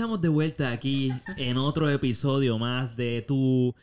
Estamos 0.00 0.22
de 0.22 0.30
vuelta 0.30 0.70
aquí 0.70 1.12
en 1.36 1.58
otro 1.58 1.90
episodio 1.90 2.58
más 2.58 2.96
de 2.96 3.20
tu 3.20 3.74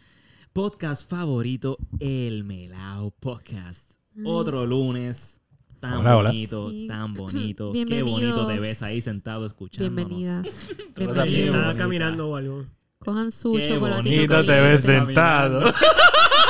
podcast 0.51 1.07
favorito, 1.07 1.77
El 1.99 2.43
Melao 2.43 3.11
Podcast. 3.11 3.91
Otro 4.25 4.65
lunes 4.65 5.39
tan 5.79 5.99
Hola, 5.99 6.17
hola. 6.17 6.29
bonito, 6.31 6.71
Sí. 6.71 6.87
tan 6.87 7.13
bonito. 7.13 7.71
Qué 7.71 8.01
bonito 8.01 8.47
te 8.47 8.59
ves 8.59 8.81
ahí 8.81 8.99
sentado 8.99 9.45
escuchándonos. 9.45 9.95
Bienvenidas. 10.09 10.47
Bienvenidos. 10.95 11.55
Estaba 11.55 11.75
caminando 11.75 12.29
o 12.29 12.35
algo. 12.35 12.65
Cojan 12.97 13.31
su 13.31 13.53
Qué 13.53 13.67
chocolatito 13.69 14.15
bonito 14.33 14.45
te 14.51 14.59
ves 14.59 14.81
sentado. 14.81 15.71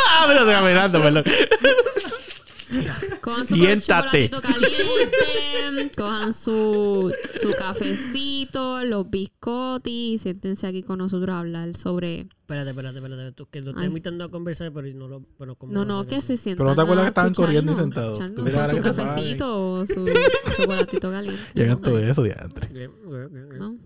Ah, 0.10 0.24
pero 0.28 0.40
estoy 0.40 0.54
caminando, 0.54 1.02
perdón. 1.02 1.24
Cojan 3.22 3.46
su 3.48 3.56
Siéntate. 3.56 4.30
chocolatito 4.30 4.42
caliente. 4.42 5.92
Cojan 5.96 6.34
su, 6.34 7.14
su 7.42 7.54
cafecito, 7.54 8.37
los 8.54 9.10
biscotti. 9.10 10.14
Y 10.14 10.18
siéntense 10.20 10.68
aquí 10.68 10.84
con 10.84 11.00
nosotros 11.00 11.30
a 11.36 11.40
hablar 11.40 11.76
sobre. 11.76 12.22
Espérate, 12.22 12.70
espérate, 12.70 12.98
espérate. 13.00 13.32
Tú, 13.34 13.48
que 13.50 13.62
lo 13.62 13.70
estoy 13.72 13.84
Ay. 13.84 13.90
invitando 13.90 14.24
a 14.24 14.32
conversar, 14.32 14.72
pero 14.74 14.88
no 14.96 15.08
lo. 15.08 15.20
Bueno, 15.38 15.56
¿cómo 15.56 15.74
No, 15.74 15.80
vas 15.82 15.86
a 15.90 15.92
no, 15.92 16.00
hacer 16.00 16.10
que 16.10 16.22
se 16.22 16.38
sientan. 16.38 16.58
Pero 16.66 16.70
no 16.70 16.76
te 16.76 16.82
acuerdas 16.82 17.04
a 17.04 17.06
que 17.06 17.10
estaban 17.10 17.34
corriendo 17.34 17.72
y 17.72 17.76
escucharnos, 17.76 18.18
sentados. 18.18 18.32
escucharnos 18.32 18.44
con 18.46 18.54
su 18.54 18.60
ahora 18.60 18.74
que 18.74 18.84
se 18.84 18.94
paren. 18.94 19.16
cafecito 19.16 19.72
o 19.74 19.86
su 19.86 20.06
chocolatito 20.58 21.12
caliente. 21.12 21.42
Llegan 21.56 21.82
todo 21.82 22.00
eso, 22.00 22.24
diantre. 22.24 22.90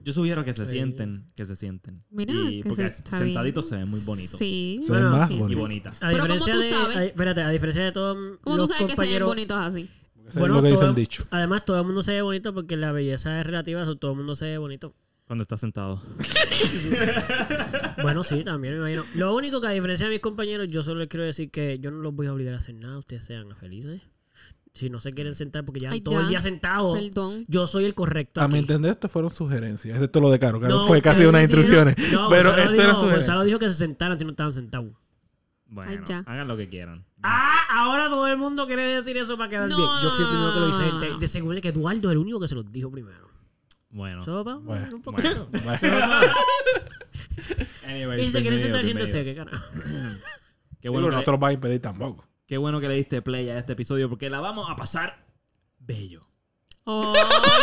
Yo 0.04 0.14
sugiero 0.14 0.44
que 0.46 0.54
se 0.54 0.68
sienten, 0.68 1.26
que 1.36 1.46
se 1.46 1.56
sienten. 1.56 2.04
Mira, 2.12 2.34
Y 2.34 2.62
que 2.62 2.70
porque 2.70 2.90
se- 2.92 3.02
está 3.02 3.18
bien. 3.18 3.30
sentaditos 3.30 3.68
se 3.68 3.76
ven 3.78 3.90
muy 3.90 4.00
bonitos. 4.02 4.38
Sí. 4.38 4.82
Se 4.86 4.92
ven 4.92 5.02
Bueno, 5.02 5.18
más. 5.18 5.32
Y 5.32 5.38
bonitos. 5.38 5.62
bonitas. 5.62 6.04
A 6.04 6.10
Pero 6.10 6.24
¿cómo 6.24 6.34
diferencia 6.34 6.54
tú 6.54 6.60
de. 6.60 6.70
sabes? 6.70 6.98
a- 6.98 7.06
espérate, 7.06 7.42
a 7.42 7.50
diferencia 7.50 7.84
de 7.84 7.92
todos 7.92 8.16
¿Cómo 8.42 8.56
tú 8.56 8.62
los 8.62 8.70
sabes 8.70 8.82
que 8.86 8.96
se 8.96 9.02
ven 9.02 9.20
compañeros. 9.22 9.28
bonitos 9.30 9.58
así? 9.58 9.90
Eso 10.32 10.46
es 10.46 10.52
lo 10.52 10.62
que 10.62 10.68
dice 10.70 10.80
todo- 10.80 10.90
el 10.90 10.96
dicho. 10.96 11.26
Además, 11.32 11.66
todo 11.66 11.80
el 11.80 11.86
mundo 11.86 12.02
se 12.04 12.12
ve 12.14 12.22
bonito 12.22 12.54
porque 12.54 12.76
la 12.78 12.92
belleza 12.92 13.40
es 13.40 13.46
relativa, 13.46 13.86
so 13.86 13.98
todo 13.98 14.12
el 14.12 14.18
mundo 14.18 14.36
se 14.36 14.46
ve 14.46 14.58
bonito. 14.58 14.94
Cuando 15.26 15.44
estás 15.44 15.60
sentado. 15.62 16.02
Bueno, 18.02 18.24
sí, 18.24 18.44
también 18.44 18.74
me 18.74 18.80
imagino. 18.80 19.06
Lo 19.16 19.36
único 19.36 19.62
que 19.62 19.68
a 19.68 19.72
diferencia 19.72 20.08
de 20.08 20.14
mis 20.14 20.22
compañeros, 20.22 20.70
yo 20.70 20.84
solo 20.84 21.00
les 21.02 21.08
quiero 21.10 21.24
decir 21.26 21.52
que 21.52 21.80
yo 21.80 21.92
no 21.92 21.98
los 22.00 22.14
voy 22.16 22.28
a 22.28 22.34
obligar 22.34 22.54
a 22.54 22.58
hacer 22.58 22.76
nada, 22.76 22.98
ustedes 22.98 23.26
sean 23.26 23.56
felices. 23.56 24.02
Si 24.74 24.90
no 24.90 25.00
se 25.02 25.14
quieren 25.14 25.36
sentar 25.36 25.66
porque 25.66 25.82
llevan 25.82 25.94
Ay, 25.96 26.02
todo 26.02 26.16
ya. 26.16 26.22
el 26.22 26.30
día 26.30 26.40
sentados, 26.40 26.98
Perdón. 26.98 27.44
yo 27.48 27.68
soy 27.68 27.84
el 27.86 27.94
correcto. 27.94 28.40
A 28.42 28.48
mi 28.48 28.54
aquí. 28.56 28.60
entender, 28.60 28.92
esto 28.92 29.10
fueron 29.10 29.30
sugerencias. 29.30 30.00
Esto 30.02 30.20
es 30.20 30.24
lo 30.24 30.32
de 30.32 30.40
Caro. 30.40 30.62
Caro 30.62 30.78
No, 30.80 30.88
fue 30.88 31.02
casi 31.02 31.26
unas 31.26 31.44
instrucciones. 31.44 31.96
No, 32.12 32.30
pero 32.30 32.50
Gonzalo 32.52 32.62
esto 32.72 32.72
dijo, 32.84 33.08
era 33.08 33.16
Gonzalo 33.18 33.44
dijo 33.44 33.60
que 33.60 33.70
se 33.70 33.76
sentaran 33.76 34.18
si 34.18 34.24
no 34.26 34.32
estaban 34.32 34.54
sentados. 34.54 34.94
Bueno, 35.68 35.92
Ay, 35.92 36.00
ya. 36.08 36.20
hagan 36.26 36.48
lo 36.48 36.56
que 36.58 36.70
quieran. 36.70 37.04
Ah, 37.24 37.62
ahora 37.70 38.10
todo 38.10 38.28
el 38.28 38.38
mundo 38.38 38.66
quiere 38.68 38.84
decir 38.84 39.18
eso 39.18 39.38
para 39.38 39.50
quedar 39.50 39.70
No, 39.70 39.78
bien. 39.78 39.90
Yo 40.04 40.10
fui 40.12 40.24
el 40.24 40.30
primero 40.30 40.54
que 40.54 40.60
lo 40.60 40.70
hice. 40.70 40.84
De-. 41.14 41.20
De 41.20 41.28
seguro 41.28 41.62
que 41.62 41.70
Eduardo 41.70 42.10
es 42.10 42.12
el 42.14 42.18
único 42.18 42.40
que 42.40 42.48
se 42.48 42.56
los 42.56 42.72
dijo 42.72 42.90
primero. 42.92 43.30
Bueno. 43.90 44.24
Solo 44.24 44.44
para 44.44 44.58
Bueno, 44.58 44.88
un 44.96 45.02
poquito. 45.02 45.48
Bueno, 45.52 45.80
Anyways, 47.86 48.28
Y 48.28 48.32
se 48.32 48.42
quieren 48.42 48.62
sentar. 48.62 48.82
¿Qué 48.86 49.36
carajo? 49.36 49.66
Qué 50.82 50.90
bueno, 50.90 51.12
no 51.12 51.20
que, 51.20 51.26
se 51.26 51.32
los 51.32 51.42
va 51.44 51.50
a 51.50 51.54
impedir 51.54 51.82
tampoco. 51.82 52.26
qué 52.48 52.58
bueno 52.58 52.80
que 52.80 52.88
le 52.88 52.96
diste 52.96 53.22
play 53.22 53.50
a 53.50 53.58
este 53.60 53.74
episodio 53.74 54.10
porque 54.10 54.30
la 54.30 54.40
vamos 54.40 54.70
a 54.70 54.76
pasar 54.76 55.26
bello. 55.80 56.22
Oh, 56.86 57.14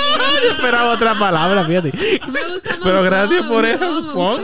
Esperaba 0.53 0.93
otra 0.93 1.19
palabra, 1.19 1.65
fíjate. 1.65 1.93
me 2.31 2.55
gusta 2.55 2.71
más 2.77 2.81
Pero 2.85 3.03
gracias 3.03 3.47
por 3.47 3.65
eso, 3.65 4.03
supongo. 4.03 4.39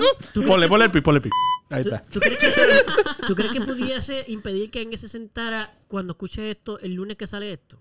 Ponle, 0.46 0.68
ponle 0.68 0.86
el 0.86 0.90
pi, 0.90 1.00
ponle 1.00 1.18
el 1.18 1.22
pi. 1.22 1.30
Ahí 1.74 1.82
¿Tú, 1.82 1.88
está. 1.94 2.04
tú 2.10 2.20
crees 2.20 2.38
que, 2.38 2.46
¿Tú 3.26 3.34
crees 3.34 3.52
que 3.52 3.60
pudiese 3.60 4.24
impedir 4.28 4.70
que 4.70 4.80
alguien 4.80 4.98
se 4.98 5.08
sentara 5.08 5.78
cuando 5.88 6.12
escuche 6.12 6.50
esto 6.50 6.78
el 6.80 6.94
lunes 6.94 7.16
que 7.16 7.26
sale 7.26 7.52
esto? 7.52 7.80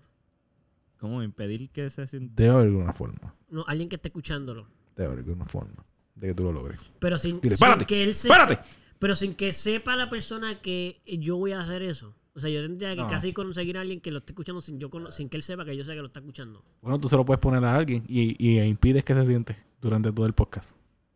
¿Cómo 0.99 1.21
impedir 1.21 1.69
que 1.69 1.89
se 1.89 2.07
sienta? 2.07 2.33
Debe 2.35 2.53
haber 2.55 2.67
alguna 2.67 2.93
forma. 2.93 3.35
No, 3.49 3.65
alguien 3.67 3.89
que 3.89 3.95
esté 3.97 4.07
escuchándolo. 4.09 4.67
Debe 4.95 5.07
haber 5.07 5.19
alguna 5.19 5.45
forma 5.45 5.83
de 6.15 6.27
que 6.27 6.33
tú 6.35 6.43
lo 6.43 6.53
logres. 6.53 6.79
Pero 6.99 7.17
sin, 7.17 7.41
Dile, 7.41 7.55
sin 7.55 7.59
"Párate, 7.59 7.85
que 7.85 8.03
él 8.03 8.13
se, 8.15 8.29
¡Párate! 8.29 8.59
Pero 8.99 9.15
sin 9.15 9.33
que 9.35 9.51
sepa 9.51 9.95
la 9.97 10.07
persona 10.07 10.61
que 10.61 11.01
yo 11.05 11.35
voy 11.37 11.51
a 11.51 11.59
hacer 11.61 11.81
eso. 11.83 12.15
O 12.35 12.39
sea, 12.39 12.49
yo 12.49 12.61
tendría 12.63 12.91
que 12.95 13.01
No. 13.01 13.07
casi 13.07 13.33
conseguir 13.33 13.77
a 13.77 13.81
alguien 13.81 13.99
que 14.01 14.09
lo 14.11 14.19
esté 14.19 14.31
escuchando 14.31 14.61
sin, 14.61 14.79
yo 14.79 14.89
cono- 14.89 15.11
sin 15.11 15.27
que 15.29 15.37
él 15.37 15.43
sepa 15.43 15.65
que 15.65 15.75
yo 15.75 15.83
sé 15.83 15.93
que 15.93 15.99
lo 15.99 16.07
está 16.07 16.19
escuchando. 16.21 16.63
Bueno, 16.81 16.99
tú 16.99 17.09
se 17.09 17.15
lo 17.17 17.25
puedes 17.25 17.39
poner 17.41 17.63
a 17.65 17.75
alguien 17.75 18.05
y, 18.07 18.35
y 18.43 18.59
impides 18.61 19.03
que 19.03 19.13
se 19.13 19.25
siente 19.25 19.57
durante 19.81 20.11
todo 20.11 20.25
el 20.25 20.33
podcast. 20.33 20.71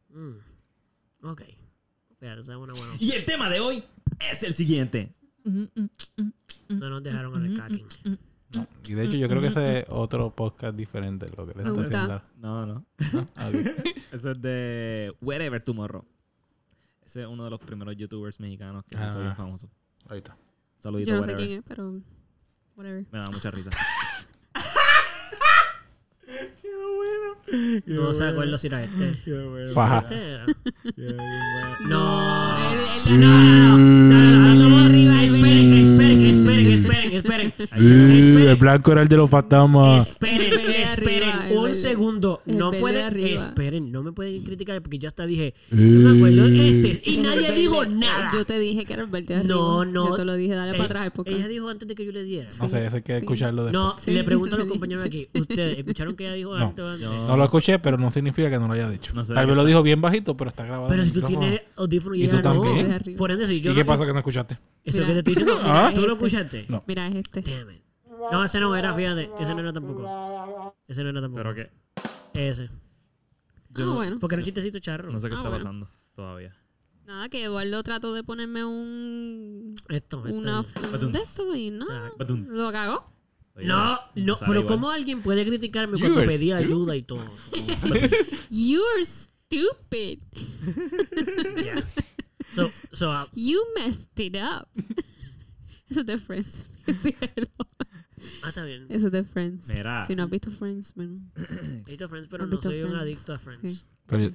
Mm. 0.10 0.34
Ok. 1.24 1.42
Fíjate, 2.20 2.42
esa 2.42 2.54
es 2.54 2.58
una 2.58 2.74
buena 2.74 2.96
Y 3.00 3.12
el 3.12 3.26
tema 3.26 3.50
de 3.50 3.60
hoy 3.60 3.84
es 4.32 4.44
el 4.44 4.54
siguiente. 4.54 5.14
No 5.44 6.90
nos 6.90 7.04
dejaron 7.04 7.36
al 7.36 7.54
Kakin. 7.56 7.86
No. 8.54 8.66
Y 8.88 8.94
de 8.94 9.04
hecho, 9.06 9.18
yo 9.18 9.28
creo 9.28 9.42
que 9.42 9.48
ese 9.48 9.80
es 9.80 9.86
otro 9.90 10.34
podcast 10.34 10.76
diferente 10.76 11.28
lo 11.36 11.46
que 11.46 11.54
le 11.54 11.60
está 11.64 11.70
gusta. 11.72 12.04
haciendo. 12.04 12.24
No, 12.38 12.66
no. 12.66 12.86
¿No? 13.14 13.26
Ah. 13.36 13.50
Eso 14.12 14.32
es 14.32 14.42
de 14.42 15.14
Wherever 15.22 15.62
Tomorrow. 15.62 16.06
Ese 17.06 17.22
es 17.22 17.28
uno 17.28 17.44
de 17.44 17.50
los 17.50 17.60
primeros 17.60 17.96
youtubers 17.98 18.40
mexicanos 18.40 18.84
que 18.86 18.96
Ah. 18.98 19.14
bien 19.20 19.36
famoso. 19.36 19.70
Ahí 20.10 20.20
está. 20.20 20.38
Saludito, 20.80 21.12
Yo 21.12 21.18
no 21.18 21.24
sé 21.24 21.36
quién 21.36 21.52
es, 21.60 21.64
pero. 21.68 21.92
Whatever. 22.76 23.06
Me 23.12 23.20
da 23.20 23.30
mucha 23.32 23.52
risa. 23.52 23.70
No 27.86 28.14
se 28.14 28.26
acuerdo 28.26 28.58
si 28.58 28.68
era 28.68 28.84
este. 28.84 29.10
Este 29.12 29.32
era. 29.32 30.46
No, 31.88 32.58
No. 33.08 33.18
no, 33.18 33.18
no, 33.18 33.78
no. 33.78 33.78
No, 33.78 34.32
no, 34.32 34.56
no, 34.56 34.70
no, 34.70 34.86
arriba. 34.86 35.24
Esperen, 35.24 35.74
esperen, 35.74 36.22
esperen, 36.26 37.12
esperen, 37.14 37.14
esperen. 37.14 37.54
Eh, 38.48 38.52
El 38.52 38.58
blanco 38.58 38.92
era 38.92 39.02
el 39.02 39.08
de 39.08 39.18
los 39.18 39.30
fantasmas. 39.30 40.10
Esperen, 40.10 40.54
esperen 40.70 41.30
arriba, 41.30 41.62
un 41.62 41.76
segundo. 41.76 42.42
el 42.46 42.58
No 42.58 42.72
pueden, 42.72 43.06
arriba. 43.06 43.28
esperen, 43.42 43.92
no 43.92 44.04
me 44.04 44.12
pueden 44.12 44.44
criticar 44.44 44.82
porque 44.82 44.98
yo 45.00 45.08
hasta 45.08 45.26
dije, 45.26 45.54
no 45.72 46.10
me 46.14 46.18
acuerdo 46.18 46.48
de 46.50 46.70
este. 46.94 47.10
Y 47.12 47.18
nadie 47.18 47.52
dijo 47.52 47.86
nada. 47.86 48.32
Yo 48.34 48.46
te 48.46 48.58
dije 48.60 48.86
que 48.86 48.94
era 48.94 49.04
el 49.04 49.10
verde 49.10 49.28
de 49.34 49.36
arriba. 49.42 49.56
No, 49.56 49.86
no. 49.86 50.10
Yo 50.10 50.16
te 50.16 50.26
lo 50.26 50.36
dije, 50.36 50.56
dale 50.56 50.72
para 50.74 50.86
atrás 50.86 51.06
el 51.06 51.12
podcast. 51.12 51.38
Ella 51.38 51.48
dijo 51.48 51.70
antes 51.70 51.88
de 51.88 51.96
que 51.96 52.06
yo 52.06 52.12
le 52.12 52.24
diera. 52.24 52.50
No 52.60 52.68
sé, 52.70 52.86
eso 52.86 52.96
hay 52.98 53.02
que 53.02 53.14
Sí. 53.18 53.20
escucharlo 53.22 53.64
después. 53.66 53.74
No, 53.84 53.96
Sí, 53.98 54.12
le 54.12 54.24
pregunto 54.24 54.56
a 54.56 54.60
los 54.60 54.68
compañeros 54.68 55.04
aquí. 55.04 55.28
¿Ustedes 55.34 55.80
escucharon 55.80 56.16
que 56.16 56.26
ella 56.26 56.34
dijo 56.34 56.58
No. 56.58 56.66
antes 56.68 56.84
o 56.86 56.90
antes? 56.90 57.08
No 57.10 57.38
lo 57.38 57.44
escuché, 57.44 57.80
pero 57.80 57.98
no 57.98 58.10
significa 58.12 58.50
que 58.50 58.58
no 58.58 58.68
lo 58.68 58.74
haya 58.74 58.90
dicho. 58.90 59.14
No 59.14 59.24
sé 59.26 59.34
Tal 59.34 59.46
vez 59.48 59.56
lo 59.56 59.66
dijo 59.66 59.84
bien 59.84 60.02
bajito, 60.02 60.36
pero 60.38 60.50
está 60.50 60.66
grabado. 60.66 60.90
Pero 60.90 61.02
en 61.04 61.08
si 61.08 61.14
tú 61.14 61.20
micrófono. 61.22 61.48
tienes 61.48 61.62
audífonos 61.76 62.18
y, 62.18 62.24
¿Y 62.24 62.28
tú 62.28 62.36
ella 62.38 62.42
no. 62.50 62.54
también? 62.64 62.88
De 62.90 62.96
arriba. 62.96 63.18
Por 63.18 63.32
ende, 63.32 63.48
si 63.48 63.62
yo 63.62 63.72
¿Y 63.72 63.76
qué 63.76 63.86
pasa 63.86 64.06
que 64.06 64.14
no 64.14 64.20
escuchaste? 64.20 64.58
Eso 64.86 65.00
Mira. 65.00 65.08
que 65.08 65.14
te 65.14 65.20
estoy 65.32 65.34
diciendo. 65.46 65.62
Ah. 65.70 65.92
¿Tú 65.94 66.02
lo 66.02 66.14
escuchaste? 66.14 66.66
No. 66.70 66.84
Mira, 66.88 67.08
es 67.08 67.16
este. 67.16 67.42
Damn 67.42 67.72
it. 67.72 67.82
No, 68.32 68.44
ese 68.44 68.60
no 68.60 68.76
era, 68.76 68.94
fíjate. 68.94 69.30
Ese 69.40 69.54
no 69.54 69.60
era 69.62 69.74
tampoco. 69.74 70.76
Ese 70.88 71.04
no 71.04 71.10
era 71.10 71.22
tampoco. 71.22 71.44
Pero 71.44 71.56
que 71.56 71.72
Ese. 72.34 72.70
Ah, 73.76 73.86
bueno. 73.94 74.18
Porque 74.20 74.36
era 74.36 74.42
un 74.42 74.46
chistecito 74.46 74.80
charro. 74.80 75.12
no 75.12 75.20
sé 75.20 75.30
qué 75.30 75.36
Ah, 75.36 75.38
está 75.38 75.50
bueno. 75.50 75.64
pasando 75.64 75.90
todavía. 76.16 76.56
Nada, 77.06 77.30
que 77.30 77.44
Eduardo 77.44 77.84
trató 77.84 78.14
de 78.14 78.24
ponerme 78.24 78.66
un. 78.66 79.76
Esto, 79.88 80.26
esto. 80.26 80.38
Una. 80.38 80.66
Badum. 80.92 81.12
de 81.12 81.20
esto 81.20 81.56
y 81.56 81.70
no. 81.70 81.86
Badum. 82.18 82.48
Lo 82.50 82.72
cagó. 82.72 83.14
No, 83.56 84.00
no, 84.16 84.36
Sale 84.36 84.48
pero 84.50 84.60
igual. 84.62 84.66
¿cómo 84.76 84.92
alguien 84.92 85.22
puede 85.24 85.44
criticarme 85.46 85.98
You 85.98 86.02
cuando 86.02 86.20
are 86.20 86.28
pedía 86.28 86.58
stupid. 86.58 86.72
ayuda 86.74 86.96
y 86.96 87.02
todo? 87.04 87.24
You're 88.50 89.04
stupid. 89.06 90.20
Ya. 91.64 91.84
So, 92.54 92.72
so, 92.92 93.10
uh, 93.12 93.26
You 93.34 93.62
messed 93.76 94.20
it 94.20 94.36
up. 94.36 94.68
Eso 95.90 96.02
es 96.02 96.06
de 96.06 96.18
Friends. 96.18 96.62
Cielo. 97.02 97.48
Ah, 98.44 98.50
está 98.50 98.64
bien. 98.66 98.86
Eso 98.90 99.08
es 99.08 99.12
de 99.12 99.24
Friends. 99.24 99.70
Mira. 99.70 100.06
Si 100.06 100.16
no 100.16 100.24
has 100.24 100.30
visto 100.30 100.52
Friends, 100.52 100.94
bueno. 100.96 101.20
He 101.86 101.92
visto 101.92 102.10
Friends, 102.10 102.28
pero 102.30 102.44
¿Has 102.44 102.50
no 102.50 102.56
visto 102.58 102.70
soy 102.70 102.82
un 102.82 102.90
Friends? 102.90 103.02
adicto 103.04 103.34
a 103.34 103.38
Friends. 103.38 103.80
Sí. 103.80 103.86
Pero 104.08 104.24
yo- 104.24 104.30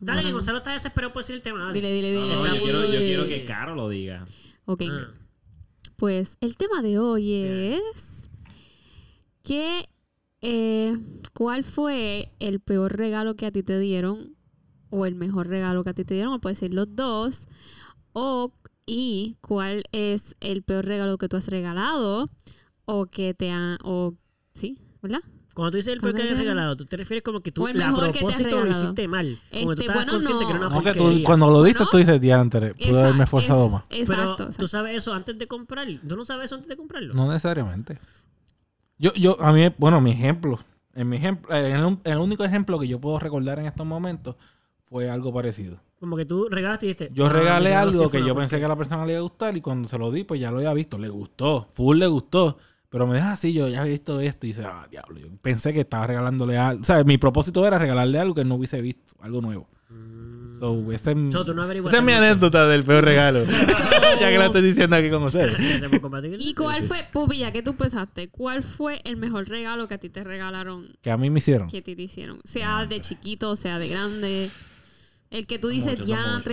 Dale, 0.00 0.22
que 0.22 0.32
Gonzalo 0.32 0.58
está 0.58 0.72
desesperado 0.72 1.12
por 1.12 1.22
decir 1.22 1.34
el 1.36 1.42
tema. 1.42 1.60
Dale. 1.60 1.74
Dile, 1.74 1.92
dile, 1.92 2.12
dile. 2.12 2.34
No, 2.34 2.46
yo, 2.54 2.62
quiero, 2.62 2.84
yo 2.92 2.98
quiero 2.98 3.26
que 3.26 3.44
Caro 3.44 3.74
lo 3.74 3.88
diga. 3.88 4.24
Ok. 4.66 4.82
Ah. 4.90 5.10
Pues 5.96 6.36
el 6.40 6.56
tema 6.56 6.82
de 6.82 6.98
hoy 6.98 7.24
Bien. 7.24 7.80
es 7.94 8.28
que 9.42 9.88
eh, 10.42 10.96
¿cuál 11.32 11.64
fue 11.64 12.30
el 12.38 12.60
peor 12.60 12.96
regalo 12.96 13.34
que 13.36 13.46
a 13.46 13.50
ti 13.50 13.62
te 13.62 13.78
dieron 13.78 14.36
o 14.90 15.06
el 15.06 15.14
mejor 15.14 15.48
regalo 15.48 15.82
que 15.84 15.90
a 15.90 15.94
ti 15.94 16.04
te 16.04 16.14
dieron? 16.14 16.32
O 16.34 16.40
puede 16.40 16.54
ser 16.56 16.72
los 16.74 16.94
dos. 16.94 17.48
O 18.12 18.52
y 18.84 19.36
cuál 19.40 19.82
es 19.92 20.36
el 20.40 20.62
peor 20.62 20.84
regalo 20.86 21.18
que 21.18 21.28
tú 21.28 21.36
has 21.36 21.48
regalado 21.48 22.30
o 22.86 23.06
que 23.06 23.34
te 23.34 23.50
han 23.50 23.78
o 23.84 24.14
sí, 24.52 24.78
¿verdad? 25.02 25.20
Cuando 25.54 25.70
tú 25.72 25.76
dices 25.78 25.92
el 25.94 26.00
peor 26.00 26.12
que 26.12 26.18
¿Cuál 26.20 26.28
hayas 26.28 26.38
regalado, 26.38 26.76
tú 26.76 26.84
te 26.84 26.96
refieres 26.98 27.22
como 27.22 27.40
que 27.40 27.50
tú 27.50 27.66
a 27.66 27.72
propósito 27.72 28.60
lo 28.64 28.70
hiciste 28.70 29.08
mal. 29.08 29.38
Como 29.50 29.72
Este, 29.72 29.74
tú 29.76 29.80
estabas 29.90 30.04
bueno, 30.04 30.12
consciente 30.12 30.32
no. 30.44 30.48
que 30.50 30.56
era 30.56 30.66
una 30.66 30.76
No, 30.76 30.82
que 30.82 30.92
tú, 30.94 31.22
cuando 31.24 31.50
lo 31.50 31.62
diste, 31.62 31.78
Bueno, 31.78 31.90
tú 31.92 31.96
dices, 31.98 32.20
diantre, 32.20 32.74
pude 32.74 33.00
haberme 33.02 33.24
esforzado 33.24 33.66
es- 33.66 33.72
más. 33.72 33.82
Pero 33.88 34.02
Exacto. 34.02 34.36
tú 34.36 34.42
exacto. 34.44 34.68
sabes 34.68 34.96
eso 34.96 35.14
antes 35.14 35.38
de 35.38 35.46
comprar. 35.46 35.86
¿Tú 36.06 36.14
no 36.16 36.24
sabes 36.26 36.46
eso 36.46 36.56
antes 36.56 36.68
de 36.68 36.76
comprarlo? 36.76 37.14
No 37.14 37.26
necesariamente. 37.28 37.98
Yo, 38.98 39.12
yo, 39.14 39.40
a 39.40 39.52
mí, 39.52 39.62
bueno, 39.78 40.00
mi 40.02 40.10
ejemplo, 40.10 40.58
en 40.94 41.08
mi 41.08 41.16
ejemplo, 41.16 41.54
eh, 41.54 41.72
el, 41.72 41.98
el 42.04 42.18
único 42.18 42.44
ejemplo 42.44 42.78
que 42.78 42.88
yo 42.88 43.00
puedo 43.00 43.18
recordar 43.18 43.58
en 43.58 43.66
estos 43.66 43.86
momentos 43.86 44.36
fue 44.82 45.08
algo 45.10 45.32
parecido. 45.32 45.80
Como 45.98 46.16
que 46.18 46.26
tú 46.26 46.48
regalaste 46.50 46.84
y 46.84 46.88
dijiste. 46.90 47.10
Yo 47.14 47.24
"Ah, 47.26 47.28
mi 47.30 47.34
regalé 47.40 47.74
algo 47.74 48.10
que 48.10 48.22
yo 48.22 48.34
pensé 48.34 48.58
que 48.58 48.66
a 48.66 48.68
la 48.68 48.76
persona 48.76 49.06
le 49.06 49.12
iba 49.12 49.20
a 49.20 49.22
gustar 49.22 49.56
y 49.56 49.62
cuando 49.62 49.88
se 49.88 49.96
lo 49.98 50.10
di, 50.12 50.24
pues 50.24 50.38
ya 50.38 50.50
lo 50.50 50.58
había 50.58 50.74
visto. 50.74 50.98
Le 50.98 51.08
gustó, 51.08 51.68
full 51.72 51.96
le 51.98 52.06
gustó. 52.06 52.58
Pero 52.96 53.06
me 53.06 53.16
deja 53.16 53.32
así, 53.32 53.52
yo 53.52 53.68
ya 53.68 53.84
he 53.86 53.90
visto 53.90 54.20
esto 54.20 54.46
y 54.46 54.50
dice, 54.50 54.64
ah, 54.64 54.86
diablo. 54.90 55.20
Yo 55.20 55.26
pensé 55.42 55.74
que 55.74 55.80
estaba 55.80 56.06
regalándole 56.06 56.56
algo. 56.56 56.80
O 56.80 56.84
sea, 56.84 57.04
mi 57.04 57.18
propósito 57.18 57.66
era 57.66 57.78
regalarle 57.78 58.18
algo 58.18 58.34
que 58.34 58.42
no 58.42 58.54
hubiese 58.54 58.80
visto, 58.80 59.12
algo 59.20 59.42
nuevo. 59.42 59.68
So, 60.58 60.90
ese 60.90 61.10
es, 61.10 61.16
Mm. 61.18 61.30
So, 61.30 61.44
no 61.52 61.60
esa 61.60 61.98
es 61.98 62.02
mi 62.02 62.12
anécdota 62.12 62.66
del 62.66 62.84
peor 62.84 63.04
regalo. 63.04 63.44
ya 64.20 64.30
que 64.30 64.38
lo 64.38 64.44
estoy 64.44 64.62
diciendo 64.62 64.96
aquí 64.96 65.10
con 65.10 65.24
ustedes. 65.24 65.58
¿Y 66.38 66.54
cuál 66.54 66.84
fue, 66.84 67.06
Pupi, 67.12 67.36
ya 67.36 67.52
que 67.52 67.62
tú 67.62 67.76
pensaste, 67.76 68.30
cuál 68.30 68.62
fue 68.62 69.02
el 69.04 69.18
mejor 69.18 69.46
regalo 69.46 69.88
que 69.88 69.94
a 69.94 69.98
ti 69.98 70.08
te 70.08 70.24
regalaron, 70.24 70.88
Que 71.02 71.10
a 71.10 71.18
mí 71.18 71.28
me 71.28 71.40
hicieron. 71.40 71.68
que 71.68 71.76
a 71.76 71.82
ti 71.82 71.96
te 71.96 72.02
hicieron? 72.02 72.40
Sea 72.44 72.86
de 72.86 73.02
chiquito, 73.02 73.56
sea 73.56 73.78
de 73.78 73.88
grande. 73.88 74.50
El 75.36 75.46
que 75.46 75.58
tú 75.58 75.68
dices, 75.68 75.90
muchos, 75.98 76.06
son 76.08 76.16
ya, 76.16 76.26
muchos. 76.28 76.44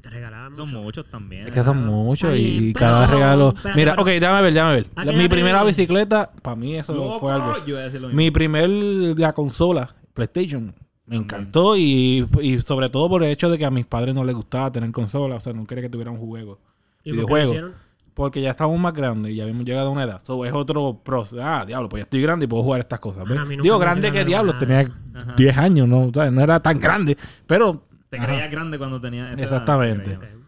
Te 0.00 0.10
regalaban 0.10 0.54
Son 0.54 0.66
mucho. 0.68 0.82
muchos 0.82 1.06
también. 1.06 1.46
Es 1.48 1.54
que 1.54 1.62
son 1.64 1.86
muchos 1.86 2.36
y 2.36 2.72
pero- 2.74 2.78
cada 2.86 3.06
regalo. 3.06 3.54
Mira, 3.74 3.92
pero- 3.96 4.02
ok, 4.02 4.08
déjame 4.08 4.42
ver, 4.42 4.52
déjame 4.52 4.74
ver. 4.74 4.86
¿A 4.94 5.04
La- 5.04 5.12
qué 5.12 5.18
mi 5.18 5.28
primera 5.28 5.64
bicicleta, 5.64 6.30
para 6.42 6.56
mí 6.56 6.76
eso 6.76 6.94
Loco, 6.94 7.20
fue 7.20 7.32
algo. 7.32 7.54
Yo 7.66 7.74
voy 7.74 7.82
a 7.82 7.84
decir 7.84 8.00
lo 8.00 8.08
mismo. 8.08 8.16
Mi 8.18 8.30
primer 8.30 8.68
la 8.68 9.32
consola, 9.32 9.94
PlayStation, 10.12 10.74
me 11.06 11.16
encantó 11.16 11.76
y, 11.76 12.26
y 12.42 12.60
sobre 12.60 12.88
todo 12.90 13.08
por 13.08 13.22
el 13.24 13.30
hecho 13.30 13.48
de 13.50 13.56
que 13.58 13.64
a 13.64 13.70
mis 13.70 13.86
padres 13.86 14.14
no 14.14 14.22
les 14.24 14.34
gustaba 14.34 14.70
tener 14.70 14.90
consola, 14.92 15.36
o 15.36 15.40
sea, 15.40 15.52
no 15.54 15.66
quería 15.66 15.82
que 15.82 15.88
tuviera 15.88 16.10
un 16.10 16.18
juego, 16.18 16.58
¿Y 16.58 16.58
por 16.58 17.02
qué 17.02 17.10
lo 17.10 17.14
videojuego, 17.14 17.48
hicieron? 17.52 17.72
Porque 18.20 18.42
ya 18.42 18.50
estábamos 18.50 18.78
más 18.78 18.92
grandes 18.92 19.32
y 19.32 19.36
ya 19.36 19.44
habíamos 19.44 19.64
llegado 19.64 19.88
a 19.88 19.90
una 19.92 20.04
edad. 20.04 20.20
So, 20.22 20.44
es 20.44 20.52
otro 20.52 21.00
pro. 21.02 21.24
Ah, 21.40 21.64
diablo, 21.66 21.88
pues 21.88 22.00
ya 22.00 22.02
estoy 22.02 22.20
grande 22.20 22.44
y 22.44 22.48
puedo 22.48 22.62
jugar 22.62 22.80
estas 22.80 23.00
cosas. 23.00 23.24
Ajá, 23.24 23.46
Digo, 23.46 23.78
grande 23.78 24.12
que 24.12 24.26
diablo, 24.26 24.58
tenía 24.58 24.82
eso. 24.82 24.92
Ajá. 25.14 25.32
10 25.38 25.56
años, 25.56 25.88
no, 25.88 26.00
O 26.02 26.12
sea, 26.12 26.30
no 26.30 26.42
era 26.42 26.60
tan 26.60 26.78
grande, 26.78 27.16
pero 27.46 27.86
Te 28.10 28.18
creías 28.18 28.50
grande 28.50 28.76
cuando 28.76 29.00
tenías 29.00 29.28
esa 29.28 29.36
edad, 29.36 29.42
Exactamente. 29.44 30.10
te 30.10 30.18
creías. 30.18 30.38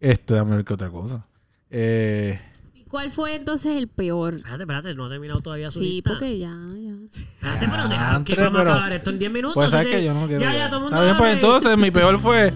este, 0.00 0.34
dame 0.34 0.56
ver 0.56 0.64
qué 0.64 0.74
otra 0.74 0.90
cosa. 0.90 1.24
Eh, 1.70 2.36
¿Y 2.48 2.49
¿Cuál 2.90 3.10
fue 3.12 3.36
entonces 3.36 3.76
el 3.76 3.86
peor? 3.88 4.34
Espérate, 4.34 4.62
espérate, 4.64 4.94
no 4.96 5.06
he 5.06 5.10
terminado 5.10 5.40
todavía 5.40 5.70
su 5.70 5.78
Sí, 5.78 5.84
lista. 5.84 6.10
porque 6.10 6.38
ya, 6.38 6.48
ya. 6.50 6.92
Espérate, 7.40 7.68
pero 7.70 7.88
deja 7.88 8.08
que 8.08 8.14
Antre, 8.16 8.42
vamos 8.42 8.58
a 8.58 8.62
acabar 8.62 8.92
esto 8.92 9.10
en 9.10 9.18
10 9.20 9.30
minutos. 9.32 9.54
pues 9.54 9.70
sabes 9.70 9.86
sí, 9.86 9.92
que 9.92 9.98
sí. 10.00 10.04
yo 10.06 10.14
no 10.14 10.26
quiero. 10.26 10.40
Ya, 10.42 10.50
que- 10.50 10.58
ya, 10.58 10.66
todo 10.68 10.76
el 10.78 10.82
mundo 10.82 10.96
Está 10.96 11.04
bien, 11.04 11.16
pues 11.16 11.32
entonces 11.34 11.78
mi 11.78 11.90
peor 11.92 12.18
fue. 12.18 12.52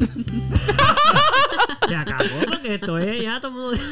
Se 1.87 1.95
acabó 1.95 2.25
porque 2.49 2.75
esto 2.77 2.99
es 2.99 3.23
ya 3.23 3.41
todo 3.41 3.53
el 3.53 3.57
mundo... 3.59 3.83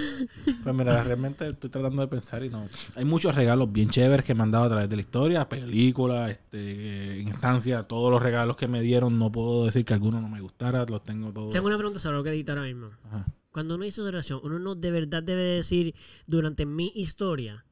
Pues 0.64 0.74
mira, 0.74 1.02
realmente 1.02 1.46
estoy 1.48 1.68
tratando 1.70 2.02
de 2.02 2.08
pensar 2.08 2.42
y 2.42 2.48
no. 2.48 2.66
Hay 2.96 3.04
muchos 3.04 3.34
regalos 3.34 3.70
bien 3.70 3.88
chéveres 3.90 4.24
que 4.24 4.34
me 4.34 4.42
han 4.42 4.50
dado 4.50 4.64
a 4.64 4.68
través 4.68 4.88
de 4.88 4.96
la 4.96 5.02
historia, 5.02 5.48
películas, 5.48 6.30
este, 6.30 7.18
instancias, 7.20 7.86
todos 7.86 8.10
los 8.10 8.22
regalos 8.22 8.56
que 8.56 8.66
me 8.66 8.80
dieron, 8.80 9.18
no 9.18 9.30
puedo 9.30 9.66
decir 9.66 9.84
que 9.84 9.92
alguno 9.94 10.20
no 10.20 10.28
me 10.28 10.40
gustara, 10.40 10.84
los 10.88 11.04
tengo 11.04 11.32
todos. 11.32 11.52
Tengo 11.52 11.66
una 11.66 11.76
pregunta 11.76 12.00
sobre 12.00 12.16
lo 12.16 12.24
que 12.24 12.30
dijiste 12.30 12.52
ahora 12.52 12.64
mismo. 12.64 12.88
Ajá. 13.08 13.26
Cuando 13.52 13.74
uno 13.76 13.84
hizo 13.84 14.02
su 14.02 14.10
relación, 14.10 14.40
uno 14.42 14.58
no 14.58 14.74
de 14.74 14.90
verdad 14.90 15.22
debe 15.22 15.42
decir 15.42 15.94
durante 16.26 16.66
mi 16.66 16.90
historia. 16.94 17.64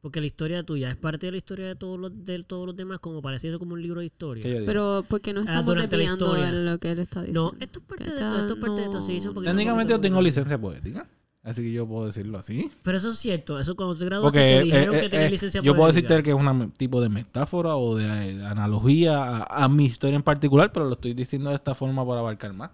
Porque 0.00 0.20
la 0.20 0.26
historia 0.26 0.62
tuya 0.64 0.90
es 0.90 0.96
parte 0.98 1.26
de 1.26 1.32
la 1.32 1.38
historia 1.38 1.66
de 1.68 1.76
todos 1.76 1.98
los, 1.98 2.24
de 2.24 2.42
todos 2.44 2.66
los 2.66 2.76
demás, 2.76 2.98
como 2.98 3.22
parece 3.22 3.48
eso 3.48 3.58
como 3.58 3.72
un 3.72 3.80
libro 3.80 4.00
de 4.00 4.06
historia. 4.06 4.42
Pero 4.66 5.02
porque 5.08 5.32
no 5.32 5.40
estamos 5.40 5.62
Ah, 5.62 5.64
durante 5.64 5.96
la 5.96 6.00
desviando 6.02 6.26
historia. 6.26 6.52
de 6.52 6.64
lo 6.72 6.78
que 6.78 6.90
él 6.90 6.98
está 6.98 7.20
diciendo. 7.22 7.52
No, 7.54 7.58
esto 7.64 7.78
es 7.78 7.84
parte 7.86 8.04
Que 8.04 8.10
de 8.10 8.16
esto, 8.16 8.38
esto 8.40 8.52
es 8.54 8.60
parte 8.60 8.80
de 8.82 8.86
esto, 8.86 9.06
dice 9.06 9.28
un 9.28 9.34
poquito- 9.34 9.50
Técnicamente 9.52 9.92
yo 9.94 10.00
tengo 10.00 10.20
licencia 10.20 10.60
poética, 10.60 11.08
así 11.42 11.62
que 11.62 11.72
yo 11.72 11.86
puedo 11.88 12.04
decirlo 12.04 12.36
así. 12.38 12.70
Pero 12.82 12.98
eso 12.98 13.08
es 13.10 13.18
cierto, 13.18 13.58
eso 13.58 13.74
cuando 13.76 13.94
te 13.96 14.04
graduaste 14.04 14.26
Porque 14.38 14.40
te 14.44 14.58
eh, 14.58 14.62
dijeron 14.64 14.94
eh, 14.96 15.00
que 15.00 15.08
tenías 15.08 15.28
eh, 15.28 15.30
licencia 15.30 15.62
yo 15.62 15.72
puedo 15.72 15.84
poética. 15.84 16.08
decirte 16.08 16.22
que 16.22 16.30
es 16.30 16.36
un 16.36 16.70
tipo 16.72 17.00
de 17.00 17.08
metáfora 17.08 17.76
o 17.76 17.96
de 17.96 18.04
analogía 18.44 19.22
a, 19.38 19.64
a 19.64 19.68
mi 19.70 19.86
historia 19.86 20.16
en 20.16 20.22
particular, 20.22 20.70
pero 20.70 20.84
lo 20.84 20.92
estoy 20.96 21.14
diciendo 21.14 21.48
de 21.48 21.56
esta 21.56 21.74
forma 21.74 22.06
para 22.06 22.20
abarcar 22.20 22.52
más. 22.52 22.72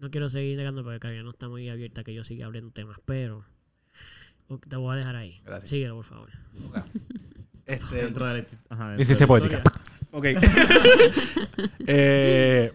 No 0.00 0.10
quiero 0.10 0.28
seguir 0.28 0.56
negando 0.56 0.82
porque 0.84 1.00
Karina 1.00 1.22
no 1.22 1.30
está 1.30 1.48
muy 1.48 1.68
abierta 1.68 2.02
a 2.02 2.04
que 2.04 2.14
yo 2.14 2.22
siga 2.24 2.46
abriendo 2.46 2.70
temas, 2.70 2.98
pero 3.04 3.44
te 4.68 4.76
voy 4.76 4.94
a 4.94 4.98
dejar 4.98 5.16
ahí. 5.16 5.40
Gracias. 5.44 5.70
Síguelo, 5.70 5.96
por 5.96 6.04
favor. 6.04 6.28
Este, 7.66 7.96
Dentro 7.96 8.24
de 8.26 8.46
la, 8.70 8.96
la 8.96 9.26
poética. 9.26 9.62
Ok. 10.10 10.24
eh, 11.86 12.72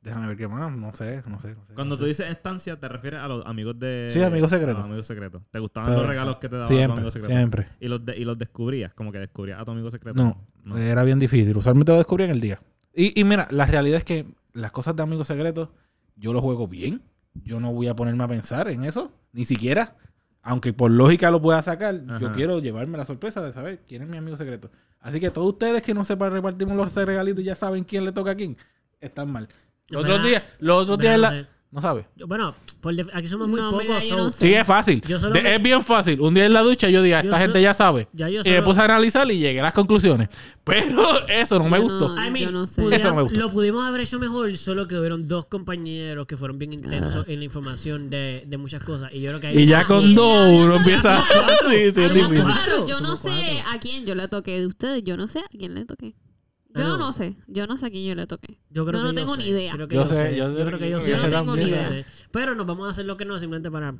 déjame 0.00 0.28
ver 0.28 0.36
qué 0.36 0.48
más. 0.48 0.72
No 0.74 0.92
sé, 0.94 1.22
no 1.26 1.40
sé. 1.40 1.54
no 1.54 1.64
sé, 1.66 1.74
Cuando 1.74 1.94
no 1.94 1.98
tú 1.98 2.04
sé. 2.04 2.08
dices 2.08 2.30
estancia, 2.30 2.78
te 2.80 2.88
refieres 2.88 3.20
a 3.20 3.28
los 3.28 3.44
amigos 3.46 3.78
de. 3.78 4.08
Sí, 4.12 4.22
amigos 4.22 4.50
secretos. 4.50 4.76
a 4.76 4.78
los 4.78 4.84
amigos 4.86 5.06
secretos. 5.06 5.42
¿Te 5.50 5.58
gustaban 5.58 5.92
los 5.92 6.06
regalos 6.06 6.36
que 6.36 6.48
te 6.48 6.54
daban 6.56 6.68
tu 6.68 6.74
Siempre, 6.74 6.92
amigo 6.94 7.10
secreto? 7.10 7.34
siempre. 7.34 7.66
Y 7.80 7.88
los, 7.88 8.04
de- 8.04 8.16
y 8.16 8.24
los 8.24 8.38
descubrías, 8.38 8.94
como 8.94 9.12
que 9.12 9.18
descubrías 9.18 9.60
a 9.60 9.64
tu 9.64 9.72
amigo 9.72 9.90
secreto. 9.90 10.36
No, 10.64 10.78
era 10.78 11.04
bien 11.04 11.18
difícil. 11.18 11.56
Usualmente 11.56 11.92
lo 11.92 11.98
descubrí 11.98 12.24
en 12.24 12.30
el 12.30 12.40
día. 12.40 12.60
Y, 12.94 13.18
y 13.20 13.24
mira, 13.24 13.46
la 13.50 13.66
realidad 13.66 13.98
es 13.98 14.04
que 14.04 14.26
las 14.54 14.72
cosas 14.72 14.96
de 14.96 15.02
amigos 15.02 15.26
secretos, 15.28 15.68
yo 16.18 16.32
lo 16.32 16.40
juego 16.40 16.68
bien. 16.68 17.02
Yo 17.44 17.60
no 17.60 17.72
voy 17.72 17.86
a 17.88 17.94
ponerme 17.94 18.24
a 18.24 18.28
pensar 18.28 18.68
en 18.68 18.84
eso, 18.84 19.12
ni 19.32 19.44
siquiera. 19.44 19.96
Aunque 20.42 20.72
por 20.72 20.90
lógica 20.90 21.30
lo 21.30 21.40
pueda 21.42 21.60
sacar, 21.62 22.00
yo 22.20 22.32
quiero 22.32 22.58
llevarme 22.58 22.96
la 22.96 23.04
sorpresa 23.04 23.42
de 23.42 23.52
saber 23.52 23.82
quién 23.86 24.02
es 24.02 24.08
mi 24.08 24.16
amigo 24.16 24.36
secreto. 24.36 24.70
Así 25.00 25.20
que 25.20 25.30
todos 25.30 25.48
ustedes 25.48 25.82
que 25.82 25.94
no 25.94 26.04
sepan 26.04 26.32
repartimos 26.32 26.76
los 26.76 26.94
regalitos 26.94 27.40
y 27.40 27.44
ya 27.44 27.54
saben 27.54 27.84
quién 27.84 28.04
le 28.04 28.12
toca 28.12 28.32
a 28.32 28.34
quién, 28.34 28.56
están 29.00 29.30
mal. 29.30 29.48
Los 29.88 30.02
otros 30.04 30.24
días, 30.24 30.42
los 30.58 30.82
otros 30.84 30.98
días, 30.98 31.20
¿Verdad? 31.20 31.32
la- 31.42 31.48
No 31.70 31.82
sabes. 31.82 32.06
Yo- 32.16 32.26
Bueno, 32.26 32.54
por 32.80 32.94
def- 32.94 33.10
aquí 33.12 33.26
somos 33.26 33.46
muy 33.46 33.60
No, 33.60 33.70
pocos. 33.70 33.84
mira, 33.84 34.00
yo 34.00 34.08
so- 34.08 34.16
no 34.16 34.32
sé. 34.32 34.40
Sí, 34.40 34.54
es 34.54 34.66
fácil. 34.66 35.02
Yo 35.06 35.20
solo 35.20 35.34
De- 35.34 35.42
me- 35.42 35.54
Es 35.56 35.62
bien 35.62 35.82
fácil. 35.82 36.18
Un 36.18 36.32
día 36.32 36.46
en 36.46 36.54
la 36.54 36.62
ducha 36.62 36.88
yo 36.88 37.02
dije, 37.02 37.12
Yo 37.16 37.18
esta 37.28 37.36
so- 37.36 37.42
gente 37.42 37.60
ya 37.60 37.74
sabe. 37.74 38.08
Ya 38.14 38.26
yo 38.30 38.40
Y 38.40 38.44
me 38.44 38.50
solo- 38.56 38.64
puse 38.64 38.80
a 38.80 38.84
analizar 38.86 39.30
y 39.30 39.38
llegué 39.38 39.60
a 39.60 39.64
las 39.64 39.74
conclusiones. 39.74 40.30
Pero 40.64 41.26
eso 41.28 41.58
no 41.58 41.64
me 41.68 41.76
Yo 41.76 41.82
gustó. 41.84 42.08
no- 42.08 42.26
I 42.26 42.30
mean, 42.30 42.46
Yo 42.46 42.50
no 42.52 42.66
sé. 42.66 42.76
pudiera- 42.80 42.96
Eso 42.96 43.08
no 43.10 43.16
me 43.16 43.22
gustó. 43.22 43.38
Lo 43.38 43.50
pudimos 43.50 43.86
haber 43.86 44.00
hecho 44.00 44.18
mejor, 44.18 44.56
solo 44.56 44.88
que 44.88 44.98
hubieron 44.98 45.28
dos 45.28 45.44
compañeros 45.44 46.26
que 46.26 46.38
fueron 46.38 46.58
bien 46.58 46.72
intensos 46.72 47.28
en 47.28 47.38
la 47.40 47.44
información 47.44 48.08
de, 48.08 48.44
de 48.46 48.56
muchas 48.56 48.82
cosas. 48.82 49.12
Y 49.12 49.20
yo 49.20 49.28
creo 49.30 49.40
que 49.40 49.46
ahí 49.48 49.58
Y 49.58 49.66
ya 49.66 49.80
Ah, 49.80 49.84
con 49.84 50.14
dos 50.14 50.46
ya, 50.46 50.50
uno 50.54 50.72
ya, 50.74 50.78
empieza. 50.80 51.18
sí, 51.68 51.70
sí, 51.70 51.76
es 51.76 51.94
Somos 51.94 52.12
difícil. 52.14 52.42
cuatro. 52.44 52.86
Yo 52.86 53.00
no 53.00 53.14
Somos 53.14 53.18
sé 53.20 53.28
cuatro. 53.28 53.70
a 53.72 53.78
quién 53.78 54.06
yo 54.06 54.14
le 54.14 54.28
toqué 54.28 54.58
de 54.58 54.66
ustedes. 54.66 55.02
Yo 55.04 55.18
no 55.18 55.28
sé 55.28 55.40
a 55.40 55.48
quién 55.50 55.74
le 55.74 55.84
toqué. 55.84 56.14
Ah, 56.74 56.80
Yo 56.80 56.88
no. 56.88 56.98
no 56.98 57.12
sé. 57.14 57.34
Yo 57.46 57.66
no 57.66 57.78
sé 57.78 57.86
a 57.86 57.90
quién 57.90 58.04
yo 58.06 58.14
le 58.14 58.26
toqué. 58.26 58.58
Yo 58.70 58.84
creo 58.84 59.00
Yo 59.00 59.04
no 59.06 59.10
que 59.10 59.16
yo 59.16 59.22
tengo 59.22 59.36
sé. 59.36 59.42
ni 59.42 59.48
idea. 59.48 59.72
Creo 59.72 59.88
que 59.88 59.94
Yo 59.94 60.02
yo, 60.02 60.06
sé, 60.06 60.16
sé. 60.30 60.36
yo 60.36 60.50
Yo, 60.52 60.58
sé- 60.58 60.64
creo 60.66 60.78
que 60.78 60.90
yo 60.90 60.98
yo 60.98 61.00
sé. 61.00 61.18
sé 61.18 61.24
Yo 61.24 61.30
también. 61.30 61.68
sé. 61.70 62.04
Pero 62.30 62.54
nos 62.54 62.66
vamos 62.66 62.88
a 62.88 62.90
hacer 62.90 63.06
lo 63.06 63.16
que 63.16 63.24
no, 63.24 63.38
simplemente 63.38 63.70
para. 63.70 63.94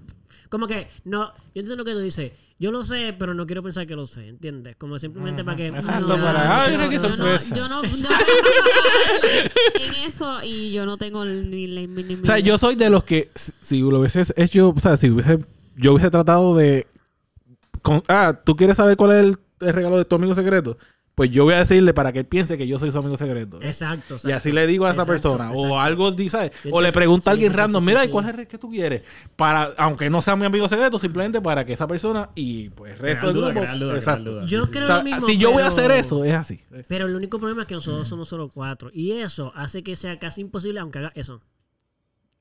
Como 0.50 0.66
que, 0.66 0.86
no. 1.04 1.32
Yo 1.54 1.62
entiendo 1.62 1.76
lo 1.76 1.84
que 1.86 1.92
tú 1.92 2.00
dices. 2.00 2.32
Yo 2.60 2.70
lo 2.72 2.84
sé, 2.84 3.14
pero 3.18 3.32
no 3.34 3.46
quiero 3.46 3.62
pensar 3.62 3.86
que 3.86 3.94
lo 3.96 4.06
sé, 4.06 4.28
¿entiendes? 4.28 4.76
Como 4.76 4.98
simplemente 4.98 5.44
para 5.44 5.56
que. 5.56 5.68
Exacto, 5.68 6.14
No, 6.16 6.22
para- 6.24 6.70
yo 6.70 6.76
no- 6.78 6.88
qué 6.90 6.96
yo 6.96 7.02
no- 7.08 7.14
sorpresa. 7.16 7.54
Yo 7.56 7.68
no, 7.68 7.82
no 7.82 7.88
en 7.88 7.94
eso 10.06 10.42
y 10.42 10.72
yo 10.72 10.86
no 10.86 10.96
tengo 10.98 11.24
ni 11.24 11.66
la 11.68 11.80
mínima 11.86 12.22
O 12.22 12.26
sea, 12.26 12.38
yo 12.38 12.58
soy 12.58 12.74
de 12.74 12.90
los 12.90 13.04
que, 13.04 13.30
si- 13.34 13.52
si 13.62 13.80
lo 13.80 14.00
hubieses 14.00 14.32
hecho, 14.36 14.70
o 14.70 14.78
sea, 14.80 14.96
si 14.96 15.10
hubiese, 15.10 15.38
yo 15.76 15.92
hubiese 15.92 16.10
tratado 16.10 16.56
de. 16.56 16.86
con- 17.82 18.02
ah, 18.08 18.38
¿tú 18.44 18.56
quieres 18.56 18.76
saber 18.76 18.96
cuál 18.96 19.12
es 19.12 19.24
el, 19.24 19.36
el 19.68 19.72
regalo 19.74 19.98
de 19.98 20.04
tu 20.04 20.16
amigo 20.16 20.34
secreto? 20.34 20.76
Pues 21.18 21.30
yo 21.30 21.44
voy 21.44 21.52
a 21.54 21.58
decirle 21.58 21.92
para 21.92 22.12
que 22.12 22.20
él 22.20 22.24
piense 22.24 22.56
que 22.56 22.66
yo 22.66 22.78
soy 22.78 22.90
su 22.90 22.96
amigo 22.98 23.16
secreto. 23.18 23.58
Exacto. 23.60 24.16
Y 24.24 24.30
así 24.32 24.52
le 24.52 24.66
digo 24.66 24.86
a 24.86 24.90
esta 24.92 25.02
Exacto, 25.02 25.12
persona. 25.30 25.50
exacto. 25.50 25.68
O 25.74 25.78
algo, 25.78 26.10
di- 26.12 26.28
¿sabes? 26.30 26.52
Yo 26.64 26.70
O 26.72 26.80
le 26.80 26.92
pregunta 26.92 27.30
a 27.30 27.32
alguien 27.32 27.50
sí, 27.50 27.54
sí, 27.56 27.60
random, 27.60 27.82
sí, 27.82 27.86
mira. 27.88 28.04
¿y 28.04 28.08
cuál 28.08 28.28
es 28.30 28.38
el 28.38 28.46
que 28.46 28.56
tú 28.56 28.70
quieres? 28.70 29.02
Para, 29.36 29.64
aunque 29.76 30.08
no 30.08 30.22
sea 30.22 30.34
mi 30.36 30.46
amigo 30.46 30.66
secreto, 30.68 30.98
simplemente 30.98 31.40
para 31.42 31.64
que 31.66 31.74
esa 31.74 31.86
persona 31.86 32.30
y 32.34 32.70
pues 32.70 32.92
el 32.94 32.98
resto 33.00 33.26
del 33.26 33.34
duda, 33.36 33.50
grupo. 33.50 33.76
duda, 33.78 33.94
exacto. 33.96 34.30
duda. 34.32 34.46
Yo 34.46 34.70
creo 34.70 34.84
O 34.84 34.86
sea, 34.86 34.96
lo 34.98 35.04
mismo. 35.04 35.26
si 35.26 35.36
yo 35.36 35.52
voy 35.52 35.62
a 35.64 35.66
hacer 35.68 35.90
eso, 35.90 36.24
es 36.24 36.32
así. 36.34 36.60
Pero 36.86 37.06
el 37.06 37.14
único 37.14 37.38
problema 37.38 37.62
es 37.62 37.68
que 37.68 37.74
nosotros 37.74 38.06
somos 38.08 38.28
solo 38.28 38.48
cuatro. 38.48 38.90
Y 38.94 39.12
eso 39.12 39.52
hace 39.56 39.82
que 39.82 39.96
sea 39.96 40.18
casi 40.18 40.40
imposible, 40.40 40.80
aunque 40.80 41.00
haga 41.00 41.12
eso. 41.14 41.40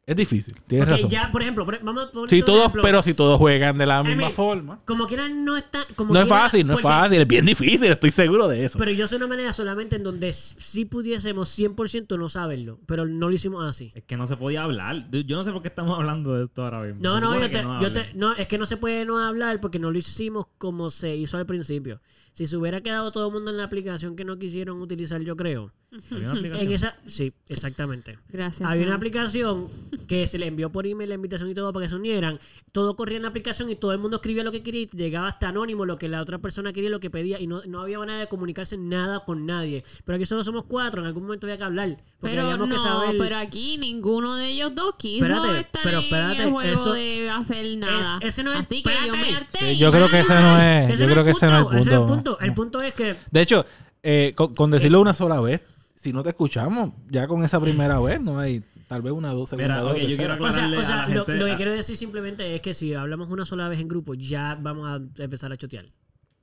Es 0.08 0.16
difícil, 0.16 0.56
tienes 0.66 0.88
Porque 0.88 1.02
razón. 1.04 1.10
ya, 1.10 1.30
por 1.34 1.42
ejemplo, 1.42 1.66
por- 1.66 1.84
vamos 1.84 2.08
a 2.08 2.12
poner 2.14 2.30
Si 2.30 2.42
todos, 2.42 2.60
ejemplo. 2.62 2.82
pero 2.82 3.02
si 3.02 3.14
todos 3.14 3.38
juegan 3.38 3.78
de 3.78 3.86
la 3.86 4.02
misma 4.04 4.32
forma. 4.32 4.80
Como 4.86 5.06
quieran, 5.06 5.44
no 5.44 5.58
está. 5.58 5.86
Como 5.98 6.14
No 6.14 6.22
es 6.22 6.28
fácil, 6.30 6.66
no 6.66 6.76
es 6.76 6.80
fácil, 6.80 7.20
es 7.20 7.28
bien 7.28 7.46
difícil, 7.46 7.84
estoy 7.84 8.12
seguro 8.12 8.48
de 8.48 8.64
eso. 8.64 8.80
Pero 8.80 8.92
yo 8.92 9.06
sé 9.10 9.18
una 9.18 9.28
manera 9.28 9.52
solamente 9.52 9.98
en 9.98 10.04
donde 10.04 10.32
sí 10.32 10.86
pudiésemos 10.86 11.50
100% 11.50 12.18
no 12.18 12.30
saberlo. 12.30 12.80
Pero 12.86 13.06
no 13.06 13.28
lo 13.28 13.36
hicimos 13.36 13.66
así. 13.70 13.92
Es 13.96 14.04
que 14.06 14.16
no 14.16 14.28
se 14.28 14.38
podía 14.38 14.64
hablar. 14.64 15.12
Yo 15.12 15.36
no 15.36 15.44
sé 15.44 15.52
por 15.52 15.62
qué 15.62 15.68
estamos 15.68 15.98
hablando 16.00 16.36
de 16.36 16.46
esto 16.46 16.64
ahora 16.64 16.84
mismo. 16.84 17.02
No, 17.02 17.20
no, 17.20 17.36
yo 17.36 17.42
que 17.42 17.50
te, 17.50 17.64
no 17.64 17.82
yo 17.82 17.88
hable. 17.88 17.92
te- 18.06 18.14
no, 18.14 18.34
es 18.34 18.48
que 18.48 18.58
no 18.58 18.66
se 18.66 18.78
puede 18.78 19.04
no 19.04 19.20
hablar 19.20 19.60
porque 19.60 19.78
no 19.78 19.92
lo 19.92 19.98
hicimos 19.98 20.46
como 20.58 20.90
se 20.90 21.18
hizo 21.18 21.36
al 21.36 21.46
principio. 21.46 22.00
Si 22.38 22.46
se 22.46 22.56
hubiera 22.56 22.82
quedado 22.82 23.12
todo 23.12 23.26
el 23.30 23.34
mundo 23.34 23.50
en 23.50 23.58
la 23.58 23.64
aplicación 23.64 24.16
que 24.16 24.24
no 24.24 24.38
quisieron 24.38 24.80
utilizar, 24.80 25.20
yo 25.22 25.36
creo. 25.36 25.74
Había 26.12 26.30
una 26.30 26.38
aplicación. 26.40 26.68
En 26.68 26.72
esa, 26.72 26.96
sí, 27.08 27.34
exactamente. 27.48 28.20
Gracias. 28.30 28.70
Había 28.70 28.86
una 28.86 28.94
aplicación 28.96 29.66
que 30.08 30.28
se 30.28 30.38
le 30.38 30.46
envió 30.46 30.72
por 30.72 30.86
email 30.86 31.10
la 31.10 31.16
invitación 31.16 31.50
y 31.50 31.56
todo 31.56 31.74
para 31.74 31.86
que 31.86 31.90
se 31.90 31.96
unieran. 31.96 32.40
Todo 32.72 32.96
corría 32.96 33.16
en 33.18 33.24
la 33.24 33.30
aplicación 33.30 33.72
y 33.72 33.76
todo 33.76 33.92
el 33.92 33.98
mundo 33.98 34.18
escribía 34.18 34.44
lo 34.44 34.52
que 34.52 34.62
quería 34.62 34.82
y 34.82 34.90
llegaba 34.96 35.30
hasta 35.30 35.50
anónimo 35.50 35.88
lo 35.88 35.98
que 35.98 36.10
la 36.10 36.22
otra 36.22 36.38
persona 36.38 36.74
quería 36.74 36.90
y 36.90 36.92
lo 36.92 37.00
que 37.00 37.10
pedía. 37.10 37.40
Y 37.40 37.48
no, 37.48 37.64
no 37.66 37.82
había 37.82 37.98
manera 37.98 38.20
de 38.20 38.28
comunicarse 38.28 38.78
nada 38.78 39.26
con 39.26 39.48
nadie. 39.48 39.84
Pero 40.06 40.18
aquí 40.18 40.28
solo 40.28 40.44
somos 40.44 40.66
cuatro, 40.66 41.02
en 41.02 41.08
algún 41.08 41.24
momento 41.24 41.48
había 41.48 41.58
que 41.58 41.64
hablar. 41.64 41.98
Pero 42.20 42.56
no, 42.58 42.68
que 42.70 42.78
saber. 42.78 43.16
pero 43.18 43.38
aquí 43.38 43.78
ninguno 43.80 44.36
de 44.36 44.50
ellos 44.50 44.76
dos 44.76 44.94
quiso 45.00 45.26
Espérate, 45.26 45.60
estar 45.62 45.82
pero 45.84 45.98
en 46.00 46.04
espérate, 46.04 46.44
el 46.44 46.52
juego 46.52 46.74
eso- 46.82 46.94
de 46.94 47.30
hacer 47.32 47.78
nada. 47.78 48.20
ese 48.22 48.44
no 48.44 48.52
es- 48.54 48.60
Así 48.60 48.84
que 48.84 48.92
yo 49.08 49.14
me. 49.16 49.48
Sí, 49.58 49.78
yo 49.78 49.92
creo 49.92 50.08
que 50.10 50.20
ese 50.20 50.34
no 50.36 50.62
es, 50.62 50.92
Ese 50.92 51.02
yo 51.02 51.08
no 51.08 51.14
creo 51.14 51.26
que 51.26 51.32
ese 51.32 51.48
no 51.48 51.72
es 51.72 51.88
el 51.88 51.94
ese 51.94 52.00
punto. 52.02 52.27
El 52.32 52.38
punto. 52.38 52.46
El 52.46 52.54
punto 52.54 52.82
es 52.82 52.94
que 52.94 53.16
De 53.32 53.42
hecho, 53.42 53.66
eh, 54.04 54.34
con, 54.36 54.54
con 54.56 54.72
decirlo 54.72 55.02
una 55.02 55.14
sola 55.14 55.40
vez, 55.42 55.62
si 55.96 56.14
no 56.14 56.24
te 56.24 56.30
escuchamos, 56.30 56.92
ya 57.10 57.28
con 57.28 57.44
esa 57.44 57.60
primera 57.60 58.00
vez 58.02 58.22
no 58.22 58.38
hay. 58.40 58.64
tal 58.88 59.02
vez 59.02 59.14
una 59.14 59.32
dos, 59.34 59.50
segunda 59.50 59.76
Mira, 59.76 59.82
dos, 59.82 60.00
yo 60.00 60.16
quiero 60.18 60.34
O 60.36 60.38
sea, 60.38 60.48
aclararle 60.48 60.78
o 60.78 60.84
sea, 60.86 61.04
a 61.04 61.08
la 61.08 61.16
lo, 61.16 61.26
gente. 61.26 61.40
lo 61.40 61.46
que 61.46 61.52
a- 61.52 61.56
quiero 61.58 61.72
decir 61.72 61.98
simplemente 61.98 62.56
es 62.56 62.62
que 62.62 62.74
si 62.74 62.94
hablamos 62.94 63.30
una 63.30 63.46
sola 63.46 63.68
vez 63.68 63.80
en 63.80 63.88
grupo, 63.88 64.14
ya 64.14 64.56
vamos 64.62 64.88
a 64.88 65.02
empezar 65.24 65.52
a 65.52 65.58
chotear. 65.58 65.86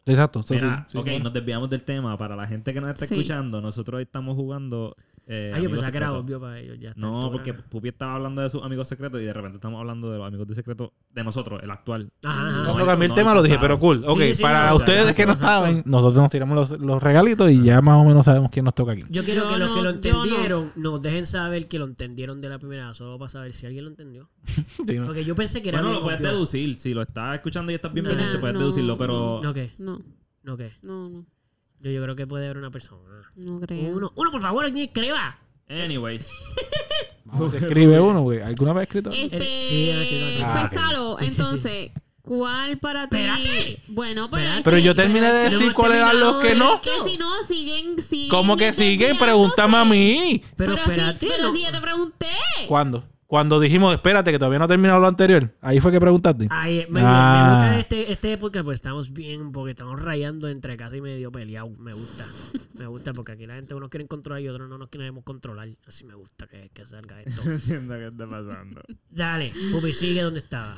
Exacto, 0.07 0.45
Mira, 0.51 0.85
sí, 0.87 0.93
sí, 0.93 0.99
ok, 0.99 1.05
claro. 1.05 1.25
nos 1.25 1.33
desviamos 1.33 1.71
del 1.71 1.83
tema. 1.83 2.19
Para 2.19 2.37
la 2.37 2.47
gente 2.47 2.75
que 2.75 2.81
nos 2.81 2.91
está 2.91 3.07
Sí. 3.07 3.15
escuchando, 3.15 3.63
nosotros 3.63 4.03
estamos 4.03 4.35
jugando. 4.37 4.95
Eh, 5.27 5.53
Ah, 5.55 5.59
yo 5.59 5.71
pensaba 5.71 5.91
que 5.91 5.97
era 5.97 6.13
obvio 6.13 6.39
para 6.39 6.59
ellos. 6.61 6.77
Ya 6.79 6.93
No, 6.97 7.15
altura. 7.23 7.33
porque 7.33 7.55
Pupi 7.55 7.89
estaba 7.89 8.17
hablando 8.17 8.43
de 8.43 8.51
sus 8.51 8.63
amigos 8.63 8.89
secretos 8.89 9.23
y 9.23 9.25
de 9.25 9.33
repente 9.33 9.57
estamos 9.57 9.81
hablando 9.81 10.11
de 10.13 10.19
los 10.19 10.27
amigos 10.27 10.47
de 10.47 10.55
secreto 10.55 10.93
de 11.11 11.25
nosotros, 11.25 11.63
el 11.63 11.71
actual. 11.71 12.11
Ajá, 12.23 12.41
ajá. 12.49 12.59
No, 12.59 12.65
No, 12.65 12.73
pero 12.75 12.87
cambié 12.87 13.09
el 13.09 13.15
tema, 13.15 13.35
lo 13.35 13.43
dije, 13.43 13.57
pero 13.59 13.79
cool. 13.79 14.05
Ok, 14.07 14.21
Sí, 14.21 14.35
sí, 14.35 14.43
para 14.43 14.59
no, 14.69 14.75
o 14.75 14.79
sea, 14.79 14.87
ustedes 14.87 15.17
que 15.17 15.25
no 15.25 15.33
estaban, 15.33 15.83
nosotros 15.87 16.17
nos 16.23 16.31
tiramos 16.31 16.55
los, 16.57 16.81
los 16.83 17.03
regalitos 17.03 17.51
y 17.51 17.63
ya 17.63 17.81
más 17.81 17.97
o 17.97 18.05
menos 18.05 18.27
sabemos 18.27 18.51
quién 18.51 18.67
nos 18.67 18.75
toca 18.75 18.93
aquí. 18.93 19.03
Yo 19.09 19.25
quiero 19.25 19.45
Yo 19.45 19.53
que 19.55 19.59
los 19.59 19.75
que 19.75 19.83
lo 19.83 19.91
entendieron 19.91 20.73
nos 20.77 21.01
dejen 21.01 21.25
saber 21.25 21.69
que 21.69 21.79
lo 21.79 21.87
entendieron 21.87 22.43
de 22.43 22.49
la 22.51 22.59
primera, 22.59 22.93
solo 22.93 23.19
para 23.19 23.31
saber 23.31 23.55
si 23.55 23.65
alguien 23.65 23.85
lo 23.85 23.91
entendió. 23.91 24.29
Sí, 24.45 24.99
¿no? 24.99 25.07
Porque 25.07 25.25
yo 25.25 25.35
pensé 25.35 25.63
que 25.63 25.71
era 25.71 25.81
Bueno, 25.81 25.99
lo 26.01 26.03
puedes 26.05 26.21
deducir. 26.21 26.79
Si 26.79 26.93
lo 26.93 27.01
estás 27.01 27.35
escuchando 27.37 27.73
y 27.73 27.77
estás 27.77 27.95
bien 27.95 28.05
pendiente, 28.07 28.39
puedes 28.39 28.59
deducirlo, 28.59 28.99
pero. 28.99 29.41
¿No 29.43 29.55
qué? 29.55 29.73
No, 29.79 30.03
¿No 30.43 30.57
qué? 30.59 30.73
no, 30.83 31.09
no. 31.09 31.25
Yo, 31.81 31.91
yo 31.91 32.03
creo 32.03 32.17
que 32.17 32.27
puede 32.27 32.47
haber 32.47 32.59
una 32.59 32.71
persona. 32.71 33.31
No 33.37 33.61
creo. 33.61 33.95
Uno, 33.97 34.13
uno, 34.15 34.31
por 34.31 34.41
favor, 34.41 34.65
alguien 34.65 34.87
escriba. 34.87 35.39
Anyways. 35.69 36.29
Vamos, 37.25 37.55
escribe 37.55 37.99
uno, 38.01 38.23
güey. 38.23 38.41
¿Alguna 38.43 38.73
vez 38.75 38.83
escrito? 38.85 39.11
Este, 39.11 39.39
Sí, 39.65 39.91
es 39.91 40.07
que- 40.07 40.43
Ah, 40.45 40.69
pues, 40.71 40.73
ok. 40.81 40.87
Salo, 40.87 41.17
Sí, 41.19 41.27
sí, 41.29 41.35
sí. 41.35 41.41
entonces, 41.41 41.91
¿cuál 42.23 42.79
para 42.79 43.09
ti? 43.09 43.17
Espérate. 43.17 43.83
Bueno, 43.89 44.29
pero 44.31 44.43
Espérate. 44.43 44.63
Pero 44.65 44.79
yo 44.79 44.95
terminé 44.95 45.33
de 45.33 45.45
no 45.45 45.51
decir 45.51 45.73
cuáles 45.73 45.99
eran 45.99 46.21
los 46.21 46.37
que 46.37 46.55
no. 46.55 46.81
que 46.81 46.91
si 47.11 47.17
no, 47.17 47.31
siguen, 47.49 48.01
siguen. 48.03 48.29
¿Cómo 48.29 48.57
que 48.57 48.73
siguen? 48.73 49.17
Pregúntame 49.19 49.77
a 49.79 49.85
mí. 49.85 50.43
Pero, 50.57 50.73
Pero, 50.75 50.83
espérate. 50.83 51.27
sí, 51.27 51.33
pero 51.35 51.49
no. 51.49 51.55
si 51.55 51.63
yo 51.65 51.71
te 51.73 51.81
pregunté. 51.81 52.27
¿Cuándo? 52.69 53.05
Cuando 53.27 53.59
dijimos, 53.59 53.93
espérate, 53.95 54.31
que 54.31 54.39
todavía 54.39 54.59
no 54.59 54.67
ha 54.67 54.69
terminado 54.69 55.01
lo 55.01 55.07
anterior. 55.07 55.51
Ahí 55.61 55.81
fue 55.81 55.91
que 55.91 55.99
preguntaste. 56.01 56.47
Ay, 56.51 56.85
me, 56.91 57.01
Ah. 57.03 57.47
me 57.47 57.51
gusta 57.69 57.81
este, 57.81 58.13
este 58.13 58.33
época, 58.33 58.63
pues 58.63 58.77
estamos 58.77 59.13
bien, 59.13 59.51
porque 59.51 59.71
estamos 59.71 60.01
rayando 60.01 60.47
entre 60.49 60.77
casi 60.77 61.01
medio 61.01 61.33
peleado. 61.33 61.71
Me 61.79 61.93
gusta. 61.95 62.27
Me 62.79 62.87
gusta 62.87 63.13
porque 63.13 63.33
aquí 63.33 63.47
la 63.47 63.55
gente 63.55 63.75
unos 63.75 63.89
quieren 63.89 64.07
controlar 64.09 64.43
y 64.43 64.49
otros 64.49 64.69
no 64.69 64.79
nos 64.79 64.89
queremos 64.89 65.25
controlar. 65.25 65.69
Así 65.87 66.05
me 66.05 66.15
gusta 66.15 66.47
que, 66.47 66.71
que 66.73 66.85
salga 66.85 67.21
esto. 67.23 67.43
Entiendo 67.51 67.95
qué 67.95 68.07
está 68.09 68.27
pasando. 68.29 68.83
Dale, 69.11 69.53
Pupi, 69.73 69.93
sigue 69.93 70.23
donde 70.23 70.41
estaba. 70.41 70.77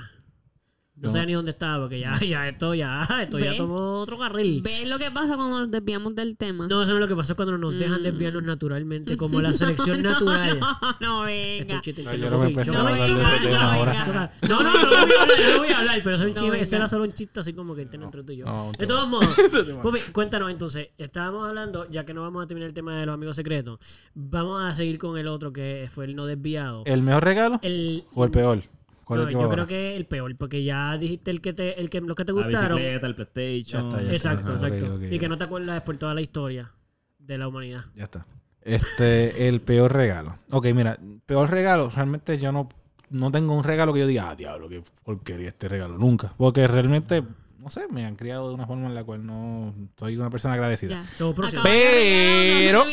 No 0.99 1.11
sé 1.11 1.27
ni 1.27 1.35
dónde 1.35 1.51
estaba, 1.51 1.79
porque 1.85 2.01
ya, 2.01 2.19
ya 2.21 2.49
esto 2.49 2.75
ya, 2.75 3.07
esto 3.23 3.39
ya 3.39 3.51
Ve. 3.51 3.57
tomó 3.59 4.01
otro 4.01 4.17
carril. 4.19 4.63
¿Ves 4.63 4.89
lo 4.89 4.99
que 4.99 5.11
pasa 5.11 5.37
cuando 5.37 5.61
nos 5.61 5.71
desviamos 5.71 6.15
del 6.15 6.39
tema? 6.39 6.67
No, 6.69 6.83
eso 6.83 6.93
no 6.93 6.99
es 6.99 7.03
lo 7.03 7.09
que 7.09 7.15
pasa 7.17 7.35
cuando 7.35 7.59
nos 7.59 7.79
dejan 7.79 8.01
Mm. 8.01 8.05
desviarnos 8.05 8.43
naturalmente, 8.45 9.15
como 9.19 9.41
la 9.43 9.53
selección 9.53 10.03
natural. 10.03 10.59
no, 10.59 10.79
no, 11.01 11.27
Este 11.29 11.65
venga. 11.65 11.81
chiste 11.83 12.03
No, 12.03 12.15
yo 12.15 12.31
no 12.31 12.39
me 12.39 12.47
empecé 12.47 12.75
a 12.75 12.81
hablar 12.81 13.07
de 13.09 13.15
tema 13.47 13.75
ahora. 13.75 14.31
No, 14.49 14.63
no, 14.63 14.73
no, 14.73 14.83
no 14.83 14.89
voy 14.89 15.13
a 15.13 15.23
hablar, 15.23 15.39
no 15.53 15.59
voy 15.59 15.69
a 15.69 15.79
hablar, 15.79 16.01
pero 16.03 16.17
soy 16.19 16.27
un 16.29 16.35
No, 16.35 16.41
chiste, 16.43 16.61
ese 16.63 16.77
era 16.77 16.89
solo 16.89 17.05
un 17.05 17.13
chiste 17.13 17.41
así 17.41 17.53
como 17.53 17.75
que 17.75 17.83
entre 17.83 18.23
tú 18.25 18.33
y 18.33 18.37
yo. 18.39 18.47
No, 18.47 18.73
de 18.79 18.87
todos 18.87 19.07
modos, 19.07 19.29
Pupi, 19.83 19.99
cuéntanos 20.13 20.51
entonces, 20.51 20.89
estábamos 20.97 21.47
hablando, 21.47 21.87
ya 21.91 22.07
que 22.07 22.15
no 22.15 22.23
vamos 22.23 22.43
a 22.43 22.47
terminar 22.47 22.69
el 22.69 22.75
tema 22.75 22.99
de 22.99 23.05
los 23.05 23.13
amigos 23.15 23.37
secretos, 23.37 23.79
vamos 24.15 24.63
a 24.63 24.73
seguir 24.75 24.97
con 24.99 25.19
el 25.19 25.29
otro 25.29 25.53
que 25.53 25.89
fue 25.93 26.07
el 26.07 26.17
no 26.17 26.25
desviado. 26.25 26.85
¿El 26.87 27.03
mejor 27.03 27.23
regalo 27.25 27.59
El, 27.63 28.05
o 28.15 28.25
el 28.25 28.31
peor? 28.31 28.63
¿Cuál 29.07 29.21
no, 29.21 29.27
que 29.29 29.33
yo 29.35 29.49
creo 29.49 29.67
que 29.69 29.95
el 29.97 30.05
peor, 30.07 30.35
porque 30.37 30.65
ya 30.65 30.99
dijiste 30.99 31.31
el 31.31 31.41
que 31.41 31.53
te, 31.53 31.81
el 31.81 31.89
que, 31.91 32.01
los 32.01 32.17
que 32.17 32.25
te 32.25 32.33
La 32.33 32.43
gustaron. 32.43 32.77
bicicleta, 32.77 33.07
el 33.07 33.15
Ya 33.15 33.25
PlayStation. 33.25 33.87
está, 33.87 34.03
ya 34.03 34.13
Exacto, 34.13 34.53
exacto. 34.55 34.99
y 35.09 35.19
que 35.21 35.29
no 35.29 35.39
te 35.39 35.45
acuerdas 35.45 35.77
después 35.77 35.97
toda 35.97 36.13
la 36.13 36.23
historia 36.23 36.73
de 37.21 37.39
la 37.39 37.47
humanidad. 37.47 37.85
Ya 37.95 38.03
está. 38.03 38.27
Este, 38.63 39.47
el 39.49 39.61
peor 39.61 39.93
regalo. 39.93 40.37
Ok, 40.51 40.67
mira, 40.75 40.99
peor 41.25 41.49
regalo, 41.53 41.89
realmente 41.89 42.37
yo 42.39 42.51
no, 42.51 42.69
no 43.11 43.31
tengo 43.31 43.55
un 43.57 43.63
regalo 43.63 43.93
que 43.95 44.01
yo 44.01 44.09
diga, 44.09 44.31
ah, 44.31 44.35
diablo, 44.35 44.69
qué 44.69 44.83
porquería 45.05 45.51
este 45.51 45.69
regalo. 45.69 45.99
Nunca. 45.99 46.33
Porque 46.37 46.67
realmente, 46.67 47.23
no 47.61 47.71
sé, 47.71 47.87
me 47.89 48.07
han 48.07 48.17
criado 48.17 48.49
de 48.49 48.57
una 48.57 48.67
forma 48.67 48.87
en 48.87 48.95
la 48.97 49.05
cual 49.05 49.25
no 49.25 49.73
soy 49.97 50.17
una 50.17 50.31
persona 50.31 50.55
agradecida. 50.55 51.05
Ya. 51.17 51.63
Pero-. 51.63 52.85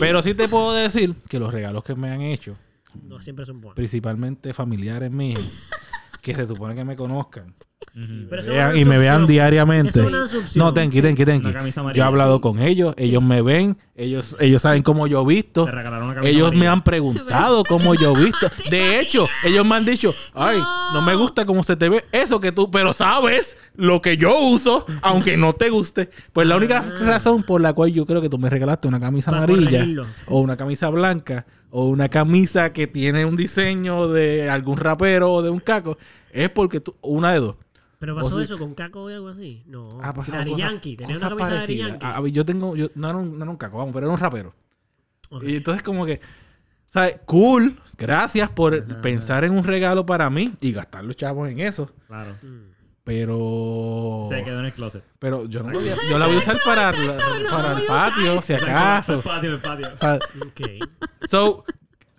Pero 0.00 0.22
sí 0.22 0.32
te 0.32 0.48
puedo 0.48 0.72
decir 0.72 1.14
que 1.28 1.38
los 1.38 1.52
regalos 1.52 1.84
que 1.84 1.94
me 1.94 2.10
han 2.10 2.22
hecho, 2.22 2.56
No 3.02 3.20
siempre 3.20 3.46
son 3.46 3.60
buenos. 3.60 3.76
principalmente 3.76 4.52
familiares 4.52 5.10
míos, 5.10 5.68
que 6.22 6.34
se 6.34 6.46
supone 6.46 6.74
que 6.74 6.84
me 6.84 6.96
conozcan 6.96 7.54
Ujú. 7.96 8.26
Pero 8.28 8.42
eso 8.42 8.50
vean- 8.52 8.74
es 8.76 8.80
y 8.82 8.84
me 8.84 8.98
vean 8.98 9.26
diariamente. 9.26 10.00
Es. 10.00 10.56
No, 10.56 10.72
tenki, 10.72 11.02
tenki, 11.02 11.24
tenki. 11.24 11.48
Yo 11.94 12.02
he 12.02 12.06
hablado 12.06 12.40
con 12.40 12.60
ellos, 12.60 12.94
ellos 12.96 13.22
me 13.22 13.42
ven, 13.42 13.76
ellos, 13.96 14.36
ellos 14.38 14.62
saben 14.62 14.82
cómo 14.82 15.06
yo 15.06 15.24
visto. 15.24 15.64
Te 15.64 15.72
regalaron 15.72 16.04
una 16.06 16.14
camisa 16.14 16.30
Ellos 16.30 16.54
me 16.54 16.68
han 16.68 16.82
preguntado 16.82 17.64
cómo 17.64 17.94
yo 17.94 18.14
visto. 18.14 18.48
De 18.70 19.00
hecho, 19.00 19.26
ellos 19.44 19.66
me 19.66 19.74
han 19.76 19.84
dicho, 19.84 20.14
ay, 20.34 20.58
no 20.92 21.02
me 21.02 21.14
gusta 21.16 21.44
cómo 21.44 21.60
usted 21.60 21.76
te 21.78 21.88
ve. 21.88 22.04
Eso 22.12 22.38
que 22.40 22.52
tú, 22.52 22.70
pero 22.70 22.92
sabes 22.92 23.56
lo 23.74 24.00
que 24.00 24.16
yo 24.16 24.38
uso, 24.38 24.86
aunque 25.02 25.36
no 25.36 25.52
te 25.52 25.70
guste. 25.70 26.10
Pues 26.32 26.46
la 26.46 26.56
única 26.56 26.82
razón 27.00 27.42
por 27.42 27.60
la 27.60 27.72
cual 27.72 27.92
yo 27.92 28.06
creo 28.06 28.20
que 28.20 28.28
tú 28.28 28.38
me 28.38 28.50
regalaste 28.50 28.86
una 28.88 29.00
camisa 29.00 29.30
Para 29.32 29.44
amarilla 29.44 29.86
o 30.26 30.40
una 30.40 30.56
camisa 30.56 30.88
blanca 30.90 31.44
o 31.70 31.86
una 31.86 32.08
camisa 32.08 32.72
que 32.72 32.86
tiene 32.86 33.24
un 33.24 33.36
diseño 33.36 34.08
de 34.08 34.48
algún 34.48 34.76
rapero 34.76 35.32
o 35.32 35.42
de 35.42 35.50
un 35.50 35.60
caco 35.60 35.98
es 36.32 36.48
porque 36.50 36.80
tú, 36.80 36.94
una 37.02 37.32
de 37.32 37.40
dos. 37.40 37.56
Pero 38.00 38.16
pasó 38.16 38.40
eso 38.40 38.58
con 38.58 38.74
Caco 38.74 39.04
o 39.04 39.08
algo 39.08 39.28
así. 39.28 39.62
No. 39.66 40.00
Ah, 40.02 40.12
pues, 40.12 40.32
Daddy 40.32 40.56
Yankee. 40.56 40.96
Tenía 40.96 41.16
una 41.18 41.28
camisa 41.28 41.54
de. 41.66 41.76
Yankee. 41.76 41.98
Ah, 42.04 42.16
a 42.16 42.20
ver, 42.20 42.32
yo 42.32 42.44
tengo, 42.44 42.74
yo, 42.74 42.88
no, 42.96 43.08
era 43.10 43.18
un, 43.18 43.38
no 43.38 43.44
era 43.44 43.50
un 43.52 43.56
caco, 43.58 43.78
vamos, 43.78 43.92
pero 43.94 44.06
era 44.06 44.14
un 44.14 44.18
rapero. 44.20 44.52
Ok. 45.30 45.44
Y 45.44 45.56
entonces 45.56 45.82
como 45.84 46.04
que, 46.06 46.18
¿sabes? 46.86 47.20
Cool, 47.26 47.78
gracias 47.96 48.50
por 48.50 49.00
pensar 49.00 49.44
en 49.44 49.52
un 49.52 49.62
regalo 49.62 50.04
para 50.06 50.28
mí 50.30 50.52
y 50.60 50.72
gastar 50.72 51.04
los 51.04 51.14
chavos 51.16 51.48
en 51.50 51.60
eso. 51.60 51.88
Claro. 52.08 52.34
Mm. 52.42 52.70
Pero... 53.04 54.26
Se 54.28 54.44
quedó 54.44 54.60
en 54.60 54.66
el 54.66 54.72
closet. 54.72 55.04
Pero 55.18 55.46
yo 55.46 55.62
no 55.62 55.70
lo 55.70 55.80
voy 55.80 55.88
a, 55.88 55.96
yo 56.08 56.18
la 56.18 56.26
voy 56.26 56.36
a 56.36 56.38
usar 56.38 56.58
para, 56.64 56.92
la- 56.92 57.16
para 57.50 57.72
el 57.80 57.86
patio, 57.86 58.40
si 58.42 58.52
El 58.54 58.62
acaso. 58.64 59.20
patio, 59.20 59.54
el 59.54 59.60
patio. 59.60 59.88
O 59.94 59.98
sea, 59.98 60.14
Ok. 60.46 60.60
So, 61.28 61.64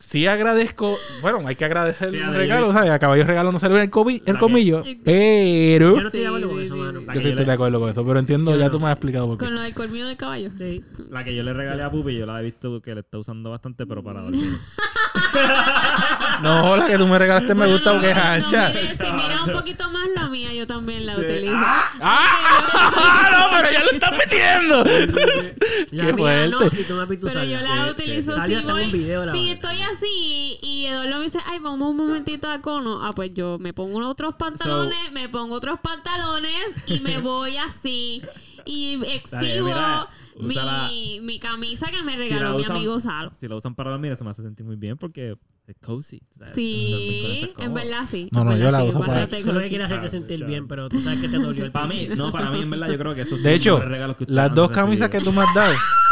sí 0.02 0.28
agradezco, 0.28 0.98
bueno, 1.22 1.48
hay 1.48 1.56
que 1.56 1.64
agradecer 1.66 2.12
Sí, 2.12 2.18
el 2.18 2.34
regalo, 2.34 2.74
¿sabes? 2.74 2.92
A 2.92 3.00
caballo 3.00 3.24
regalo 3.24 3.52
no 3.52 3.60
se 3.60 3.70
le 3.70 3.76
ve 3.76 3.82
el, 3.84 3.92
comi- 3.92 4.22
el 4.26 4.38
comillo, 4.38 4.84
pero... 5.06 5.96
Yo 5.96 6.02
no 6.02 6.08
estoy 6.08 6.22
de 6.22 6.28
acuerdo 6.28 6.50
con 6.50 6.60
eso, 6.62 6.76
mano. 6.76 7.02
Yo 7.14 7.22
sí 7.22 7.30
estoy 7.30 7.46
de 7.46 7.52
acuerdo 7.52 7.80
con 7.80 7.90
eso, 7.90 8.06
pero 8.06 8.20
entiendo, 8.20 8.52
Yo 8.52 8.58
ya 8.60 8.66
no. 8.66 8.72
tú 8.72 8.80
me 8.80 8.88
has 8.88 8.94
explicado 8.94 9.28
por 9.28 9.38
qué. 9.38 9.46
Con 9.46 9.56
lo 9.56 9.62
del 9.62 9.74
colmillo 9.74 10.08
del 10.08 10.18
caballo. 10.18 10.50
Sí. 10.58 10.84
La 11.10 11.24
que 11.24 11.36
yo 11.36 11.44
le 11.44 11.54
regalé 11.54 11.84
a 11.84 11.92
Pupi, 11.92 12.16
yo 12.18 12.26
la 12.26 12.40
he 12.40 12.44
visto 12.44 12.82
que 12.82 12.94
le 12.94 13.02
está 13.02 13.18
usando 13.20 13.50
bastante, 13.52 13.86
pero 13.86 14.04
para 14.04 14.22
dormir. 14.24 14.50
No, 16.42 16.76
la 16.76 16.88
que 16.88 16.98
tú 16.98 17.08
me 17.08 17.20
regalaste 17.20 17.54
me 17.54 17.68
Bueno, 17.68 17.74
gusta 17.74 17.90
no, 17.92 17.96
porque 17.98 18.10
es 18.12 18.18
no, 18.18 18.24
ancha. 18.24 18.70
mire, 18.70 18.94
si 18.96 19.04
mira 19.12 19.44
un 19.44 19.52
poquito 19.52 19.90
más 19.92 20.08
la 20.16 20.28
mía, 20.28 20.52
yo 20.54 20.66
también 20.66 21.06
la 21.06 21.16
utilizo. 21.18 21.54
¡Ah! 21.56 23.30
¡No, 23.52 23.58
pero 23.58 23.72
ya 23.72 23.84
lo 23.84 23.92
estás 23.92 24.12
metiendo! 24.18 24.84
La 25.92 26.06
¡Qué 26.06 26.14
mía 26.14 26.48
no, 26.48 26.66
y 26.66 26.84
tú 26.84 26.94
me 26.96 27.06
Pero 27.06 27.44
yo 27.44 27.62
la 27.62 27.86
Sí, 27.86 27.90
utilizo 27.92 28.34
sí, 28.34 28.40
si 28.48 28.56
un 28.56 28.66
voy- 28.66 28.92
video 28.92 29.26
la 29.26 29.32
si 29.34 29.38
vaina. 29.40 29.54
estoy 29.54 29.82
así 29.82 30.60
y 30.62 30.86
Eduardo 30.88 31.18
me 31.18 31.24
dice, 31.26 31.40
ay, 31.46 31.60
vamos 31.60 31.90
un 31.92 31.98
momentito 31.98 32.50
a 32.50 32.60
cono. 32.62 33.06
Ah, 33.06 33.14
pues 33.14 33.32
yo 33.34 33.58
me 33.60 33.74
pongo 33.74 34.00
otros 34.08 34.34
pantalones, 34.36 35.12
me 35.12 35.30
pongo 35.30 35.56
otros 35.56 35.80
pantalones 35.82 36.66
y 36.88 37.00
me 37.02 37.18
voy 37.20 37.58
así. 37.58 38.22
Y 38.66 39.00
exhibo 39.06 39.74
mi, 40.42 41.20
mi 41.22 41.40
camisa 41.40 41.90
que 41.92 42.02
me 42.04 42.14
Si 42.14 42.18
regaló 42.18 42.58
mi 42.58 42.66
amigo 42.66 43.00
Salo. 43.00 43.32
Si 43.40 43.48
la 43.48 43.56
usan 43.56 43.76
para 43.76 43.92
dormir, 43.92 44.12
eso 44.12 44.24
me 44.24 44.32
hace 44.32 44.42
sentir 44.42 44.66
muy 44.66 44.76
bien 44.76 44.98
porque 44.98 45.36
es 45.68 45.76
cozy. 45.80 46.22
¿sabes? 46.38 46.54
Sí, 46.56 46.94
eso 46.94 47.46
es 47.48 47.54
en 47.58 47.74
verdad 47.74 48.06
sí. 48.10 48.30
No, 48.32 48.42
en 48.42 48.46
no, 48.48 48.52
yo 48.58 48.64
verdad 48.66 48.72
la 48.72 48.82
sí, 48.84 48.90
uso 48.90 49.00
para- 49.00 49.28
Tú 49.28 49.36
quieres 49.42 49.54
hacerte 49.62 49.88
Claro, 49.88 50.08
sentir 50.10 50.38
claro. 50.38 50.50
bien, 50.50 50.68
pero 50.68 50.90
tú 50.90 51.00
sabes 51.00 51.20
que 51.20 51.28
te 51.30 51.38
dolió 51.38 51.66
el 51.66 51.72
Para 51.72 51.88
mí, 51.88 52.08
no, 52.16 52.32
para 52.32 52.52
mí, 52.52 52.62
en 52.62 52.70
verdad, 52.70 52.90
yo 52.90 52.98
creo 52.98 53.16
que 53.16 53.22
esos 53.22 53.40
son 53.40 53.44
De 53.44 53.54
hecho, 53.56 53.80
regalos 53.80 54.18
que 54.18 54.26
las 54.28 54.54
dos 54.54 54.70
camisas 54.72 55.10
que 55.10 55.20
tú 55.22 55.32
me 55.32 55.42
has 55.42 55.54
dado, 55.56 55.74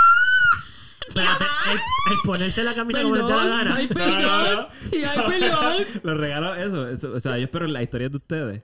Espérate, 1.10 1.44
el, 1.72 1.78
el 1.78 2.18
ponerse 2.24 2.64
la 2.64 2.74
camisa 2.74 3.02
como 3.02 3.16
le 3.16 3.22
da 3.24 3.28
la 3.28 3.36
Perdón, 3.36 3.58
gana. 3.58 3.76
ay, 3.76 3.90
No, 3.90 4.06
no, 4.06 4.16
perdón. 4.16 4.22
no. 4.22 4.68
Ay, 5.02 5.40
perdón. 5.40 6.00
Los 6.04 6.18
regalos, 6.18 6.58
eso, 6.58 6.88
eso, 6.90 7.12
O 7.14 7.20
sea, 7.20 7.38
yo 7.38 7.44
espero 7.46 7.66
en 7.66 7.74
la 7.74 7.84
historia 7.84 8.10
de 8.10 8.16
ustedes 8.18 8.62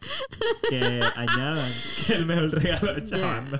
que 0.69 1.01
añadan 1.15 1.71
que 2.07 2.13
el 2.13 2.25
mejor 2.25 2.51
regalo 2.51 2.91
es 2.95 3.09
chavando. 3.09 3.59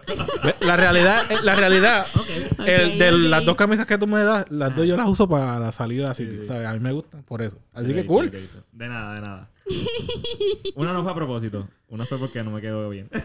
la 0.62 0.76
realidad, 0.78 1.32
eh, 1.32 1.38
la 1.44 1.56
realidad, 1.56 2.06
el, 2.66 2.98
de 3.00 3.12
las 3.12 3.44
dos 3.46 3.56
camisas 3.56 3.86
que 3.88 3.98
tú 3.98 4.08
me 4.08 4.22
das, 4.24 4.46
las 4.50 4.76
dos 4.76 4.86
yo 4.88 4.96
las 4.98 5.08
uso 5.08 5.28
para 5.28 5.72
salir 5.72 6.04
así. 6.06 6.26
Sí, 6.26 6.32
sí. 6.32 6.40
O 6.42 6.46
sea, 6.46 6.70
a 6.70 6.74
mí 6.74 6.80
me 6.80 6.92
gustan 6.92 7.24
por 7.24 7.42
eso. 7.42 7.60
Así 7.74 7.94
que 7.94 8.06
cool. 8.06 8.32
De 8.72 8.88
nada, 8.88 9.14
de 9.16 9.22
nada. 9.22 9.50
Una 10.76 10.94
no 10.94 11.04
fue 11.04 11.12
a 11.12 11.16
propósito. 11.16 11.68
Una 11.90 12.06
fue 12.06 12.18
porque 12.20 12.44
no 12.44 12.52
me 12.52 12.62
quedó 12.62 12.90
bien. 12.90 13.08
sí, 13.14 13.18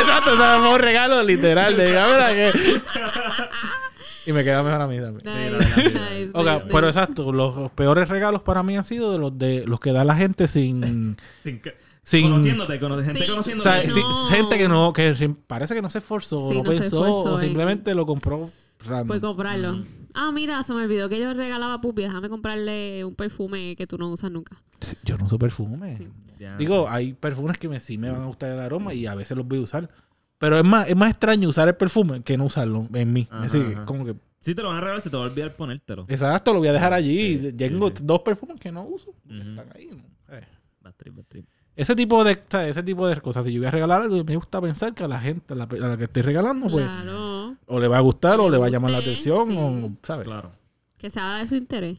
exacto. 0.00 0.32
O 0.32 0.36
sea, 0.36 0.58
fue 0.60 0.74
un 0.74 0.78
regalo 0.80 1.22
literal. 1.22 1.76
De, 1.76 1.98
"Ah, 1.98 2.06
mira 2.10 2.52
que... 2.52 2.80
y 4.26 4.32
me 4.32 4.44
queda 4.44 4.62
mejor 4.62 4.80
a 4.80 4.86
mí 4.86 4.98
también. 5.00 5.24
Nice, 5.24 6.32
pero 6.70 6.88
exacto, 6.88 7.32
los 7.32 7.70
peores 7.72 8.08
regalos 8.08 8.42
para 8.42 8.62
mí 8.62 8.76
han 8.76 8.84
sido 8.84 9.12
de 9.12 9.18
los 9.18 9.38
de 9.38 9.64
los 9.66 9.80
que 9.80 9.92
da 9.92 10.04
la 10.04 10.14
gente 10.16 10.48
sin 10.48 11.16
Sin, 11.42 11.60
que- 11.60 11.74
Sin- 12.02 12.22
conociéndote, 12.30 12.80
cono- 12.80 12.96
gente 13.02 13.20
Sí. 13.20 13.24
o 13.24 13.32
conociéndote. 13.32 13.70
sea, 13.70 13.84
no. 13.88 13.94
si- 14.26 14.30
gente 14.34 14.58
que 14.58 14.68
no 14.68 14.92
que 14.92 15.14
parece 15.46 15.74
que 15.74 15.82
no 15.82 15.90
se 15.90 15.98
esforzó, 15.98 16.48
Sí, 16.48 16.56
no, 16.56 16.62
pensó 16.62 17.04
esforzó 17.06 17.34
o 17.34 17.38
en- 17.38 17.44
simplemente 17.44 17.94
lo 17.94 18.06
compró 18.06 18.50
random. 18.84 19.06
Puedes 19.06 19.22
comprarlo. 19.22 19.84
Ah, 20.14 20.30
mira, 20.32 20.62
se 20.62 20.72
me 20.74 20.82
olvidó 20.82 21.08
que 21.08 21.18
yo 21.20 21.32
regalaba 21.34 21.74
a 21.74 21.80
Pupi. 21.80 22.02
Déjame 22.02 22.28
comprarle 22.28 23.04
un 23.04 23.14
perfume 23.14 23.76
que 23.76 23.86
tú 23.86 23.98
no 23.98 24.08
usas 24.10 24.30
nunca. 24.30 24.60
Sí, 24.80 24.96
Yo 25.04 25.16
no 25.18 25.24
uso 25.26 25.38
perfume. 25.38 26.08
Digo, 26.58 26.88
hay 26.88 27.12
perfumes 27.14 27.58
que 27.58 27.68
me, 27.68 27.80
sí 27.80 27.98
me 27.98 28.10
van 28.10 28.22
a 28.22 28.26
gustar 28.26 28.52
el 28.52 28.60
aroma 28.60 28.94
y 28.94 29.06
a 29.06 29.14
veces 29.14 29.36
los 29.36 29.46
voy 29.46 29.58
a 29.58 29.62
usar. 29.62 29.88
Pero 30.38 30.56
es 30.56 30.64
más, 30.64 30.88
es 30.88 30.94
más 30.96 31.10
extraño 31.10 31.48
usar 31.48 31.66
el 31.68 31.74
perfume 31.74 32.22
que 32.22 32.36
no 32.36 32.44
usarlo 32.44 32.86
en 32.94 33.12
mí. 33.12 33.26
Ajá, 33.30 33.40
Me 33.42 33.48
sigue. 33.48 33.74
ajá. 33.74 33.84
Como 33.86 34.04
que, 34.04 34.14
Si 34.40 34.54
te 34.54 34.62
lo 34.62 34.68
van 34.68 34.78
a 34.78 34.80
regalar, 34.80 35.02
se 35.02 35.10
te 35.10 35.16
va 35.16 35.24
a 35.24 35.26
olvidar 35.26 35.56
ponértelo. 35.56 36.04
exacto, 36.08 36.52
lo 36.52 36.60
voy 36.60 36.68
a 36.68 36.72
dejar 36.72 36.92
allí. 36.92 37.38
Sí, 37.38 37.52
Tengo 37.54 37.88
sí, 37.88 37.94
sí. 37.98 38.02
dos 38.06 38.20
perfumes 38.20 38.60
que 38.60 38.70
no 38.70 38.84
uso. 38.84 39.12
Están 39.28 39.68
ahí. 39.74 39.88
¿no? 39.90 40.04
Eh. 40.36 40.46
Bad 40.80 40.94
trip, 40.96 41.16
bad 41.16 41.24
trip. 41.28 41.46
Ese 41.74 41.94
tipo 41.94 42.22
de, 42.24 42.32
o 42.32 42.36
sea, 42.48 42.66
ese 42.68 42.82
tipo 42.84 43.06
de 43.06 43.20
cosas. 43.20 43.44
Si 43.46 43.52
yo 43.52 43.60
voy 43.60 43.66
a 43.68 43.70
regalar 43.72 44.02
algo, 44.02 44.22
me 44.24 44.36
gusta 44.36 44.60
pensar 44.60 44.94
que 44.94 45.04
a 45.04 45.08
la 45.08 45.20
gente, 45.20 45.54
a 45.54 45.56
la, 45.56 45.64
a 45.64 45.88
la 45.88 45.96
que 45.96 46.04
estoy 46.04 46.22
regalando, 46.22 46.68
pues, 46.68 46.84
Claro. 46.84 47.27
O 47.68 47.78
le 47.78 47.88
va 47.88 47.98
a 47.98 48.00
gustar, 48.00 48.40
o 48.40 48.50
Le 48.50 48.58
va 48.58 48.66
a 48.66 48.70
llamar 48.70 48.90
la 48.90 48.98
atención, 48.98 49.48
sí. 49.48 49.56
o, 49.56 49.90
¿sabes? 50.02 50.26
Claro. 50.26 50.52
Que 50.96 51.10
sea 51.10 51.36
de 51.38 51.46
su 51.46 51.54
interés. 51.56 51.98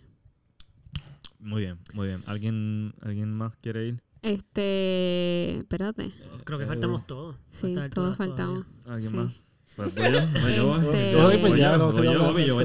Muy 1.40 1.62
bien, 1.62 1.80
muy 1.94 2.08
bien. 2.08 2.22
¿Alguien, 2.28 2.94
¿alguien 3.02 3.32
más 3.34 3.54
quiere 3.62 3.88
ir? 3.88 4.04
Este. 4.22 5.60
Espérate. 5.60 6.12
Creo 6.44 6.60
que 6.60 6.66
faltamos 6.66 7.08
todos. 7.08 7.36
Sí, 7.50 7.74
Falta 7.76 7.90
todos 7.96 8.18
faltamos. 8.18 8.66
¿Alguien 8.86 9.12
Sí. 9.12 9.18
más? 9.18 9.32
Pues 9.76 9.96
voy 9.96 10.04
yo, 10.12 10.20
voy 10.42 10.56
yo. 10.56 10.76
Este- 10.82 11.12
Yo, 11.14 11.30
pues, 11.30 11.42
Voy 11.42 11.60
ya 11.60 11.72
yo, 11.72 11.78
no 11.78 11.86
voy 11.86 11.94
sé 11.94 12.04
yo, 12.04 12.12
yo 12.14 12.32
yo 12.42 12.62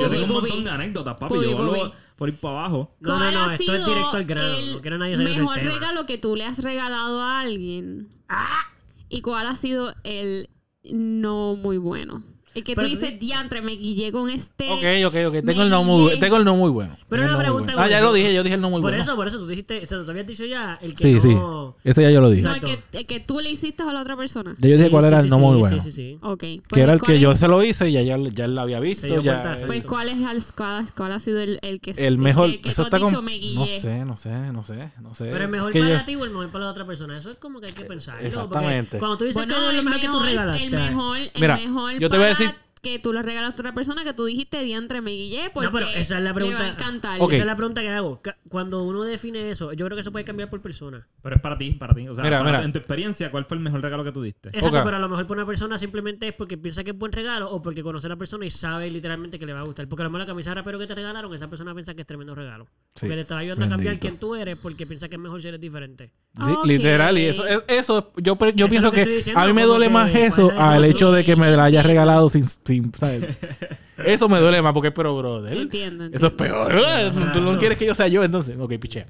Yo 0.00 0.08
tengo 0.10 0.24
un 0.24 0.32
montón 0.34 0.64
de 0.64 0.70
anécdotas, 0.70 1.16
papi. 1.16 1.34
Yo 1.42 1.58
hablo 1.58 1.92
por 2.14 2.28
ir 2.28 2.38
para 2.38 2.58
abajo. 2.60 2.94
No, 3.00 3.12
no, 3.12 3.18
¿Cuál 3.18 3.34
no, 3.34 3.50
esto 3.50 3.74
es 3.74 3.86
directo 3.86 4.16
al 4.16 4.24
grano. 4.24 4.56
No 4.74 4.80
quiero 4.80 4.98
nadie 4.98 5.16
del 5.16 5.28
mejor 5.28 5.56
regalo 5.56 6.06
que 6.06 6.18
tú 6.18 6.36
le 6.36 6.44
has 6.44 6.62
regalado 6.62 7.20
a 7.20 7.40
alguien? 7.40 8.08
¡Ah! 8.28 8.66
¿Y 9.08 9.22
cuál 9.22 9.48
ha 9.48 9.56
sido 9.56 9.92
el 10.04 10.48
no 10.90 11.56
muy 11.56 11.78
bueno? 11.78 12.22
El 12.56 12.64
que 12.64 12.74
Pero 12.74 12.88
tú 12.88 12.94
dices, 12.94 13.18
diantre, 13.20 13.60
me 13.62 13.72
guillé 13.72 14.10
con 14.10 14.30
este. 14.30 14.70
Ok, 14.70 14.82
ok, 15.06 15.14
ok. 15.28 15.44
Tengo 15.44 15.62
el 15.62 15.70
no 15.70 15.84
muy, 15.84 16.18
tengo 16.18 16.36
el 16.38 16.44
no 16.44 16.56
muy 16.56 16.70
bueno. 16.70 16.96
Pero 17.08 17.22
el 17.22 17.28
una 17.28 17.36
no 17.36 17.42
pregunta, 17.42 17.72
bueno. 17.74 17.82
Ah, 17.82 17.88
ya 17.88 18.00
lo 18.00 18.12
dije, 18.12 18.34
yo 18.34 18.42
dije 18.42 18.54
el 18.54 18.60
no 18.60 18.70
muy 18.70 18.80
Por 18.80 18.90
bueno. 18.90 19.02
eso, 19.02 19.14
por 19.14 19.28
eso, 19.28 19.38
tú 19.38 19.46
dijiste, 19.46 19.82
o 19.82 19.86
sea, 19.86 20.02
tú 20.04 20.10
habías 20.10 20.26
dicho 20.26 20.44
ya 20.46 20.78
el 20.80 20.94
que 20.94 21.20
Sí, 21.20 21.30
no... 21.34 21.76
sí. 21.82 21.88
Ese 21.90 22.02
ya 22.02 22.10
yo 22.10 22.20
lo 22.22 22.30
dije. 22.30 22.42
No, 22.44 22.54
el 22.54 22.56
Exacto. 22.64 22.82
que, 22.92 22.98
el 22.98 23.06
que 23.06 23.20
tú 23.20 23.40
le 23.40 23.50
hiciste 23.50 23.82
a 23.82 23.92
la 23.92 24.00
otra 24.00 24.16
persona. 24.16 24.56
Ya 24.58 24.68
yo 24.70 24.76
dije 24.76 24.84
Sí, 24.86 24.90
cuál 24.90 25.04
sí, 25.04 25.08
era 25.08 25.18
sí, 25.20 25.24
el 25.24 25.30
no 25.30 25.36
sí, 25.36 25.42
muy 25.42 25.54
sí, 25.54 25.60
bueno. 25.60 25.80
Sí, 25.80 25.90
sí, 25.90 25.96
sí. 25.96 26.18
Ok. 26.22 26.38
Que 26.40 26.62
Pues, 26.68 26.82
era 26.82 26.92
el 26.94 26.98
¿cuál 27.00 27.06
que 27.08 27.14
es- 27.16 27.20
yo 27.22 27.34
se 27.36 27.48
lo 27.48 27.62
hice 27.62 27.88
y 27.90 27.92
ya, 27.92 28.02
ya, 28.02 28.16
ya 28.18 28.44
él 28.46 28.54
lo 28.54 28.60
había 28.62 28.80
visto. 28.80 29.06
Ya, 29.06 29.42
cuenta, 29.42 29.66
Pues, 29.66 29.80
sí. 29.82 29.86
¿cuál 29.86 30.08
es 30.08 30.16
el, 30.16 30.54
cuál, 30.56 30.86
cuál 30.96 31.12
ha 31.12 31.20
sido 31.20 31.40
el, 31.40 31.58
el 31.60 31.80
que 31.80 31.90
el 31.90 32.16
mejor. 32.18 32.48
el 32.48 32.60
que 32.62 32.70
eso 32.70 32.82
está 32.82 32.96
dicho, 32.96 33.10
con. 33.16 33.24
No 33.26 33.66
sé, 33.66 34.04
no 34.06 34.16
sé, 34.16 34.30
no 34.52 34.64
sé, 34.64 34.90
no 35.02 35.14
sé. 35.14 35.24
Pero 35.30 35.44
el 35.44 35.50
mejor 35.50 35.72
para 35.72 36.04
ti 36.06 36.14
o 36.16 36.24
el 36.24 36.30
mejor 36.30 36.48
para 36.50 36.64
la 36.64 36.70
otra 36.70 36.86
persona. 36.86 37.18
Eso 37.18 37.30
es 37.30 37.36
como 37.36 37.60
que 37.60 37.66
hay 37.66 37.72
que 37.74 37.84
pensar. 37.84 38.24
Exactamente. 38.24 38.98
Cuando 38.98 39.18
tú 39.18 39.24
dices 39.24 39.44
que 39.44 39.52
es 39.52 39.58
lo 39.60 39.70
el 39.70 39.82
mejor 39.84 40.00
que 40.00 40.06
tú 40.06 40.12
mejor, 40.14 40.26
regalaste. 40.26 40.64
el 40.64 40.70
mejor, 40.70 41.18
el 41.18 41.30
Mira, 41.38 41.56
mejor 41.56 41.92
yo 41.98 42.08
te 42.10 42.16
voy 42.16 42.26
a 42.26 42.28
decir- 42.30 42.45
que 42.86 42.98
tú 42.98 43.12
le 43.12 43.22
regalas 43.22 43.52
a 43.52 43.54
otra 43.54 43.74
persona 43.74 44.04
que 44.04 44.12
tú 44.14 44.24
dijiste 44.26 44.62
diantre 44.62 45.00
me 45.00 45.10
guillé 45.10 45.50
porque 45.52 45.66
No, 45.66 45.72
pero 45.72 45.88
esa 45.88 46.18
es 46.18 46.22
la 46.24 46.32
pregunta. 46.34 46.58
le 46.60 46.64
va 46.64 46.70
a 46.70 46.74
encantar. 46.74 47.20
Ok. 47.20 47.32
Esa 47.32 47.42
es 47.42 47.46
la 47.46 47.56
pregunta 47.56 47.80
que 47.80 47.88
hago. 47.90 48.20
Ca- 48.22 48.36
Cuando 48.48 48.82
uno 48.84 49.02
define 49.02 49.50
eso, 49.50 49.72
yo 49.72 49.86
creo 49.86 49.96
que 49.96 50.02
eso 50.02 50.12
puede 50.12 50.24
cambiar 50.24 50.48
por 50.50 50.60
persona. 50.60 51.06
Pero 51.22 51.36
es 51.36 51.42
para 51.42 51.58
ti, 51.58 51.72
para 51.72 51.94
ti. 51.94 52.08
O 52.08 52.14
sea, 52.14 52.22
Mira, 52.22 52.38
para- 52.38 52.50
mira. 52.52 52.64
en 52.64 52.72
tu 52.72 52.78
experiencia, 52.78 53.30
¿cuál 53.30 53.44
fue 53.44 53.56
el 53.56 53.62
mejor 53.62 53.80
regalo 53.82 54.04
que 54.04 54.12
tú 54.12 54.22
diste? 54.22 54.50
Exacto, 54.50 54.78
Ok. 54.78 54.84
pero 54.84 54.96
a 54.96 55.00
lo 55.00 55.08
mejor 55.08 55.26
para 55.26 55.40
una 55.40 55.46
persona 55.46 55.78
simplemente 55.78 56.28
es 56.28 56.34
porque 56.34 56.56
piensa 56.56 56.84
que 56.84 56.90
es 56.92 56.96
buen 56.98 57.12
regalo 57.12 57.50
o 57.50 57.60
porque 57.60 57.82
conoce 57.82 58.06
a 58.06 58.10
la 58.10 58.16
persona 58.16 58.46
y 58.46 58.50
sabe 58.50 58.90
literalmente 58.90 59.38
que 59.38 59.46
le 59.46 59.52
va 59.52 59.60
a 59.60 59.64
gustar. 59.64 59.88
Porque 59.88 60.02
a 60.02 60.04
lo 60.04 60.10
mejor 60.10 60.20
la 60.20 60.26
camisa 60.26 60.50
de 60.50 60.54
rapero 60.54 60.78
que 60.78 60.86
te 60.86 60.94
regalaron, 60.94 61.34
esa 61.34 61.48
persona 61.48 61.74
piensa 61.74 61.94
que 61.94 62.02
es 62.02 62.06
tremendo 62.06 62.34
regalo. 62.34 62.66
Sí. 62.94 63.00
Porque 63.00 63.14
te 63.16 63.20
está 63.22 63.38
ayudando 63.38 63.64
a 63.64 63.68
cambiar 63.68 63.94
Bendito. 63.94 64.08
quién 64.08 64.18
tú 64.20 64.34
eres 64.36 64.56
porque 64.56 64.86
piensa 64.86 65.08
que 65.08 65.16
es 65.16 65.20
mejor 65.20 65.42
si 65.42 65.48
eres 65.48 65.60
diferente. 65.60 66.12
Sí, 66.44 66.50
Ok. 66.52 66.66
literal. 66.66 67.18
Y 67.18 67.24
eso, 67.26 67.44
es- 67.46 67.64
eso 67.68 68.12
yo, 68.16 68.36
pre- 68.36 68.52
yo 68.54 68.64
Eso 68.64 68.64
es 68.66 68.70
pienso 68.70 68.86
lo 68.88 68.92
que 68.92 68.94
que, 68.96 69.00
estoy 69.02 69.16
diciendo, 69.16 69.40
a 69.40 69.46
mí 69.46 69.52
me 69.52 69.62
como 69.62 69.72
duele 69.72 69.86
que 69.86 69.92
más 69.92 70.14
eso 70.14 70.52
al 70.56 70.84
hecho 70.84 71.10
de 71.12 71.24
que 71.24 71.34
me 71.36 71.50
la 71.56 71.64
haya 71.64 71.80
Entiendo. 71.80 71.88
regalado 71.88 72.28
sin, 72.28 72.44
sin 72.44 72.75
¿sabes? 72.98 73.36
Eso 74.04 74.28
me 74.28 74.38
duele 74.40 74.60
más 74.62 74.72
porque, 74.72 74.90
pero, 74.90 75.16
brother. 75.16 75.56
Entiendo, 75.56 76.04
entiendo. 76.04 76.16
Eso 76.16 76.26
es 76.26 76.32
peor. 76.32 76.72
¿verdad? 76.74 77.32
Tú 77.32 77.40
no 77.40 77.58
quieres 77.58 77.78
que 77.78 77.86
yo 77.86 77.94
sea 77.94 78.08
yo, 78.08 78.22
entonces. 78.22 78.56
Ok, 78.58 78.74
pichea. 78.78 79.06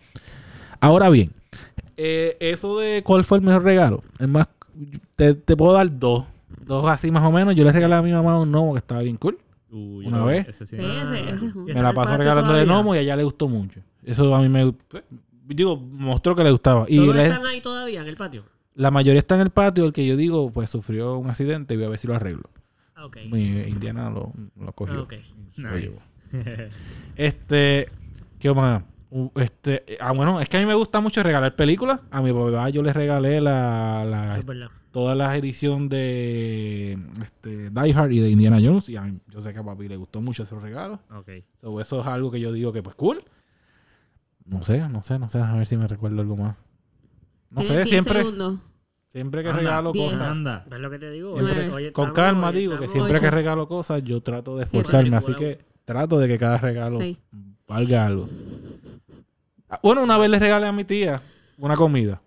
Ahora 0.81 1.09
bien, 1.11 1.33
eh, 1.97 2.37
eso 2.41 2.79
de 2.79 3.03
cuál 3.03 3.25
fue 3.25 3.39
el 3.39 3.45
mejor 3.45 3.65
regalo. 3.65 4.03
Es 4.19 4.29
más, 4.29 4.47
te, 5.17 5.35
te 5.35 5.57
puedo 5.57 5.73
dar 5.73 5.99
dos. 5.99 6.25
Dos 6.67 6.89
así 6.89 7.11
más 7.11 7.23
o 7.25 7.33
menos. 7.33 7.55
Yo 7.55 7.65
le 7.65 7.73
regalé 7.73 7.95
a 7.95 8.03
mi 8.03 8.13
mamá 8.13 8.39
un 8.39 8.51
gnomo 8.51 8.73
que 8.75 8.79
estaba 8.79 9.01
bien 9.03 9.17
cool. 9.17 9.39
Uy, 9.71 10.07
Una 10.07 10.19
yo- 10.19 10.25
vez. 10.27 10.49
ese 10.49 10.67
sí. 10.67 10.77
Sí, 10.77 10.85
ese, 10.85 11.21
ese 11.31 11.47
es 11.47 11.55
un- 11.55 11.65
Me 11.65 11.75
la 11.75 11.89
el 11.91 11.95
pasó 11.95 12.17
regalándole 12.17 12.65
gnomo 12.65 12.95
y 12.95 12.99
a 12.99 13.01
ella 13.01 13.17
le 13.17 13.25
gustó 13.25 13.49
mucho. 13.49 13.81
Eso 14.05 14.35
a 14.35 14.41
mí 14.41 14.49
me. 14.49 14.73
Digo, 15.49 15.77
mostró 15.77 16.35
que 16.37 16.45
le 16.45 16.51
gustaba. 16.51 16.87
Y 16.89 16.97
¿Todos 16.99 17.17
le- 17.17 17.27
están 17.27 17.47
ahí 17.47 17.61
todavía 17.61 18.01
en 18.01 18.07
el 18.09 18.17
patio? 18.17 18.45
la 18.75 18.91
mayoría 18.91 19.19
está 19.21 19.35
en 19.37 19.41
el 19.41 19.51
patio. 19.51 19.87
El 19.87 19.93
que 19.93 20.05
yo 20.07 20.17
digo, 20.17 20.51
pues 20.51 20.69
sufrió 20.71 21.17
un 21.17 21.31
accidente 21.31 21.75
y 21.75 21.77
voy 21.79 21.87
a 21.87 21.89
ver 21.91 21.99
si 21.99 22.07
lo 22.07 22.15
arreglo. 22.15 22.43
Mi 23.31 23.45
Indiana 23.69 24.11
lo, 24.11 24.33
lo 24.59 24.73
cogió. 24.73 24.95
Lo 25.57 25.79
llevó. 25.79 26.01
Este, 27.17 27.87
¿qué 28.39 28.53
más? 28.53 28.83
Uh, 29.11 29.31
Este, 29.37 29.85
ah, 30.01 30.13
bueno, 30.13 30.41
es 30.41 30.49
que 30.49 30.57
a 30.57 30.61
mí 30.61 30.67
me 30.67 30.75
gusta 30.75 31.01
mucho 31.01 31.23
regalar 31.23 31.55
películas. 31.57 32.01
A 32.11 32.21
mi 32.21 32.33
papá 32.33 32.69
yo 32.71 32.83
le 32.83 32.93
regalé 32.93 33.41
la, 33.41 34.05
la- 34.05 34.37
es 34.39 35.17
las 35.17 35.35
ediciones 35.37 35.89
de 35.91 36.99
este, 37.23 37.71
Die 37.71 37.93
Hard 37.95 38.11
y 38.13 38.19
de 38.21 38.31
Indiana 38.31 38.59
Jones. 38.63 38.89
Y 38.89 38.97
a 38.97 39.03
mí, 39.03 39.19
yo 39.29 39.41
sé 39.43 39.53
que 39.53 39.59
a 39.59 39.63
papi 39.63 39.89
le 39.89 39.97
gustó 39.97 40.21
mucho 40.21 40.43
esos 40.43 40.63
regalos. 40.63 41.01
Ok. 41.15 41.29
So, 41.61 41.81
eso 41.81 42.01
es 42.01 42.07
algo 42.07 42.31
que 42.31 42.41
yo 42.41 42.51
digo 42.53 42.73
que 42.73 42.83
pues 42.83 42.97
cool. 42.97 43.23
No 44.47 44.63
sé, 44.65 44.79
no 44.89 45.03
sé, 45.03 45.19
no 45.19 45.29
sé, 45.29 45.39
a 45.41 45.53
ver 45.55 45.67
si 45.67 45.77
me 45.77 45.87
recuerdo 45.87 46.21
algo 46.21 46.37
más. 46.37 46.57
No 47.51 47.63
sé, 47.63 47.75
10 47.75 47.89
siempre, 47.89 48.19
segundos. 48.23 48.59
Siempre 49.17 49.43
que 49.43 49.49
Anda, 49.49 49.61
regalo 49.61 49.93
diez. 49.93 50.13
cosas. 50.13 50.29
Anda. 50.29 50.65
¿Ves 50.69 50.79
lo 50.81 50.91
que 50.91 50.99
te 50.99 51.11
digo? 51.11 51.39
siempre- 51.41 51.93
con 51.93 52.13
calma 52.13 52.49
hoy 52.49 52.57
digo 52.57 52.79
que 52.79 52.87
siempre 52.89 53.19
que 53.19 53.31
regalo 53.31 53.67
cosas 53.67 54.03
yo 54.05 54.21
trato 54.21 54.57
de 54.59 54.65
esforzarme, 54.65 55.17
así 55.17 55.35
que 55.35 55.59
trato 55.87 56.19
de 56.19 56.29
que 56.29 56.39
cada 56.39 56.59
regalo 56.59 56.99
valga 57.67 58.05
algo. 58.07 58.29
Ah, 59.71 59.81
Bueno, 59.83 60.03
una 60.05 60.19
vez 60.19 60.29
le 60.29 60.39
regalé 60.39 60.67
a 60.67 60.73
mi 60.73 60.85
tía 60.85 61.23
una 61.59 61.75
comida. 61.77 62.21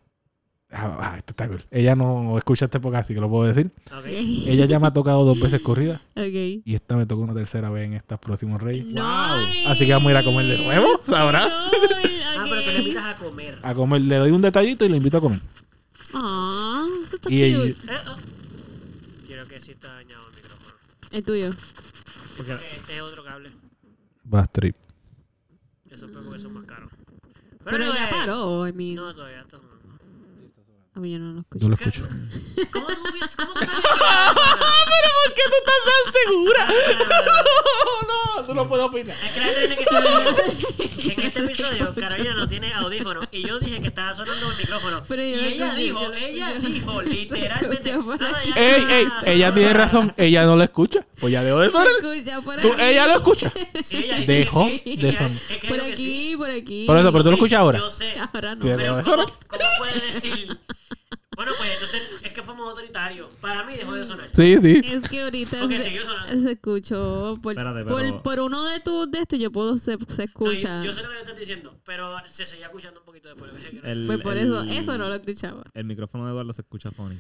Ah, 0.71 0.97
ah, 0.99 1.13
esto 1.17 1.31
está 1.31 1.47
cool. 1.47 1.63
Ella 1.71 1.95
no 1.95 2.37
escucha 2.37 2.65
este 2.65 2.79
podcast, 2.79 3.05
así 3.05 3.13
que 3.15 3.21
lo 3.21 3.29
puedo 3.29 3.43
decir. 3.47 3.71
Ella 4.47 4.65
ya 4.65 4.79
me 4.79 4.87
ha 4.87 4.93
tocado 4.93 5.23
dos 5.25 5.39
veces 5.39 5.61
corrida 5.61 6.01
y 6.15 6.75
esta 6.75 6.95
me 6.95 7.05
tocó 7.05 7.21
una 7.21 7.33
tercera 7.33 7.69
vez 7.69 7.85
en 7.85 7.93
estos 7.93 8.19
próximos 8.19 8.61
reyes. 8.61 8.93
Así 9.65 9.85
que 9.85 9.93
vamos 9.93 10.09
a 10.09 10.11
ir 10.11 10.17
a 10.17 10.23
comer 10.23 10.45
de 10.45 10.57
nuevo, 10.63 10.87
sabrás. 11.07 11.51
Ah, 11.51 12.45
pero 12.49 12.61
tú 12.63 12.69
le 12.71 12.77
invitas 12.79 13.05
a 13.05 13.15
comer. 13.17 13.57
A 13.63 13.73
comer, 13.73 14.01
le 14.01 14.15
doy 14.17 14.31
un 14.31 14.41
detallito 14.41 14.85
y 14.85 14.89
le 14.89 14.97
invito 14.97 15.17
a 15.17 15.21
comer. 15.21 15.39
Ah, 16.13 16.78
Y 17.27 17.53
cute. 17.53 17.67
ella- 17.69 17.75
Eh, 17.87 18.05
oh. 18.07 18.17
Quiero 19.27 19.47
que 19.47 19.59
sí 19.59 19.71
está 19.71 19.93
dañado 19.93 20.27
el 20.29 20.35
micrófono. 20.35 20.75
El 21.11 21.23
tuyo. 21.23 21.51
Porque- 22.37 22.53
Este 22.53 22.95
es 22.95 23.01
otro 23.01 23.23
cable. 23.23 23.51
Bad 24.23 24.47
trip. 24.51 24.75
Eso 25.89 26.07
fue 26.09 26.21
porque 26.23 26.39
son 26.39 26.53
más 26.53 26.65
caros. 26.65 26.91
Pero 27.63 27.77
ya 27.77 27.89
anyway, 27.91 28.09
paró, 28.11 28.67
I 28.67 28.73
mean. 28.73 28.95
No, 28.95 29.13
todavía 29.13 29.41
está. 29.41 29.59
A 30.99 31.01
mí 31.01 31.13
yo 31.13 31.19
no 31.19 31.31
lo 31.31 31.39
escucho. 31.39 31.61
Yo 31.63 31.69
lo 31.69 31.75
escucho. 31.75 32.01
¿Cómo 32.73 32.87
tú, 32.87 33.13
vis- 33.13 33.35
cómo 33.37 33.53
tú 33.53 33.59
sabes 33.61 33.83
¿Por 35.23 35.33
qué 35.33 35.41
tú 35.45 35.55
estás 35.59 35.81
tan 35.85 36.13
segura? 36.13 36.67
no, 38.37 38.43
tú 38.47 38.53
no 38.53 38.67
puedes 38.67 38.85
opinar. 38.85 39.15
Es 39.23 39.31
que 39.31 39.39
la 39.39 39.45
gente 39.45 39.59
tiene 39.61 39.75
que 39.77 39.85
saber 39.85 40.35
que 40.97 41.13
en 41.13 41.19
este 41.21 41.39
episodio 41.39 41.95
Carolina 41.95 42.33
no 42.35 42.49
tiene 42.49 42.73
audífono 42.73 43.21
y 43.31 43.47
yo 43.47 43.59
dije 43.59 43.79
que 43.81 43.87
estaba 43.87 44.13
sonando 44.13 44.51
el 44.51 44.57
micrófono. 44.57 45.01
Pero 45.07 45.23
y 45.23 45.33
ella 45.35 45.73
dijo, 45.73 46.01
ella 46.13 46.53
dijo 46.55 46.99
Se 47.01 47.05
literalmente. 47.09 47.91
ya- 47.91 48.53
Ey, 48.57 48.85
ey, 48.89 49.07
ella 49.25 49.53
tiene 49.53 49.73
razón. 49.73 50.13
Ella 50.17 50.43
no 50.45 50.57
lo 50.57 50.63
escucha. 50.63 51.05
Pues 51.19 51.31
ya 51.31 51.43
dejó 51.43 51.59
de 51.61 51.67
Se 51.67 51.71
sonar. 51.71 52.61
Tú, 52.61 52.73
ella 52.77 53.07
lo 53.07 53.13
escucha. 53.15 53.53
Sí, 53.85 53.97
ella 54.03 54.15
dice 54.17 54.33
Dejó 54.33 54.65
de 54.67 55.13
sonar. 55.13 55.39
Por 55.67 55.79
aquí, 55.81 56.35
por 56.35 56.49
aquí. 56.49 56.83
Por 56.85 56.97
eso, 56.97 57.11
pero 57.11 57.23
tú 57.23 57.29
lo 57.29 57.35
escuchas 57.37 57.59
ahora. 57.59 57.79
Yo 57.79 57.89
sé. 57.89 58.15
Ahora 58.33 58.55
no. 58.55 58.65
Pero 58.65 58.77
Pero 58.77 59.03
¿cómo, 59.03 59.25
cómo 59.47 59.63
puedes 59.77 60.13
decir? 60.13 60.57
Bueno, 61.39 61.53
pues 61.57 61.69
entonces 61.71 62.01
es 62.21 62.33
que 62.33 62.43
fuimos 62.43 62.67
autoritarios. 62.69 63.33
Para 63.39 63.63
mí 63.63 63.73
dejó 63.77 63.93
de 63.93 64.03
sonar. 64.03 64.27
Sí, 64.33 64.57
sí. 64.61 64.81
Es 64.83 65.07
que 65.07 65.21
ahorita 65.23 65.63
Ok, 65.63 65.71
se, 65.71 66.41
se 66.43 66.51
escuchó. 66.51 67.39
Por, 67.41 67.53
Espérate, 67.53 67.85
por- 67.85 68.01
pero- 68.01 68.21
por 68.23 68.39
uno 68.41 68.65
de 68.65 68.81
tus 68.81 69.09
de 69.09 69.19
estos, 69.21 69.39
yo 69.39 69.49
puedo 69.49 69.77
se, 69.77 69.93
se 69.93 69.97
No, 69.97 70.05
yo, 70.17 70.23
escucha. 70.23 70.81
yo 70.83 70.93
sé 70.93 71.01
lo 71.01 71.09
que 71.11 71.17
estás 71.19 71.39
diciendo, 71.39 71.79
pero 71.85 72.13
se 72.25 72.45
seguía 72.45 72.65
escuchando 72.65 72.99
un 72.99 73.05
poquito 73.05 73.29
después. 73.29 73.51
El, 73.85 74.05
pues 74.05 74.19
por 74.19 74.35
el- 74.37 74.47
eso, 74.47 74.63
eso 74.63 74.97
no 74.97 75.07
lo 75.07 75.15
escuchaba. 75.15 75.63
El 75.73 75.85
micrófono 75.85 76.25
de 76.25 76.31
Eduardo 76.31 76.51
se 76.51 76.61
escucha 76.61 76.91
funny. 76.91 77.17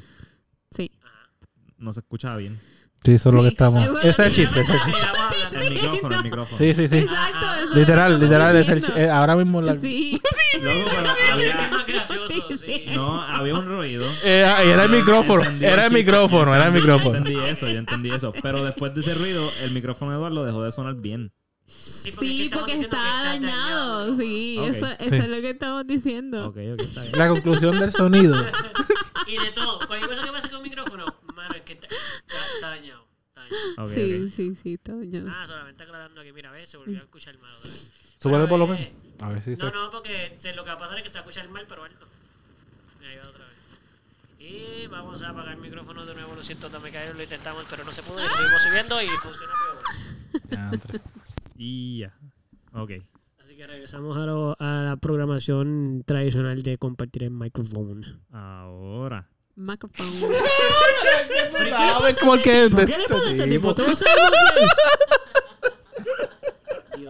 Sí. 0.69 0.91
No 1.77 1.93
se 1.93 2.01
escucha 2.01 2.35
bien. 2.35 2.59
Sí, 3.05 3.13
eso 3.13 3.29
es 3.29 3.35
lo 3.35 3.41
Sí, 3.41 3.47
que 3.47 3.51
estamos. 3.53 3.81
eso 3.85 3.99
es 3.99 4.03
Ese 4.05 4.09
es 4.09 4.19
el 4.27 4.33
chiste, 4.35 4.59
ese 4.59 4.73
es 4.75 4.85
el 4.85 4.91
chiste. 4.93 5.59
El 5.65 5.73
micrófono, 5.73 6.15
el 6.17 6.23
micrófono. 6.23 6.57
Sí, 6.57 6.73
sí, 6.75 6.87
sí. 6.89 6.97
Exacto, 6.97 7.45
eso 7.63 7.73
Literal, 7.75 8.19
literal. 8.19 8.55
Es 8.57 8.67
el, 8.67 8.97
eh, 8.97 9.09
ahora 9.09 9.37
mismo 9.37 9.61
la. 9.61 9.77
Sí. 9.77 10.19
Loco, 10.61 10.89
pero 10.93 11.05
Es 11.05 11.31
había, 11.31 11.78
sí. 12.57 12.85
no, 12.95 13.21
había 13.21 13.55
un 13.55 13.65
ruido. 13.67 14.05
Eh, 14.23 14.39
era 14.65 14.83
el 14.85 14.91
micrófono. 14.91 15.43
Entendí 15.43 15.65
Era 15.65 15.85
el 15.85 15.89
chiste, 15.91 16.03
micrófono, 16.05 16.55
era 16.55 16.65
el 16.65 16.73
yo 16.73 16.79
micrófono. 16.79 17.17
entendí 17.17 17.39
eso, 17.39 17.67
yo 17.67 17.77
entendí 17.79 18.09
eso. 18.11 18.33
Pero 18.41 18.63
después 18.63 18.93
de 18.95 19.01
ese 19.01 19.13
ruido, 19.15 19.51
el 19.61 19.71
micrófono 19.71 20.11
de 20.11 20.17
Eduardo 20.17 20.45
dejó 20.45 20.63
de 20.63 20.71
sonar 20.71 20.95
bien. 20.95 21.31
Sí, 21.67 22.11
Sí, 22.19 22.49
que 22.49 22.55
porque 22.55 22.71
diciendo 22.73 22.97
que 22.97 23.03
está 23.03 23.35
está 23.35 23.47
dañado. 23.47 24.13
Sí, 24.15 24.57
Ok. 24.59 24.65
eso, 24.69 24.85
eso 24.87 25.09
Sí. 25.09 25.15
es 25.15 25.27
lo 25.29 25.41
que 25.41 25.49
estamos 25.51 25.85
diciendo. 25.85 26.47
Ok, 26.47 26.57
ok, 26.73 26.79
está 26.81 27.01
bien. 27.03 27.17
La 27.17 27.27
conclusión 27.29 27.79
del 27.79 27.91
sonido. 27.91 28.35
Y 29.27 29.37
de 29.37 29.51
todo. 29.51 29.77
Cualquier 29.85 30.09
cosa 30.09 30.23
que 30.25 30.31
pase 30.31 30.49
con 30.49 30.57
el 30.57 30.63
micrófono, 30.63 31.05
mano, 31.35 31.53
es 31.53 31.61
que 31.61 31.73
está, 31.73 31.87
está, 31.87 32.37
está 32.55 32.69
dañado. 32.69 33.05
está. 33.27 33.83
Ok, 33.83 33.89
sí, 33.91 34.29
sí, 34.35 34.55
sí, 34.63 34.73
está 34.73 34.95
dañado. 34.95 35.27
Ah, 35.29 35.45
solamente 35.45 35.83
aclarando 35.83 36.19
aquí, 36.21 36.31
mira, 36.31 36.49
ves, 36.49 36.67
se 36.67 36.77
volvió 36.77 36.97
a 36.97 37.01
escuchar 37.03 37.37
mal. 37.37 37.51
Súbele 38.19 38.47
por 38.47 38.57
lo 38.57 38.65
eh, 38.65 38.69
menos. 38.69 39.21
A 39.21 39.29
ver 39.29 39.43
si 39.43 39.55
se... 39.55 39.61
No, 39.63 39.71
no, 39.71 39.89
porque 39.91 40.33
se- 40.35 40.53
lo 40.55 40.63
que 40.63 40.69
va 40.69 40.75
a 40.77 40.79
pasar 40.79 40.97
es 40.97 41.03
que 41.03 41.09
se 41.11 41.19
va 41.19 41.25
a 41.25 41.29
escuchar 41.29 41.47
mal, 41.49 41.63
pero 41.69 41.83
alto. 41.83 42.07
Ahí 43.07 43.17
va 43.17 43.29
otra 43.29 43.45
vez. 43.45 43.55
Y 44.51 44.87
vamos 44.87 45.21
a 45.21 45.29
apagar 45.29 45.53
el 45.53 45.59
micrófono 45.61 46.05
de 46.05 46.15
nuevo. 46.15 46.33
Lo 46.35 46.41
siento, 46.41 46.69
no 46.69 46.79
me 46.79 46.89
cayó, 46.89 47.13
lo 47.13 47.21
intentamos, 47.21 47.65
pero 47.69 47.83
no 47.83 47.91
se 47.91 48.01
pudo. 48.01 48.19
Y 48.19 48.23
lo 48.27 48.35
seguimos 48.35 48.61
subiendo 48.63 49.01
y 49.01 49.07
funciona 49.07 49.53
peor. 50.49 51.01
Y 51.61 51.99
ya. 51.99 52.13
Ok. 52.73 52.91
Así 53.43 53.55
que 53.57 53.67
regresamos 53.67 54.15
a, 54.17 54.21
lo- 54.21 54.55
a 54.59 54.83
la 54.83 54.95
programación 54.95 56.03
tradicional 56.05 56.63
de 56.63 56.77
compartir 56.77 57.23
el 57.23 57.31
micrófono. 57.31 58.01
Ahora. 58.31 59.27
Microphone. 59.55 60.09
¿Sabes 61.69 62.17
por 62.23 62.41
qué? 62.41 62.69
¿Por 62.71 62.85
qué 62.85 62.97
le 62.97 63.07
pasa 63.07 63.25
a 63.27 63.31
este 63.31 63.47
tipo? 63.47 63.75
Sabemos 63.75 63.99
que- 63.99 64.05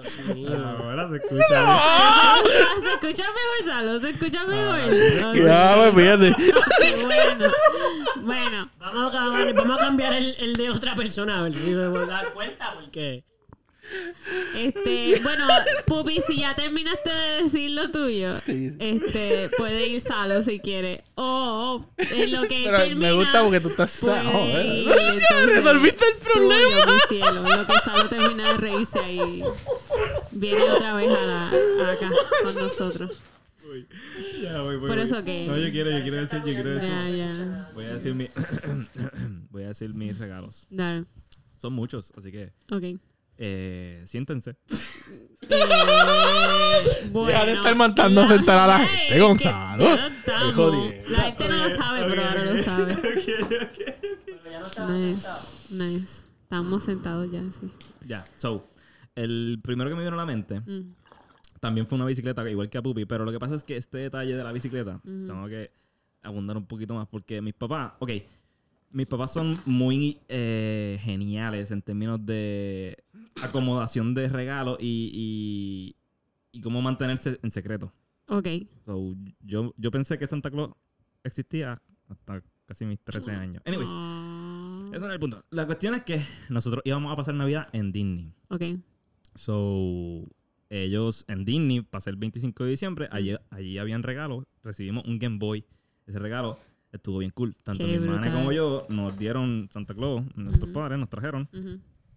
Dios 0.01 0.35
mío. 0.35 0.49
Ahora 0.79 1.07
se 1.09 1.15
escucha. 1.17 1.45
se 2.81 2.93
escucha 2.93 3.23
mejor, 3.29 3.65
Salo, 3.65 3.99
se 3.99 4.09
escucha 4.09 4.45
mejor. 4.45 4.79
Ok. 5.29 5.35
Ya, 5.45 5.75
pues 5.75 5.93
fíjate. 5.95 6.35
bueno, 7.05 7.47
bueno, 8.21 8.69
Vamos 8.79 9.13
a, 9.15 9.19
cambiar- 9.19 9.53
vamos 9.55 9.79
a 9.81 9.83
cambiar 9.85 10.13
el, 10.13 10.35
el 10.39 10.55
de 10.55 10.69
otra 10.69 10.95
persona 10.95 11.39
a 11.39 11.43
ver 11.43 11.53
si 11.53 11.59
se 11.59 11.87
vuelve 11.87 12.11
a 12.13 12.17
dar 12.23 12.33
cuenta 12.33 12.73
porque 12.73 13.23
este, 14.55 15.19
bueno, 15.23 15.45
Pupi, 15.85 16.21
si 16.27 16.39
ya 16.39 16.55
terminaste 16.55 17.09
de 17.09 17.43
decir 17.43 17.71
lo 17.71 17.89
tuyo, 17.91 18.37
este, 18.45 19.49
puede 19.57 19.87
ir 19.87 20.01
Salo 20.01 20.43
si 20.43 20.59
quiere. 20.59 21.03
O 21.15 21.85
en 21.97 22.31
lo 22.31 22.41
que 22.43 22.63
Pero 22.65 22.77
termina, 22.77 22.99
me 23.07 23.13
gusta 23.13 23.41
porque 23.43 23.59
tú 23.59 23.69
estás... 23.69 23.99
Joder. 24.01 24.65
ir, 24.65 24.85
Ya 24.87 24.93
entonces, 24.93 25.45
resolviste 25.63 26.05
el 26.07 26.17
problema. 26.17 26.85
tuyo, 26.85 26.93
mi 26.93 26.99
cielo. 27.17 27.47
En 27.47 27.57
lo 27.61 27.67
que 27.67 27.73
Salo 27.85 28.09
termina 28.09 28.51
de 28.51 28.57
reírse 28.57 28.99
ahí, 28.99 29.43
viene 30.31 30.61
otra 30.63 30.95
vez 30.95 31.11
a 31.11 31.25
la, 31.25 31.49
a 31.49 31.91
acá 31.93 32.11
con 32.43 32.55
nosotros. 32.55 33.11
Ya, 34.41 34.61
voy, 34.61 34.77
voy, 34.77 34.87
Por 34.87 34.97
voy. 34.97 35.05
eso 35.05 35.23
que- 35.23 35.45
No, 35.45 35.55
yo 35.57 35.69
quiero, 35.71 35.91
yo 35.91 36.01
quiero 36.01 36.17
decir, 36.17 36.39
yo 36.39 36.43
quiero 36.45 36.69
decir. 36.71 36.89
Ya, 36.89 37.09
ya. 37.09 37.69
Voy 37.75 37.85
a 37.85 37.93
decir 37.93 38.15
mi. 38.15 38.27
voy 39.51 39.63
a 39.63 39.67
decir 39.67 39.93
mis 39.93 40.17
regalos. 40.17 40.65
Dale, 40.71 41.05
Son 41.55 41.73
muchos, 41.73 42.11
así 42.17 42.31
que. 42.31 42.51
ok. 42.71 42.99
Eh, 43.41 44.03
siéntense. 44.05 44.55
Bueno, 47.11 47.27
Deja 47.27 47.45
de 47.45 47.53
estar 47.53 47.75
mandando 47.75 48.21
a 48.21 48.27
sentar 48.27 48.59
a 48.59 48.67
la 48.67 48.79
gente, 48.85 49.13
que 49.13 49.19
Gonzalo. 49.19 49.83
ya 49.83 50.07
estamos. 50.07 50.93
La 51.09 51.21
gente 51.21 51.49
no 51.49 51.57
lo 51.57 51.75
sabe, 51.75 52.05
pero 52.07 52.23
ahora 52.23 52.45
lo 52.45 52.63
sabe. 52.63 52.95
ya 54.51 54.59
no 54.59 54.67
está 54.67 54.87
Nice, 54.87 55.27
nice. 55.71 56.21
Estamos 56.43 56.83
sentados 56.83 57.31
ya, 57.31 57.41
sí. 57.51 57.71
Ya, 58.05 58.23
so. 58.37 58.67
El 59.15 59.59
primero 59.63 59.89
que 59.89 59.95
me 59.95 60.03
vino 60.03 60.13
a 60.13 60.17
la 60.17 60.25
mente 60.25 60.61
Mm, 60.61 60.93
también 61.59 61.87
fue 61.87 61.95
una 61.97 62.05
bicicleta, 62.05 62.47
igual 62.49 62.69
que 62.69 62.77
a 62.77 62.81
Pupi. 62.81 63.05
Pero 63.05 63.25
lo 63.25 63.31
que 63.31 63.39
pasa 63.39 63.55
es 63.55 63.63
que 63.63 63.75
este 63.75 63.97
detalle 63.97 64.35
de 64.35 64.43
la 64.43 64.51
bicicleta, 64.51 65.01
tengo 65.03 65.47
que 65.47 65.71
abundar 66.21 66.57
un 66.57 66.65
poquito 66.65 66.93
más 66.93 67.07
porque 67.07 67.41
mis 67.41 67.53
papás, 67.53 67.93
ok, 67.99 68.11
mis 68.91 69.07
papás 69.07 69.33
son 69.33 69.57
muy 69.65 70.19
eh, 70.29 70.99
geniales 71.01 71.71
en 71.71 71.81
términos 71.81 72.25
de 72.25 72.97
acomodación 73.41 74.13
de 74.13 74.27
regalos 74.29 74.77
y, 74.79 75.11
y, 75.13 76.57
y 76.57 76.61
cómo 76.61 76.81
mantenerse 76.81 77.39
en 77.43 77.51
secreto. 77.51 77.93
Ok. 78.27 78.47
So, 78.85 79.15
yo, 79.41 79.73
yo 79.77 79.91
pensé 79.91 80.17
que 80.17 80.27
Santa 80.27 80.49
Claus 80.51 80.71
existía 81.23 81.81
hasta 82.07 82.43
casi 82.65 82.85
mis 82.85 82.99
13 82.99 83.31
años. 83.31 83.63
Anyways, 83.65 83.89
Ah, 83.91 84.89
eso 84.93 85.01
no 85.01 85.07
es 85.07 85.13
el 85.13 85.19
punto. 85.19 85.43
La 85.51 85.65
cuestión 85.65 85.95
es 85.95 86.03
que 86.03 86.21
nosotros 86.49 86.81
íbamos 86.85 87.11
a 87.11 87.15
pasar 87.15 87.35
Navidad 87.35 87.67
en 87.73 87.91
Disney. 87.91 88.33
ok. 88.49 88.63
So, 89.35 90.27
ellos 90.69 91.25
en 91.27 91.45
Disney, 91.45 91.81
pasé 91.81 92.09
el 92.09 92.15
25 92.17 92.63
de 92.65 92.69
diciembre, 92.71 93.07
allí, 93.11 93.35
allí 93.51 93.77
habían 93.77 94.03
regalos. 94.03 94.45
Recibimos 94.63 95.05
un 95.05 95.17
Game 95.17 95.37
Boy. 95.39 95.65
Ese 96.05 96.19
regalo 96.19 96.59
estuvo 96.91 97.19
bien 97.19 97.31
cool. 97.31 97.55
Tanto 97.63 97.83
Qué 97.83 97.97
mi 97.97 98.05
hermana 98.05 98.31
como 98.33 98.51
yo 98.51 98.85
nos 98.89 99.17
dieron 99.17 99.67
Santa 99.71 99.93
Claus, 99.93 100.23
nuestros 100.35 100.69
padres 100.71 100.99
nos 100.99 101.09
trajeron 101.09 101.49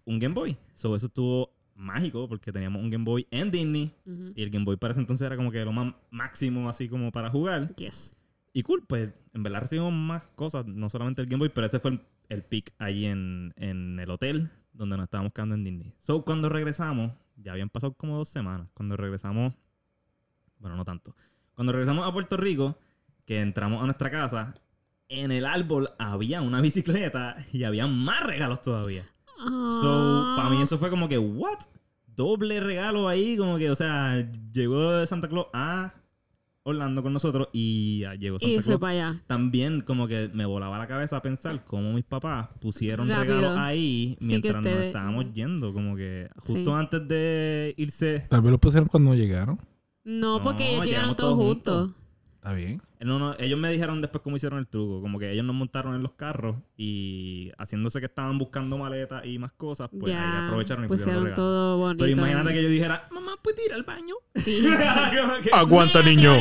un 0.05 0.19
Game 0.19 0.35
Boy. 0.35 0.57
So, 0.75 0.95
eso 0.95 1.07
estuvo 1.07 1.53
mágico 1.75 2.27
porque 2.27 2.51
teníamos 2.51 2.81
un 2.81 2.89
Game 2.89 3.05
Boy 3.05 3.27
en 3.31 3.51
Disney. 3.51 3.93
Y 4.35 4.43
el 4.43 4.49
Game 4.49 4.65
Boy 4.65 4.77
para 4.77 4.91
ese 4.91 5.01
entonces 5.01 5.25
era 5.25 5.35
como 5.35 5.51
que 5.51 5.63
lo 5.63 5.71
más 5.71 5.93
máximo 6.11 6.69
así 6.69 6.89
como 6.89 7.11
para 7.11 7.29
jugar. 7.29 7.75
Yes. 7.75 8.15
Y 8.53 8.63
cool, 8.63 8.83
pues 8.85 9.11
en 9.33 9.43
verdad 9.43 9.61
recibimos 9.61 9.93
más 9.93 10.27
cosas, 10.35 10.65
no 10.67 10.89
solamente 10.89 11.21
el 11.21 11.27
Game 11.27 11.39
Boy, 11.39 11.49
pero 11.49 11.67
ese 11.67 11.79
fue 11.79 11.91
el, 11.91 12.01
el 12.29 12.43
pick 12.43 12.73
allí 12.77 13.05
en, 13.05 13.53
en 13.57 13.99
el 13.99 14.09
hotel 14.11 14.51
donde 14.73 14.97
nos 14.97 15.05
estábamos 15.05 15.33
quedando 15.33 15.55
en 15.55 15.63
Disney. 15.63 15.93
So, 16.01 16.23
cuando 16.23 16.49
regresamos, 16.49 17.11
ya 17.37 17.51
habían 17.51 17.69
pasado 17.69 17.93
como 17.93 18.17
dos 18.17 18.29
semanas. 18.29 18.67
Cuando 18.73 18.97
regresamos, 18.97 19.53
bueno, 20.59 20.75
no 20.75 20.83
tanto. 20.83 21.15
Cuando 21.55 21.71
regresamos 21.73 22.07
a 22.07 22.11
Puerto 22.11 22.37
Rico, 22.37 22.77
que 23.25 23.41
entramos 23.41 23.81
a 23.81 23.85
nuestra 23.85 24.09
casa, 24.11 24.55
en 25.09 25.31
el 25.31 25.45
árbol 25.45 25.89
había 25.99 26.41
una 26.41 26.61
bicicleta 26.61 27.37
y 27.51 27.63
había 27.63 27.87
más 27.87 28.23
regalos 28.23 28.61
todavía. 28.61 29.05
So, 29.37 30.33
para 30.37 30.49
mí 30.49 30.61
eso 30.61 30.77
fue 30.77 30.89
como 30.89 31.09
que, 31.09 31.17
¿what? 31.17 31.59
Doble 32.07 32.59
regalo 32.59 33.07
ahí, 33.07 33.35
como 33.37 33.57
que, 33.57 33.69
o 33.71 33.75
sea, 33.75 34.25
llegó 34.53 35.05
Santa 35.05 35.27
Claus 35.27 35.47
a 35.53 35.93
Orlando 36.65 37.03
con 37.03 37.11
nosotros 37.11 37.49
y 37.51 38.03
ah, 38.05 38.15
llegó 38.15 38.37
Y 38.37 38.39
Santa 38.39 38.55
fue 38.55 38.63
Claus. 38.63 38.79
para 38.79 38.91
allá. 38.93 39.21
También 39.27 39.81
como 39.81 40.07
que 40.07 40.29
me 40.33 40.45
volaba 40.45 40.77
la 40.77 40.87
cabeza 40.87 41.21
pensar 41.21 41.65
cómo 41.65 41.91
mis 41.91 42.05
papás 42.05 42.49
pusieron 42.61 43.09
Rápido. 43.09 43.35
regalos 43.37 43.57
ahí 43.57 44.15
Sí, 44.19 44.25
mientras 44.27 44.55
nos 44.63 44.65
estábamos 44.67 45.33
yendo, 45.33 45.73
como 45.73 45.95
que 45.97 46.29
justo 46.37 46.71
Sí. 46.71 46.79
antes 46.79 47.07
de 47.07 47.73
irse. 47.77 48.25
Tal 48.29 48.41
vez 48.41 48.51
lo 48.51 48.59
pusieron 48.59 48.87
cuando 48.87 49.13
llegaron. 49.15 49.59
No, 50.05 50.37
No, 50.37 50.43
porque 50.43 50.69
ellos 50.75 50.85
llegaron 50.85 51.15
todos 51.15 51.35
juntos. 51.35 51.87
juntos. 51.87 52.02
Está 52.43 52.55
bien. 52.55 52.81
No, 52.99 53.19
no, 53.19 53.33
ellos 53.39 53.57
me 53.57 53.71
dijeron 53.71 54.01
después 54.01 54.21
cómo 54.21 54.35
hicieron 54.35 54.59
el 54.59 54.67
truco, 54.67 54.99
como 55.01 55.17
que 55.17 55.31
ellos 55.31 55.45
nos 55.45 55.55
montaron 55.55 55.95
en 55.95 56.03
los 56.03 56.11
carros 56.11 56.57
y 56.75 57.51
haciéndose 57.57 58.01
que 58.01 58.07
estaban 58.07 58.37
buscando 58.37 58.77
maletas 58.77 59.25
y 59.25 59.39
más 59.39 59.53
cosas, 59.53 59.89
pues 59.97 60.13
ahí 60.13 60.19
aprovecharon 60.43 60.83
y 60.83 60.87
pusieron 60.89 60.89
pusieron 60.89 61.13
los 61.15 61.23
regalos. 61.23 61.35
todo 61.35 61.77
bonito. 61.77 62.03
Pero 62.03 62.17
imagínate 62.17 62.53
que 62.53 62.63
yo 62.63 62.67
dijera, 62.69 63.07
mamá, 63.11 63.31
¿puedes 63.41 63.65
ir 63.65 63.71
al 63.73 63.83
baño? 63.83 64.15
Sí. 64.35 64.61
Como 65.21 65.41
que- 65.41 65.51
Aguanta, 65.53 66.01
niño. 66.01 66.33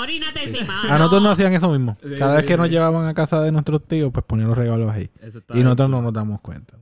Orínate 0.00 0.48
encima. 0.48 0.82
A 0.92 0.98
nosotros 0.98 1.22
nos 1.22 1.32
hacían 1.34 1.52
eso 1.54 1.70
mismo. 1.70 1.96
Sí, 2.02 2.16
Cada 2.18 2.34
vez 2.34 2.42
sí, 2.42 2.48
que 2.48 2.56
nos 2.56 2.68
llevaban 2.68 3.06
a 3.06 3.14
casa 3.14 3.40
de 3.40 3.52
nuestros 3.52 3.86
tíos, 3.86 4.10
pues 4.12 4.24
ponían 4.26 4.48
los 4.48 4.58
regalos 4.58 4.90
ahí. 4.92 5.08
Y 5.54 5.62
nosotros 5.62 5.88
no 5.90 6.02
nos 6.02 6.12
damos 6.12 6.40
cuenta. 6.40 6.76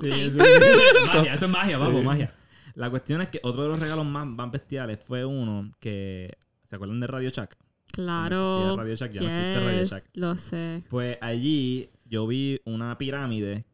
Sí, 0.00 0.10
eso 0.12 0.40
es 0.40 0.60
magia, 1.14 1.34
eso 1.34 1.46
es 1.46 1.50
magia, 1.50 1.78
vamos, 1.78 2.04
magia. 2.04 2.32
La 2.76 2.88
cuestión 2.88 3.20
es 3.22 3.28
que 3.28 3.40
otro 3.42 3.62
de 3.64 3.68
los 3.70 3.80
regalos 3.80 4.04
más, 4.06 4.26
más 4.26 4.48
bestiales 4.52 5.02
fue 5.04 5.24
uno 5.24 5.72
que. 5.80 6.36
¿Se 6.68 6.74
acuerdan 6.76 6.98
de 7.00 7.06
Radio 7.06 7.30
Shack? 7.30 7.56
Claro. 7.96 8.58
Existía 8.58 8.76
Radio 8.76 8.94
Shack, 8.94 9.12
ya 9.12 9.20
no 9.20 9.26
existe 9.28 9.60
Radio 9.60 9.80
Yes, 9.80 9.90
Shack. 9.90 10.04
Lo 10.14 10.38
sé. 10.38 10.82
Pues 10.88 11.18
allí 11.20 11.90
yo 12.04 12.26
vi 12.26 12.60
una 12.64 12.96
pirámide. 12.98 13.64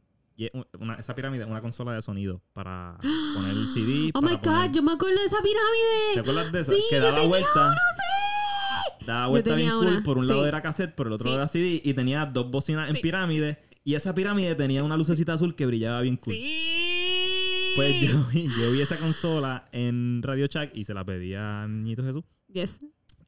una- 0.80 0.94
esa 0.94 1.14
pirámide 1.14 1.44
es 1.44 1.48
una 1.50 1.60
consola 1.60 1.92
de 1.94 2.02
sonido 2.02 2.42
para 2.52 2.96
poner 3.34 3.52
el 3.52 3.68
CD. 3.68 4.10
Oh 4.14 4.20
my 4.22 4.36
poner- 4.38 4.40
god, 4.68 4.74
yo 4.74 4.82
me 4.82 4.92
acuerdo 4.92 5.18
de 5.20 5.26
esa 5.26 5.36
¿Te 5.36 5.42
pirámide. 5.42 6.20
acuerdas 6.20 6.52
de 6.52 6.60
esa? 6.62 6.72
Sí, 6.72 6.82
que 6.90 6.96
yo 6.96 7.02
daba 7.02 7.14
tenía 7.14 7.28
vuelta. 7.28 7.66
una, 7.66 7.74
sí. 7.76 9.04
Daba 9.06 9.26
vuelta 9.28 9.54
bien 9.54 9.70
cool. 9.70 10.02
Por 10.04 10.18
un 10.18 10.26
lado 10.28 10.42
sí. 10.42 10.48
era 10.48 10.62
cassette, 10.62 10.94
por 10.94 11.06
el 11.08 11.12
otro 11.12 11.28
Sí. 11.28 11.34
era 11.34 11.48
CD. 11.48 11.80
Y 11.84 11.94
tenía 11.94 12.24
dos 12.26 12.50
bocinas 12.50 12.88
en 12.90 13.00
pirámide. 13.00 13.58
Y 13.84 13.94
esa 13.94 14.14
pirámide 14.14 14.54
tenía 14.54 14.82
una 14.84 14.96
lucecita 14.96 15.32
azul 15.32 15.54
que 15.56 15.66
brillaba 15.66 16.00
bien 16.02 16.16
cool. 16.16 16.34
Sí. 16.34 17.72
Pues 17.76 18.00
yo 18.02 18.24
vi, 18.32 18.48
yo 18.60 18.70
vi 18.70 18.80
esa 18.82 18.96
consola 18.98 19.68
en 19.72 20.22
Radio 20.22 20.46
Shack 20.46 20.76
y 20.76 20.84
se 20.84 20.94
la 20.94 21.04
pedí 21.04 21.34
a 21.34 21.66
Niñito 21.68 22.02
Jesús. 22.04 22.22
Yes. 22.48 22.78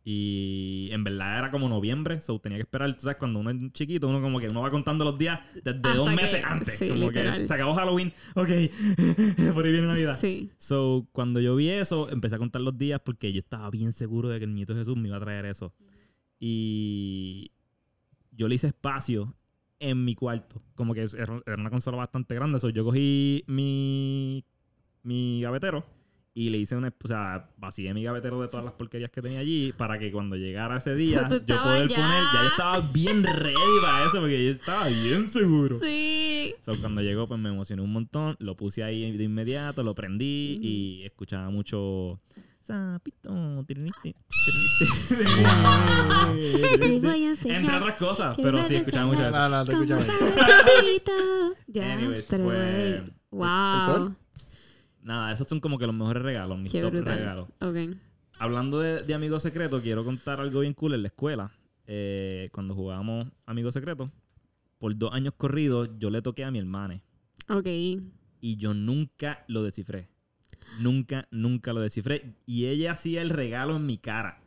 Y 0.06 0.90
en 0.92 1.02
verdad 1.02 1.38
era 1.38 1.50
como 1.50 1.66
noviembre, 1.66 2.20
so 2.20 2.38
tenía 2.38 2.58
que 2.58 2.62
esperar. 2.62 2.94
Tú 2.94 3.00
sabes, 3.00 3.16
cuando 3.16 3.38
uno 3.38 3.50
es 3.50 3.72
chiquito, 3.72 4.06
uno 4.06 4.20
como 4.20 4.38
que 4.38 4.48
uno 4.48 4.60
va 4.60 4.68
contando 4.70 5.02
los 5.02 5.18
días 5.18 5.40
desde 5.54 5.70
Hasta 5.70 5.94
dos 5.94 6.10
que- 6.10 6.16
meses 6.16 6.44
antes. 6.44 6.78
sí, 6.78 6.88
como 6.90 7.06
literal. 7.06 7.38
que 7.40 7.48
se 7.48 7.54
acabó 7.54 7.72
Halloween, 7.74 8.12
ok, 8.34 8.48
por 9.54 9.64
ahí 9.64 9.72
viene 9.72 9.86
Navidad. 9.86 10.18
Sí. 10.20 10.50
So, 10.58 11.08
cuando 11.12 11.40
yo 11.40 11.56
vi 11.56 11.70
eso, 11.70 12.10
empecé 12.10 12.34
a 12.34 12.38
contar 12.38 12.60
los 12.60 12.76
días 12.76 13.00
porque 13.02 13.32
yo 13.32 13.38
estaba 13.38 13.70
bien 13.70 13.94
seguro 13.94 14.28
de 14.28 14.38
que 14.38 14.44
el 14.44 14.54
Niñito 14.54 14.74
Jesús 14.74 14.94
me 14.96 15.08
iba 15.08 15.16
a 15.16 15.20
traer 15.20 15.46
eso. 15.46 15.72
Y 16.38 17.50
yo 18.30 18.48
le 18.48 18.56
hice 18.56 18.66
espacio 18.66 19.34
en 19.78 20.04
mi 20.04 20.14
cuarto. 20.14 20.60
Como 20.74 20.92
que 20.92 21.00
era 21.16 21.40
era 21.46 21.56
una 21.56 21.70
consola 21.70 21.96
bastante 21.96 22.34
grande. 22.34 22.58
So, 22.58 22.68
yo 22.68 22.84
cogí 22.84 23.42
mi, 23.46 24.44
mi 25.02 25.40
gavetero 25.40 25.86
y 26.36 26.50
le 26.50 26.58
hice 26.58 26.74
una. 26.76 26.92
O 27.02 27.08
sea, 27.08 27.48
vacié 27.58 27.94
mi 27.94 28.02
gavetero 28.02 28.40
de 28.42 28.48
todas 28.48 28.64
las 28.64 28.74
porquerías 28.74 29.10
que 29.10 29.22
tenía 29.22 29.38
allí 29.38 29.72
para 29.72 29.98
que 30.00 30.10
cuando 30.10 30.34
llegara 30.36 30.76
ese 30.78 30.94
día 30.96 31.28
yo 31.46 31.62
poder 31.62 31.88
ya- 31.88 31.96
poner. 31.96 32.24
Ya 32.34 32.42
yo 32.42 32.48
estaba 32.48 32.80
bien 32.92 33.22
ready 33.22 33.54
para 33.82 34.06
eso 34.08 34.20
porque 34.20 34.44
yo 34.46 34.50
estaba 34.52 34.88
bien 34.88 35.28
seguro. 35.28 35.78
Sí, 35.80 36.54
So, 36.60 36.72
cuando 36.80 37.02
llegó, 37.02 37.28
pues 37.28 37.38
me 37.40 37.50
emocioné 37.50 37.82
un 37.82 37.92
montón. 37.92 38.36
Lo 38.40 38.56
puse 38.56 38.82
ahí 38.82 39.16
de 39.16 39.24
inmediato, 39.24 39.82
lo 39.82 39.94
prendí 39.94 40.58
y 40.60 41.02
escuchaba 41.04 41.50
mucho. 41.50 42.20
Sapito, 42.62 43.62
tirinite, 43.66 44.14
Te 44.14 44.14
tirinite". 46.78 47.06
voy 47.08 47.24
a 47.24 47.30
enseñar 47.30 47.56
Entre 47.60 47.76
otras 47.76 47.94
cosas, 47.96 48.36
pero 48.42 48.64
sí, 48.64 48.76
escuchaba 48.76 49.06
mucho 49.06 49.22
eso. 49.22 49.30
No, 49.30 49.48
no, 49.50 49.64
te 49.66 49.72
escuchaba. 49.72 50.02
Ya, 51.66 51.98
fue- 52.30 53.02
Wow. 53.30 54.16
Nada, 55.04 55.30
esos 55.32 55.46
son 55.46 55.60
como 55.60 55.78
que 55.78 55.86
los 55.86 55.94
mejores 55.94 56.22
regalos, 56.22 56.58
mis 56.58 56.72
Qué 56.72 56.80
top 56.80 56.90
brutal. 56.92 57.18
regalos. 57.18 57.48
Ok. 57.60 57.96
Hablando 58.38 58.80
de, 58.80 59.02
de 59.04 59.14
amigos 59.14 59.42
secretos, 59.42 59.80
quiero 59.82 60.04
contar 60.04 60.40
algo 60.40 60.60
bien 60.60 60.74
cool 60.74 60.94
en 60.94 61.02
la 61.02 61.08
escuela. 61.08 61.52
Eh, 61.86 62.48
cuando 62.52 62.74
jugábamos 62.74 63.28
amigos 63.46 63.74
secretos, 63.74 64.10
por 64.78 64.96
dos 64.96 65.12
años 65.12 65.34
corridos, 65.36 65.90
yo 65.98 66.10
le 66.10 66.20
toqué 66.22 66.42
a 66.44 66.50
mi 66.50 66.58
hermana 66.58 67.00
Ok. 67.48 67.66
y 67.66 68.56
yo 68.56 68.74
nunca 68.74 69.44
lo 69.46 69.62
descifré. 69.62 70.08
Nunca, 70.80 71.28
nunca 71.30 71.72
lo 71.72 71.80
descifré. 71.80 72.34
Y 72.46 72.66
ella 72.66 72.92
hacía 72.92 73.22
el 73.22 73.30
regalo 73.30 73.76
en 73.76 73.86
mi 73.86 73.98
cara. 73.98 74.42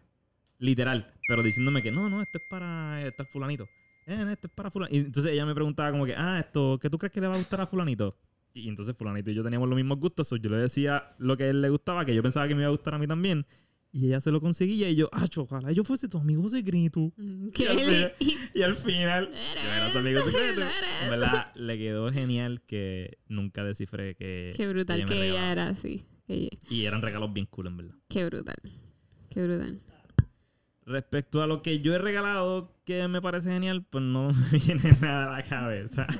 Literal. 0.60 1.13
Pero 1.28 1.43
diciéndome 1.43 1.84
que 1.84 1.91
no, 1.91 2.10
no, 2.10 2.22
esto 2.22 2.39
es 2.39 2.43
para 2.50 3.06
este 3.06 3.24
fulanito. 3.26 3.65
Eh, 4.08 4.26
esto 4.32 4.48
es 4.48 4.54
para 4.54 4.72
fulanito. 4.72 4.96
Y 4.98 5.00
entonces 5.06 5.32
ella 5.32 5.46
me 5.46 5.54
preguntaba 5.54 5.91
como 5.91 6.06
que, 6.06 6.15
ah, 6.15 6.39
esto, 6.39 6.80
¿qué 6.82 6.89
tú 6.89 6.98
crees 6.98 7.13
que 7.13 7.22
le 7.22 7.28
va 7.28 7.36
a 7.36 7.38
gustar 7.38 7.62
a 7.62 7.67
fulanito? 7.67 8.15
Y 8.58 8.67
entonces 8.70 8.96
fulanito 8.98 9.30
y 9.32 9.34
yo 9.36 9.43
teníamos 9.43 9.70
los 9.70 9.76
mismos 9.76 10.00
gustos. 10.00 10.28
so 10.28 10.36
yo 10.38 10.50
le 10.50 10.58
decía 10.58 11.15
lo 11.20 11.38
que 11.38 11.43
a 11.46 11.50
él 11.50 11.62
le 11.62 11.70
gustaba, 11.70 12.06
que 12.06 12.13
yo 12.15 12.24
pensaba 12.24 12.48
que 12.48 12.56
me 12.56 12.62
iba 12.62 12.67
a 12.67 12.72
gustar 12.72 12.93
a 12.96 12.98
mí 13.00 13.08
también. 13.08 13.46
Y 13.91 14.08
ella 14.08 14.20
se 14.20 14.32
lo 14.32 14.41
conseguía 14.41 14.89
y 14.89 14.96
yo, 14.96 15.10
ah, 15.13 15.26
ojalá 15.38 15.72
yo 15.72 15.84
fuese 15.84 16.08
tu 16.10 16.17
amigo 16.17 16.48
secreto. 16.50 17.13
Mm, 17.15 17.48
Y 17.48 17.52
¿Qué 17.52 17.67
al, 17.70 17.78
le- 17.78 17.84
final, 17.84 18.13
y 18.54 18.62
al 18.62 18.76
final, 18.76 19.30
yo 19.56 19.72
era 19.72 19.91
su 19.91 19.98
amigo 20.00 20.22
secreto. 20.22 20.62
En 21.04 21.10
verdad, 21.10 21.56
le 21.56 21.78
quedó 21.78 22.12
genial 22.12 22.62
que 22.67 23.17
nunca 23.28 23.63
descifré 23.63 24.15
que. 24.15 24.54
Qué 24.56 24.67
brutal 24.67 25.00
ella 25.00 25.08
que 25.08 25.30
ella 25.30 25.52
era 25.52 25.67
así. 25.70 26.04
Ella- 26.28 26.50
Y 26.70 26.86
eran 26.86 27.02
regalos 27.02 27.32
bien 27.34 27.46
cool, 27.46 27.67
en 27.67 27.78
verdad. 27.78 27.96
Qué 28.10 28.26
brutal. 28.26 28.56
Qué 29.30 29.43
brutal. 29.43 29.82
Respecto 30.86 31.41
a 31.41 31.48
lo 31.48 31.62
que 31.62 31.80
yo 31.82 31.93
he 31.96 31.98
regalado 31.98 32.74
que 32.86 33.08
me 33.08 33.22
parece 33.22 33.50
genial, 33.50 33.86
pues 33.89 34.04
no 34.04 34.32
me 34.52 34.60
viene 34.60 34.91
nada 35.02 35.34
a 35.34 35.38
la 35.39 35.43
cabeza. 35.48 36.08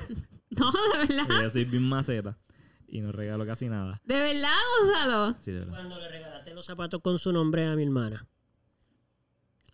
No, 0.58 0.72
de 0.72 1.06
verdad. 1.14 1.42
Yo 1.42 1.50
soy 1.50 1.64
bien 1.64 1.88
maceta 1.88 2.36
y 2.88 3.00
no 3.00 3.12
regalo 3.12 3.44
casi 3.46 3.68
nada. 3.68 4.00
De 4.04 4.14
verdad, 4.18 4.48
Gonzalo. 4.80 5.36
Sí, 5.40 5.52
de 5.52 5.58
verdad. 5.60 5.74
Cuando 5.74 5.98
le 6.00 6.08
regalaste 6.08 6.54
los 6.54 6.64
zapatos 6.66 7.00
con 7.02 7.18
su 7.18 7.32
nombre 7.32 7.66
a 7.66 7.74
mi 7.76 7.82
hermana. 7.84 8.26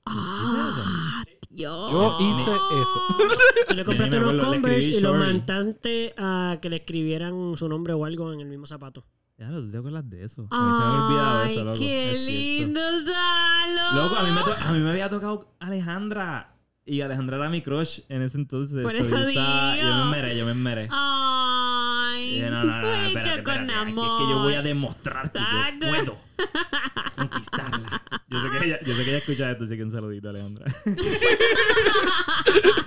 Ah, 0.06 1.22
Dios. 1.48 1.92
Yo 1.92 2.16
hice 2.20 2.50
eso. 2.50 3.02
Tú 3.68 3.74
le 3.74 3.84
compraste 3.84 4.18
unos 4.18 4.44
Converse 4.44 4.88
y 4.90 5.00
lo 5.00 5.14
mandaste 5.14 6.14
a 6.18 6.58
que 6.60 6.68
le 6.68 6.76
escribieran 6.76 7.56
su 7.56 7.68
nombre 7.68 7.92
o 7.94 8.04
algo 8.04 8.32
en 8.32 8.40
el 8.40 8.46
mismo 8.48 8.66
zapato. 8.66 9.06
Ya 9.38 9.48
lo 9.50 9.68
te 9.68 9.76
acuerdas 9.78 10.08
de 10.08 10.24
eso. 10.24 10.46
A 10.50 10.66
mí 10.66 10.72
se 10.74 10.78
me 10.80 10.84
había 10.86 11.04
olvidado 11.06 11.38
Ay, 11.42 11.54
eso, 11.54 11.64
loco. 11.64 11.78
qué 11.78 12.12
Es 12.12 12.20
lindo, 12.22 12.80
Salo. 12.80 14.02
Loco, 14.02 14.16
a 14.16 14.22
mí, 14.24 14.30
me 14.30 14.42
to- 14.42 14.54
a 14.60 14.72
mí 14.72 14.78
me 14.80 14.90
había 14.90 15.08
tocado 15.08 15.54
Alejandra. 15.60 16.53
Y 16.86 17.00
Alejandra 17.00 17.36
era 17.38 17.48
mi 17.48 17.62
crush 17.62 18.00
en 18.10 18.20
ese 18.22 18.36
entonces. 18.36 18.82
Por 18.82 18.92
So, 18.92 18.98
eso 19.04 19.18
yo 19.18 19.28
estaba-. 19.28 19.76
Yo 19.78 19.84
me 19.94 20.02
enmeré, 20.02 20.36
yo 20.36 20.44
me 20.44 20.50
enmeré. 20.52 20.82
Ay, 20.90 22.40
yo, 22.40 22.50
no, 22.50 22.60
qué 22.60 22.66
no, 22.66 22.72
no, 22.72 22.82
no, 22.82 22.88
fue 22.88 23.06
espérate, 23.06 23.30
hecho 23.32 23.44
con 23.44 23.54
espérate, 23.54 23.72
amor. 23.90 24.06
Es 24.06 24.12
que 24.26 24.30
yo 24.30 24.38
voy 24.40 24.54
a 24.54 24.62
demostrar 24.62 25.30
que 25.30 25.38
yo 25.38 25.44
puedo 25.88 26.16
conquistarla. 27.16 28.02
Yo 28.28 28.42
sé 28.42 28.50
que 28.50 28.66
ella, 28.66 28.80
yo 28.84 28.94
sé 28.96 29.04
que 29.04 29.10
ella 29.10 29.18
escucha 29.18 29.50
esto, 29.50 29.64
así 29.64 29.76
que 29.76 29.84
un 29.84 29.90
saludito, 29.92 30.28
Alejandra. 30.28 30.66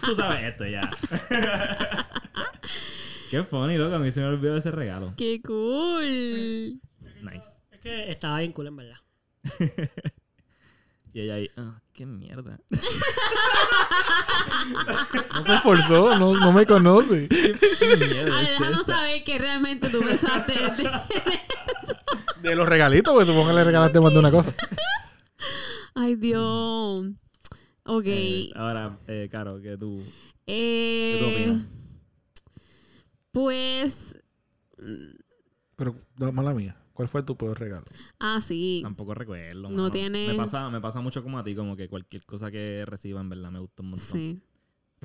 Tú 0.05 0.13
sabes 0.15 0.43
esto 0.43 0.67
ya. 0.67 0.89
Qué 3.31 3.43
funny, 3.43 3.77
loco. 3.77 3.95
A 3.95 3.99
mí 3.99 4.11
se 4.11 4.19
me 4.21 4.27
olvidó 4.27 4.57
ese 4.57 4.71
regalo. 4.71 5.13
Qué 5.17 5.41
cool. 5.41 6.79
Nice. 7.23 7.63
Es 7.71 7.79
que 7.81 8.11
estaba 8.11 8.39
bien 8.39 8.51
cool, 8.53 8.67
en 8.67 8.75
verdad. 8.75 8.97
Y 11.13 11.21
ella 11.21 11.33
ahí, 11.35 11.49
ah, 11.57 11.81
qué 11.97 12.05
mierda. 12.05 12.59
No 15.33 15.43
se 15.43 15.53
esforzó, 15.55 16.17
no, 16.17 16.33
no 16.39 16.51
me 16.51 16.65
conoce. 16.65 17.27
¿Qué 17.29 17.97
mierda 17.97 18.41
es 18.41 18.49
déjanos 18.49 18.79
esta? 18.81 18.95
saber 18.97 19.23
que 19.23 19.37
realmente 19.39 19.89
tú 19.89 19.99
pensaste. 20.01 20.53
de- 20.53 20.89
De 22.49 22.55
los 22.55 22.67
regalitos, 22.67 23.13
pues 23.13 23.27
supongo 23.27 23.49
que 23.49 23.55
le 23.55 23.63
regalaste 23.63 23.99
más 23.99 24.13
de 24.13 24.19
una 24.19 24.31
cosa. 24.31 24.53
Ay, 25.95 26.15
Dios. 26.15 27.07
Ok. 27.85 28.03
Eh, 28.05 28.49
ahora, 28.55 28.97
eh, 29.07 29.27
Caro, 29.31 29.61
que 29.61 29.77
tú. 29.77 30.03
Eh, 30.45 31.17
¿Qué 31.19 31.25
tú 31.25 31.31
opinas? 31.31 31.65
Pues. 33.31 34.17
Pero, 35.75 35.95
no, 36.17 36.31
mala 36.31 36.53
mía. 36.53 36.75
¿Cuál 36.97 37.07
fue 37.09 37.21
tu 37.21 37.37
peor 37.37 37.59
regalo? 37.59 37.85
Ah, 38.19 38.41
sí. 38.41 38.79
Tampoco 38.81 39.13
recuerdo. 39.13 39.69
No 39.69 39.91
tiene- 39.91 40.29
Me 40.29 40.33
pasa, 40.33 40.67
me 40.71 40.81
pasa 40.81 40.99
mucho 40.99 41.21
como 41.21 41.37
a 41.37 41.43
ti, 41.43 41.53
como 41.53 41.77
que 41.77 41.87
cualquier 41.87 42.25
cosa 42.25 42.49
que 42.49 42.85
reciba, 42.87 43.21
en 43.21 43.29
verdad, 43.29 43.51
me 43.51 43.59
gusta 43.59 43.83
un 43.83 43.89
montón. 43.91 44.07
Sí. 44.07 44.41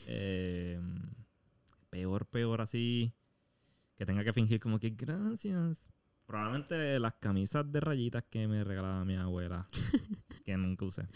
Eh, 0.07 0.81
peor, 1.91 2.25
peor 2.25 2.63
así. 2.63 3.13
Que 3.99 4.07
tenga 4.07 4.25
que 4.25 4.33
fingir 4.33 4.59
como 4.59 4.79
que 4.79 4.89
gracias. 4.89 5.83
Probablemente 6.33 6.99
las 6.99 7.13
camisas 7.21 7.71
de 7.71 7.79
rayitas 7.79 8.25
que 8.31 8.49
me 8.49 8.65
regalaba 8.65 9.05
mi 9.05 9.17
abuela. 9.17 9.67
que 10.47 10.57
nunca 10.57 10.87
usé. 10.87 11.07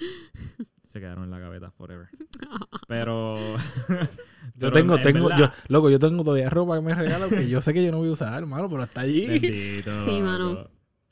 Se 0.85 1.00
quedaron 1.00 1.24
en 1.24 1.31
la 1.31 1.38
gaveta 1.38 1.70
forever. 1.70 2.09
Pero. 2.87 3.38
Yo 4.57 4.70
tengo, 4.70 4.96
en 4.96 5.02
tengo, 5.02 5.31
yo, 5.35 5.48
loco, 5.68 5.88
yo 5.88 5.98
tengo 5.98 6.22
todavía 6.22 6.50
ropa 6.50 6.76
que 6.76 6.83
me 6.83 6.94
regalan 6.94 7.31
que 7.31 7.48
yo 7.48 7.61
sé 7.61 7.74
que 7.74 7.85
yo 7.85 7.90
no 7.90 7.98
voy 7.98 8.09
a 8.09 8.12
usar, 8.12 8.35
hermano, 8.35 8.70
pero 8.70 8.85
está 8.85 9.02
allí. 9.02 9.26
Bendito, 9.26 9.92
Sí, 10.05 10.22
mano. 10.22 10.68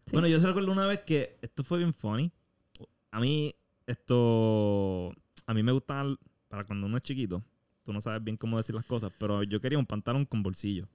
Sí. 0.06 0.12
Bueno, 0.12 0.28
yo 0.28 0.38
se 0.40 0.46
recuerdo 0.46 0.70
una 0.70 0.86
vez 0.86 1.00
que 1.00 1.38
esto 1.42 1.64
fue 1.64 1.78
bien 1.78 1.92
funny. 1.92 2.30
A 3.10 3.20
mí, 3.20 3.54
esto. 3.86 5.14
A 5.46 5.54
mí 5.54 5.62
me 5.62 5.72
gustaba. 5.72 6.14
Para 6.48 6.64
cuando 6.64 6.86
uno 6.86 6.98
es 6.98 7.02
chiquito, 7.02 7.42
tú 7.82 7.92
no 7.92 8.00
sabes 8.00 8.22
bien 8.22 8.36
cómo 8.36 8.58
decir 8.58 8.74
las 8.74 8.84
cosas, 8.84 9.12
pero 9.18 9.42
yo 9.42 9.60
quería 9.60 9.78
un 9.78 9.86
pantalón 9.86 10.26
con 10.26 10.42
bolsillo. 10.42 10.88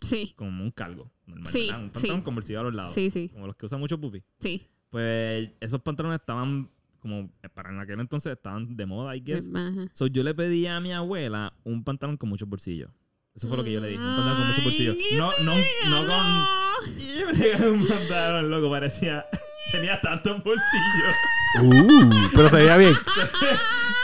Sí. 0.00 0.32
Como 0.36 0.62
un 0.62 0.70
cargo. 0.70 1.10
Normal, 1.26 1.46
Sí, 1.46 1.66
¿verdad? 1.66 1.82
Un 1.82 1.90
pantalón 1.90 2.18
sí. 2.18 2.24
con 2.24 2.34
bolsillo 2.34 2.60
a 2.60 2.62
los 2.64 2.74
lados. 2.74 2.94
Sí, 2.94 3.10
sí. 3.10 3.28
Como 3.28 3.46
los 3.46 3.56
que 3.56 3.66
usa 3.66 3.78
mucho 3.78 4.00
Pupi. 4.00 4.22
Sí. 4.38 4.66
Pues 4.90 5.50
esos 5.60 5.80
pantalones 5.82 6.20
estaban. 6.20 6.70
Como 7.00 7.30
eh, 7.42 7.48
para 7.48 7.70
en 7.70 7.78
aquel 7.80 7.98
entonces 7.98 8.32
estaban 8.32 8.76
de 8.76 8.84
moda, 8.86 9.16
I 9.16 9.20
guess. 9.20 9.48
Ajá. 9.54 9.88
So, 9.92 10.06
yo 10.06 10.22
le 10.22 10.34
pedí 10.34 10.66
a 10.66 10.80
mi 10.80 10.92
abuela 10.92 11.54
un 11.64 11.82
pantalón 11.82 12.16
con 12.18 12.28
muchos 12.28 12.46
bolsillos. 12.48 12.90
Eso 13.34 13.48
fue 13.48 13.56
lo 13.56 13.64
que 13.64 13.72
yo 13.72 13.80
le 13.80 13.88
dije. 13.88 14.00
Un 14.00 14.16
pantalón 14.16 14.36
con 14.38 14.48
muchos 14.48 14.64
bolsillos. 14.64 14.96
No, 15.12 15.30
no, 15.42 15.54
no 15.88 15.98
con. 16.06 16.08
con. 16.08 17.00
Y 17.00 17.18
yo 17.20 17.26
me 17.26 17.32
regalé 17.32 17.70
un 17.70 17.86
pantalón, 17.86 18.50
loco, 18.50 18.70
parecía. 18.70 19.24
Tenía 19.72 20.00
tantos 20.00 20.42
bolsillos. 20.42 21.14
Uh, 21.62 22.08
pero 22.32 22.48
se 22.48 22.56
veía 22.58 22.76
bien. 22.76 22.94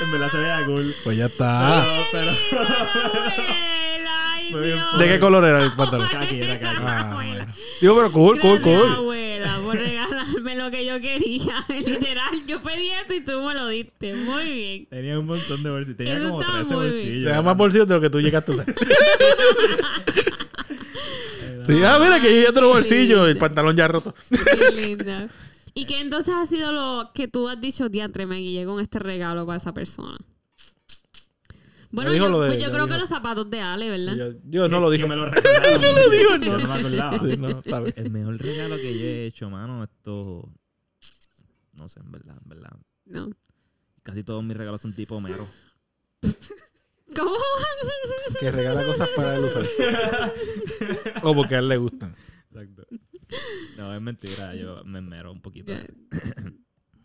En 0.02 0.11
verdad 0.11 0.30
se 0.32 0.37
veía 0.37 0.66
cool. 0.66 0.92
Pues 1.04 1.16
ya 1.16 1.26
está. 1.26 1.87
Pero, 2.11 2.32
bien 2.32 4.04
Dios. 4.48 4.98
¿De 4.98 5.09
qué 5.09 5.18
color 5.20 5.44
era 5.44 5.62
el 5.62 5.72
pantalón? 5.72 6.09
Kaki, 6.11 6.40
era 6.40 6.59
kaki. 6.61 6.76
Ah, 6.85 7.11
bueno. 7.14 7.46
Digo, 7.80 7.96
pero 7.96 8.12
cool, 8.12 8.40
cool, 8.40 8.59
Gracias, 8.61 8.80
cool. 8.80 8.92
abuela, 8.92 9.59
por 9.64 9.76
regalarme 9.76 10.56
lo 10.56 10.70
que 10.70 10.85
yo 10.87 11.00
quería. 11.00 11.64
Literal, 11.68 12.46
yo 12.46 12.62
pedí 12.62 12.88
esto 12.90 13.14
y 13.14 13.20
tú 13.20 13.42
me 13.42 13.54
lo 13.54 13.68
diste. 13.68 14.14
Muy 14.14 14.44
bien. 14.44 14.87
Tenía 14.87 15.18
un 15.18 15.26
montón 15.26 15.62
de 15.62 15.70
bolsillos. 15.70 15.96
Tenía 15.96 16.16
Eso 16.18 16.28
como 16.28 16.40
está 16.40 16.52
13 16.54 16.74
muy 16.74 16.85
bien. 16.87 16.96
bolsillos. 16.96 17.24
Te 17.24 17.30
da 17.30 17.42
más 17.42 17.56
bolsillos 17.56 17.88
de 17.88 17.94
lo 17.94 18.00
que 18.00 18.11
tú 18.11 18.20
llegaste 18.20 18.52
a 18.52 18.54
usar. 18.54 18.66
Sí, 21.66 21.82
ah, 21.85 21.98
mira 22.00 22.20
que 22.20 22.32
yo 22.32 22.42
ya 22.46 22.52
tengo 22.52 22.68
bolsillo 22.68 23.26
y 23.26 23.30
el 23.32 23.38
pantalón 23.38 23.74
ya 23.76 23.88
roto. 23.88 24.14
Qué 24.30 24.70
linda. 24.87 25.28
¿Y 25.74 25.85
qué 25.85 25.98
entonces 26.00 26.32
ha 26.32 26.46
sido 26.46 26.70
lo 26.72 27.11
que 27.12 27.26
tú 27.26 27.48
has 27.48 27.61
dicho, 27.61 27.88
diantre, 27.88 28.24
me 28.24 28.37
guillé 28.37 28.64
con 28.64 28.78
este 28.80 29.00
regalo 29.00 29.44
para 29.46 29.56
esa 29.59 29.74
persona? 29.74 30.16
Bueno, 31.92 32.11
dijo 32.12 32.25
yo, 32.27 32.31
lo 32.31 32.40
de- 32.40 32.49
pues 32.49 32.64
yo 32.64 32.70
creo 32.72 32.87
que 32.87 32.99
los 32.99 33.09
zapatos 33.09 33.49
de 33.51 33.61
Ale, 33.61 33.88
¿verdad? 33.90 34.16
Yo, 34.16 34.38
yo 34.44 34.68
no 34.68 34.81
lo 34.81 34.90
dije. 34.90 35.07
Me 35.07 35.16
lo 35.16 35.27
regalaron. 35.29 35.83
yo 35.83 35.92
lo 35.92 36.11
digo, 36.11 36.38
no. 36.38 36.59
No 36.59 36.68
me 36.68 36.75
acordaba. 36.75 37.16
No. 37.18 37.62
El 37.96 38.11
mejor 38.11 38.38
regalo 38.38 38.77
que 38.77 38.99
yo 38.99 39.05
he 39.05 39.27
hecho, 39.27 39.49
mano, 39.51 39.85
esto. 39.85 40.49
No 41.75 41.88
sé, 41.88 42.01
en 42.01 42.11
verdad, 42.11 42.37
en 42.42 42.49
verdad. 42.49 42.70
No. 43.07 43.31
Casi 44.03 44.22
todos 44.25 44.42
mis 44.44 44.57
regalos 44.57 44.81
son 44.81 44.92
tipo 44.94 45.20
mero. 45.20 45.46
¿Cómo? 47.16 47.37
Que 48.40 48.51
regala 48.51 48.85
cosas 48.85 49.09
para 49.16 49.37
él 49.37 49.44
usar. 49.44 49.64
O 51.22 51.35
porque 51.35 51.55
a 51.57 51.59
él 51.61 51.68
le 51.68 51.77
gustan. 51.77 52.14
Exacto. 52.51 52.87
No, 53.77 53.94
es 53.94 54.01
mentira, 54.03 54.55
yo 54.55 54.83
me 54.85 55.01
mero 55.01 55.33
un 55.33 55.40
poquito. 55.42 55.72
Ya. 55.72 55.85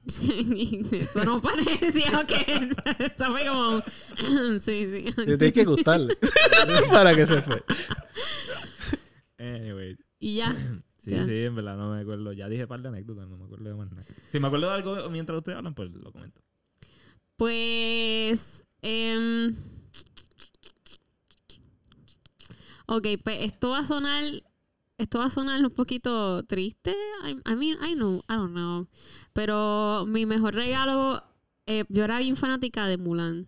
Eso 0.91 1.23
no 1.25 1.41
parecía 1.41 2.19
ok. 2.19 2.31
Eso 2.99 3.31
fue 3.31 3.45
como. 3.47 3.79
sí, 4.59 4.87
sí. 4.89 5.05
Sí, 5.15 5.37
tiene 5.37 5.53
que 5.53 5.63
gustarle. 5.65 6.17
para 6.91 7.15
que 7.15 7.27
se 7.27 7.41
fue. 7.41 7.63
Anyways. 9.37 9.97
Y 10.19 10.35
ya. 10.35 10.55
Sí, 11.01 11.09
Ya. 11.09 11.25
sí, 11.25 11.45
en 11.45 11.55
verdad 11.55 11.77
no 11.77 11.91
me 11.91 11.99
acuerdo. 11.99 12.31
Ya 12.31 12.47
dije 12.47 12.61
un 12.61 12.69
par 12.69 12.79
de 12.79 12.89
anécdotas, 12.89 13.27
no 13.27 13.35
me 13.35 13.45
acuerdo 13.45 13.67
de 13.69 13.73
más 13.73 13.89
nada. 13.91 14.05
Si 14.31 14.39
me 14.39 14.45
acuerdo 14.45 14.67
de 14.67 14.73
algo 14.75 15.09
mientras 15.09 15.35
ustedes 15.39 15.57
hablan, 15.57 15.73
pues 15.73 15.89
lo 15.89 16.11
comento. 16.11 16.39
Pues. 17.37 18.63
em, 18.83 19.55
Ok, 22.85 23.07
pues 23.23 23.37
esto 23.41 23.69
va 23.69 23.79
a 23.79 23.85
sonar. 23.85 24.23
Esto 24.99 25.17
va 25.17 25.25
a 25.25 25.29
sonar 25.31 25.59
un 25.63 25.71
poquito 25.71 26.43
triste. 26.43 26.95
I, 27.25 27.31
I 27.51 27.55
mean, 27.55 27.77
I 27.83 27.95
know, 27.95 28.23
I 28.29 28.35
don't 28.35 28.51
know. 28.53 28.87
Pero 29.33 30.05
mi 30.07 30.25
mejor 30.25 30.55
regalo. 30.55 31.23
eh, 31.65 31.85
yo 31.89 32.03
era 32.03 32.19
bien 32.19 32.35
fanática 32.35 32.87
de 32.87 32.97
Mulan. 32.97 33.47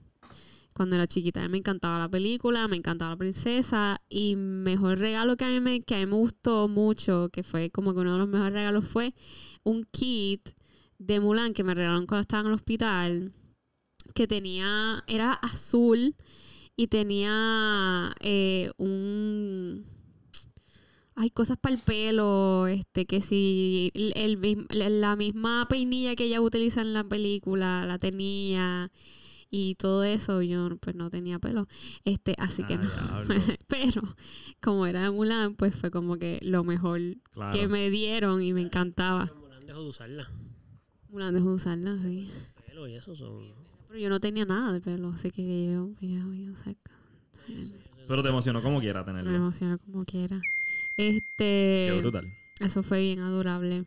Cuando 0.74 0.96
era 0.96 1.08
chiquita. 1.08 1.48
Me 1.50 1.58
encantaba 1.60 2.00
la 2.00 2.10
película, 2.10 2.68
me 2.68 2.78
encantaba 2.78 3.12
la 3.12 3.18
princesa. 3.18 4.02
Y 4.10 4.36
mejor 4.36 5.00
regalo 5.00 5.38
que 5.38 5.46
a 5.46 5.50
mí 5.50 5.60
me, 5.60 5.82
que 5.82 5.96
a 5.96 6.00
mí 6.00 6.06
me 6.06 6.16
gustó 6.18 6.68
mucho, 6.68 7.30
que 7.32 7.44
fue 7.44 7.70
como 7.70 7.94
que 7.94 8.00
uno 8.00 8.14
de 8.14 8.20
los 8.20 8.28
mejores 8.28 8.54
regalos, 8.54 8.86
fue 8.86 9.14
un 9.64 9.86
kit 9.92 10.50
de 10.98 11.20
Mulan 11.20 11.54
que 11.54 11.64
me 11.64 11.76
regalaron 11.76 12.08
cuando 12.08 12.22
estaba 12.22 12.42
en 12.42 12.48
el 12.48 12.54
hospital. 12.54 13.34
Que 14.16 14.28
tenía. 14.28 15.04
Era 15.08 15.34
azul 15.34 16.16
y 16.76 16.88
tenía 16.88 18.14
eh, 18.20 18.72
un 18.78 19.86
hay 21.16 21.30
cosas 21.30 21.58
para 21.58 21.76
el 21.76 21.82
pelo 21.82 22.68
este 22.68 23.06
que 23.06 23.22
si 23.22 23.92
el, 23.94 24.14
el 24.16 25.02
la 25.02 25.16
misma 25.16 25.68
peinilla 25.70 26.16
que 26.16 26.26
ella 26.26 26.42
utiliza 26.42 26.82
en 26.82 26.94
la 26.94 27.04
película 27.04 27.86
la 27.86 27.98
tenía 27.98 28.92
y 29.52 29.76
todo 29.76 30.04
eso 30.04 30.42
yo 30.42 30.70
pues 30.82 30.96
no 30.96 31.10
tenía 31.12 31.38
pelo 31.40 31.68
este 32.04 32.34
así 32.40 32.64
que 32.64 32.76
Ah, 32.82 33.24
no 33.28 33.36
pero 33.68 34.02
como 34.62 34.86
era 34.88 35.04
de 35.04 35.12
Mulan 35.12 35.56
pues 35.56 35.76
fue 35.76 35.92
como 35.92 36.18
que 36.18 36.40
lo 36.42 36.64
mejor 36.64 37.00
Claro. 37.32 37.58
que 37.58 37.68
me 37.68 37.90
dieron 37.92 38.42
y 38.42 38.54
me 38.54 38.62
encantaba 38.62 39.32
Mulan 39.40 39.66
dejó 39.68 39.82
de 39.84 39.90
usarla. 39.90 40.32
Mulan 41.10 41.34
dejó 41.36 41.50
de 41.50 41.56
usarla 41.56 41.98
sí 42.02 42.30
Pero 42.66 42.88
y 42.88 42.96
eso 42.96 43.16
son. 43.16 43.54
pero 43.88 44.00
yo 44.00 44.10
no 44.10 44.20
tenía 44.20 44.46
nada 44.46 44.74
de 44.74 44.82
pelo 44.82 45.10
así 45.10 45.30
que 45.30 45.44
yo, 45.72 45.90
yo, 46.02 46.34
yo 46.34 46.56
sé 46.56 46.76
que- 46.76 47.84
Pero 48.08 48.24
te 48.24 48.30
emocionó 48.30 48.64
como 48.64 48.80
quiera 48.80 49.02
Me 49.02 49.06
tenerlo. 49.06 49.36
emociona 49.36 49.78
como 49.78 50.04
quiera. 50.06 50.42
Qué 50.98 51.18
Este. 51.18 52.00
brutal. 52.02 52.32
Eso 52.60 52.84
fue 52.84 53.02
bien 53.02 53.20
adorable. 53.20 53.86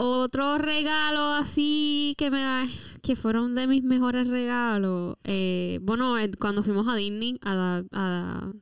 Otro 0.00 0.58
regalo 0.58 1.32
así 1.32 2.14
que 2.16 2.30
me 2.30 2.68
que 3.02 3.16
fueron 3.16 3.54
de 3.54 3.66
mis 3.66 3.82
mejores 3.82 4.28
regalos. 4.28 5.16
eh, 5.24 5.78
bueno, 5.82 6.18
eh, 6.18 6.30
cuando 6.38 6.62
fuimos 6.62 6.86
a 6.88 6.94
Disney 6.94 7.38
a, 7.42 7.82
a, 7.92 8.52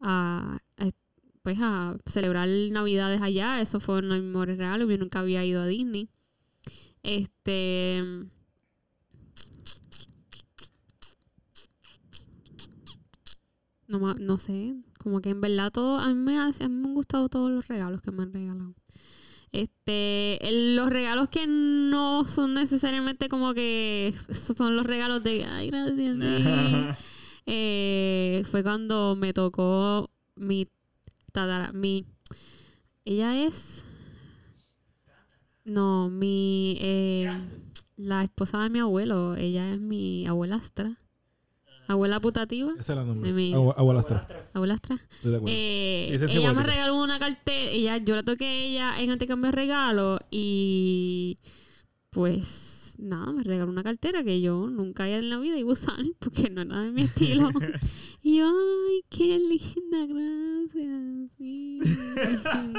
a- 0.00 0.58
a- 0.78 0.90
pues 1.42 1.58
a 1.62 1.96
celebrar 2.06 2.48
Navidades 2.48 3.22
allá, 3.22 3.60
eso 3.60 3.78
fue 3.80 3.98
uno 4.00 4.14
de 4.14 4.20
mis 4.20 4.28
mejores 4.30 4.58
regalos. 4.58 4.90
Yo 4.90 4.98
nunca 4.98 5.20
había 5.20 5.44
ido 5.44 5.62
a 5.62 5.66
Disney. 5.66 6.08
Este. 7.02 8.02
No, 13.88 14.14
no 14.14 14.36
sé, 14.38 14.74
como 14.98 15.20
que 15.20 15.30
en 15.30 15.40
verdad 15.40 15.70
todo, 15.70 15.98
a 15.98 16.08
mí, 16.08 16.14
me, 16.14 16.38
hace- 16.38 16.64
a 16.64 16.68
mí 16.68 16.74
me 16.74 16.88
han 16.88 16.94
gustado 16.94 17.28
todos 17.28 17.50
los 17.50 17.68
regalos 17.68 18.02
que 18.02 18.10
me 18.10 18.24
han 18.24 18.32
regalado. 18.32 18.74
Este, 19.52 20.46
el- 20.48 20.74
los 20.76 20.90
regalos 20.90 21.28
que 21.28 21.46
no 21.46 22.24
son 22.26 22.54
necesariamente 22.54 23.28
como 23.28 23.54
que 23.54 24.12
son 24.56 24.74
los 24.76 24.86
regalos 24.86 25.22
de, 25.22 25.44
ay, 25.44 25.70
gracias. 25.70 26.16
sí". 26.18 26.96
Eh, 27.48 28.42
fue 28.50 28.64
cuando 28.64 29.14
me 29.14 29.32
tocó 29.32 30.10
mi 30.34 30.66
tatara, 31.30 31.70
mi, 31.70 32.04
ella 33.04 33.40
es, 33.46 33.84
no, 35.64 36.08
mi, 36.10 36.76
eh, 36.80 37.30
la 37.96 38.24
esposa 38.24 38.60
de 38.64 38.70
mi 38.70 38.80
abuelo, 38.80 39.36
ella 39.36 39.72
es 39.72 39.80
mi 39.80 40.26
abuelastra, 40.26 40.98
abuela 41.88 42.20
putativa. 42.20 42.72
Esa 42.78 42.92
es 42.92 42.96
la 42.98 43.04
nombre. 43.04 43.32
Mi- 43.32 43.52
abuelastra. 43.52 44.26
Abuelastra. 44.52 44.98
Eh, 45.46 46.18
ella 46.28 46.52
me 46.52 46.62
regaló 46.62 47.02
una 47.02 47.18
cartera. 47.18 47.70
Ella, 47.70 47.96
yo 47.98 48.14
la 48.14 48.22
toqué 48.22 48.44
a 48.46 48.54
ella 48.54 49.00
en 49.00 49.10
intercambio 49.10 49.50
de 49.50 49.56
regalo 49.56 50.18
y 50.30 51.36
pues 52.10 52.96
nada, 52.98 53.32
me 53.32 53.42
regaló 53.42 53.70
una 53.70 53.82
cartera 53.82 54.24
que 54.24 54.40
yo 54.40 54.68
nunca 54.68 55.08
en 55.08 55.28
la 55.28 55.38
vida 55.38 55.58
iba 55.58 55.68
a 55.68 55.72
usar 55.72 55.98
porque 56.18 56.50
no 56.50 56.62
era 56.62 56.82
de 56.82 56.92
mi 56.92 57.02
estilo. 57.02 57.50
y 58.22 58.38
yo, 58.38 58.48
ay, 58.48 59.04
qué 59.08 59.38
linda, 59.38 60.06
gracias. 60.06 61.30
sí". 61.36 61.78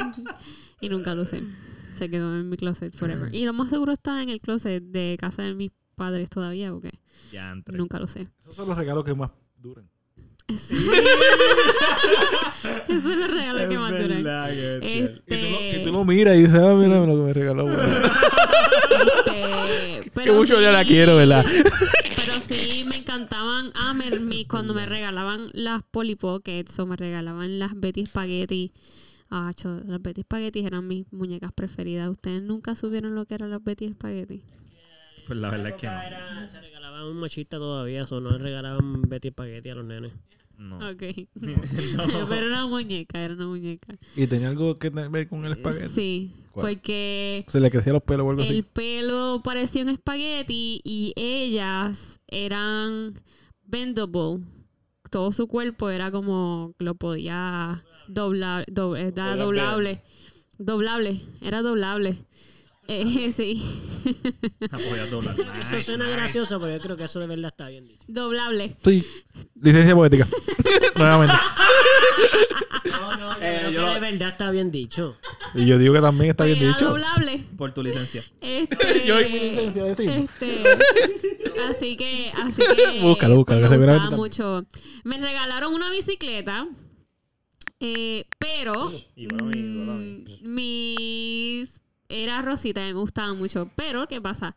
y 0.82 0.90
nunca 0.90 1.16
lo 1.16 1.24
usé. 1.24 1.44
Se 1.94 2.10
quedó 2.10 2.36
en 2.36 2.50
mi 2.50 2.58
closet 2.58 2.96
forever. 2.96 3.34
Y 3.34 3.46
lo 3.46 3.54
más 3.54 3.70
seguro 3.70 3.92
está 3.92 4.22
en 4.22 4.30
el 4.30 4.40
closet 4.40 4.84
de 4.84 5.18
casa 5.20 5.42
de 5.44 5.56
mis 5.56 5.72
padres 5.98 6.30
todavía 6.30 6.72
porque 6.72 6.92
Ya 7.32 7.52
entré. 7.52 7.78
nunca 7.78 8.00
lo 8.00 8.06
usé. 8.06 8.28
Esos 8.42 8.56
son 8.56 8.70
los 8.70 8.78
regalos 8.78 9.04
que 9.04 9.14
más 9.16 9.32
duran. 9.58 9.90
Eso 10.48 10.76
es 13.12 13.18
los 13.18 13.30
regalos 13.32 13.68
que 13.68 13.78
más 13.78 13.92
duran. 13.92 14.24
verdad 14.24 14.50
que 14.50 14.80
bestial. 14.80 15.24
Y 15.28 15.30
tú, 15.30 15.36
lo, 15.36 15.58
Este, 15.60 15.80
y 15.80 15.84
tú 15.84 15.92
lo 15.92 16.06
miras 16.06 16.36
y 16.36 16.40
dices, 16.40 16.56
ah, 16.56 16.74
mira 16.76 17.00
lo 17.06 17.06
que 17.06 17.22
me 17.22 17.34
regaló. 17.34 17.64
bueno". 17.66 17.82
este, 19.26 20.00
que 20.04 20.12
pero 20.14 20.34
mucho 20.36 20.60
ya 20.62 20.72
la 20.72 20.82
sí- 20.82 20.88
quiero, 20.88 21.16
¿verdad? 21.18 21.46
Pero 21.46 22.34
sí 22.48 22.86
me 22.88 22.98
encantaban 22.98 23.72
ah, 23.76 23.94
me- 23.94 24.20
mi- 24.20 24.46
cuando 24.46 24.74
me 24.74 24.86
regalaban 24.86 25.50
las 25.54 25.84
Polly 25.84 26.16
Pockets 26.16 26.80
o 26.80 26.86
me 26.86 26.96
regalaban 26.96 27.60
las 27.60 27.78
Betty 27.80 28.06
Spaghetti. 28.06 28.72
Ah, 29.30 29.52
cho, 29.56 29.82
las 29.86 30.02
Betty 30.02 30.22
Spaghetti 30.22 30.66
eran 30.66 30.88
mis 30.88 31.12
muñecas 31.12 31.52
preferidas. 31.52 32.10
¿Ustedes 32.10 32.42
nunca 32.42 32.76
supieron 32.76 33.14
lo 33.16 33.26
que 33.26 33.36
eran 33.36 33.52
las 33.52 33.62
Betty 33.64 33.90
Spaghetti? 33.92 34.42
Pues 35.28 35.38
la 35.40 35.50
verdad 35.50 35.68
es 35.70 35.74
que 35.76 35.88
no. 35.88 36.02
Era- 36.02 36.50
se 36.50 36.62
regalaban 36.62 37.04
un 37.04 37.18
machista 37.18 37.58
todavía, 37.58 38.04
eso 38.04 38.20
no 38.22 38.32
le 38.32 38.38
regalaban 38.40 39.02
Betty 39.04 39.30
Spaghetti 39.30 39.70
a 39.70 39.76
los 39.76 39.86
nenes. 39.86 40.14
No. 40.58 40.78
Ok. 40.78 41.04
Pero 41.36 42.34
era 42.34 42.48
una 42.48 42.68
muñeca, 42.68 43.20
era 43.24 43.34
una 43.36 43.46
muñeca. 43.48 43.96
Y 44.16 44.26
tenía 44.28 44.48
algo 44.50 44.76
que 44.78 44.90
ver 44.90 45.28
con 45.28 45.46
el 45.46 45.52
espagueti. 45.54 45.90
Sí, 45.94 46.32
¿Cuál? 46.52 46.74
porque 46.76 47.46
Se 47.48 47.60
le 47.60 47.70
crecían 47.70 47.94
los 47.94 48.04
pelos 48.04 48.26
o 48.26 48.30
algo 48.32 48.42
el 48.42 48.48
así. 48.50 48.62
pelo 48.74 49.42
parecía 49.44 49.84
un 49.84 49.90
espagueti 49.90 50.82
y 50.84 51.14
ellas 51.16 52.20
eran 52.28 53.14
bendable. 53.64 54.44
Todo 55.12 55.32
su 55.32 55.48
cuerpo 55.48 55.90
era 55.90 56.10
como 56.12 56.74
lo 56.80 56.96
podía 56.96 57.84
doblar, 58.08 58.66
do- 58.72 58.96
era 58.96 59.36
doblable. 59.36 60.02
Doblable, 60.58 61.22
era 61.42 61.62
doblable. 61.62 62.16
Eh, 62.90 63.32
sí, 63.36 63.62
doblar. 65.12 65.36
Eso 65.62 65.82
suena 65.82 66.08
gracioso, 66.10 66.60
pero 66.60 66.74
yo 66.76 66.82
creo 66.82 66.96
que 66.98 67.04
eso 67.04 67.20
de 67.20 67.28
verdad 67.28 67.48
está 67.48 67.68
bien 67.70 67.86
dicho. 67.88 68.06
doblable. 68.08 68.78
Sí. 68.84 69.06
Licencia 69.62 69.94
poética. 69.94 70.26
Nuevamente. 70.96 71.36
No, 72.90 73.18
no, 73.18 73.34
yo 73.40 73.46
Eh, 73.46 73.58
creo 73.60 73.72
yo 73.72 73.80
que 73.80 73.86
lo- 73.86 73.94
de 73.94 74.00
verdad 74.00 74.30
está 74.30 74.52
bien 74.52 74.72
dicho. 74.72 75.18
Y 75.54 75.66
yo 75.66 75.78
digo 75.78 75.94
que 75.94 76.02
también 76.02 76.30
está 76.32 76.46
bien 76.46 76.60
Era 76.60 76.68
dicho. 76.70 76.90
doblable. 76.90 77.44
Por 77.58 77.74
tu 77.74 77.84
licencia. 77.84 78.24
Este, 78.42 79.04
Yo 79.06 79.20
y 79.22 79.32
mi 79.32 79.40
licencia 79.40 79.84
de 79.84 79.96
cine. 79.96 80.16
este, 80.16 80.64
así 81.70 81.98
que, 81.98 82.32
así 82.36 82.62
que 82.62 83.00
Búscalo, 83.02 83.36
búscalo, 83.36 83.46
pues, 83.46 83.58
que 83.58 83.62
me 83.64 83.70
seguramente 83.70 84.16
gustaba 84.16 84.16
mucho. 84.18 84.66
Me 85.04 85.18
regalaron 85.18 85.74
una 85.74 85.90
bicicleta, 85.90 86.68
eh, 87.80 88.26
pero 88.40 88.92
Y 89.16 89.28
para 89.28 89.44
mí, 89.46 89.60
y 89.60 89.86
para 89.86 89.98
mí. 89.98 90.26
mm, 90.42 90.54
mis 90.56 91.82
era 92.10 92.42
rosita, 92.42 92.82
y 92.88 92.94
me 92.94 93.00
gustaba 93.00 93.34
mucho. 93.34 93.70
Pero 93.76 94.08
¿qué 94.08 94.22
pasa? 94.22 94.56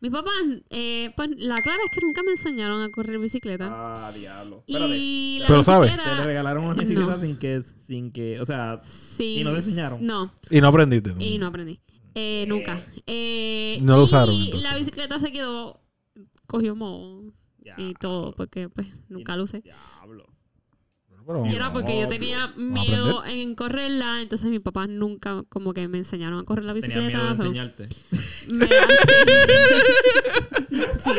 Mis 0.00 0.10
papás, 0.10 0.32
eh, 0.70 1.12
pues 1.14 1.28
la 1.36 1.56
clara 1.56 1.78
es 1.84 1.90
que 1.98 2.04
nunca 2.06 2.22
me 2.22 2.30
enseñaron 2.32 2.82
a 2.82 2.88
correr 2.90 3.18
bicicleta. 3.18 3.68
Ah, 3.70 4.10
diablo. 4.12 4.64
y 4.66 5.38
la 5.40 5.46
Pero 5.46 5.62
sabe. 5.62 5.86
bicicleta, 5.86 6.10
Te 6.10 6.16
le 6.20 6.24
regalaron 6.24 6.64
una 6.64 6.74
bicicleta 6.74 7.16
No. 7.16 7.22
sin 7.22 7.36
que, 7.36 7.62
sin 7.62 8.10
que, 8.10 8.40
o 8.40 8.46
sea, 8.46 8.80
¿Y 9.18 9.44
no 9.44 9.50
te 9.52 9.58
enseñaron? 9.58 10.04
No. 10.06 10.32
Y 10.50 10.60
no 10.62 10.68
aprendiste. 10.68 11.14
Y 11.18 11.36
no 11.36 11.48
aprendí. 11.48 11.80
Eh, 12.14 12.44
nunca. 12.48 12.82
Eh, 13.06 13.78
No 13.82 13.96
lo 13.96 14.02
y 14.02 14.04
usaron, 14.04 14.34
entonces. 14.34 14.62
la 14.62 14.76
bicicleta 14.76 15.18
se 15.18 15.30
quedó, 15.32 15.80
cogió 16.46 16.74
moho 16.74 17.32
y 17.76 17.92
todo, 17.94 18.34
porque 18.34 18.68
pues 18.70 18.88
nunca 19.10 19.36
lo 19.36 19.44
usé. 19.44 19.60
Diablo. 19.60 20.26
Pero 21.32 21.46
Y 21.46 21.54
era 21.54 21.72
porque 21.72 22.00
yo 22.00 22.08
tenía 22.08 22.48
miedo 22.56 23.24
en 23.24 23.54
correrla, 23.54 24.20
entonces 24.20 24.50
mis 24.50 24.58
papás 24.60 24.88
nunca 24.88 25.44
como 25.48 25.72
que 25.72 25.86
me 25.86 25.98
enseñaron 25.98 26.40
a 26.40 26.44
correr 26.44 26.64
la 26.64 26.74
Tenía 26.74 26.96
miedo 26.98 27.08
bicicleta. 27.08 27.34
de 27.34 27.48
enseñarte. 27.48 27.88
me- 28.50 28.66
sí, 30.98 31.10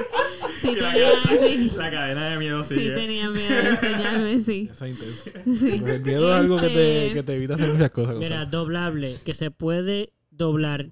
sí, 0.62 0.76
La 0.76 0.92
tenía, 0.92 1.10
cadena- 1.24 1.48
sí, 1.48 1.72
La 1.78 1.92
cadena 1.92 2.30
de 2.30 2.38
miedo 2.38 2.64
sí, 2.64 2.76
sigue. 2.76 2.92
tenía 2.92 3.30
miedo 3.30 3.56
de 3.64 3.70
enseñarme, 3.70 4.40
sí. 4.40 4.68
Esa 4.72 4.88
es 4.88 4.92
intensa. 4.94 5.24
sí. 5.46 5.78
Pues 5.80 5.96
el 5.96 6.02
miedo 6.02 6.30
es 6.30 6.36
algo 6.36 6.58
que 6.60 6.70
te, 6.70 7.02
Este- 7.08 7.14
que 7.16 7.24
te 7.24 7.34
evita 7.36 7.56
hacer 7.56 7.74
muchas 7.74 7.92
cosas. 7.92 8.16
Mira, 8.18 8.38
Gonzalo. 8.40 8.52
doblable, 8.58 9.18
que 9.26 9.34
se 9.34 9.52
puede 9.52 10.14
doblar, 10.30 10.92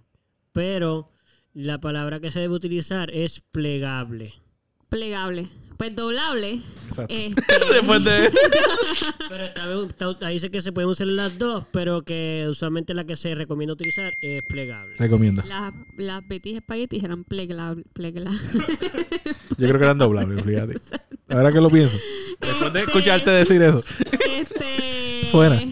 pero 0.53 1.11
la 1.53 1.80
palabra 1.80 2.20
que 2.20 2.32
se 2.32 2.39
debe 2.39 2.53
utilizar 2.55 3.11
es 3.13 3.41
plegable. 3.51 4.34
Plegable. 4.89 5.49
Pues 5.80 5.95
doblable. 5.95 6.59
Exacto. 6.89 7.15
Este, 7.15 7.73
Después 7.73 8.03
de. 8.03 8.30
Pero 9.30 9.86
está 9.86 10.27
dice 10.27 10.51
que 10.51 10.61
se 10.61 10.73
pueden 10.73 10.89
usar 10.89 11.07
las 11.07 11.39
dos, 11.39 11.63
pero 11.71 12.01
que 12.01 12.47
usualmente 12.49 12.93
la 12.93 13.05
que 13.05 13.15
se 13.15 13.34
recomienda 13.34 13.75
utilizar 13.75 14.11
es 14.19 14.43
plegable. 14.43 14.95
Recomienda. 14.97 15.45
las, 15.45 15.73
las 15.95 16.27
Betty 16.27 16.57
Spaghetti 16.57 16.99
eran 17.05 17.23
plegable. 17.23 17.86
plegable. 17.93 18.30
Yo 19.57 19.67
creo 19.69 19.77
que 19.77 19.86
eran 19.86 19.97
doblables, 19.97 20.43
fíjate. 20.43 20.82
Ahora 21.30 21.53
que 21.53 21.61
lo 21.61 21.69
pienso. 21.69 21.97
Después 22.41 22.73
de 22.73 22.82
escucharte 22.82 23.32
decir 23.32 23.61
eso. 23.61 23.82
Este. 24.30 25.30
Suena. 25.32 25.63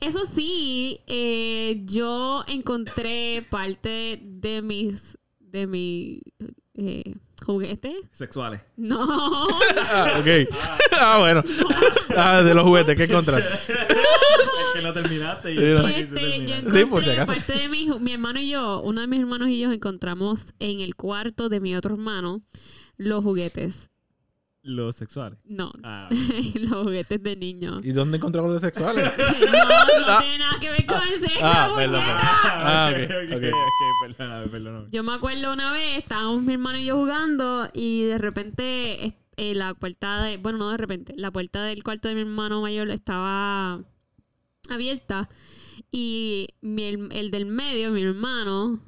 Eso 0.00 0.24
sí, 0.34 0.98
eh, 1.06 1.82
yo 1.84 2.42
encontré 2.48 3.46
parte 3.50 4.18
de 4.20 4.62
mis. 4.62 5.16
de 5.38 5.68
mi. 5.68 6.22
Eh, 6.76 7.14
juguete. 7.44 7.94
Sexuales. 8.12 8.60
No. 8.76 9.06
Ah, 9.96 10.16
ok. 10.18 10.54
Ah, 10.92 11.18
bueno. 11.20 11.42
Ah, 12.16 12.42
de 12.42 12.54
los 12.54 12.64
juguetes, 12.64 12.96
¿qué 12.96 13.04
encontraste? 13.04 13.48
es 13.48 14.74
que 14.74 14.82
no 14.82 14.92
terminaste 14.92 15.52
y 15.52 15.56
no. 15.56 15.86
Este, 15.86 16.20
yo 16.20 16.54
encontré 16.54 16.80
Sí, 16.80 16.86
por 16.86 17.04
si 17.04 17.10
acaso. 17.10 17.32
parte 17.32 17.52
de 17.52 17.68
mi, 17.68 17.86
mi 18.00 18.12
hermano 18.12 18.40
y 18.40 18.48
yo, 18.50 18.80
uno 18.82 19.00
de 19.00 19.06
mis 19.06 19.20
hermanos 19.20 19.48
y 19.50 19.60
yo 19.60 19.70
encontramos 19.72 20.46
en 20.58 20.80
el 20.80 20.94
cuarto 20.96 21.48
de 21.48 21.60
mi 21.60 21.76
otro 21.76 21.94
hermano 21.94 22.42
los 22.96 23.22
juguetes. 23.22 23.90
Los 24.66 24.96
sexuales. 24.96 25.38
No, 25.44 25.70
Ah, 25.82 26.08
los 26.54 26.72
juguetes 26.84 27.22
de 27.22 27.36
niños. 27.36 27.84
¿Y 27.84 27.92
dónde 27.92 28.16
encontramos 28.16 28.50
los 28.50 28.60
sexuales? 28.62 29.12
No, 29.18 30.12
no 30.14 30.18
tiene 30.20 30.38
nada 30.38 30.58
que 30.58 30.70
ver 30.70 30.86
con 30.86 31.02
el 31.06 31.20
sexo. 31.20 31.38
Ah, 31.42 31.70
perdón, 31.76 32.00
Ah, 32.02 32.90
ok, 32.92 32.98
ok, 33.04 33.32
ok. 33.36 33.44
ok, 33.52 34.16
perdóname, 34.16 34.46
perdóname. 34.48 34.86
Yo 34.90 35.02
me 35.02 35.12
acuerdo 35.14 35.52
una 35.52 35.70
vez, 35.72 35.98
estábamos 35.98 36.42
mi 36.42 36.54
hermano 36.54 36.78
y 36.78 36.86
yo 36.86 36.96
jugando 36.96 37.68
y 37.74 38.04
de 38.04 38.18
repente 38.18 39.14
eh, 39.36 39.54
la 39.54 39.74
puerta 39.74 40.22
de, 40.22 40.38
bueno, 40.38 40.58
no 40.58 40.70
de 40.70 40.76
repente, 40.78 41.12
la 41.16 41.30
puerta 41.30 41.62
del 41.64 41.82
cuarto 41.84 42.08
de 42.08 42.14
mi 42.14 42.22
hermano 42.22 42.62
mayor 42.62 42.88
estaba 42.90 43.80
abierta 44.70 45.28
y 45.90 46.48
mi 46.62 46.82
her- 46.84 47.12
el 47.12 47.30
del 47.30 47.44
medio, 47.46 47.90
mi 47.90 48.02
hermano, 48.02 48.80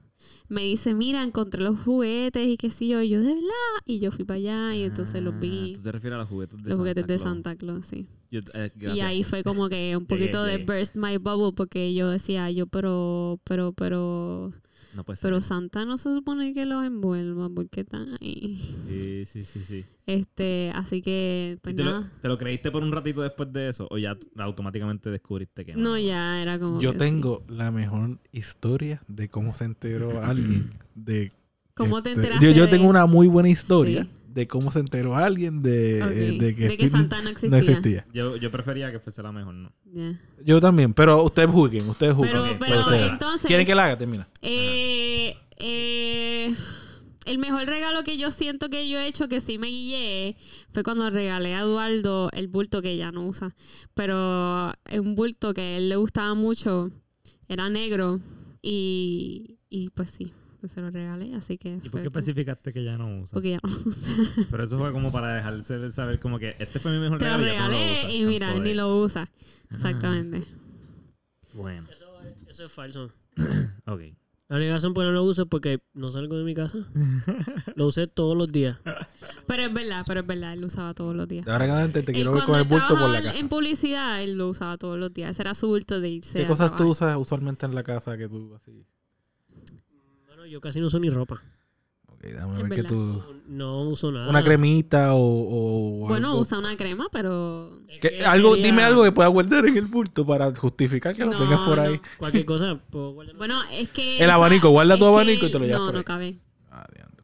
me 0.49 0.63
dice, 0.63 0.95
mira, 0.95 1.23
encontré 1.23 1.63
los 1.63 1.81
juguetes 1.81 2.47
y 2.47 2.57
qué 2.57 2.71
sé 2.71 2.87
yo, 2.89 3.03
y 3.03 3.09
yo 3.11 3.21
de 3.21 3.29
verdad, 3.35 3.43
y 3.85 3.99
yo 3.99 4.11
fui 4.13 4.25
para 4.25 4.39
allá 4.39 4.75
y 4.77 4.85
entonces 4.85 5.23
los 5.23 5.35
Ah, 5.35 5.39
vi, 5.41 5.73
Tú 5.75 5.83
te 5.83 5.93
refieres 5.93 6.15
a 6.17 6.19
los 6.21 6.29
juguetes 6.29 6.63
de 6.63 6.69
los 6.71 6.79
juguetes 6.79 7.03
Santa 7.03 7.13
de 7.13 7.19
Claus. 7.19 7.35
Santa 7.37 7.57
Claus, 7.57 7.87
sí. 7.87 8.07
Yo, 8.31 8.41
eh, 8.55 8.71
Y 8.95 9.01
ahí 9.01 9.23
fue 9.25 9.43
como 9.43 9.69
que 9.69 9.97
un 9.97 10.07
poquito 10.07 10.43
de 10.45 10.59
burst 10.59 10.97
my 10.97 11.17
bubble 11.19 11.53
porque 11.57 11.95
yo 11.95 12.11
decía, 12.11 12.51
yo, 12.51 12.67
pero, 12.67 13.41
pero, 13.45 13.73
pero, 13.73 14.53
No 14.97 15.05
puede 15.05 15.17
ser. 15.17 15.29
pero 15.29 15.41
Santa 15.41 15.85
no 15.85 15.99
se 15.99 16.11
supone 16.13 16.53
que 16.55 16.65
los 16.65 16.85
envuelva 16.85 17.49
porque 17.51 17.83
están 17.83 18.17
ahí. 18.21 18.57
Sí, 18.89 19.25
sí, 19.27 19.45
sí, 19.45 19.63
sí. 19.65 19.85
Este, 20.07 20.71
así 20.75 21.03
que, 21.03 21.55
¿Y 21.57 21.61
pues 21.61 21.77
te, 21.77 21.85
lo, 21.85 21.91
nada. 22.01 22.11
te 22.23 22.29
lo 22.29 22.39
creíste 22.39 22.71
por 22.71 22.83
un 22.83 22.91
ratito 22.93 23.21
después 23.23 23.53
de 23.53 23.69
eso? 23.69 23.87
¿O 23.91 23.99
ya 23.99 24.17
automáticamente 24.39 25.11
descubriste 25.11 25.65
que 25.65 25.75
no? 25.75 25.91
No, 25.91 25.99
ya 25.99 26.41
era 26.41 26.59
como. 26.59 26.81
Yo 26.81 26.93
que 26.93 26.99
tengo 26.99 27.45
la 27.49 27.71
mejor 27.71 28.19
historia 28.33 29.03
de 29.09 29.29
cómo 29.29 29.55
se 29.55 29.65
enteró 29.67 30.21
alguien 30.25 30.71
de... 30.95 31.33
¿Cómo 31.75 32.01
te 32.03 32.11
este, 32.11 32.23
enteraste 32.23 32.47
Yo, 32.47 32.53
yo 32.53 32.65
de- 32.65 32.71
tengo 32.71 32.89
una 32.89 33.05
muy 33.07 33.27
buena 33.27 33.51
historia 33.51 34.05
Sí. 34.05 34.11
De 34.37 34.47
cómo 34.47 34.71
se 34.71 34.81
enteró 34.81 35.17
alguien 35.17 35.63
de, 35.63 35.99
eh, 35.99 36.39
de 36.39 36.55
que, 36.55 36.69
de 36.69 36.77
que 36.77 36.85
sí 36.85 36.91
Santa 36.91 37.23
no 37.23 37.31
existía. 37.31 37.51
no 37.51 37.57
existía. 37.57 38.07
Yo, 38.13 38.37
yo 38.37 38.51
prefería 38.51 38.91
que 38.93 39.01
fuese 39.01 39.23
la 39.23 39.33
mejor, 39.33 39.55
¿no? 39.55 39.73
Yo 40.45 40.61
también, 40.61 40.93
pero 40.93 41.23
ustedes 41.25 41.49
juzguen, 41.49 41.89
ustedes 41.89 42.13
juzguen. 42.13 42.43
Pero, 42.43 42.59
pero 42.59 42.81
ustedes. 42.81 43.13
entonces. 43.13 43.47
¿Quieren 43.47 43.65
que 43.67 43.75
la 43.75 43.87
haga? 43.87 43.97
Termina. 43.97 44.29
eh, 44.43 45.37
eh, 45.59 46.55
el 47.25 47.39
mejor 47.39 47.65
regalo 47.65 48.05
que 48.05 48.19
yo 48.19 48.31
siento 48.31 48.69
que 48.69 48.91
yo 48.91 48.99
he 48.99 49.07
hecho 49.07 49.27
que 49.27 49.41
sí 49.41 49.57
me 49.57 49.69
guillé 49.69 50.37
fue 50.71 50.83
cuando 50.83 51.09
regalé 51.09 51.55
a 51.55 51.61
Eduardo 51.61 52.29
el 52.33 52.47
bulto 52.49 52.83
que 52.83 52.99
ya 52.99 53.11
no 53.13 53.27
usa. 53.27 53.57
Pero 53.95 54.75
es 54.85 55.01
un 55.01 55.15
bulto 55.15 55.55
que 55.55 55.63
a 55.63 55.77
él 55.79 55.89
le 55.89 55.97
gustaba 55.97 56.35
mucho. 56.35 56.91
Era 57.49 57.71
negro. 57.71 58.21
Y, 58.61 59.57
y 59.71 59.89
pues 59.91 60.11
sí, 60.11 60.31
pues 60.61 60.73
se 60.73 60.81
lo 60.81 60.91
regalé. 60.91 61.35
Así 61.35 61.59
que. 61.59 61.81
¿Y 61.83 61.89
por 61.89 62.01
qué 62.01 62.09
especificaste 62.09 62.73
que 62.73 62.85
ya 62.85 62.97
no 62.99 63.21
usa? 63.21 63.35
Porque 63.35 63.51
ya 63.53 63.61
no 63.63 63.71
usa. 63.85 64.47
Pero 64.51 64.65
eso 64.65 64.79
fue 64.79 64.93
como 64.93 65.11
para 65.13 65.35
dejarse 65.35 65.91
saber 65.93 66.19
como 66.21 66.39
que 66.39 66.57
este 66.59 66.79
fue 66.81 66.93
mi 66.93 66.99
mejor 66.99 67.19
Te 67.19 67.27
lo 67.31 67.37
regalo. 67.39 67.47
y 67.47 67.47
ya 67.53 67.57
tú 67.57 67.63
no 67.63 67.79
regalé 67.79 68.01
usas, 68.01 68.15
y 68.15 68.25
mira, 68.25 68.47
tanto 68.49 68.63
ni 68.63 68.69
de- 68.71 68.75
lo 68.75 68.97
usa. 68.97 69.31
Exactamente. 69.71 70.43
Bueno, 71.55 71.87
Eso, 71.91 72.07
eso 72.49 72.65
es 72.67 72.73
falso. 72.73 73.11
ok. 73.87 74.01
La 74.49 74.59
única 74.59 74.75
razón 74.75 74.95
por 74.95 75.03
la 75.03 75.09
que 75.11 75.15
no 75.15 75.19
lo 75.23 75.25
uso 75.25 75.43
es 75.43 75.49
porque 75.49 75.81
no 75.93 76.13
salgo 76.13 76.39
de 76.39 76.45
mi 76.45 76.55
casa. 76.55 76.79
Lo 77.75 77.87
usé 77.89 78.07
todos 78.07 78.37
los 78.37 78.53
días. 78.53 78.79
Pero 79.49 79.65
es 79.65 79.75
verdad, 79.75 80.05
pero 80.07 80.21
es 80.21 80.27
verdad, 80.27 80.53
él 80.53 80.61
lo 80.61 80.69
usaba 80.69 80.95
todos 80.95 81.17
los 81.17 81.27
días. 81.27 81.45
De 81.45 81.51
ahora 81.51 81.65
adelante 81.65 82.05
te 82.05 82.13
quiero 82.13 82.33
ver 82.33 82.45
con 82.45 82.55
el 82.61 82.63
bulto 82.65 82.97
por 82.97 83.11
la 83.11 83.19
en- 83.19 83.25
casa. 83.25 83.39
En 83.41 83.49
publicidad, 83.49 84.23
él 84.23 84.39
lo 84.39 84.49
usaba 84.49 84.77
todos 84.79 84.99
los 85.01 85.13
días. 85.13 85.33
Ese 85.33 85.43
era 85.43 85.55
su 85.57 85.67
bulto 85.67 85.99
de 86.01 86.11
irse 86.11 86.39
¿Qué 86.39 86.45
a 86.45 86.47
cosas 86.47 86.71
tú 86.71 86.77
trabajar. 86.77 86.91
usas 86.93 87.17
usualmente 87.21 87.67
en 87.67 87.75
la 87.75 87.83
casa 87.83 88.17
que 88.17 88.29
tú 88.29 88.55
así? 88.55 88.87
Yo 90.47 90.61
casi 90.61 90.81
no 90.81 90.87
uso 90.87 90.99
ni 90.99 91.11
ropa. 91.11 91.43
Ok, 92.09 92.23
déjame 92.23 92.55
ver 92.63 92.71
que 92.71 92.77
verdad. 92.83 92.89
tú... 92.89 93.23
No 93.49 93.83
uso 93.89 94.11
nada. 94.11 94.29
Una 94.29 94.43
cremita 94.43 95.15
o, 95.15 95.19
o 96.05 96.09
Bueno, 96.09 96.29
algo. 96.29 96.41
usa 96.41 96.59
una 96.59 96.77
crema, 96.77 97.07
pero... 97.13 97.81
Que 98.01 98.25
algo, 98.25 98.57
dime 98.57 98.83
algo 98.83 99.05
que 99.05 99.13
pueda 99.13 99.29
guardar 99.29 99.67
en 99.67 99.77
el 99.77 99.85
bulto 99.87 100.27
para 100.27 100.55
justificar 100.55 101.15
que 101.15 101.25
lo 101.25 101.33
No, 101.33 101.39
tengas 101.39 101.61
por 101.61 101.79
ahí. 101.79 102.01
Cualquier 102.19 102.45
cosa. 102.45 102.81
puedo 102.91 103.13
guardar- 103.13 103.37
Bueno, 103.37 103.63
es 103.71 103.89
que... 103.91 104.17
El 104.17 104.25
esa- 104.25 104.35
abanico, 104.35 104.71
guarda 104.71 104.95
es 104.95 104.99
tu 105.01 105.05
que- 105.05 105.09
abanico 105.11 105.47
y 105.47 105.51
te 105.53 105.59
lo 105.59 105.65
llevas 105.67 105.81
No, 105.81 105.87
por 105.87 105.95
ahí. 105.95 106.01
no 106.01 106.05
cabe. 106.05 106.39
Ah, 106.71 106.87
diantre. 106.95 107.17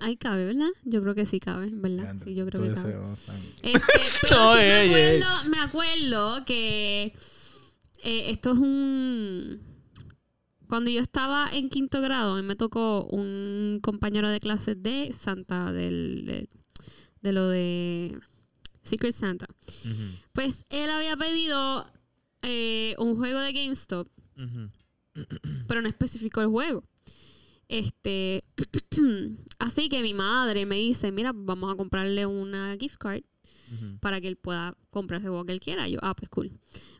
Ahí 0.00 0.16
cabe, 0.16 0.46
¿verdad? 0.46 0.68
Yo 0.84 1.02
creo 1.02 1.14
que 1.14 1.26
sí 1.26 1.40
cabe, 1.40 1.70
¿verdad? 1.72 2.04
Diantre, 2.04 2.30
Sí, 2.30 2.36
yo 2.36 2.46
creo 2.46 2.62
que 2.62 2.72
cabe. 2.74 2.92
tan- 3.26 3.36
Este, 3.62 3.80
pero 4.22 4.36
No, 4.44 4.54
sí 4.54 4.60
me, 4.60 4.80
acuerdo, 4.86 5.48
me 5.50 5.58
acuerdo 5.60 6.44
que 6.44 7.02
eh, 8.02 8.30
esto 8.30 8.52
es 8.52 8.58
un... 8.58 9.60
Cuando 10.68 10.90
yo 10.90 11.00
estaba 11.00 11.48
en 11.52 11.70
quinto 11.70 12.00
grado, 12.00 12.34
a 12.34 12.36
mí 12.36 12.42
me 12.42 12.56
tocó 12.56 13.04
un 13.06 13.80
compañero 13.82 14.28
de 14.28 14.40
clase 14.40 14.74
de 14.74 15.14
Santa, 15.18 15.72
del, 15.72 16.24
de, 16.26 16.48
de 17.22 17.32
lo 17.32 17.48
de 17.48 18.18
Secret 18.82 19.12
Santa. 19.12 19.46
Pues 20.32 20.64
él 20.68 20.90
había 20.90 21.16
pedido 21.16 21.86
eh, 22.42 22.94
un 22.98 23.16
juego 23.16 23.40
de 23.40 23.52
GameStop, 23.52 24.08
pero 25.66 25.82
no 25.82 25.88
especificó 25.88 26.40
el 26.40 26.48
juego. 26.48 26.84
Este, 27.68 28.44
así 29.58 29.88
que 29.88 30.02
mi 30.02 30.14
madre 30.14 30.64
me 30.64 30.76
dice, 30.76 31.12
mira, 31.12 31.32
vamos 31.34 31.72
a 31.72 31.76
comprarle 31.76 32.24
una 32.26 32.76
gift 32.78 32.96
card 32.98 33.22
para 34.00 34.20
que 34.20 34.28
él 34.28 34.36
pueda 34.36 34.74
comprar 34.90 35.20
ese 35.20 35.28
juego 35.28 35.44
que 35.44 35.52
él 35.52 35.60
quiera. 35.60 35.88
Yo, 35.88 35.98
ah, 36.02 36.14
pues 36.14 36.30
cool. 36.30 36.52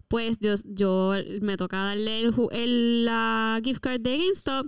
Pues 0.08 0.38
yo, 0.40 0.54
yo 0.64 1.12
me 1.42 1.56
toca 1.56 1.76
darle 1.84 2.22
el, 2.52 3.04
la 3.04 3.60
gift 3.62 3.80
card 3.80 4.00
de 4.00 4.16
GameStop 4.18 4.66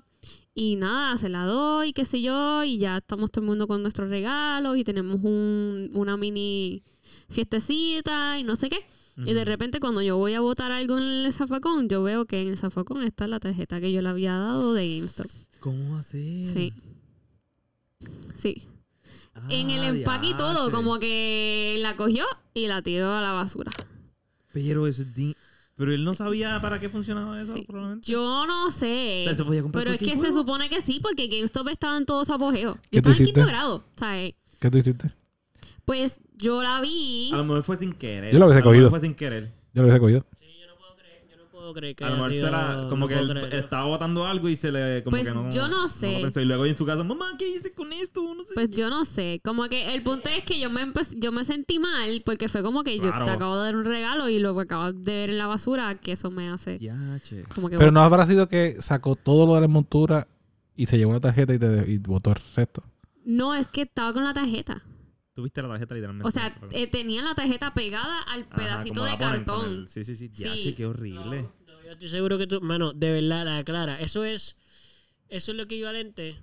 y 0.55 0.76
nada, 0.76 1.16
se 1.16 1.28
la 1.30 1.45
doy, 1.47 1.93
qué 1.95 2.05
sé 2.05 2.20
yo, 2.20 2.62
y 2.64 2.76
ya 2.78 2.99
estamos 2.99 3.30
todo 3.30 3.43
el 3.43 3.49
mundo 3.49 3.66
con 3.66 3.80
nuestros 3.82 4.11
regalos 4.11 4.76
y 4.76 4.84
tenemos 4.84 5.20
un, 5.22 5.88
una 5.95 6.16
mini 6.18 6.82
fiestecita 7.30 8.38
y 8.38 8.43
no 8.45 8.57
sé 8.57 8.68
qué. 8.68 8.84
Y 9.16 9.34
de 9.34 9.45
repente 9.45 9.80
cuando 9.80 10.01
yo 10.01 10.16
voy 10.16 10.32
a 10.32 10.41
botar 10.41 10.72
algo 10.72 10.97
en 10.97 11.05
el 11.05 11.32
zafacón, 11.32 11.88
yo 11.91 12.03
veo 12.03 12.24
que 12.24 12.41
en 12.41 12.49
el 12.49 12.57
zafacón 12.57 13.03
está 13.03 13.26
la 13.26 13.38
tarjeta 13.38 13.78
que 13.80 13.93
yo 13.93 14.01
le 14.01 14.09
había 14.09 14.32
dado 14.34 14.72
de 14.72 14.97
GameStop. 14.97 15.26
¿Cómo 15.61 15.97
así? 15.99 16.47
Sí. 16.51 16.72
Sí. 18.38 18.66
en 19.51 19.70
el 19.70 19.80
Ah, 19.80 19.88
empaque 19.88 20.28
y 20.28 20.34
todo, 20.36 20.70
como 20.70 20.99
que 20.99 21.76
la 21.80 21.97
cogió 21.97 22.24
y 22.55 22.66
la 22.66 22.80
tiró 22.82 23.12
a 23.12 23.20
la 23.20 23.32
basura. 23.32 23.70
Pero 24.53 24.86
eso 24.86 25.03
es 25.03 25.09
Pero 25.76 25.94
él 25.94 26.05
no 26.05 26.14
sabía 26.14 26.61
para 26.61 26.78
qué 26.78 26.88
funcionaba 26.88 27.40
eso, 27.40 27.55
Sí. 27.55 27.62
probablemente. 27.66 28.11
Yo 28.11 28.46
no 28.46 28.70
sé. 28.70 29.22
O 29.24 29.28
sea, 29.28 29.36
se 29.36 29.44
podía 29.44 29.62
comprar 29.62 29.84
Pero 29.84 29.94
es 29.94 29.98
que 30.01 30.16
se 30.16 30.30
supone 30.30 30.68
que 30.68 30.80
sí, 30.82 31.01
porque 31.03 31.26
GameStop 31.28 31.68
estaba 31.68 31.96
en 31.96 32.05
todo 32.05 32.24
su 32.24 32.32
apogeo. 32.32 32.74
Yo 32.74 32.80
¿Qué 32.90 33.01
tú 33.03 33.11
estaba 33.11 33.12
en 33.12 33.16
quinto 33.24 33.40
hiciste? 33.40 33.53
grado, 33.53 33.84
¿sabes? 33.96 34.34
¿Qué 34.59 34.70
tú 34.70 34.78
hiciste? 34.78 35.11
Pues 35.84 36.20
yo 36.36 36.62
la 36.62 36.80
vi. 36.80 37.30
A 37.32 37.36
lo 37.38 37.44
mejor 37.44 37.62
fue 37.62 37.76
sin 37.78 37.92
querer. 37.92 38.32
Yo 38.32 38.38
lo 38.38 38.46
hubiese 38.46 38.59
A 38.59 38.61
mejor 38.61 38.72
cogido. 38.74 38.90
Fue 38.90 39.01
sin 39.01 39.14
querer. 39.14 39.53
Yo 39.72 39.82
lo 39.82 39.88
hubiese 39.88 40.01
cogido. 40.01 40.26
Sí, 40.38 40.46
yo 40.61 40.66
no 40.68 40.76
puedo 40.76 40.96
creer, 40.96 41.26
yo 41.30 41.36
no 41.36 41.44
puedo 41.71 41.81
creer 41.81 41.97
que 41.97 42.05
A 42.05 42.11
lo 42.11 42.16
mejor 42.16 42.35
será 42.35 42.87
como 42.89 42.97
no 43.05 43.09
que 43.09 43.14
él 43.18 43.29
creerlo. 43.29 43.57
estaba 43.59 43.85
botando 43.87 44.27
algo 44.27 44.49
y 44.49 44.57
se 44.57 44.71
le. 44.73 45.03
Como 45.05 45.12
Pues 45.16 45.29
que 45.29 45.35
no, 45.35 45.51
yo 45.51 45.68
no 45.68 45.89
sé. 45.89 46.21
Y 46.21 46.45
luego 46.45 46.66
en 46.66 46.77
su 46.77 46.85
casa, 46.87 47.05
mamá, 47.05 47.27
¿qué 47.39 47.49
hice 47.49 47.73
con 47.73 47.93
esto? 47.93 48.35
No 48.35 48.43
sé. 48.45 48.55
Pues 48.55 48.71
yo 48.71 48.91
no 48.91 49.05
sé. 49.05 49.41
Como 49.45 49.68
que 49.68 49.95
el 49.95 50.03
punto 50.03 50.29
es 50.29 50.45
que 50.45 50.59
yo 50.61 50.71
me 50.71 50.93
yo 51.16 51.33
me 51.33 51.45
sentí 51.45 51.79
mal 51.79 52.23
porque 52.25 52.49
fue 52.49 52.62
como 52.62 52.83
que 52.83 52.97
yo 52.99 53.11
te 53.25 53.31
acabo 53.31 53.57
de 53.59 53.64
dar 53.64 53.77
un 53.77 53.85
regalo 53.85 54.29
y 54.29 54.39
lo 54.39 54.55
que 54.57 54.62
acabas 54.62 55.01
de 55.03 55.12
ver 55.12 55.31
en 55.31 55.39
la 55.39 55.47
basura, 55.47 55.95
que 56.01 56.12
eso 56.12 56.31
me 56.31 56.49
hace 56.49 56.79
Yache. 56.79 57.45
como 57.55 57.68
que 57.68 57.79
Pero 57.79 57.91
no 57.91 58.01
habrá 58.01 58.27
sido 58.27 58.49
que 58.49 58.77
sacó 58.81 59.16
todo 59.16 59.47
lo 59.47 59.55
de 59.55 59.62
la 59.62 59.68
montura 59.68 60.27
y 60.77 60.87
se 60.87 60.99
llevó 60.99 61.12
la 61.12 61.21
tarjeta 61.21 61.55
y, 61.55 61.59
te, 61.59 61.85
y 61.91 61.99
botó 61.99 62.31
el 62.31 62.37
resto. 62.57 62.83
No, 63.25 63.55
es 63.55 63.68
que 63.68 63.83
estaba 63.83 64.12
con 64.12 64.25
la 64.25 64.33
tarjeta. 64.33 64.83
Tuviste 65.35 65.62
la 65.62 65.68
tarjeta 65.68 65.95
literalmente. 65.95 66.27
O 66.27 66.31
sea, 66.31 66.51
eh, 66.73 66.87
tenía 66.87 67.23
la 67.23 67.35
tarjeta 67.35 67.73
pegada 67.73 68.21
al 68.23 68.47
pedacito 68.47 69.05
de 69.05 69.16
cartón. 69.16 69.66
el- 69.71 69.89
Sí, 69.89 70.05
sí, 70.05 70.16
sí. 70.16 70.29
Sí. 70.33 70.43
Yache, 70.43 70.75
qué 70.75 70.87
horrible. 70.87 71.43
No, 71.43 71.53
yo 71.91 71.95
estoy 71.95 72.09
seguro 72.09 72.38
que 72.38 72.47
tú, 72.47 72.61
mano, 72.61 72.93
de 72.93 73.11
verdad, 73.11 73.45
la 73.45 73.64
clara. 73.64 74.01
Eso 74.01 74.22
es, 74.22 74.57
eso 75.28 75.51
es 75.51 75.57
lo 75.57 75.64
equivalente 75.64 76.41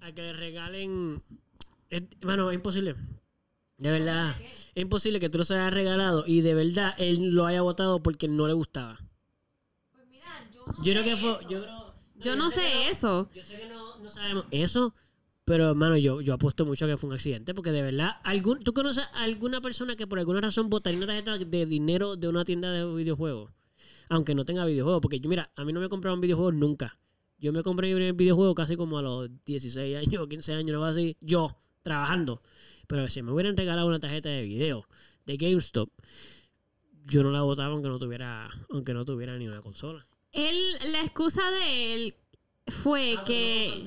a 0.00 0.12
que 0.12 0.22
le 0.22 0.32
regalen. 0.32 1.24
Es, 1.90 2.04
mano, 2.22 2.48
es 2.52 2.54
imposible. 2.54 2.94
De 3.78 3.90
verdad, 3.90 4.36
es 4.76 4.82
imposible 4.82 5.18
que 5.18 5.28
tú 5.28 5.38
los 5.38 5.50
hayas 5.50 5.74
regalado 5.74 6.22
y 6.24 6.42
de 6.42 6.54
verdad 6.54 6.94
él 6.98 7.30
lo 7.30 7.46
haya 7.46 7.62
votado 7.62 8.00
porque 8.00 8.28
no 8.28 8.46
le 8.46 8.52
gustaba. 8.52 9.00
Yo 10.84 10.92
creo 10.92 11.02
que 11.02 11.16
fue. 11.16 11.38
Yo, 11.48 11.62
creo, 11.62 11.94
Yo 12.20 12.36
no 12.36 12.50
sé 12.50 12.60
sé 12.60 12.90
eso. 12.90 13.28
Yo 13.34 13.42
sé 13.42 13.58
que 13.58 13.68
no, 13.68 13.98
no 13.98 14.08
sabemos 14.08 14.44
eso, 14.52 14.94
Pero, 15.44 15.70
hermano, 15.70 15.96
yo, 15.96 16.20
yo 16.20 16.34
apuesto 16.34 16.64
mucho 16.64 16.84
a 16.84 16.88
que 16.88 16.96
fue 16.96 17.08
un 17.08 17.14
accidente, 17.14 17.54
porque 17.54 17.72
de 17.72 17.82
verdad, 17.82 18.18
algún, 18.22 18.60
¿tú 18.60 18.72
conoces 18.72 19.02
a 19.12 19.22
alguna 19.22 19.60
persona 19.60 19.96
que 19.96 20.06
por 20.06 20.20
alguna 20.20 20.40
razón 20.40 20.70
botaría 20.70 20.98
una 20.98 21.08
tarjeta 21.08 21.38
de 21.38 21.66
dinero 21.66 22.14
de 22.14 22.28
una 22.28 22.44
tienda 22.44 22.70
de 22.70 22.84
videojuegos? 22.94 23.57
Aunque 24.08 24.34
no 24.34 24.44
tenga 24.44 24.64
videojuegos, 24.64 25.00
porque 25.00 25.20
yo, 25.20 25.28
mira, 25.28 25.50
a 25.56 25.64
mí 25.64 25.72
no 25.72 25.80
me 25.80 25.88
compraron 25.88 26.20
videojuegos 26.20 26.54
nunca. 26.54 26.98
Yo 27.38 27.52
me 27.52 27.62
compré 27.62 27.88
mi 27.88 27.94
primer 27.94 28.14
videojuego 28.14 28.54
casi 28.54 28.76
como 28.76 28.98
a 28.98 29.02
los 29.02 29.30
16 29.44 29.96
años, 29.96 30.26
15 30.28 30.54
años, 30.54 30.74
algo 30.74 30.84
así, 30.84 31.16
yo, 31.20 31.56
trabajando. 31.82 32.42
Pero 32.86 33.08
si 33.08 33.22
me 33.22 33.32
hubieran 33.32 33.56
regalado 33.56 33.86
una 33.86 34.00
tarjeta 34.00 34.28
de 34.28 34.42
video 34.42 34.86
de 35.26 35.36
GameStop, 35.36 35.90
yo 37.04 37.22
no 37.22 37.30
la 37.30 37.42
botaba 37.42 37.72
aunque 37.72 37.88
no 37.88 37.98
tuviera, 37.98 38.48
aunque 38.70 38.94
no 38.94 39.04
tuviera 39.04 39.36
ni 39.36 39.46
una 39.46 39.62
consola. 39.62 40.06
Él, 40.32 40.56
la 40.92 41.02
excusa 41.02 41.42
de 41.50 41.94
él 41.94 42.14
fue 42.66 43.16
Ah, 43.18 43.24
que 43.24 43.84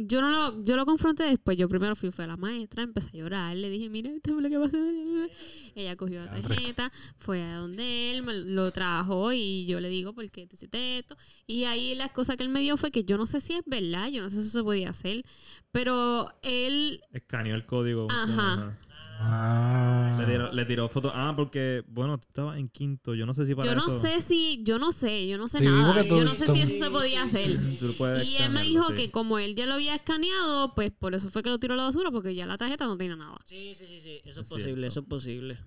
yo 0.00 0.20
no 0.20 0.30
lo, 0.30 0.62
yo 0.62 0.76
lo 0.76 0.86
confronté 0.86 1.24
después. 1.24 1.56
Yo 1.56 1.68
primero 1.68 1.96
fui, 1.96 2.12
fue 2.12 2.24
a 2.24 2.28
la 2.28 2.36
maestra, 2.36 2.84
empecé 2.84 3.08
a 3.08 3.20
llorar. 3.20 3.56
Le 3.56 3.68
dije, 3.68 3.88
mira, 3.88 4.10
esto 4.10 4.36
es 4.36 4.42
lo 4.42 4.48
que 4.48 4.58
pasa. 4.58 4.78
Ella 5.74 5.96
cogió 5.96 6.24
la 6.24 6.40
tarjeta, 6.40 6.92
fue 7.16 7.42
a 7.42 7.56
donde 7.56 8.12
él, 8.12 8.22
me 8.22 8.32
lo 8.34 8.70
trajo 8.70 9.32
y 9.32 9.66
yo 9.66 9.80
le 9.80 9.88
digo, 9.88 10.12
¿por 10.12 10.30
qué 10.30 10.46
tú 10.46 10.54
hiciste 10.54 10.98
esto? 10.98 11.16
Y 11.46 11.64
ahí 11.64 11.94
la 11.96 12.06
excusa 12.06 12.36
que 12.36 12.44
él 12.44 12.48
me 12.48 12.60
dio 12.60 12.76
fue 12.76 12.92
que 12.92 13.04
yo 13.04 13.16
no 13.16 13.26
sé 13.26 13.40
si 13.40 13.54
es 13.54 13.62
verdad, 13.66 14.08
yo 14.08 14.22
no 14.22 14.30
sé 14.30 14.36
si 14.36 14.42
eso 14.42 14.58
se 14.58 14.64
podía 14.64 14.90
hacer, 14.90 15.24
pero 15.72 16.32
él, 16.42 17.00
Escaneó 17.12 17.56
el 17.56 17.66
código. 17.66 18.08
Ajá. 18.10 18.76
Ah. 19.20 20.14
Le 20.18 20.26
tiró, 20.26 20.52
le 20.52 20.64
tiró 20.64 20.88
fotos. 20.88 21.12
Ah, 21.14 21.32
porque, 21.36 21.82
bueno, 21.88 22.18
tú 22.18 22.26
estabas 22.28 22.58
en 22.58 22.68
quinto. 22.68 23.14
Yo 23.14 23.26
no 23.26 23.34
sé 23.34 23.46
si 23.46 23.54
para 23.54 23.66
yo 23.68 23.74
no 23.74 23.86
eso... 23.88 24.00
sé 24.00 24.20
si, 24.20 24.62
yo 24.62 24.78
no 24.78 24.92
sé, 24.92 25.26
yo 25.26 25.38
no 25.38 25.48
sé 25.48 25.58
Sí, 25.58 25.64
nada. 25.64 26.02
tú- 26.06 26.16
Yo 26.18 26.24
no 26.24 26.34
sé 26.34 26.46
tú- 26.46 26.54
si 26.54 26.60
eso 26.60 26.84
se 26.84 26.90
podía 26.90 27.22
hacer. 27.24 27.50
Y 28.24 28.36
él 28.36 28.50
me 28.50 28.62
dijo 28.62 28.88
sí. 28.88 28.94
que 28.94 29.10
como 29.10 29.38
él 29.38 29.54
ya 29.56 29.66
lo 29.66 29.74
había 29.74 29.94
escaneado, 29.96 30.74
pues 30.74 30.92
por 30.92 31.14
eso 31.14 31.30
fue 31.30 31.42
que 31.42 31.50
lo 31.50 31.58
tiró 31.58 31.74
a 31.74 31.76
la 31.76 31.82
basura, 31.84 32.10
porque 32.10 32.34
ya 32.34 32.46
la 32.46 32.56
tarjeta 32.56 32.84
no 32.86 32.96
tenía 32.96 33.16
nada. 33.16 33.36
Sí, 33.46 33.74
sí, 33.76 33.86
sí, 33.86 34.00
sí. 34.00 34.20
Eso 34.24 34.40
es 34.40 34.46
Es 34.46 34.48
posible, 34.48 34.72
cierto. 34.72 34.86
eso 34.86 35.00
es 35.00 35.06
posible. 35.06 35.58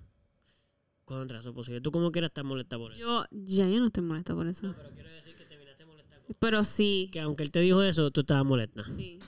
Contra, 1.04 1.40
eso 1.40 1.50
es 1.50 1.54
posible. 1.54 1.80
Tú 1.80 1.90
como 1.92 2.10
quieras 2.10 2.30
estar 2.30 2.44
molesta 2.44 2.78
por 2.78 2.92
eso. 2.92 3.00
Yo, 3.00 3.24
ya 3.32 3.68
yo 3.68 3.80
no 3.80 3.86
estoy 3.86 4.04
molesta 4.04 4.34
por 4.34 4.46
eso. 4.46 4.72
Pero 4.76 4.90
quiero 4.94 5.10
decir 5.10 5.34
que 5.34 5.44
terminaste 5.44 5.84
molesta. 5.84 6.16
con- 6.16 6.36
Pero 6.38 6.64
sí, 6.64 7.10
Que 7.12 7.20
aunque 7.20 7.42
él 7.42 7.50
te 7.50 7.60
dijo 7.60 7.82
eso, 7.82 8.10
tú 8.10 8.20
estabas 8.20 8.44
molesta. 8.46 8.84
sí. 8.88 9.18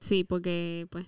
Sí, 0.00 0.22
porque 0.24 0.86
pues, 0.90 1.06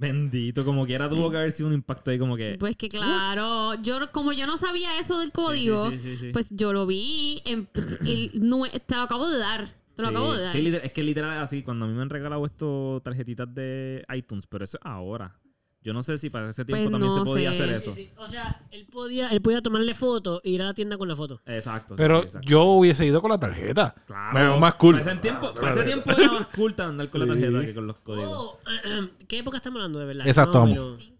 Bendito, 0.00 0.64
como 0.64 0.86
quiera 0.86 1.10
tuvo 1.10 1.30
que 1.30 1.36
haber 1.36 1.52
sido 1.52 1.68
un 1.68 1.74
impacto 1.74 2.10
ahí 2.10 2.18
como 2.18 2.34
que... 2.34 2.56
pues 2.58 2.74
que 2.74 2.88
claro, 2.88 3.74
yo 3.82 4.10
como 4.12 4.32
yo 4.32 4.46
no 4.46 4.56
sabía 4.56 4.98
eso 4.98 5.18
del 5.18 5.30
código, 5.30 5.90
sí, 5.90 5.98
sí, 5.98 6.16
sí. 6.16 6.30
pues 6.32 6.46
yo 6.48 6.72
lo 6.72 6.86
vi 6.86 7.42
en, 7.44 7.68
y 8.02 8.30
no, 8.32 8.62
te 8.86 8.94
lo 8.94 9.02
acabo 9.02 9.28
de 9.28 9.38
dar. 9.38 9.68
Te 9.94 10.00
lo 10.00 10.08
acabo 10.08 10.32
de 10.32 10.42
dar. 10.44 10.56
es 10.56 10.92
que 10.92 11.02
literal 11.02 11.36
así. 11.42 11.62
Cuando 11.62 11.84
a 11.84 11.88
mí 11.88 11.94
me 11.94 12.00
han 12.00 12.08
regalado 12.08 12.46
estos 12.46 13.02
tarjetitas 13.02 13.54
de 13.54 14.02
iTunes, 14.16 14.46
pero 14.46 14.64
eso 14.64 14.78
es 14.78 14.86
ahora. 14.86 15.38
Yo 15.82 15.94
no 15.94 16.02
sé 16.02 16.18
si 16.18 16.28
para 16.28 16.50
ese 16.50 16.64
tiempo 16.64 16.90
Pues 16.90 16.92
también 16.92 17.14
no 17.14 17.24
se 17.24 17.30
podía 17.30 17.50
sé. 17.50 17.62
hacer 17.62 17.74
eso. 17.74 17.94
Sí, 17.94 18.04
sí. 18.04 18.12
O 18.18 18.28
sea, 18.28 18.60
él 18.70 18.86
podía, 18.92 19.28
él 19.28 19.40
podía 19.40 19.62
tomarle 19.62 19.94
foto 19.94 20.42
e 20.44 20.50
ir 20.50 20.60
a 20.60 20.66
la 20.66 20.74
tienda 20.74 20.98
con 20.98 21.08
la 21.08 21.16
foto. 21.16 21.40
Exacto. 21.46 21.94
Pero 21.96 22.20
sí, 22.20 22.26
exacto. 22.26 22.48
yo 22.50 22.64
hubiese 22.64 23.06
ido 23.06 23.22
con 23.22 23.30
la 23.30 23.40
tarjeta. 23.40 23.94
Claro. 24.06 24.34
Me 24.34 24.42
veo 24.42 24.58
más 24.58 24.74
cool. 24.74 24.98
Para 24.98 25.10
ese 25.12 25.20
tiempo, 25.22 25.54
para 25.54 25.72
ese 25.72 25.84
tiempo 25.84 26.10
era 26.10 26.32
más 26.32 26.46
cool 26.48 26.74
andar 26.78 27.08
con 27.08 27.20
la 27.20 27.26
tarjeta 27.28 27.60
que 27.62 27.74
con 27.74 27.86
los 27.86 27.96
códigos. 27.98 28.30
Oh, 28.30 28.58
¿Qué 29.28 29.38
época 29.38 29.56
estamos 29.56 29.78
hablando 29.78 29.98
de 30.00 30.04
verdad? 30.04 30.26
Exacto, 30.26 30.60
Más 30.66 30.70
o 30.70 30.74
vamos. 30.74 30.98
menos. 30.98 31.12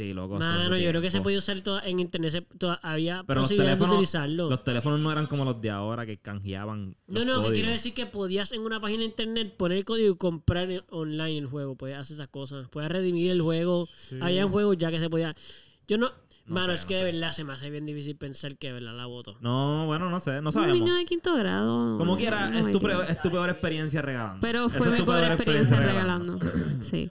Sí, 0.00 0.14
loco. 0.14 0.38
Mano, 0.38 0.76
yo 0.78 0.88
creo 0.90 1.02
que 1.02 1.10
se 1.10 1.20
podía 1.20 1.38
usar 1.38 1.60
toda- 1.60 1.82
en 1.86 2.00
internet. 2.00 2.30
se- 2.32 2.40
toda- 2.42 2.80
había 2.82 3.22
Pero 3.26 3.40
los 3.40 3.48
posibilidades 3.48 3.78
de 3.78 3.84
teléfonos, 3.84 3.94
utilizarlo. 3.94 4.48
los 4.48 4.64
teléfonos 4.64 5.00
no 5.00 5.12
eran 5.12 5.26
como 5.26 5.44
los 5.44 5.60
de 5.60 5.70
ahora 5.70 6.06
que 6.06 6.16
canjeaban. 6.16 6.96
No, 7.06 7.24
no, 7.24 7.42
que 7.42 7.52
quiero 7.52 7.68
decir 7.70 7.92
que 7.92 8.06
podías 8.06 8.52
en 8.52 8.62
una 8.62 8.80
página 8.80 9.00
de 9.00 9.06
internet 9.06 9.54
poner 9.56 9.78
el 9.78 9.84
código 9.84 10.14
y 10.14 10.16
comprar 10.16 10.68
online 10.90 11.38
el 11.38 11.46
juego. 11.46 11.76
Podías 11.76 12.00
hacer 12.00 12.14
esas 12.14 12.28
cosas. 12.28 12.68
Podías 12.68 12.90
redimir 12.92 13.30
el 13.30 13.42
juego. 13.42 13.88
Había 14.20 14.48
juegos 14.48 14.76
ya 14.78 14.90
que 14.90 14.98
se 14.98 15.10
podía. 15.10 15.34
Yo 15.86 15.98
no. 15.98 16.10
No 16.46 16.54
mano, 16.54 16.68
sé, 16.68 16.74
es 16.74 16.80
no 16.82 16.88
que 16.88 16.94
de 16.94 17.00
sé. 17.00 17.04
verdad 17.12 17.32
se 17.32 17.44
me 17.44 17.52
hace 17.52 17.70
bien 17.70 17.86
difícil 17.86 18.16
pensar 18.16 18.56
que 18.56 18.68
de 18.68 18.72
verdad 18.72 18.96
la 18.96 19.06
voto. 19.06 19.36
No, 19.40 19.86
bueno, 19.86 20.10
no 20.10 20.18
sé, 20.18 20.40
no 20.40 20.48
Un 20.48 20.52
sabemos. 20.52 20.78
niño 20.78 20.94
de 20.94 21.04
quinto 21.04 21.34
grado. 21.36 21.96
Como 21.98 22.12
no, 22.14 22.16
quiera, 22.18 22.48
es, 22.58 22.70
tu 22.72 22.80
peor, 22.80 23.04
es 23.08 23.22
tu 23.22 23.30
peor 23.30 23.50
experiencia 23.50 24.02
regalando. 24.02 24.40
Pero 24.40 24.68
fue 24.68 24.88
mi 24.90 25.02
peor 25.02 25.24
experiencia 25.24 25.78
regalando. 25.78 26.38
Sí. 26.80 27.10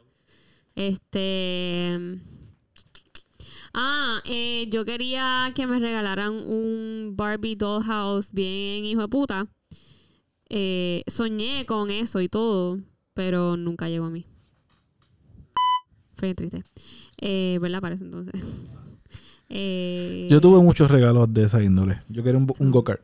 Este. 0.75 2.17
Ah, 3.73 4.21
eh, 4.25 4.67
yo 4.71 4.85
quería 4.85 5.51
que 5.55 5.67
me 5.67 5.79
regalaran 5.79 6.33
un 6.33 7.13
Barbie 7.15 7.55
Dollhouse 7.55 8.31
bien 8.31 8.85
hijo 8.85 9.01
de 9.01 9.07
puta. 9.07 9.47
Eh, 10.49 11.03
soñé 11.07 11.65
con 11.65 11.91
eso 11.91 12.21
y 12.21 12.29
todo, 12.29 12.79
pero 13.13 13.55
nunca 13.57 13.87
llegó 13.89 14.05
a 14.05 14.09
mí. 14.09 14.25
Fue 16.15 16.33
triste. 16.35 16.63
Eh, 17.17 17.57
¿Verdad? 17.61 17.81
Parece 17.81 18.03
entonces. 18.03 18.41
Eh, 19.51 20.27
Yo 20.29 20.39
tuve 20.39 20.61
muchos 20.61 20.91
regalos 20.91 21.33
de 21.33 21.45
esa 21.45 21.63
índole. 21.63 22.03
Yo 22.07 22.21
quería 22.23 22.37
un, 22.37 22.47
un 22.59 22.69
go-kart. 22.69 23.01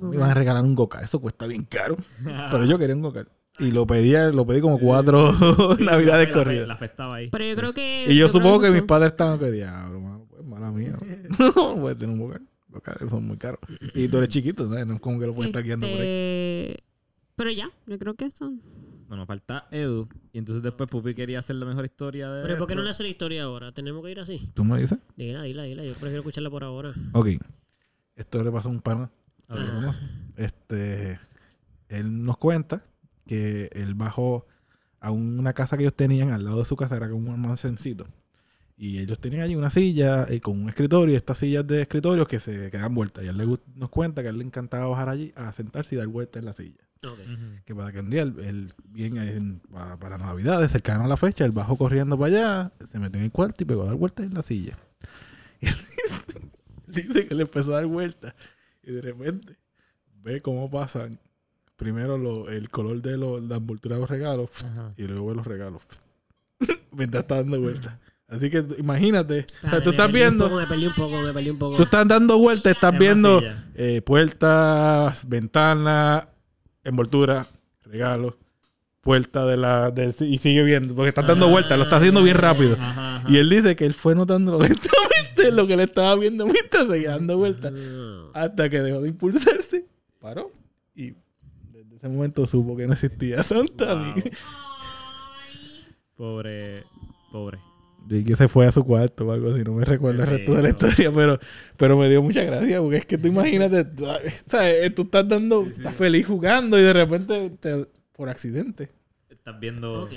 Me 0.00 0.14
iban 0.14 0.30
a 0.30 0.34
regalar 0.34 0.62
un 0.62 0.76
go-kart. 0.76 1.02
Eso 1.02 1.20
cuesta 1.20 1.44
bien 1.48 1.64
caro. 1.64 1.96
Pero 2.52 2.64
yo 2.64 2.78
quería 2.78 2.94
un 2.94 3.02
go-kart. 3.02 3.28
Y 3.58 3.70
lo 3.70 3.86
pedía, 3.86 4.30
lo 4.30 4.46
pedí 4.46 4.60
como 4.60 4.78
cuatro 4.78 5.32
navidades 5.80 6.28
La 6.28 6.34
corridas. 6.34 6.68
La 6.68 6.74
estaba 6.74 7.16
ahí. 7.16 7.28
Pero 7.30 7.44
yo 7.44 7.56
creo 7.56 7.74
que. 7.74 8.06
Y 8.08 8.16
yo, 8.16 8.28
supongo 8.28 8.60
que 8.60 8.70
mis 8.70 8.82
padres 8.82 9.12
estaban 9.12 9.38
que 9.38 9.50
diablo, 9.50 10.00
mano, 10.00 10.26
pues 10.28 10.44
mala 10.44 10.72
mía. 10.72 10.98
No 11.38 11.76
voy 11.76 11.92
a 11.92 11.94
tener 11.96 12.14
un. 12.14 12.48
Go-kart 12.68 13.08
son 13.10 13.26
muy 13.26 13.36
caros. 13.36 13.60
Y 13.94 14.08
tú 14.08 14.16
eres 14.16 14.30
chiquito, 14.30 14.66
¿sabes? 14.66 14.86
No 14.86 14.94
es 14.94 15.00
como 15.00 15.20
que 15.20 15.26
lo 15.26 15.34
puedes 15.34 15.50
estar 15.50 15.62
guiando 15.62 15.86
por 15.86 15.96
ahí. 16.00 16.06
Este, 16.06 16.84
Pero 17.36 17.50
ya, 17.50 17.70
yo 17.86 17.98
creo 17.98 18.14
que 18.14 18.24
eso. 18.24 18.50
Bueno, 19.08 19.26
falta 19.26 19.68
Edu. 19.70 20.08
Y 20.32 20.38
entonces 20.38 20.62
después 20.62 20.88
Pupi 20.88 21.14
quería 21.14 21.40
hacer 21.40 21.56
la 21.56 21.66
mejor 21.66 21.84
historia 21.84 22.30
de. 22.30 22.42
Pero 22.44 22.56
¿por 22.56 22.66
qué 22.66 22.74
no 22.74 22.82
le 22.82 22.88
hace 22.88 23.02
la 23.02 23.10
historia 23.10 23.42
ahora? 23.42 23.72
¿Tenemos 23.72 24.02
que 24.02 24.10
ir 24.10 24.20
así? 24.20 24.50
¿Tú 24.54 24.64
me 24.64 24.80
dices? 24.80 24.98
Dila, 25.16 25.42
dila, 25.42 25.64
dila. 25.64 25.84
Yo 25.84 25.92
prefiero 25.92 26.20
escucharla 26.20 26.48
por 26.48 26.64
ahora. 26.64 26.94
Ok. 27.12 27.28
Esto 28.16 28.42
le 28.42 28.50
pasó 28.50 28.70
a 28.70 28.72
un 28.72 28.80
pana. 28.80 29.10
A 29.48 29.54
ver. 29.54 29.64
¿Lo 29.66 29.74
conoce? 29.74 30.00
Este, 30.36 31.20
él 31.88 32.24
nos 32.24 32.38
cuenta 32.38 32.86
que 33.32 33.70
él 33.72 33.94
bajó 33.94 34.46
a 35.00 35.10
una 35.10 35.52
casa 35.52 35.76
que 35.76 35.82
ellos 35.84 35.94
tenían 35.96 36.30
al 36.32 36.44
lado 36.44 36.58
de 36.60 36.64
su 36.64 36.76
casa, 36.76 36.96
era 36.96 37.08
como 37.10 37.28
un 37.30 37.34
almacencito. 37.34 38.06
Y 38.76 38.98
ellos 38.98 39.18
tenían 39.20 39.42
allí 39.42 39.54
una 39.54 39.70
silla 39.70 40.24
eh, 40.28 40.40
con 40.40 40.60
un 40.62 40.68
escritorio, 40.68 41.12
y 41.12 41.16
estas 41.16 41.38
sillas 41.38 41.66
de 41.66 41.82
escritorios 41.82 42.26
que 42.28 42.40
se 42.40 42.70
quedan 42.70 42.94
vueltas. 42.94 43.24
Y 43.24 43.28
él 43.28 43.36
le 43.36 43.46
nos 43.76 43.90
cuenta 43.90 44.22
que 44.22 44.28
a 44.28 44.30
él 44.30 44.38
le 44.38 44.44
encantaba 44.44 44.86
bajar 44.86 45.08
allí 45.08 45.32
a 45.36 45.52
sentarse 45.52 45.94
y 45.94 45.98
dar 45.98 46.08
vueltas 46.08 46.40
en 46.40 46.46
la 46.46 46.52
silla. 46.52 46.80
Que 47.64 47.74
para 47.74 47.90
que 47.92 48.00
un 48.00 48.10
día, 48.10 48.22
él, 48.22 48.34
él 48.44 48.72
bien 48.84 49.16
en- 49.18 49.60
pa- 49.60 49.98
para, 49.98 50.18
Navidades, 50.18 50.70
cercano 50.72 51.04
a 51.04 51.08
la 51.08 51.16
fecha, 51.16 51.44
él 51.44 51.52
bajó 51.52 51.76
corriendo 51.76 52.18
para 52.18 52.36
allá, 52.36 52.72
se 52.86 52.98
metió 52.98 53.18
en 53.18 53.24
el 53.24 53.32
cuarto 53.32 53.62
y 53.62 53.66
pegó 53.66 53.82
a 53.82 53.86
dar 53.86 53.96
vueltas 53.96 54.26
en 54.26 54.34
la 54.34 54.42
silla. 54.42 54.76
Y 55.60 55.66
él 55.68 55.74
dice, 56.94 57.08
dice 57.08 57.26
que 57.28 57.34
le 57.34 57.42
empezó 57.42 57.72
a 57.72 57.76
dar 57.76 57.86
vueltas. 57.86 58.34
Y 58.82 58.92
de 58.92 59.00
repente 59.00 59.56
ve 60.22 60.40
cómo 60.40 60.70
pasan 60.70 61.18
primero 61.82 62.16
lo- 62.18 62.48
el 62.48 62.70
color 62.70 63.00
de 63.02 63.16
los, 63.16 63.42
la 63.42 63.56
envoltura 63.56 63.96
de 63.96 64.00
los 64.00 64.10
regalos 64.10 64.50
Ajá. 64.64 64.92
y 64.96 65.02
luego 65.04 65.34
los 65.34 65.46
regalos. 65.46 65.82
Mientras 66.92 67.22
está 67.22 67.36
dando 67.36 67.60
vueltas. 67.60 67.94
Así 68.28 68.48
que 68.48 68.64
imagínate, 68.78 69.40
o 69.40 69.68
sea, 69.68 69.78
Espérate, 69.78 69.82
tú 69.84 69.90
me 69.90 69.96
estás 69.96 70.06
perdí 70.06 70.06
un 70.06 70.12
viendo, 70.30 70.44
poco, 70.46 70.56
me 70.60 70.66
perdí 70.66 70.86
un 70.86 70.94
poco, 70.94 71.20
me 71.20 71.32
perdí 71.34 71.50
un 71.50 71.58
poco. 71.58 71.76
tú 71.76 71.82
estás 71.82 72.08
dando 72.08 72.38
vueltas, 72.38 72.74
estás 72.74 72.92
En 72.94 72.98
viendo 72.98 73.42
eh, 73.74 74.00
puertas, 74.02 75.28
ventanas, 75.28 76.28
envoltura, 76.82 77.46
regalos, 77.84 78.34
puerta 79.02 79.44
de 79.44 79.56
la 79.58 79.92
y 80.20 80.38
sigue 80.38 80.62
viendo 80.62 80.94
porque 80.94 81.10
estás 81.10 81.26
dando 81.26 81.48
vueltas, 81.48 81.76
lo 81.76 81.84
está 81.84 81.96
haciendo 81.96 82.22
bien 82.22 82.36
rápido. 82.38 82.76
Ajá, 82.80 83.16
ajá. 83.16 83.30
Y 83.30 83.36
él 83.36 83.50
dice 83.50 83.76
que 83.76 83.84
él 83.84 83.92
fue 83.92 84.14
notando 84.14 84.52
lentamente 84.62 85.52
lo 85.52 85.66
que 85.66 85.76
le 85.76 85.82
estaba 85.84 86.14
viendo 86.16 86.46
mientras 86.46 86.88
seguía 86.88 87.10
dando 87.10 87.36
vueltas 87.36 87.72
Ah. 87.76 88.30
hasta 88.32 88.70
que 88.70 88.80
dejó 88.80 89.02
de 89.02 89.08
impulsarse, 89.10 89.84
paró 90.20 90.50
y 90.94 91.12
ese 92.02 92.08
momento 92.08 92.46
supo 92.46 92.76
que 92.76 92.86
no 92.86 92.92
existía 92.94 93.42
Santa 93.42 93.94
Wow. 93.94 94.14
Pobre. 96.16 96.84
Pobre. 97.32 97.58
y 98.10 98.22
que 98.24 98.36
se 98.36 98.46
fue 98.48 98.66
a 98.66 98.72
su 98.72 98.84
cuarto 98.84 99.26
o 99.26 99.32
algo 99.32 99.52
así, 99.52 99.62
no 99.64 99.72
me 99.72 99.84
recuerdo 99.84 100.22
el 100.22 100.28
resto 100.28 100.54
de 100.54 100.62
la 100.62 100.68
historia, 100.68 101.10
pero, 101.12 101.38
pero 101.76 101.96
me 101.96 102.08
dio 102.10 102.20
mucha 102.22 102.42
gracia, 102.44 102.80
porque 102.80 102.96
es 102.98 103.06
que 103.06 103.16
tú 103.18 103.28
imagínate, 103.34 103.84
tú, 103.84 104.04
¿sabes? 104.46 104.94
tú 104.94 105.02
estás 105.02 105.26
dando, 105.28 105.62
estás 105.64 105.96
feliz 105.96 106.26
jugando 106.26 106.78
y 106.78 106.82
de 106.82 106.92
repente, 106.92 107.50
te- 107.60 107.86
por 108.12 108.28
accidente, 108.28 108.90
Estás 109.30 109.58
viendo. 109.58 110.02
Ok, 110.04 110.12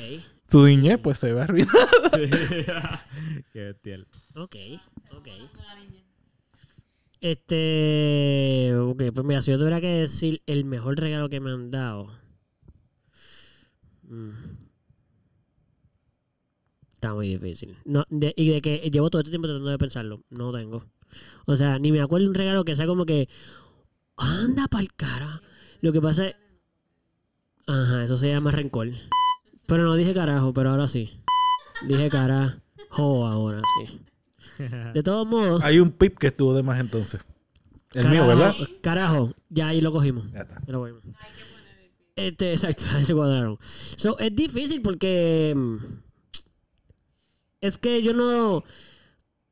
su 0.48 0.66
niñez 0.66 1.00
pues 1.02 1.18
se 1.18 1.34
ve 1.34 1.42
arruinada. 1.42 2.12
Qué 3.54 3.60
bestial. 3.60 4.06
ok, 4.36 4.56
ok. 5.18 5.28
Este. 7.26 8.72
Ok, 8.78 9.02
pues 9.12 9.26
mira, 9.26 9.42
si 9.42 9.50
yo 9.50 9.58
tuviera 9.58 9.82
que 9.82 9.88
decir 9.88 10.44
el 10.46 10.64
mejor 10.64 11.00
regalo 11.00 11.28
que 11.28 11.40
me 11.40 11.50
han 11.50 11.72
dado. 11.72 12.08
mm, 14.04 14.30
Está 16.94 17.16
muy 17.16 17.30
difícil. 17.30 17.78
No, 17.84 18.06
y 18.12 18.50
de 18.52 18.62
que 18.62 18.78
llevo 18.92 19.10
todo 19.10 19.22
este 19.22 19.32
tiempo 19.32 19.48
tratando 19.48 19.72
de 19.72 19.78
pensarlo. 19.80 20.22
No 20.30 20.52
tengo. 20.52 20.86
O 21.48 21.56
sea, 21.56 21.80
ni 21.80 21.92
me 21.92 22.00
acuerdo 22.02 22.28
un 22.28 22.36
regalo 22.36 22.64
que 22.64 22.76
sea 22.76 22.86
como 22.86 23.08
que. 23.08 23.28
Anda 24.18 24.68
pa'l 24.68 24.94
cara. 24.96 25.42
Lo 25.82 25.92
que 25.92 26.02
pasa 26.02 26.28
es. 26.28 26.36
Ajá, 27.66 28.04
eso 28.04 28.18
se 28.18 28.30
llama 28.30 28.52
rencor. 28.52 28.90
Pero 29.66 29.84
no 29.84 29.96
dije 29.96 30.14
carajo, 30.14 30.54
pero 30.54 30.70
ahora 30.70 30.88
sí. 30.88 31.10
Dije 31.88 32.08
carajo 32.10 33.26
ahora 33.26 33.62
sí. 33.80 34.00
De 34.94 35.04
todos 35.04 35.28
modos. 35.28 35.64
Hay 35.64 35.80
un 35.80 35.92
pip 35.92 36.18
que 36.18 36.28
estuvo 36.28 36.54
de 36.54 36.64
más 36.64 36.80
entonces. 36.80 37.26
El 37.94 38.10
mío, 38.10 38.28
¿verdad? 38.28 38.56
Carajo, 38.82 39.34
ya 39.50 39.70
ahí 39.70 39.80
lo 39.82 39.92
cogimos. 39.92 40.30
Ya 40.32 40.40
está. 40.42 40.62
Ya 40.66 40.74
lo 40.74 40.80
cogimos. 40.82 41.04
Este, 42.16 42.54
exacto, 42.54 42.84
ahí 42.94 43.06
se 43.06 43.14
cuadraron. 43.14 43.58
So, 43.62 44.18
es 44.20 44.36
difícil 44.36 44.82
porque. 44.82 45.54
mm, 45.56 45.78
Es 47.62 47.78
que 47.78 48.02
yo 48.02 48.14
no. 48.14 48.64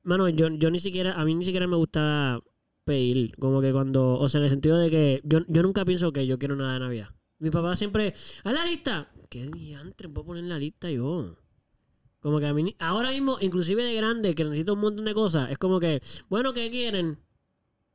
Mano, 0.04 0.28
yo, 0.30 0.50
yo 0.50 0.72
ni 0.72 0.80
siquiera. 0.80 1.14
A 1.14 1.26
mí 1.26 1.36
ni 1.36 1.46
siquiera 1.46 1.68
me 1.68 1.76
gusta 1.78 2.40
pedir. 2.86 3.36
Como 3.38 3.62
que 3.62 3.72
cuando. 3.72 4.18
O 4.20 4.28
sea, 4.30 4.40
en 4.40 4.46
el 4.46 4.50
sentido 4.50 4.78
de 4.78 4.90
que. 4.90 5.22
Yo, 5.24 5.40
yo 5.48 5.64
nunca 5.64 5.86
pienso 5.86 6.12
que 6.12 6.28
yo 6.28 6.38
quiero 6.38 6.56
nada 6.56 6.74
de 6.74 6.80
Navidad. 6.80 7.10
Mi 7.40 7.50
papá 7.50 7.76
siempre. 7.76 8.14
¡A 8.44 8.52
la 8.54 8.66
lista! 8.66 9.10
¿Qué 9.30 9.48
diantre 9.48 10.08
puedo 10.10 10.28
poner 10.28 10.44
en 10.44 10.50
la 10.50 10.58
lista 10.60 10.90
yo? 10.92 11.36
Como 12.24 12.40
que 12.40 12.48
a 12.48 12.54
mí. 12.54 12.76
Ahora 12.80 13.12
mismo, 13.12 13.38
inclusive 13.42 13.84
de 13.84 13.94
grande, 13.94 14.34
que 14.34 14.44
necesito 14.46 14.74
un 14.74 14.80
montón 14.80 15.06
de 15.06 15.14
cosas. 15.14 15.52
Es 15.52 15.58
como 15.60 15.80
que. 15.80 16.02
Bueno, 16.30 16.54
¿qué 16.54 16.72
quieren? 16.72 17.20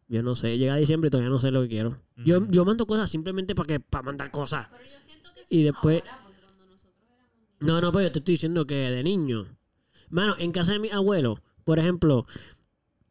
Yo 0.06 0.22
no 0.22 0.34
sé. 0.36 0.56
Llega 0.58 0.76
diciembre 0.76 1.08
y 1.08 1.10
todavía 1.10 1.30
no 1.30 1.40
sé 1.40 1.50
lo 1.50 1.62
que 1.62 1.68
quiero. 1.68 2.00
Yo, 2.24 2.46
yo 2.50 2.64
mando 2.64 2.86
cosas 2.86 3.10
simplemente 3.10 3.54
para 3.54 3.66
que 3.66 3.80
para 3.80 4.02
mandar 4.02 4.30
cosas. 4.30 4.68
Pero 4.70 4.84
yo 4.84 4.90
siento 5.06 5.30
que 5.34 5.42
Y 5.48 5.62
después- 5.64 6.02
ahora, 6.02 6.18
porque 6.24 6.40
cuando 6.42 6.64
nosotros 6.66 6.94
éramos 7.10 7.32
niños- 7.60 7.66
No, 7.66 7.80
no, 7.80 7.90
pues 7.92 8.04
yo 8.06 8.12
te 8.12 8.18
estoy 8.20 8.34
diciendo 8.34 8.66
que 8.66 8.74
de 8.74 9.02
niño. 9.02 9.46
Mano, 10.10 10.36
en 10.38 10.52
casa 10.52 10.72
de 10.72 10.78
mi 10.78 10.90
abuelo, 10.90 11.42
por 11.64 11.78
ejemplo, 11.78 12.26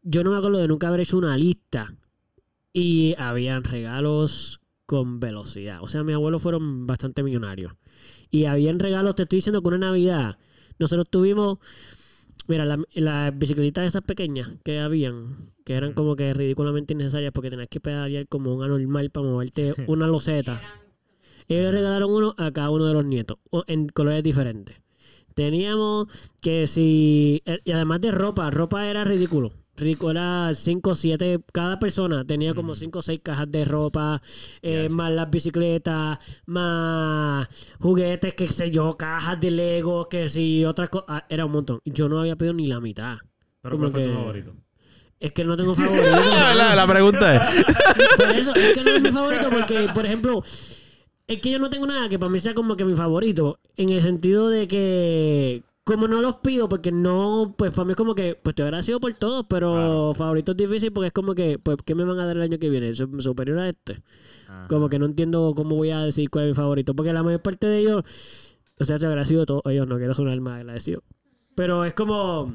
yo 0.03 0.24
no 0.24 0.32
me 0.32 0.38
acuerdo 0.38 0.59
de 0.59 0.68
nunca 0.68 0.88
haber 0.88 1.01
hecho 1.01 1.18
una 1.18 1.36
lista. 1.36 1.95
Y 2.74 3.15
habían 3.18 3.63
regalos 3.63 4.61
con 4.86 5.20
velocidad. 5.20 5.80
O 5.82 5.88
sea, 5.88 6.03
mis 6.03 6.13
abuelos 6.15 6.41
fueron 6.43 6.86
bastante 6.86 7.24
millonarios. 7.24 7.74
Y 8.30 8.45
habían 8.45 8.78
regalos, 8.80 9.15
te 9.15 9.24
estoy 9.24 9.38
diciendo 9.38 9.61
que 9.63 9.68
una 9.70 9.78
Navidad. 9.80 10.38
Nosotros 10.80 11.07
tuvimos, 11.09 11.57
mira, 12.47 12.65
la- 12.65 12.80
las 12.95 13.38
bicicletitas 13.38 13.86
esas 13.86 14.03
pequeñas 14.03 14.49
que 14.63 14.80
habían, 14.80 15.51
que 15.65 15.73
eran 15.73 15.93
como 15.93 16.15
que 16.15 16.34
ridículamente 16.34 16.93
innecesarias 16.93 17.32
porque 17.34 17.49
tenías 17.49 17.67
que 17.69 17.80
pedalear 17.80 18.28
como 18.28 18.53
un 18.55 18.63
anormal 18.63 19.09
para 19.09 19.25
moverte 19.28 19.73
una 19.88 20.07
loseta. 20.07 20.61
Ellos 21.49 21.63
le 21.63 21.71
regalaron 21.71 22.11
uno 22.11 22.36
a 22.38 22.51
cada 22.51 22.69
uno 22.69 22.86
de 22.86 22.93
los 22.93 23.05
nietos, 23.05 23.38
en 23.67 23.88
colores 23.89 24.23
diferentes. 24.23 24.75
Teníamos 25.34 26.07
que 26.41 26.67
si. 26.67 27.41
eh, 27.45 27.59
Y 27.63 27.71
además 27.71 28.01
de 28.01 28.11
ropa, 28.11 28.49
ropa 28.49 28.88
era 28.89 29.03
ridículo. 29.03 29.53
Ridículo, 29.78 30.11
era 30.11 30.51
5 30.55 30.89
o 30.89 30.95
7. 30.95 31.39
Cada 31.53 31.78
persona 31.78 32.25
tenía 32.25 32.53
como 32.55 32.75
5 32.75 32.97
o 32.99 33.01
6 33.01 33.19
cajas 33.23 33.45
de 33.51 33.63
ropa, 33.63 34.21
eh, 34.63 34.89
más 34.89 35.11
las 35.11 35.30
bicicletas, 35.30 36.17
más 36.47 37.47
juguetes, 37.80 38.34
qué 38.34 38.47
sé 38.47 38.71
yo, 38.71 38.97
cajas 38.97 39.39
de 39.39 39.51
Lego, 39.51 40.09
que 40.09 40.30
si 40.30 40.65
otras 40.65 40.89
cosas. 40.89 41.23
Era 41.30 41.45
un 41.45 41.51
montón. 41.51 41.80
Yo 41.86 42.09
no 42.09 42.19
había 42.19 42.36
pedido 42.36 42.55
ni 42.55 42.65
la 42.67 42.80
mitad. 42.80 43.17
Pero 43.61 43.78
como 43.78 43.91
¿cuál 43.91 43.91
fue 43.91 44.03
tu 44.03 44.09
que- 44.09 44.15
favorito? 44.15 44.55
Es 45.19 45.32
que 45.34 45.43
no 45.43 45.57
tengo 45.57 45.73
favorito. 45.75 46.03
la, 46.55 46.75
la 46.75 46.88
pregunta 46.88 47.36
es: 47.36 47.65
Por 48.17 48.25
eso, 48.36 48.53
es 48.55 48.73
que 48.75 48.84
no 48.84 48.91
es 48.95 49.01
mi 49.01 49.11
favorito 49.11 49.49
porque, 49.49 49.88
por 49.93 50.05
ejemplo, 50.05 50.43
es 51.28 51.39
que 51.39 51.51
yo 51.51 51.59
no 51.59 51.69
tengo 51.69 51.88
nada 51.88 52.07
que 52.07 52.19
para 52.19 52.32
mí 52.32 52.39
sea 52.39 52.53
como 52.53 52.75
que 52.75 52.86
mi 52.86 52.93
favorito. 52.95 53.59
En 53.75 53.89
el 53.89 54.01
sentido 54.03 54.49
de 54.49 54.67
que, 54.67 55.63
como 55.88 56.07
no 56.07 56.21
los 56.21 56.35
pido, 56.38 56.67
porque 56.69 56.91
no, 56.91 57.55
pues 57.57 57.71
para 57.71 57.85
mí 57.85 57.91
es 57.91 57.95
como 57.97 58.13
que, 58.13 58.35
pues 58.35 58.51
estoy 58.51 58.63
agradecido 58.65 58.99
por 58.99 59.13
todos, 59.13 59.45
pero 59.49 59.71
Claro. 59.73 60.13
favorito 60.13 60.51
es 60.51 60.57
difícil 60.57 60.91
porque 60.91 61.07
es 61.07 61.13
como 61.13 61.33
que, 61.33 61.57
pues, 61.57 61.77
¿qué 61.85 61.95
me 61.95 62.03
van 62.03 62.19
a 62.19 62.25
dar 62.25 62.35
el 62.35 62.41
año 62.43 62.59
que 62.59 62.69
viene? 62.69 62.93
¿Su- 62.93 63.21
¿Superior 63.21 63.57
a 63.59 63.69
este? 63.69 64.03
Ajá. 64.47 64.67
Como 64.67 64.89
que 64.89 64.99
no 64.99 65.05
entiendo 65.05 65.53
cómo 65.55 65.75
voy 65.77 65.91
a 65.91 65.99
decir 66.01 66.29
cuál 66.29 66.45
es 66.45 66.49
mi 66.51 66.55
favorito. 66.55 66.93
Porque 66.93 67.13
la 67.13 67.23
mayor 67.23 67.41
parte 67.41 67.67
de 67.67 67.79
ellos, 67.79 68.03
o 68.77 68.83
sea, 68.83 68.97
estoy 68.97 69.07
agradecido 69.07 69.39
de 69.41 69.45
todos 69.45 69.61
ellos, 69.67 69.88
no 69.88 69.97
quiero 69.97 70.13
sonar 70.13 70.39
más 70.41 70.59
agradecido. 70.59 71.03
Pero 71.55 71.85
es 71.85 71.93
como 71.93 72.53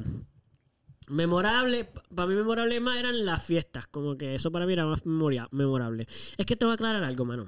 memorable, 1.09 1.89
para 2.15 2.27
mí 2.27 2.35
memorable 2.35 2.79
más 2.79 2.97
eran 2.97 3.25
las 3.25 3.43
fiestas, 3.43 3.87
como 3.87 4.15
que 4.17 4.35
eso 4.35 4.51
para 4.51 4.65
mí 4.65 4.73
era 4.73 4.85
más 4.85 5.05
memoria, 5.05 5.47
memorable. 5.51 6.07
Es 6.37 6.45
que 6.45 6.55
te 6.55 6.65
voy 6.65 6.71
a 6.71 6.75
aclarar 6.75 7.03
algo, 7.03 7.25
mano. 7.25 7.47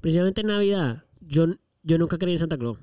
Precisamente 0.00 0.40
en 0.40 0.48
Navidad, 0.48 1.04
yo, 1.20 1.46
yo 1.82 1.98
nunca 1.98 2.18
creí 2.18 2.32
en 2.34 2.40
Santa 2.40 2.58
Claus. 2.58 2.78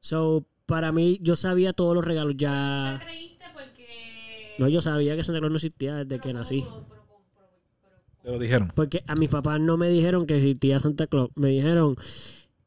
So, 0.00 0.46
para 0.66 0.92
mí, 0.92 1.18
yo 1.22 1.36
sabía 1.36 1.72
todos 1.72 1.94
los 1.94 2.04
regalos 2.04 2.34
ya. 2.36 2.96
¿Te 3.00 3.06
creíste 3.06 3.44
porque... 3.52 4.54
No, 4.58 4.68
yo 4.68 4.80
sabía 4.80 5.16
que 5.16 5.24
Santa 5.24 5.40
Claus 5.40 5.50
no 5.52 5.56
existía 5.56 5.96
desde 5.96 6.16
que 6.20 6.28
Pero 6.28 6.38
nací. 6.38 6.62
¿cómo? 6.62 6.86
Pero 6.88 7.04
¿cómo? 7.06 7.24
Pero- 7.34 7.48
pero- 7.82 8.22
Te 8.22 8.30
lo 8.32 8.38
dijeron. 8.38 8.72
Porque 8.74 9.02
a 9.06 9.14
mis 9.16 9.28
papás 9.30 9.60
no 9.60 9.76
me 9.76 9.88
dijeron 9.88 10.26
que 10.26 10.36
existía 10.36 10.78
Santa 10.80 11.06
Claus. 11.06 11.30
Me 11.34 11.48
dijeron, 11.48 11.96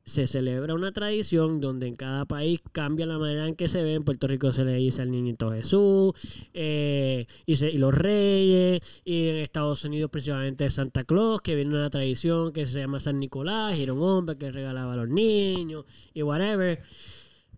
se 0.03 0.25
celebra 0.25 0.73
una 0.73 0.93
tradición 0.93 1.59
donde 1.59 1.85
en 1.87 1.95
cada 1.95 2.23
país 2.25 2.61
cambia 2.71 3.05
la 3.05 3.17
manera 3.17 3.45
en 3.47 3.55
que 3.55 3.67
se 3.67 3.83
ve. 3.83 3.93
En 3.95 4.03
Puerto 4.05 4.27
Rico 4.27 4.51
se 4.53 4.63
le 4.63 4.73
dice 4.75 5.01
al 5.01 5.11
niñito 5.11 5.51
Jesús, 5.51 6.13
eh, 6.53 7.25
y, 7.45 7.55
se- 7.57 7.71
y 7.71 7.77
los 7.77 7.93
reyes, 7.93 8.79
y 9.03 9.27
en 9.29 9.35
Estados 9.37 9.83
Unidos 9.83 10.09
principalmente 10.09 10.69
Santa 10.69 11.03
Claus, 11.03 11.41
que 11.41 11.55
viene 11.55 11.71
una 11.75 11.89
tradición 11.89 12.53
que 12.53 12.65
se 12.65 12.79
llama 12.79 12.99
San 13.01 13.17
Nicolás, 13.19 13.75
y 13.77 13.83
era 13.83 13.91
un 13.93 14.01
hombre 14.03 14.37
que 14.37 14.49
regalaba 14.51 14.93
a 14.93 14.97
los 14.97 15.09
niños, 15.09 15.83
y 16.13 16.21
whatever. 16.21 16.81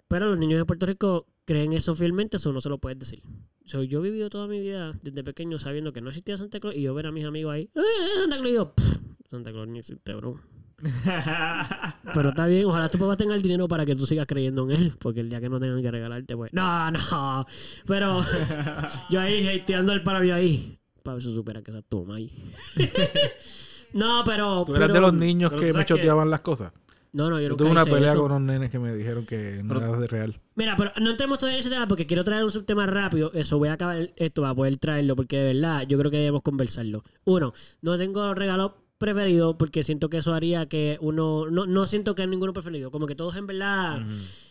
Pero 0.09 0.27
los 0.27 0.37
niños 0.37 0.57
de 0.59 0.65
Puerto 0.65 0.85
Rico 0.85 1.25
creen 1.45 1.71
eso 1.71 1.95
fielmente, 1.95 2.35
eso 2.37 2.51
no 2.51 2.59
se 2.59 2.67
lo 2.67 2.77
puedes 2.79 2.99
decir. 2.99 3.23
So, 3.65 3.83
yo 3.83 3.99
he 3.99 4.03
vivido 4.09 4.29
toda 4.29 4.47
mi 4.47 4.59
vida 4.59 4.91
desde 5.01 5.23
pequeño 5.23 5.57
sabiendo 5.59 5.93
que 5.93 6.01
no 6.01 6.09
existía 6.09 6.35
Santa 6.35 6.59
Claus 6.59 6.75
y 6.75 6.81
yo 6.81 6.93
ver 6.93 7.05
a 7.07 7.11
mis 7.11 7.23
amigos 7.25 7.53
ahí, 7.53 7.69
¡Eh, 7.75 7.81
Santa 8.21 8.37
Claus! 8.37 8.49
Y 8.49 8.53
yo, 8.55 8.73
"Pff, 8.73 8.97
Santa 9.29 9.51
Claus 9.51 9.67
ni 9.67 9.79
existe, 9.79 10.13
bro. 10.15 10.41
Pero 12.15 12.29
está 12.29 12.47
bien, 12.47 12.65
ojalá 12.65 12.89
tu 12.89 12.97
papá 12.97 13.17
tenga 13.17 13.35
el 13.35 13.41
dinero 13.41 13.67
para 13.67 13.85
que 13.85 13.95
tú 13.95 14.05
sigas 14.05 14.25
creyendo 14.25 14.63
en 14.69 14.71
él, 14.81 14.93
porque 14.99 15.19
el 15.19 15.29
día 15.29 15.39
que 15.41 15.49
no 15.49 15.59
tengan 15.59 15.81
que 15.81 15.91
regalarte, 15.91 16.35
pues. 16.35 16.51
No, 16.53 16.89
no. 16.91 17.45
Pero 17.85 18.25
yo 19.09 19.19
ahí 19.19 19.47
hateando 19.47 19.93
el 19.93 20.01
para 20.03 20.19
mí 20.21 20.31
ahí. 20.31 20.79
Para 21.03 21.15
ver 21.15 21.23
si 21.23 21.33
supera 21.35 21.61
que 21.61 21.71
esa 21.71 21.81
toma 21.83 22.15
ahí. 22.15 22.31
no, 23.93 24.23
pero. 24.25 24.63
Tú 24.65 24.75
eras 24.75 24.87
pero- 24.87 24.93
de 24.93 24.99
los 25.01 25.13
niños 25.13 25.51
pero 25.51 25.61
que 25.61 25.73
me 25.73 25.79
que- 25.79 25.85
choteaban 25.85 26.29
las 26.29 26.41
cosas. 26.41 26.71
No, 27.11 27.29
no, 27.29 27.37
yo, 27.39 27.43
Yo 27.43 27.49
nunca 27.49 27.57
tuve 27.63 27.71
una 27.71 27.81
hice 27.81 27.91
pelea 27.91 28.11
eso. 28.11 28.21
con 28.21 28.31
unos 28.31 28.41
nenes 28.41 28.69
que 28.69 28.77
me 28.79 28.93
dijeron 28.93 29.25
que 29.25 29.61
no 29.63 29.73
Pero- 29.75 29.87
era 29.89 29.99
de 29.99 30.07
real. 30.07 30.39
Mira, 30.55 30.75
pero 30.77 30.91
no 31.01 31.09
entremos 31.09 31.39
todavía 31.39 31.57
en 31.57 31.61
ese 31.61 31.69
tema 31.69 31.87
porque 31.87 32.05
quiero 32.05 32.23
traer 32.23 32.43
un 32.43 32.51
subtema 32.51 32.85
rápido. 32.85 33.31
Eso, 33.33 33.57
voy 33.57 33.69
a 33.69 33.73
acabar 33.73 34.11
esto 34.15 34.41
para 34.43 34.53
poder 34.53 34.77
traerlo 34.77 35.15
porque 35.15 35.37
de 35.37 35.53
verdad 35.53 35.85
yo 35.87 35.97
creo 35.97 36.11
que 36.11 36.17
debemos 36.17 36.41
conversarlo. 36.43 37.03
Uno, 37.25 37.53
no 37.81 37.97
tengo 37.97 38.33
regalos 38.35 38.73
preferidos 38.99 39.55
porque 39.57 39.81
siento 39.81 40.09
que 40.09 40.17
eso 40.17 40.33
haría 40.33 40.67
que 40.67 40.97
uno... 41.01 41.49
No, 41.49 41.65
no 41.65 41.87
siento 41.87 42.13
que 42.13 42.21
hay 42.23 42.27
ninguno 42.27 42.53
preferido. 42.53 42.91
Como 42.91 43.07
que 43.07 43.15
todos 43.15 43.35
en 43.37 43.47
verdad 43.47 44.01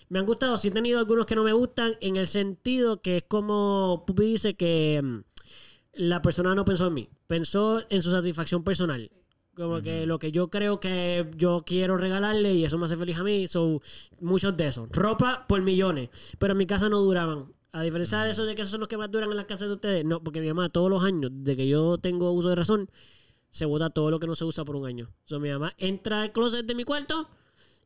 me 0.09 0.19
han 0.19 0.27
gustado. 0.27 0.57
Sí 0.59 0.69
he 0.69 0.71
tenido 0.71 0.99
algunos 0.99 1.27
que 1.27 1.37
no 1.37 1.45
me 1.45 1.53
gustan 1.53 1.97
en 2.01 2.17
el 2.17 2.27
sentido 2.27 3.03
que 3.03 3.19
es 3.19 3.25
como 3.29 4.05
Pupi 4.07 4.25
dice 4.25 4.55
que 4.55 5.01
mm, 5.05 5.19
la 5.93 6.23
persona 6.23 6.55
no 6.55 6.65
pensó 6.65 6.87
en 6.87 6.95
mí. 6.95 7.09
Pensó 7.27 7.83
en 7.91 8.01
su 8.03 8.11
satisfacción 8.11 8.65
personal. 8.65 9.11
Como 9.59 9.83
que 9.83 10.07
lo 10.07 10.21
que 10.21 10.31
yo 10.31 10.51
creo 10.51 10.79
que 10.79 11.29
yo 11.37 11.65
quiero 11.67 11.97
regalarle 11.97 12.55
y 12.55 12.65
eso 12.65 12.79
me 12.79 12.87
hace 12.87 12.97
feliz 12.97 13.19
a 13.19 13.25
mí. 13.25 13.49
Son 13.49 13.81
muchos 14.21 14.57
de 14.57 14.69
esos. 14.69 14.89
Ropa 14.91 15.47
por 15.49 15.61
millones. 15.63 16.11
Pero 16.39 16.53
en 16.53 16.59
mi 16.59 16.67
casa 16.67 16.89
no 16.89 17.01
duraban. 17.01 17.53
A 17.73 17.83
diferencia 17.83 18.23
de 18.23 18.31
eso 18.31 18.47
de 18.47 18.55
que 18.55 18.63
esos 18.63 18.71
son 18.71 18.81
los 18.81 18.89
que 18.89 18.97
más 18.97 19.11
duran 19.11 19.31
en 19.31 19.37
las 19.37 19.47
casas 19.47 19.67
de 19.67 19.75
ustedes. 19.75 20.05
No, 20.05 20.23
porque 20.23 20.41
mi 20.41 20.47
mamá 20.47 20.69
todos 20.69 20.89
los 20.89 21.03
años, 21.03 21.33
desde 21.35 21.57
que 21.57 21.67
yo 21.67 21.99
tengo 21.99 22.31
uso 22.31 22.51
de 22.51 22.55
razón, 22.55 22.89
se 23.51 23.65
bota 23.65 23.91
todo 23.91 24.13
lo 24.13 24.21
que 24.21 24.29
no 24.29 24.37
se 24.37 24.45
usa 24.45 24.65
por 24.65 24.77
un 24.77 24.87
año. 24.87 25.09
O 25.25 25.29
sea, 25.29 25.41
mi 25.41 25.51
mamá 25.51 25.75
entra 25.77 26.23
al 26.23 26.31
closet 26.31 26.65
de 26.65 26.77
mi 26.77 26.85
cuarto 26.85 27.29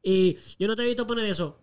y 0.02 0.36
yo 0.58 0.68
no 0.68 0.76
te 0.76 0.82
he 0.82 0.86
visto 0.86 1.06
poner 1.06 1.24
eso. 1.24 1.58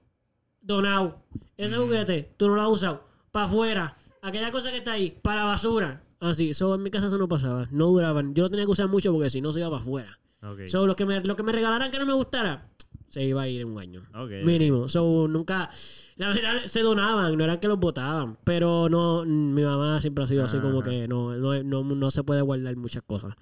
Donado. 0.59 1.23
Ese 1.55 1.77
juguete, 1.77 2.33
tú 2.35 2.47
no 2.47 2.55
lo 2.55 2.63
has 2.63 2.69
usado. 2.69 3.03
Para 3.31 3.45
afuera. 3.45 3.95
Aquella 4.23 4.49
cosa 4.49 4.71
que 4.71 4.77
está 4.77 4.93
ahí, 4.93 5.11
para 5.21 5.43
basura. 5.43 6.03
Así, 6.19 6.49
eso 6.49 6.75
en 6.75 6.83
mi 6.83 6.91
casa 6.91 7.07
eso 7.07 7.17
no 7.17 7.27
pasaba. 7.27 7.67
No 7.71 7.87
duraban. 7.87 8.33
Yo 8.33 8.43
lo 8.43 8.49
tenía 8.49 8.65
que 8.65 8.71
usar 8.71 8.89
mucho 8.89 9.11
porque 9.13 9.29
si 9.29 9.41
no 9.41 9.53
se 9.53 9.59
iba 9.59 9.69
para 9.69 9.81
afuera. 9.81 10.19
Ok. 10.43 10.67
So, 10.67 10.85
lo 10.85 10.95
que 10.95 11.05
me, 11.05 11.21
lo 11.21 11.35
que 11.35 11.43
me 11.43 11.51
regalaran 11.51 11.91
que 11.91 11.99
no 11.99 12.05
me 12.05 12.13
gustara, 12.13 12.69
se 13.09 13.23
iba 13.23 13.41
a 13.41 13.47
ir 13.47 13.61
en 13.61 13.69
un 13.69 13.79
año. 13.79 14.01
Ok, 14.13 14.31
Mínimo. 14.43 14.87
So, 14.87 15.27
nunca. 15.27 15.69
La 16.17 16.29
verdad, 16.29 16.65
se 16.65 16.81
donaban, 16.81 17.37
no 17.37 17.43
eran 17.43 17.59
que 17.59 17.67
los 17.67 17.79
botaban. 17.79 18.37
Pero 18.43 18.89
no, 18.89 19.23
mi 19.25 19.63
mamá 19.63 20.01
siempre 20.01 20.25
ha 20.25 20.27
sido 20.27 20.43
así 20.43 20.57
como 20.59 20.81
que 20.81 21.07
no, 21.07 21.35
no, 21.35 21.63
no, 21.63 21.83
no 21.83 22.11
se 22.11 22.23
puede 22.23 22.41
guardar 22.41 22.75
muchas 22.75 23.03
cosas. 23.03 23.35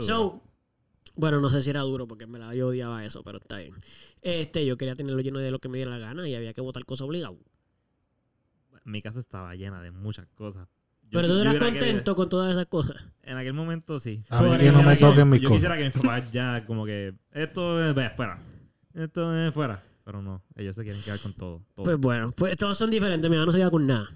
So, 0.00 0.42
bueno, 1.16 1.40
no 1.40 1.50
sé 1.50 1.60
si 1.60 1.68
era 1.70 1.80
duro 1.82 2.08
porque 2.08 2.26
me 2.26 2.38
la 2.38 2.54
yo 2.54 2.68
odiaba 2.68 3.04
eso, 3.04 3.22
pero 3.22 3.38
está 3.38 3.58
bien. 3.58 3.74
Este, 4.22 4.64
yo 4.64 4.78
quería 4.78 4.94
tenerlo 4.94 5.20
lleno 5.20 5.40
de 5.40 5.50
lo 5.50 5.58
que 5.58 5.68
me 5.68 5.76
diera 5.76 5.90
la 5.90 5.98
gana 5.98 6.26
y 6.26 6.34
había 6.34 6.54
que 6.54 6.62
botar 6.62 6.84
cosas 6.86 7.06
obligado. 7.06 7.36
Mi 8.84 9.02
casa 9.02 9.20
estaba 9.20 9.54
llena 9.54 9.82
de 9.82 9.90
muchas 9.90 10.26
cosas. 10.34 10.68
Yo- 11.12 11.20
Pero 11.20 11.28
tú 11.28 11.34
yo 11.34 11.40
eras 11.42 11.56
contento 11.62 12.14
con 12.16 12.28
todas 12.28 12.52
esas 12.52 12.66
cosas. 12.66 12.96
en 13.22 13.36
aquel 13.36 13.52
momento 13.52 14.00
sí. 14.00 14.24
A 14.30 14.42
mí 14.42 14.56
que 14.58 14.72
no 14.72 14.82
me 14.82 14.96
toquen 14.96 15.28
mis 15.30 15.40
yo 15.40 15.48
cosas. 15.50 15.56
quisiera 15.58 15.76
que 15.76 15.84
mis 15.84 15.92
papás 15.92 16.32
ya 16.32 16.64
como 16.66 16.84
que 16.86 17.14
esto 17.32 17.84
es 17.88 17.94
ve, 17.94 18.10
fuera. 18.16 18.42
Esto 18.94 19.36
es 19.46 19.52
fuera. 19.54 19.82
Pero 20.04 20.20
no, 20.20 20.42
ellos 20.56 20.74
se 20.74 20.82
quieren 20.82 21.00
quedar 21.02 21.20
con 21.20 21.32
todo. 21.34 21.62
todo. 21.74 21.84
Pues 21.84 21.96
bueno, 21.98 22.32
pues 22.36 22.56
todos 22.56 22.76
son 22.76 22.90
diferentes. 22.90 23.30
Mi 23.30 23.36
mamá 23.36 23.46
no 23.46 23.52
se 23.52 23.58
queda 23.58 23.70
con 23.70 23.86
nada. 23.86 24.08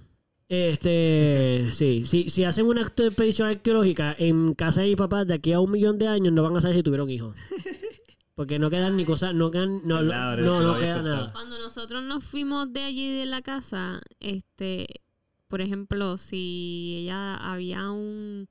Este, 0.48 1.68
sí, 1.72 2.04
sí, 2.06 2.30
si 2.30 2.44
hacen 2.44 2.66
una 2.66 2.82
expedición 2.82 3.48
arqueológica 3.48 4.14
en 4.18 4.54
casa 4.54 4.80
de 4.80 4.88
mi 4.88 4.96
papá 4.96 5.24
de 5.24 5.34
aquí 5.34 5.52
a 5.52 5.60
un 5.60 5.70
millón 5.70 5.98
de 5.98 6.08
años, 6.08 6.32
no 6.32 6.42
van 6.42 6.56
a 6.56 6.60
saber 6.60 6.76
si 6.76 6.82
tuvieron 6.82 7.10
hijos. 7.10 7.36
Porque 8.34 8.58
no 8.58 8.68
quedan 8.68 8.96
ni 8.96 9.04
cosas, 9.04 9.34
no 9.34 9.50
quedan, 9.50 9.80
no, 9.84 10.02
no, 10.02 10.60
no, 10.60 10.78
queda 10.78 10.90
está- 10.98 11.02
nada. 11.02 11.32
Cuando 11.32 11.58
nosotros 11.58 12.02
nos 12.04 12.24
fuimos 12.24 12.72
de 12.72 12.82
allí 12.82 13.16
de 13.18 13.26
la 13.26 13.42
casa, 13.42 14.00
este, 14.20 14.86
por 15.48 15.60
ejemplo, 15.60 16.16
si 16.16 16.98
ella 17.02 17.36
había 17.36 17.90
un 17.90 18.48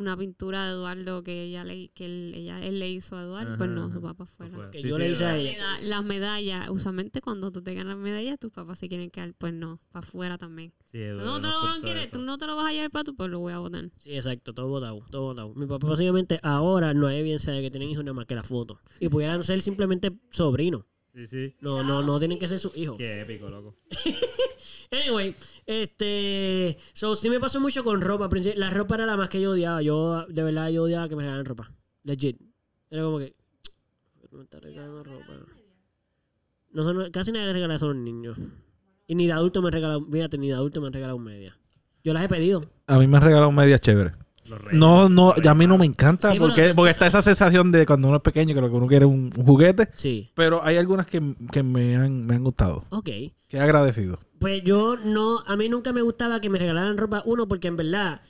una 0.00 0.16
pintura 0.16 0.64
de 0.66 0.72
Eduardo 0.72 1.22
que 1.22 1.44
ella 1.44 1.62
le, 1.62 1.90
que 1.90 2.06
él, 2.06 2.32
ella, 2.34 2.64
él 2.64 2.78
le 2.78 2.90
hizo 2.90 3.16
a 3.16 3.22
Eduardo, 3.22 3.58
pues 3.58 3.70
no, 3.70 3.84
ajá. 3.84 3.92
su 3.92 4.00
papá 4.00 4.24
fuera. 4.24 4.52
Afuera. 4.54 4.70
Que 4.70 4.80
Sí, 4.80 4.88
yo 4.88 4.96
sí, 4.96 5.02
le 5.02 5.10
hice 5.10 5.24
a 5.26 5.36
ella. 5.36 5.78
Las 5.82 6.04
medallas, 6.04 6.70
usualmente 6.70 7.20
cuando 7.20 7.52
tú 7.52 7.62
te 7.62 7.74
ganas 7.74 7.98
medallas, 7.98 8.38
tus 8.38 8.50
papás 8.50 8.78
se 8.78 8.88
quieren 8.88 9.10
quedar, 9.10 9.34
pues 9.34 9.52
no, 9.52 9.78
para 9.92 10.06
afuera 10.06 10.38
también. 10.38 10.72
Sí, 10.86 10.92
Tú 10.92 10.98
Edu, 10.98 11.18
no 11.24 11.40
te 11.40 11.48
lo 11.48 11.80
quieres, 11.82 12.06
eso. 12.06 12.18
tú 12.18 12.24
no 12.24 12.38
te 12.38 12.46
lo 12.46 12.56
vas 12.56 12.68
a 12.68 12.72
llevar 12.72 12.90
para 12.90 13.04
tu, 13.04 13.14
pues 13.14 13.28
lo 13.28 13.40
voy 13.40 13.52
a 13.52 13.58
botar. 13.58 13.84
Sí, 13.98 14.14
exacto, 14.14 14.54
todo 14.54 14.68
votado, 14.68 15.04
todo 15.10 15.22
votado. 15.22 15.54
Mi 15.54 15.66
papá 15.66 15.86
básicamente 15.86 16.40
ahora 16.42 16.94
no 16.94 17.06
hay 17.06 17.18
evidencia 17.18 17.52
de 17.52 17.60
que 17.60 17.70
tienen 17.70 17.90
hijos 17.90 18.02
nada 18.02 18.14
más 18.14 18.24
que 18.26 18.34
la 18.34 18.42
foto. 18.42 18.80
Y 19.00 19.10
pudieran 19.10 19.44
ser 19.44 19.60
simplemente 19.60 20.12
sobrinos. 20.30 20.84
Sí, 21.14 21.26
sí. 21.26 21.54
No, 21.60 21.82
no, 21.82 22.02
no 22.02 22.18
tienen 22.18 22.38
que 22.38 22.48
ser 22.48 22.58
sus 22.58 22.76
hijos. 22.76 22.96
Qué 22.96 23.22
épico, 23.22 23.48
loco. 23.48 23.76
Anyway, 24.92 25.36
este. 25.66 26.76
So, 26.92 27.14
sí 27.14 27.30
me 27.30 27.38
pasó 27.38 27.60
mucho 27.60 27.84
con 27.84 28.00
ropa. 28.00 28.28
La 28.56 28.70
ropa 28.70 28.96
era 28.96 29.06
la 29.06 29.16
más 29.16 29.28
que 29.28 29.40
yo 29.40 29.52
odiaba. 29.52 29.82
Yo, 29.82 30.26
de 30.26 30.42
verdad, 30.42 30.68
yo 30.68 30.82
odiaba 30.82 31.08
que 31.08 31.14
me 31.14 31.22
regalaran 31.22 31.46
ropa. 31.46 31.72
Legit. 32.02 32.40
Era 32.90 33.02
como 33.04 33.18
que. 33.20 33.36
Me 34.32 34.42
está 34.42 34.58
regalando 34.58 35.04
ropa. 35.04 35.32
No 36.72 36.82
son, 36.82 37.10
casi 37.12 37.30
nadie 37.30 37.46
le 37.46 37.52
regala 37.52 37.76
eso 37.76 37.86
a 37.86 37.88
los 37.88 37.98
niños. 37.98 38.36
Y 39.06 39.14
ni 39.14 39.26
de 39.26 39.32
adulto 39.32 39.62
me 39.62 39.68
han 39.68 39.72
regalado. 39.74 40.04
Fíjate, 40.10 40.38
ni 40.38 40.48
de 40.48 40.54
adulto 40.54 40.80
me 40.80 40.88
han 40.88 40.92
regalado 40.92 41.18
media. 41.18 41.56
Yo 42.02 42.12
las 42.12 42.24
he 42.24 42.28
pedido. 42.28 42.68
A 42.88 42.98
mí 42.98 43.06
me 43.06 43.16
han 43.16 43.22
regalado 43.22 43.52
medias 43.52 43.80
chéveres. 43.80 44.14
No, 44.72 45.08
no, 45.08 45.34
ya 45.36 45.52
a 45.52 45.54
mí 45.54 45.66
no 45.66 45.78
me 45.78 45.86
encanta 45.86 46.32
Sí, 46.32 46.38
porque, 46.38 46.72
porque 46.74 46.90
está 46.90 47.06
esa 47.06 47.22
sensación 47.22 47.72
de 47.72 47.86
cuando 47.86 48.08
uno 48.08 48.18
es 48.18 48.22
pequeño 48.22 48.54
que 48.54 48.60
lo 48.60 48.68
que 48.68 48.76
uno 48.76 48.86
quiere 48.86 49.04
es 49.04 49.10
un, 49.10 49.30
un 49.36 49.46
juguete. 49.46 49.88
Sí. 49.94 50.30
Pero 50.34 50.62
hay 50.62 50.76
algunas 50.76 51.06
que, 51.06 51.22
que 51.52 51.62
me, 51.62 51.96
han, 51.96 52.26
me 52.26 52.34
han 52.34 52.44
gustado. 52.44 52.84
Ok. 52.90 53.04
Que 53.04 53.56
he 53.56 53.60
agradecido. 53.60 54.18
Pues 54.38 54.62
yo 54.64 54.96
no, 54.96 55.40
a 55.46 55.56
mí 55.56 55.68
nunca 55.68 55.92
me 55.92 56.02
gustaba 56.02 56.40
que 56.40 56.48
me 56.48 56.58
regalaran 56.58 56.96
ropa, 56.96 57.22
uno, 57.26 57.46
porque 57.48 57.68
en 57.68 57.76
verdad, 57.76 58.22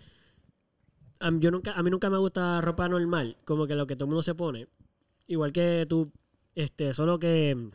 a, 1.20 1.30
yo 1.38 1.50
nunca, 1.50 1.72
a 1.72 1.82
mí 1.82 1.90
nunca 1.90 2.10
me 2.10 2.18
gusta 2.18 2.60
ropa 2.60 2.88
normal, 2.88 3.36
como 3.44 3.66
que 3.66 3.74
lo 3.74 3.86
que 3.86 3.94
todo 3.94 4.06
el 4.06 4.10
mundo 4.10 4.22
se 4.22 4.34
pone. 4.34 4.66
Igual 5.26 5.52
que 5.52 5.86
tú, 5.88 6.10
este, 6.54 6.94
solo 6.94 7.18
que, 7.18 7.70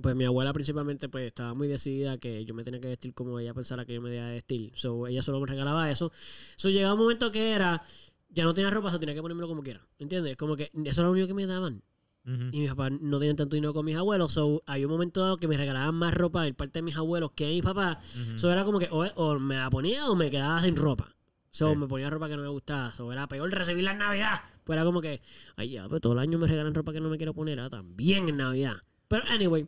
pues 0.00 0.14
mi 0.16 0.24
abuela 0.24 0.52
principalmente, 0.52 1.08
pues 1.08 1.26
estaba 1.26 1.54
muy 1.54 1.68
decidida 1.68 2.18
que 2.18 2.44
yo 2.44 2.54
me 2.54 2.64
tenía 2.64 2.80
que 2.80 2.88
vestir 2.88 3.14
como 3.14 3.38
ella 3.38 3.54
pensara 3.54 3.84
que 3.84 3.94
yo 3.94 4.00
me 4.00 4.10
debía 4.10 4.26
vestir. 4.30 4.72
So, 4.74 5.06
ella 5.06 5.22
solo 5.22 5.40
me 5.40 5.46
regalaba 5.46 5.90
eso. 5.90 6.12
So, 6.56 6.70
llegaba 6.70 6.94
un 6.94 7.00
momento 7.00 7.30
que 7.30 7.52
era, 7.52 7.82
ya 8.30 8.44
no 8.44 8.54
tenía 8.54 8.70
ropa, 8.70 8.90
so 8.90 8.98
tenía 8.98 9.14
que 9.14 9.22
ponérmelo 9.22 9.48
como 9.48 9.62
quiera. 9.62 9.86
¿Entiendes? 9.98 10.36
Como 10.36 10.56
que 10.56 10.70
eso 10.84 11.00
era 11.00 11.06
lo 11.08 11.12
único 11.12 11.26
que 11.28 11.34
me 11.34 11.46
daban. 11.46 11.82
Y 12.24 12.60
mis 12.60 12.68
papás 12.70 12.92
no 13.00 13.18
tenían 13.18 13.34
tanto 13.34 13.56
dinero 13.56 13.74
con 13.74 13.84
mis 13.84 13.96
abuelos. 13.96 14.30
So, 14.32 14.62
hay 14.66 14.84
un 14.84 14.92
momento 14.92 15.20
dado 15.22 15.36
que 15.38 15.48
me 15.48 15.56
regalaban 15.56 15.96
más 15.96 16.14
ropa 16.14 16.44
de 16.44 16.54
parte 16.54 16.78
de 16.78 16.82
mis 16.82 16.96
abuelos 16.96 17.32
que 17.32 17.46
de 17.46 17.54
mis 17.54 17.62
papás. 17.64 17.98
Ujú. 18.14 18.38
So, 18.38 18.52
era 18.52 18.64
como 18.64 18.78
que 18.78 18.86
o, 18.92 19.02
o 19.16 19.38
me 19.40 19.56
la 19.56 19.68
ponía 19.70 20.08
o 20.08 20.14
me 20.14 20.30
quedaba 20.30 20.60
sin 20.60 20.76
ropa. 20.76 21.16
So, 21.50 21.70
Sí. 21.70 21.76
me 21.76 21.88
ponía 21.88 22.08
ropa 22.10 22.28
que 22.28 22.36
no 22.36 22.42
me 22.42 22.48
gustaba. 22.48 22.92
So, 22.92 23.12
era 23.12 23.26
peor 23.26 23.50
recibirla 23.50 23.90
en 23.90 23.98
Navidad. 23.98 24.40
Pues 24.62 24.76
era 24.76 24.84
como 24.84 25.00
que, 25.00 25.20
ay, 25.56 25.70
ya, 25.70 25.88
pues 25.88 26.00
todo 26.00 26.12
el 26.12 26.20
año 26.20 26.38
me 26.38 26.46
regalan 26.46 26.72
ropa 26.74 26.92
que 26.92 27.00
no 27.00 27.10
me 27.10 27.16
quiero 27.16 27.34
poner. 27.34 27.58
Ah, 27.58 27.68
también 27.68 28.28
en 28.28 28.36
Navidad. 28.36 28.76
Pero, 29.12 29.24
anyway, 29.28 29.66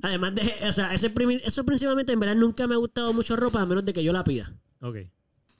además 0.00 0.34
de, 0.34 0.54
o 0.66 0.72
sea, 0.72 0.94
ese 0.94 1.12
eso 1.44 1.64
principalmente, 1.66 2.14
en 2.14 2.20
verdad, 2.20 2.34
nunca 2.34 2.66
me 2.66 2.76
ha 2.76 2.78
gustado 2.78 3.12
mucho 3.12 3.36
ropa 3.36 3.60
a 3.60 3.66
menos 3.66 3.84
de 3.84 3.92
que 3.92 4.02
yo 4.02 4.10
la 4.10 4.24
pida. 4.24 4.54
Ok. 4.80 4.96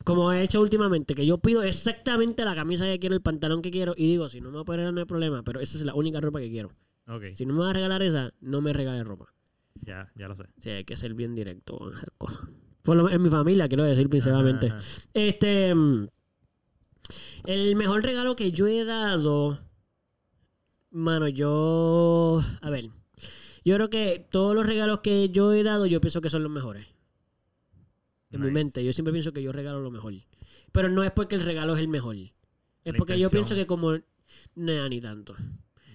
Como 0.05 0.33
he 0.33 0.43
hecho 0.43 0.59
últimamente, 0.59 1.15
que 1.15 1.27
yo 1.27 1.37
pido 1.37 1.63
exactamente 1.63 2.47
la 2.47 2.55
camisa 2.55 2.87
que 2.87 2.99
quiero, 2.99 3.15
el 3.15 3.21
pantalón 3.21 3.61
que 3.61 3.71
quiero, 3.71 3.93
y 3.95 4.07
digo, 4.07 4.31
si 4.31 4.41
no 4.41 4.49
me 4.49 4.57
va 4.57 4.63
a 4.63 4.65
poner 4.65 4.91
no 4.91 5.01
hay 5.01 5.05
problema, 5.05 5.43
pero 5.43 5.61
esa 5.61 5.77
es 5.77 5.85
la 5.85 5.95
única 5.95 6.19
ropa 6.19 6.41
que 6.41 6.49
quiero. 6.49 6.71
Ok. 7.09 7.25
Si 7.35 7.45
no 7.45 7.53
me 7.53 7.61
vas 7.61 7.69
a 7.69 7.73
regalar 7.75 8.03
esa, 8.03 8.33
no 8.41 8.63
me 8.63 8.73
regales 8.73 9.05
ropa. 9.07 9.27
Ya, 9.83 10.11
ya 10.17 10.29
lo 10.29 10.35
sé. 10.35 10.45
Sí, 10.59 10.71
hay 10.71 10.85
que 10.85 10.97
ser 10.97 11.13
bien 11.13 11.35
directo 11.35 11.77
con 11.77 11.93
esas 11.93 12.09
cosas. 12.17 12.41
Por 12.81 12.97
lo 12.97 13.11
en 13.11 13.21
mi 13.21 13.29
familia, 13.29 13.69
quiero 13.69 13.85
decir 13.85 14.09
principalmente. 14.09 14.69
Ajá, 14.69 14.77
ajá. 14.79 15.09
Este. 15.13 15.75
mm, 15.75 16.09
El 17.45 17.77
mejor 17.77 18.03
regalo 18.03 18.35
que 18.35 18.51
yo 18.51 18.67
he 18.67 18.87
dado. 18.87 19.61
Mano, 20.91 21.29
yo. 21.29 22.43
A 22.63 22.71
ver. 22.71 22.89
Yo 23.67 23.75
creo 23.75 23.91
que 23.91 24.25
todos 24.31 24.55
los 24.55 24.65
regalos 24.65 25.01
que 25.01 25.29
yo 25.31 25.53
he 25.53 25.65
dado, 25.65 25.87
yo 25.87 26.01
pienso 26.01 26.21
que 26.21 26.31
son 26.31 26.45
los 26.45 26.53
mejores. 26.53 26.87
En 28.31 28.41
mi 28.41 28.53
mente, 28.53 28.85
yo 28.85 28.93
siempre 28.93 29.11
pienso 29.11 29.33
que 29.33 29.43
yo 29.43 29.51
regalo 29.51 29.81
lo 29.81 29.91
mejor. 29.91 30.15
Pero 30.71 30.89
no 30.89 31.03
es 31.03 31.11
porque 31.11 31.35
el 31.35 31.45
regalo 31.45 31.75
es 31.75 31.81
el 31.81 31.89
mejor. 31.89 32.15
Es 32.15 32.33
La 32.85 32.93
porque 32.93 33.19
yo 33.19 33.29
pienso 33.29 33.57
que 33.57 33.67
como. 33.67 33.99
Nah, 34.55 34.89
ni 34.89 35.01
tanto. 35.01 35.35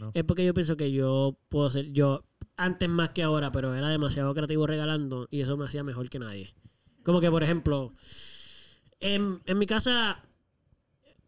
No. 0.01 0.11
Es 0.13 0.25
porque 0.25 0.43
yo 0.43 0.53
pienso 0.53 0.75
que 0.75 0.91
yo 0.91 1.37
puedo 1.47 1.69
ser. 1.69 1.93
Yo, 1.93 2.25
antes 2.57 2.89
más 2.89 3.11
que 3.11 3.23
ahora, 3.23 3.53
pero 3.53 3.73
era 3.73 3.87
demasiado 3.87 4.33
creativo 4.33 4.67
regalando 4.67 5.29
y 5.31 5.39
eso 5.39 5.55
me 5.55 5.63
hacía 5.63 5.85
mejor 5.85 6.09
que 6.09 6.19
nadie. 6.19 6.53
Como 7.03 7.21
que, 7.21 7.31
por 7.31 7.41
ejemplo, 7.41 7.93
en, 8.99 9.41
en 9.45 9.57
mi 9.57 9.65
casa. 9.65 10.25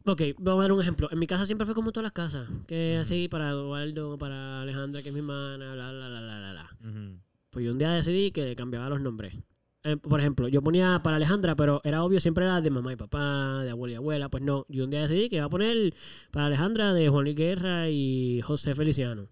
Ok, 0.05 0.21
vamos 0.37 0.59
a 0.59 0.63
dar 0.63 0.71
un 0.73 0.81
ejemplo. 0.81 1.07
En 1.11 1.19
mi 1.19 1.27
casa 1.27 1.45
siempre 1.45 1.65
fue 1.65 1.73
como 1.73 1.93
todas 1.93 2.03
las 2.03 2.11
casas. 2.11 2.49
Que 2.67 2.97
así 2.97 3.29
para 3.29 3.51
Eduardo, 3.51 4.17
para 4.17 4.61
Alejandra, 4.61 5.01
que 5.01 5.09
es 5.09 5.13
mi 5.13 5.21
hermana, 5.21 5.73
bla, 5.73 5.91
bla, 5.91 6.07
bla, 6.09 6.19
bla, 6.21 6.37
bla, 6.39 6.51
bla. 6.51 6.89
Ujú. 6.89 7.19
Pues 7.49 7.65
yo 7.65 7.71
un 7.71 7.77
día 7.77 7.91
decidí 7.91 8.31
que 8.31 8.43
le 8.43 8.55
cambiaba 8.55 8.89
los 8.89 8.99
nombres. 8.99 9.33
Eh, 9.85 9.95
por 9.95 10.19
ejemplo, 10.19 10.49
yo 10.49 10.61
ponía 10.61 10.99
para 11.03 11.17
Alejandra, 11.17 11.55
pero 11.55 11.79
era 11.85 12.03
obvio, 12.03 12.19
siempre 12.19 12.43
era 12.45 12.59
de 12.59 12.69
mamá 12.69 12.91
y 12.91 12.95
papá, 12.97 13.63
de 13.63 13.69
abuela 13.69 13.93
y 13.93 13.95
abuela. 13.95 14.29
Pues 14.29 14.43
no, 14.43 14.65
yo 14.67 14.83
un 14.83 14.89
día 14.89 15.03
decidí 15.03 15.29
que 15.29 15.37
iba 15.37 15.45
a 15.45 15.49
poner 15.49 15.93
para 16.31 16.47
Alejandra 16.47 16.93
de 16.93 17.07
Juan 17.07 17.23
Luis 17.23 17.35
Guerra 17.35 17.89
y 17.89 18.41
José 18.41 18.75
Feliciano. 18.75 19.29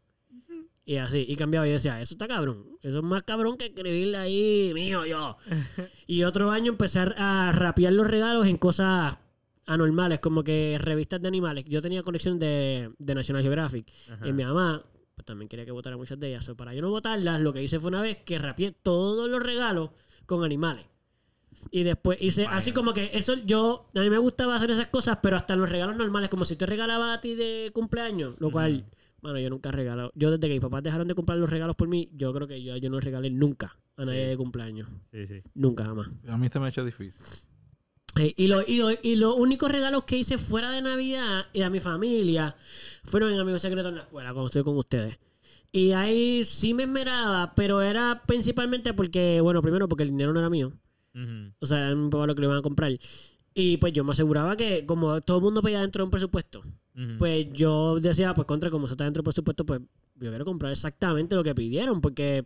Y 0.85 0.97
así, 0.97 1.25
y 1.27 1.35
cambiaba 1.35 1.67
y 1.67 1.71
decía, 1.71 2.01
eso 2.01 2.13
está 2.13 2.27
cabrón. 2.27 2.65
Eso 2.81 2.97
es 2.97 3.03
más 3.03 3.23
cabrón 3.23 3.57
que 3.57 3.65
escribirle 3.65 4.17
ahí, 4.17 4.71
mío, 4.73 5.05
yo. 5.05 5.37
y 6.07 6.23
otro 6.23 6.49
año 6.51 6.71
empecé 6.71 6.99
a 6.99 7.49
a 7.49 7.51
rapear 7.51 7.93
los 7.93 8.07
regalos 8.07 8.47
en 8.47 8.57
cosas 8.57 9.17
anormales, 9.65 10.19
como 10.19 10.43
que 10.43 10.77
revistas 10.79 11.21
de 11.21 11.27
animales. 11.27 11.65
Yo 11.67 11.81
tenía 11.81 12.01
colección 12.03 12.39
de, 12.39 12.91
de 12.97 13.15
National 13.15 13.41
Geographic. 13.43 13.91
Ajá. 14.11 14.27
Y 14.27 14.33
mi 14.33 14.43
mamá 14.43 14.83
pues, 15.15 15.25
también 15.25 15.47
quería 15.49 15.65
que 15.65 15.71
votara 15.71 15.97
muchas 15.97 16.19
de 16.19 16.29
ellas. 16.29 16.45
So, 16.45 16.55
para 16.57 16.73
yo 16.73 16.81
no 16.81 16.89
votarlas, 16.89 17.41
lo 17.41 17.53
que 17.53 17.61
hice 17.63 17.79
fue 17.79 17.89
una 17.89 18.01
vez 18.01 18.17
que 18.25 18.37
rapié 18.37 18.71
todos 18.71 19.29
los 19.29 19.41
regalos 19.41 19.91
con 20.25 20.43
animales. 20.43 20.85
Y 21.69 21.83
después 21.83 22.17
hice, 22.21 22.45
Vaya. 22.45 22.57
así 22.57 22.71
como 22.71 22.91
que 22.93 23.11
eso 23.13 23.35
yo, 23.35 23.87
a 23.93 23.99
mí 23.99 24.09
me 24.09 24.17
gustaba 24.17 24.55
hacer 24.55 24.71
esas 24.71 24.87
cosas, 24.87 25.19
pero 25.21 25.35
hasta 25.35 25.55
los 25.55 25.69
regalos 25.69 25.95
normales, 25.95 26.29
como 26.29 26.43
si 26.45 26.55
te 26.55 26.65
regalaba 26.65 27.13
a 27.13 27.21
ti 27.21 27.35
de 27.35 27.69
cumpleaños, 27.73 28.35
lo 28.39 28.49
cual, 28.49 28.85
bueno, 29.21 29.37
yo 29.39 29.49
nunca 29.51 29.69
he 29.69 29.71
regalado. 29.73 30.11
Yo 30.15 30.31
desde 30.31 30.47
que 30.47 30.53
mis 30.55 30.61
papás 30.61 30.81
dejaron 30.81 31.07
de 31.07 31.13
comprar 31.13 31.37
los 31.37 31.49
regalos 31.51 31.75
por 31.75 31.87
mí, 31.87 32.09
yo 32.13 32.33
creo 32.33 32.47
que 32.47 32.63
yo, 32.63 32.77
yo 32.77 32.89
no 32.89 32.99
regalé 32.99 33.29
nunca 33.29 33.77
a 33.95 34.05
nadie 34.05 34.23
Sí. 34.23 34.29
de 34.29 34.37
cumpleaños. 34.37 34.89
Sí, 35.11 35.27
sí. 35.27 35.41
Nunca, 35.53 35.85
jamás. 35.85 36.07
A 36.27 36.37
mí 36.37 36.47
se 36.47 36.59
me 36.59 36.65
ha 36.65 36.69
hecho 36.69 36.83
difícil. 36.83 37.13
Eh, 38.19 38.33
y, 38.35 38.47
lo- 38.47 38.61
y, 38.67 38.77
lo- 38.77 38.91
y 39.01 39.15
los 39.15 39.35
únicos 39.35 39.71
regalos 39.71 40.03
que 40.03 40.17
hice 40.17 40.37
fuera 40.37 40.69
de 40.71 40.81
Navidad 40.81 41.45
y 41.53 41.61
a 41.61 41.69
mi 41.69 41.79
familia 41.79 42.55
fueron 43.03 43.31
en 43.31 43.39
Amigos 43.39 43.61
Secretos 43.61 43.89
en 43.89 43.95
la 43.95 44.01
escuela, 44.01 44.31
cuando 44.33 44.47
estoy 44.47 44.63
con 44.63 44.77
ustedes. 44.77 45.17
Y 45.71 45.91
ahí 45.93 46.43
sí 46.43 46.73
me 46.73 46.83
esmeraba, 46.83 47.53
pero 47.55 47.81
era 47.81 48.23
principalmente 48.27 48.93
porque, 48.93 49.39
bueno, 49.39 49.61
primero 49.61 49.87
porque 49.87 50.03
el 50.03 50.09
dinero 50.09 50.33
no 50.33 50.39
era 50.39 50.49
mío. 50.49 50.73
O 51.59 51.65
sea, 51.65 51.87
era 51.87 51.95
mi 51.95 52.09
papá 52.09 52.27
lo 52.27 52.35
que 52.35 52.41
lo 52.41 52.47
iban 52.47 52.57
a 52.59 52.61
comprar. 52.61 52.91
Y 53.53 53.77
pues 53.77 53.93
yo 53.93 54.03
me 54.03 54.11
aseguraba 54.11 54.57
que, 54.57 54.85
como 54.85 55.21
todo 55.21 55.37
el 55.37 55.43
mundo 55.43 55.61
pedía 55.61 55.79
dentro 55.81 56.01
de 56.01 56.05
un 56.05 56.11
presupuesto, 56.11 56.61
pues 57.17 57.47
yo 57.53 57.99
decía, 58.01 58.33
pues 58.33 58.45
contra, 58.45 58.69
como 58.69 58.85
eso 58.85 58.93
está 58.95 59.05
dentro 59.05 59.21
del 59.21 59.25
presupuesto, 59.25 59.65
pues 59.65 59.79
yo 60.15 60.29
quiero 60.29 60.43
comprar 60.45 60.73
exactamente 60.73 61.35
lo 61.35 61.43
que 61.43 61.55
pidieron, 61.55 62.01
porque 62.01 62.45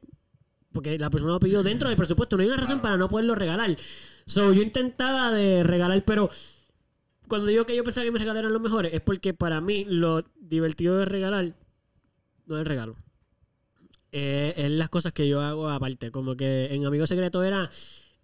porque 0.75 0.99
la 0.99 1.09
persona 1.09 1.31
lo 1.31 1.39
pidió 1.39 1.63
dentro 1.63 1.87
del 1.87 1.97
presupuesto. 1.97 2.35
No 2.35 2.43
hay 2.43 2.49
una 2.49 2.57
razón 2.57 2.81
para 2.81 2.97
no 2.97 3.07
poderlo 3.07 3.33
regalar. 3.33 3.75
So, 4.27 4.53
yo 4.53 4.61
intentaba 4.61 5.31
de 5.31 5.63
regalar, 5.63 6.03
pero 6.05 6.29
cuando 7.27 7.47
digo 7.47 7.65
que 7.65 7.75
yo 7.75 7.83
pensaba 7.83 8.03
que 8.03 8.11
mis 8.11 8.19
regalos 8.19 8.41
eran 8.41 8.53
los 8.53 8.61
mejores, 8.61 8.93
es 8.93 9.01
porque 9.01 9.33
para 9.33 9.61
mí 9.61 9.85
lo 9.87 10.23
divertido 10.35 10.97
de 10.97 11.05
regalar 11.05 11.53
no 12.45 12.55
es 12.55 12.59
el 12.59 12.65
regalo. 12.65 12.97
Eh, 14.11 14.53
es 14.57 14.71
las 14.71 14.89
cosas 14.89 15.13
que 15.13 15.27
yo 15.27 15.41
hago 15.41 15.69
aparte. 15.69 16.11
Como 16.11 16.35
que 16.35 16.73
en 16.73 16.85
Amigo 16.85 17.07
Secreto 17.07 17.41
era, 17.43 17.71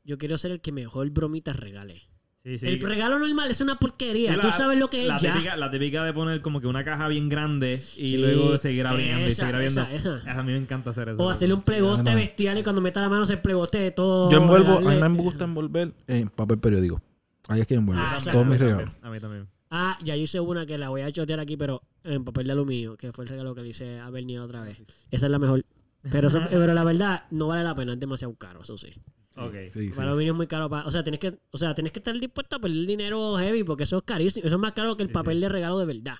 yo 0.04 0.18
quiero 0.18 0.38
ser 0.38 0.52
el 0.52 0.62
que 0.62 0.74
mejor 0.74 1.10
bromitas 1.10 1.56
regale. 1.56 2.11
Sí, 2.44 2.58
sí. 2.58 2.68
el 2.70 2.82
regalo 2.82 3.20
normal 3.20 3.52
es 3.52 3.62
una 3.62 3.78
porquería. 3.78 4.34
Sí, 4.34 4.40
Tú 4.42 4.48
la- 4.48 4.54
sabes 4.54 4.80
lo 4.80 4.90
que 4.90 5.04
es 5.04 5.08
la 5.08 5.20
ya. 5.20 5.34
Típica, 5.34 5.56
la 5.58 5.70
típica 5.70 6.04
de 6.04 6.12
poner 6.12 6.42
como 6.42 6.60
que 6.60 6.66
una 6.66 6.84
caja 6.84 7.08
bien 7.08 7.30
grande 7.30 7.76
y 7.96 8.12
Sí, 8.12 8.18
luego 8.18 8.58
seguir 8.58 8.88
abriendo 8.88 9.26
y 9.28 9.30
esa, 9.30 9.42
seguir 9.44 9.56
abriendo. 9.56 9.82
esa, 9.84 10.16
esa. 10.18 10.32
A 10.40 10.44
mí 10.44 10.52
me 10.54 10.58
encanta 10.58 10.90
hacer 10.90 11.10
eso. 11.10 11.22
O 11.22 11.30
hacerle 11.30 11.54
un 11.54 11.62
plegote 11.62 12.10
no. 12.10 12.16
bestial 12.16 12.58
y 12.58 12.64
cuando 12.64 12.82
meta 12.82 13.00
la 13.00 13.10
mano 13.10 13.28
se 13.28 13.38
plegote 13.38 13.78
de 13.78 13.92
todo. 13.92 14.32
Yo 14.32 14.38
envuelvo, 14.40 14.78
a 14.78 14.82
mí 14.82 14.96
me 14.96 15.08
gusta 15.22 15.44
envolver 15.44 15.94
en 16.08 16.30
papel 16.30 16.58
periódico. 16.58 17.00
Ahí 17.48 17.62
es 17.62 17.68
que 17.68 17.76
yo 17.76 17.80
envuelvo. 17.82 18.02
Ah, 18.04 18.18
todos 18.32 18.48
mis 18.48 18.60
regalos. 18.60 18.90
A 19.04 19.10
mí 19.12 19.20
también. 19.20 19.48
Ah, 19.70 19.98
ya 20.04 20.16
yo 20.16 20.24
hice 20.24 20.40
una 20.40 20.66
que 20.66 20.78
la 20.80 20.90
voy 20.90 21.02
a 21.02 21.12
chotear 21.12 21.40
aquí, 21.40 21.58
pero 21.58 21.84
en 22.04 22.26
papel 22.26 22.48
de 22.48 22.54
aluminio, 22.54 22.98
que 22.98 23.14
fue 23.14 23.24
el 23.26 23.30
regalo 23.30 23.54
que 23.54 23.62
le 23.62 23.70
hice 23.70 24.00
a 24.00 24.10
Bernie 24.10 24.38
la 24.38 24.46
otra 24.46 24.62
vez. 24.62 24.82
Esa 25.12 25.28
es 25.28 25.32
la 25.32 25.38
mejor. 25.40 25.64
Pero, 26.12 26.28
eso- 26.30 26.42
pero 26.50 26.74
la 26.74 26.84
verdad, 26.84 27.24
no 27.30 27.48
vale 27.48 27.64
la 27.64 27.76
pena, 27.76 27.94
es 27.94 28.00
demasiado 28.00 28.34
caro, 28.36 28.62
eso 28.64 28.78
sí. 28.80 28.90
Ok. 29.38 29.54
Sí, 29.72 29.90
sí, 29.90 29.96
Para 29.96 30.10
aluminio 30.10 30.34
es 30.34 30.38
muy 30.38 30.48
caro. 30.48 30.70
para- 30.70 30.86
o 30.86 30.92
sea, 30.92 31.04
tienes 31.04 31.20
que, 31.20 31.40
o 31.52 31.58
sea, 31.58 31.74
tienes 31.74 31.94
que 31.94 32.00
estar 32.00 32.18
dispuesto 32.20 32.58
a 32.58 32.60
perder 32.60 32.86
dinero 32.86 33.38
heavy 33.38 33.64
porque 33.64 33.84
eso 33.84 33.98
es 33.98 34.04
carísimo. 34.04 34.46
Eso 34.46 34.56
es 34.56 34.62
más 34.62 34.74
caro 34.74 34.98
que 34.98 35.04
el 35.04 35.10
Sí, 35.10 35.14
papel 35.14 35.38
sí. 35.38 35.42
de 35.42 35.50
regalo 35.50 35.80
de 35.80 35.86
verdad. 35.86 36.16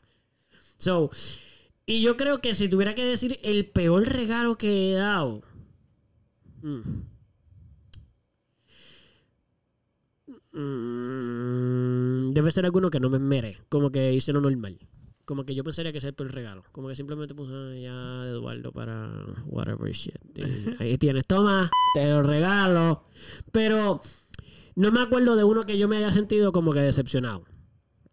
So, 0.78 1.10
Y 1.86 2.02
yo 2.04 2.16
creo 2.16 2.40
que 2.42 2.54
si 2.56 2.70
tuviera 2.70 2.96
que 2.96 3.04
decir 3.04 3.40
el 3.44 3.66
peor 3.66 4.08
regalo 4.08 4.56
que 4.58 4.92
he 4.92 4.94
dado. 4.96 5.42
mm. 6.62 6.82
Mm, 10.54 12.32
debe 12.34 12.52
ser 12.52 12.66
alguno 12.66 12.90
que 12.90 13.00
no 13.00 13.10
me 13.10 13.20
mere. 13.20 13.58
Como 13.70 13.92
que 13.92 14.14
hice 14.14 14.34
lo 14.34 14.42
normal. 14.42 14.80
Como 15.26 15.46
que 15.46 15.56
yo 15.56 15.64
pensaría 15.64 15.92
que 15.92 16.00
es 16.00 16.04
el 16.04 16.14
peor 16.14 16.34
regalo. 16.34 16.64
Como 16.72 16.88
que 16.88 16.96
simplemente 16.96 17.34
puse 17.36 17.54
"Ah, 17.56 17.74
ya 17.76 18.30
Eduardo 18.30 18.72
para 18.72 19.10
whatever 19.46 19.92
shit. 19.92 20.16
Y 20.36 20.42
ahí 20.84 20.98
tienes, 20.98 21.26
toma, 21.28 21.70
te 21.96 22.10
lo 22.10 22.24
regalo. 22.24 23.04
Pero 23.52 24.02
no 24.76 24.92
me 24.92 25.02
acuerdo 25.02 25.36
de 25.36 25.44
uno 25.44 25.62
que 25.64 25.78
yo 25.78 25.88
me 25.88 25.98
haya 25.98 26.12
sentido 26.12 26.52
como 26.52 26.74
que 26.74 26.80
decepcionado. 26.82 27.46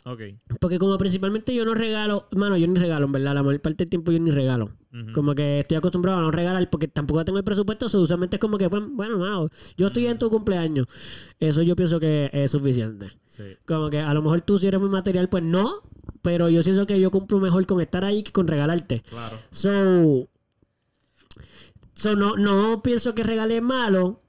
Ok. 0.05 0.23
Porque 0.61 0.79
como 0.79 0.97
principalmente 0.97 1.55
yo 1.55 1.67
no 1.67 1.75
regalo, 1.75 2.29
mano, 2.35 2.57
yo 2.57 2.67
ni 2.67 2.79
regalo, 2.81 3.05
en 3.07 3.13
verdad, 3.13 3.35
la 3.35 3.43
mayor 3.43 3.61
parte 3.61 3.85
del 3.85 3.91
tiempo 3.91 4.11
yo 4.11 4.19
ni 4.21 4.31
regalo. 4.31 4.71
Como 5.13 5.35
que 5.35 5.61
estoy 5.61 5.77
acostumbrado 5.77 6.19
a 6.19 6.23
no 6.23 6.31
regalar 6.31 6.71
porque 6.71 6.89
tampoco 6.89 7.23
tengo 7.25 7.37
el 7.39 7.45
presupuesto, 7.45 7.89
so, 7.91 8.01
usualmente 8.01 8.37
es 8.37 8.41
como 8.41 8.57
que, 8.57 8.69
bueno, 8.69 9.19
mano, 9.19 9.51
yo 9.77 9.89
estoy 9.89 10.07
en 10.07 10.19
tu 10.19 10.31
cumpleaños. 10.31 10.87
Eso 11.39 11.61
yo 11.63 11.77
pienso 11.77 12.01
que 12.01 12.31
es 12.33 12.51
suficiente. 12.51 13.09
Sí. 13.27 13.43
Como 13.67 13.91
que 13.91 13.99
a 14.01 14.15
lo 14.15 14.23
mejor 14.23 14.41
tú 14.41 14.59
si 14.59 14.67
eres 14.67 14.81
muy 14.81 14.89
material, 14.89 15.29
pues 15.29 15.45
no, 15.45 15.83
pero 16.29 16.51
yo 16.51 16.63
siento 16.63 16.85
que 16.87 17.01
yo 17.01 17.11
cumplo 17.11 17.39
mejor 17.41 17.65
con 17.65 17.81
estar 17.81 18.05
ahí 18.05 18.23
que 18.23 18.33
con 18.33 18.47
regalarte. 18.47 19.03
Claro. 19.09 19.39
So, 19.51 20.29
so 21.95 22.17
no, 22.17 22.37
no 22.37 22.83
pienso 22.83 23.15
que 23.15 23.23
regale 23.23 23.63
malo, 23.63 24.21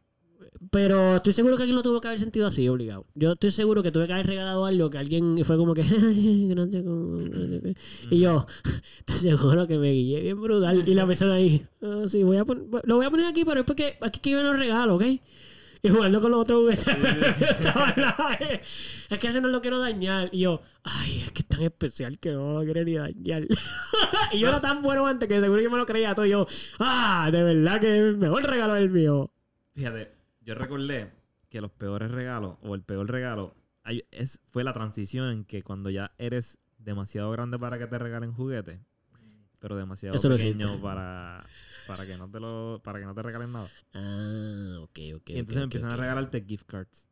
pero 0.72 1.18
estoy 1.18 1.34
seguro 1.34 1.58
que 1.58 1.64
alguien 1.64 1.76
lo 1.76 1.84
tuvo 1.84 2.00
que 2.00 2.08
haber 2.08 2.22
sentido 2.22 2.48
así, 2.48 2.70
obligado. 2.70 3.06
Yo 3.16 3.34
estoy 3.34 3.52
seguro 3.52 3.84
que 3.84 3.92
tuve 3.92 4.08
que 4.08 4.14
haber 4.14 4.28
regalado 4.28 4.64
algo 4.66 4.90
que 4.90 4.98
alguien 4.98 5.44
fue 5.44 5.58
como 5.58 5.74
que, 5.74 5.82
y 8.12 8.20
yo, 8.22 8.46
estoy 9.06 9.30
seguro 9.32 9.68
que 9.68 9.78
me 9.78 9.92
guillé 9.92 10.22
bien 10.22 10.40
brutal. 10.40 10.88
Y 10.88 10.94
la 10.94 11.06
persona 11.06 11.34
ahí, 11.34 11.66
"Ah, 11.82 12.04
sí, 12.08 12.24
voy 12.24 12.38
a 12.38 12.46
lo 12.84 12.96
voy 12.96 13.06
a 13.06 13.10
poner 13.10 13.26
aquí, 13.26 13.44
pero 13.44 13.60
es 13.60 13.66
porque 13.66 13.98
aquí 14.00 14.22
que 14.22 14.32
yo 14.32 14.42
los 14.42 14.58
regalo, 14.58 14.96
¿ok? 14.96 15.04
Y 15.82 15.90
jugando 15.90 16.20
con 16.20 16.32
los 16.32 16.42
otros 16.42 16.60
juguetes. 16.60 16.86
Es 19.10 19.20
que 19.20 19.28
ese 19.28 19.42
no 19.42 19.48
lo 19.48 19.62
quiero 19.62 19.80
dañar. 19.80 20.30
Y 20.32 20.42
yo, 20.42 20.62
ay, 20.84 21.22
es 21.22 21.32
que 21.32 21.42
es 21.42 21.48
tan 21.48 21.62
especial 21.62 22.20
que 22.20 22.32
no 22.32 22.60
lo 22.60 22.64
quiero 22.64 22.84
ni 22.84 22.96
dañar. 22.96 23.48
y 24.32 24.40
yo 24.40 24.50
era 24.50 24.60
tan 24.60 24.82
bueno 24.82 25.08
antes 25.08 25.30
que 25.30 25.40
seguro 25.40 25.62
que 25.62 25.70
me 25.70 25.78
lo 25.78 25.86
creía 25.86 26.14
todo. 26.14 26.26
Y 26.26 26.32
yo, 26.32 26.48
ah, 26.80 27.30
de 27.32 27.44
verdad 27.44 27.80
que 27.80 27.98
el 27.98 28.18
mejor 28.18 28.44
regalo 28.44 28.76
es 28.76 28.84
el 28.84 28.90
mío. 28.90 29.32
Fíjate, 29.74 30.12
yo 30.42 30.56
recordé 30.56 31.12
que 31.50 31.62
los 31.62 31.72
peores 31.72 32.12
regalos, 32.12 32.58
o 32.62 32.76
el 32.76 32.84
peor 32.84 33.10
regalo, 33.10 33.56
es, 34.12 34.40
fue 34.50 34.64
la 34.64 34.74
transición 34.74 35.32
en 35.32 35.46
que 35.46 35.64
cuando 35.64 35.90
ya 35.90 36.12
eres 36.18 36.60
demasiado 36.78 37.32
grande 37.32 37.58
para 37.58 37.80
que 37.80 37.88
te 37.88 37.98
regalen 37.98 38.34
juguetes, 38.34 38.80
pero 39.60 39.76
demasiado 39.76 40.16
Eso 40.16 40.30
pequeño 40.30 40.80
para, 40.82 41.44
para 41.88 42.06
que 42.06 42.18
no 42.18 42.30
te 42.30 42.40
lo, 42.40 42.82
para 42.84 43.00
que 43.00 43.06
no 43.06 43.14
te 43.14 43.22
regalen 43.22 43.52
nada. 43.52 43.68
Ah, 43.94 44.78
ok, 44.82 45.00
ok. 45.16 45.30
y 45.30 45.38
entonces 45.40 45.64
empiezan 45.64 45.92
a 45.92 45.96
regalarte 45.98 46.44
gift 46.48 46.66
cards. 46.68 47.08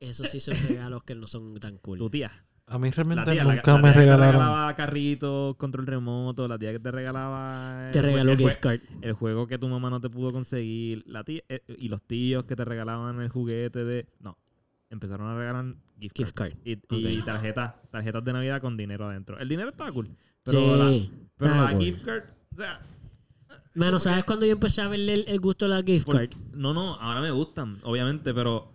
Esos 0.00 0.30
sí 0.30 0.40
son 0.40 0.54
regalos 0.68 1.04
que 1.04 1.14
no 1.14 1.26
son 1.28 1.58
tan 1.60 1.78
cool. 1.78 1.98
Tu 1.98 2.10
tía. 2.10 2.30
A 2.66 2.78
mí 2.78 2.88
La 2.88 2.94
realmente 2.94 3.30
tía, 3.32 3.44
la- 3.44 3.54
nunca 3.56 3.72
la 3.72 3.76
me 3.78 3.82
tía 3.82 3.92
que 3.92 3.98
te 3.98 4.00
regalaron. 4.04 4.32
regalaba 4.34 4.74
carritos, 4.76 5.56
control 5.56 5.86
remoto, 5.86 6.48
la 6.48 6.58
tía 6.58 6.72
que 6.72 6.78
te 6.78 6.90
regalaba 6.90 7.90
Te 7.92 8.02
regaló 8.02 8.36
gift 8.36 8.60
card. 8.60 8.80
el 9.02 9.12
juego 9.12 9.46
que 9.46 9.58
tu 9.58 9.68
mamá 9.68 9.90
no 9.90 10.00
te 10.00 10.08
pudo 10.08 10.32
conseguir, 10.32 11.02
la 11.06 11.22
tía 11.24 11.42
eh, 11.48 11.60
y 11.78 11.88
los 11.88 12.02
tíos 12.02 12.44
que 12.44 12.56
te 12.56 12.64
regalaban 12.64 13.20
el 13.20 13.28
juguete 13.28 13.84
de 13.84 14.06
no, 14.20 14.38
empezaron 14.90 15.26
a 15.28 15.36
regalar 15.36 15.74
gift, 16.00 16.16
Gift 16.16 16.32
cards 16.34 16.54
card. 16.54 16.60
y, 16.64 16.78
y 17.18 17.22
tarjetas, 17.22 17.74
tarjetas 17.90 18.24
de 18.24 18.32
Navidad 18.32 18.60
con 18.60 18.76
dinero 18.76 19.06
adentro. 19.08 19.38
El 19.38 19.48
dinero 19.48 19.68
estaba 19.68 19.92
cool, 19.92 20.16
pero 20.44 20.76
la, 20.76 20.88
sí. 20.90 21.10
pero 21.36 21.54
Ah, 21.54 21.72
la 21.72 21.78
gift 21.80 22.02
card, 22.04 22.22
o 22.54 22.56
sea, 22.56 22.80
Mano, 23.74 23.98
¿sabes 24.00 24.24
cuando 24.24 24.44
yo 24.44 24.52
empecé 24.52 24.82
a 24.82 24.88
verle 24.88 25.14
el, 25.14 25.24
el 25.28 25.40
gusto 25.40 25.64
a 25.64 25.68
la 25.68 25.82
gift 25.82 26.04
por- 26.06 26.16
card? 26.16 26.30
no, 26.54 26.74
no, 26.74 26.94
ahora 27.00 27.20
me 27.22 27.30
gustan, 27.30 27.78
obviamente, 27.84 28.34
pero 28.34 28.70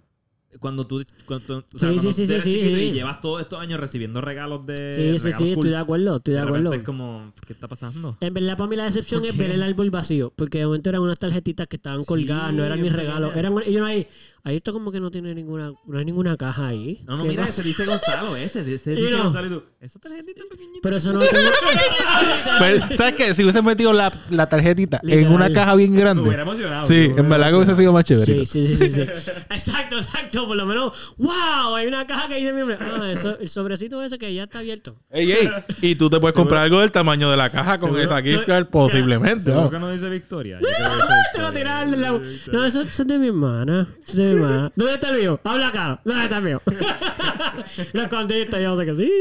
cuando 0.59 0.87
tú, 0.87 1.03
cuando, 1.25 1.57
o 1.59 1.61
Sí, 1.69 1.77
sea, 1.77 1.89
sí, 1.89 1.95
cuando 1.95 2.11
sí, 2.13 2.25
tú 2.25 2.31
eres 2.33 2.43
sí, 2.45 2.51
chiquito 2.53 2.77
sí. 2.77 2.83
y 2.85 2.91
llevas 2.93 3.19
todos 3.21 3.41
estos 3.41 3.59
años 3.59 3.79
recibiendo 3.79 4.21
regalos 4.21 4.65
de 4.65 4.73
Sí, 4.95 5.19
sí, 5.19 5.25
regalos 5.25 5.37
sí, 5.37 5.43
cool, 5.43 5.49
estoy 5.51 5.69
de 5.71 5.77
acuerdo, 5.77 6.15
estoy 6.15 6.33
de 6.33 6.39
acuerdo. 6.39 6.73
es 6.73 6.81
como, 6.83 7.33
¿qué 7.45 7.53
está 7.53 7.67
pasando? 7.67 8.17
En 8.21 8.33
verdad, 8.33 8.57
para 8.57 8.69
mí 8.69 8.75
la 8.75 8.85
decepción 8.85 9.21
¿Por 9.21 9.29
es 9.29 9.37
ver 9.37 9.51
el 9.51 9.61
árbol 9.61 9.91
vacío. 9.91 10.33
Porque 10.35 10.59
de 10.59 10.65
momento 10.65 10.89
eran 10.89 11.01
unas 11.03 11.19
tarjetitas 11.19 11.67
que 11.67 11.75
estaban 11.75 11.99
Sí, 11.99 12.05
colgadas, 12.07 12.53
no 12.53 12.63
eran 12.63 12.81
bien 12.81 12.93
regalos. 12.93 13.35
Eran, 13.35 13.53
y 13.67 13.73
yo 13.73 13.85
ahí, 13.85 14.07
ahí 14.47 14.57
esto 14.57 14.71
como 14.71 14.93
que 14.93 14.99
no 15.01 15.11
tiene 15.11 15.35
ninguna, 15.35 15.73
no 15.85 15.99
hay 15.99 16.05
ninguna 16.05 16.37
caja 16.37 16.67
ahí. 16.67 17.03
No, 17.05 17.17
no, 17.17 17.23
¿Qué 17.23 17.29
mira, 17.29 17.47
ese 17.47 17.63
dice 17.63 17.83
Gonzalo, 17.85 18.35
ese, 18.37 18.61
ese 18.73 18.91
dice 18.95 19.11
no. 19.11 19.23
Gonzalo 19.25 19.47
y 19.47 19.49
tú, 19.49 19.63
esa 19.81 19.99
tarjetita 19.99 20.41
pequeñita. 20.49 20.79
Pero 20.83 20.95
eso 20.97 21.11
no 21.11 21.19
tengo. 21.19 21.33
Pero, 22.59 22.85
¿Sabes 22.95 23.15
qué? 23.15 23.33
Si 23.33 23.43
hubiesen 23.43 23.65
metido 23.65 23.91
la, 23.93 24.11
la 24.29 24.47
tarjetita 24.47 24.99
en 25.03 25.31
una 25.31 25.51
caja 25.51 25.75
bien 25.75 25.91
me 25.91 25.97
hubiera 25.97 26.13
grande. 26.13 26.41
emocionado. 26.41 26.85
Sí, 26.87 27.11
en 27.15 27.29
verdad 27.29 27.49
que 27.49 27.55
hubiese 27.55 27.75
sido 27.75 27.93
más 27.93 28.05
chévere. 28.05 28.45
Sí, 28.45 28.45
sí, 28.45 28.67
sí, 28.67 28.75
sí, 28.75 28.89
sí. 28.93 29.01
Exacto, 29.49 29.97
exacto. 29.97 30.47
Por 30.47 30.55
lo 30.55 30.65
menos, 30.65 30.93
wow, 31.17 31.75
hay 31.75 31.87
una 31.87 32.07
caja 32.07 32.27
que 32.29 32.35
dice 32.35 32.53
mi. 32.53 32.73
Ah, 32.79 33.11
eso, 33.11 33.37
el 33.39 33.49
sobrecito 33.49 34.01
ese 34.01 34.17
que 34.17 34.33
ya 34.33 34.43
está 34.43 34.59
abierto. 34.59 34.97
Ey, 35.09 35.31
ey, 35.31 35.49
y 35.81 35.95
tú 35.95 36.09
te 36.09 36.19
puedes 36.19 36.35
comprar 36.35 36.63
algo 36.63 36.79
del 36.79 36.91
tamaño 36.91 37.29
de 37.29 37.37
la 37.37 37.49
caja 37.49 37.77
con 37.77 37.89
Seguro. 37.89 38.03
esa 38.03 38.21
gift 38.21 38.45
card 38.45 38.67
posiblemente. 38.67 39.43
Seguro 39.45 39.63
¿no? 39.65 39.69
que 39.71 39.79
no 39.79 39.91
dice 39.91 40.09
Victoria. 40.09 40.59
Yo 40.61 40.67
creo 40.67 40.89
que 40.89 40.95
dice 40.95 41.07
Te 41.33 41.39
lo 41.41 41.47
Victoria. 41.47 41.51
tiraron 41.51 41.91
del 41.91 42.01
lado. 42.01 42.21
No, 42.51 42.65
eso, 42.65 42.81
eso 42.81 43.01
es 43.01 43.07
de 43.07 43.19
mi 43.19 43.27
hermana. 43.27 43.87
Eso 44.03 44.11
es 44.11 44.15
de 44.15 44.23
mi 44.35 44.36
hermana. 44.37 44.71
¿Dónde 44.75 44.93
está 44.93 45.09
el 45.09 45.19
mío? 45.19 45.39
Habla 45.43 45.67
acá. 45.67 46.01
¿Dónde 46.03 46.23
está 46.23 46.37
el 46.37 46.43
mío? 46.43 46.61
Lo 47.93 48.03
escondiste, 48.03 48.63
yo 48.63 48.77
sé 48.77 48.85
que 48.85 48.95
sí. 48.95 49.11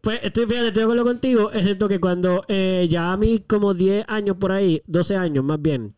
Pues 0.00 0.20
estoy, 0.22 0.46
fíjate, 0.46 0.68
estoy 0.68 0.80
de 0.80 0.84
acuerdo 0.84 1.04
contigo, 1.04 1.50
excepto 1.52 1.88
que 1.88 2.00
cuando 2.00 2.44
eh, 2.48 2.86
ya 2.90 3.12
a 3.12 3.16
mí 3.16 3.44
como 3.46 3.74
10 3.74 4.04
años 4.08 4.36
por 4.36 4.52
ahí, 4.52 4.82
12 4.86 5.16
años 5.16 5.44
más 5.44 5.62
bien, 5.62 5.94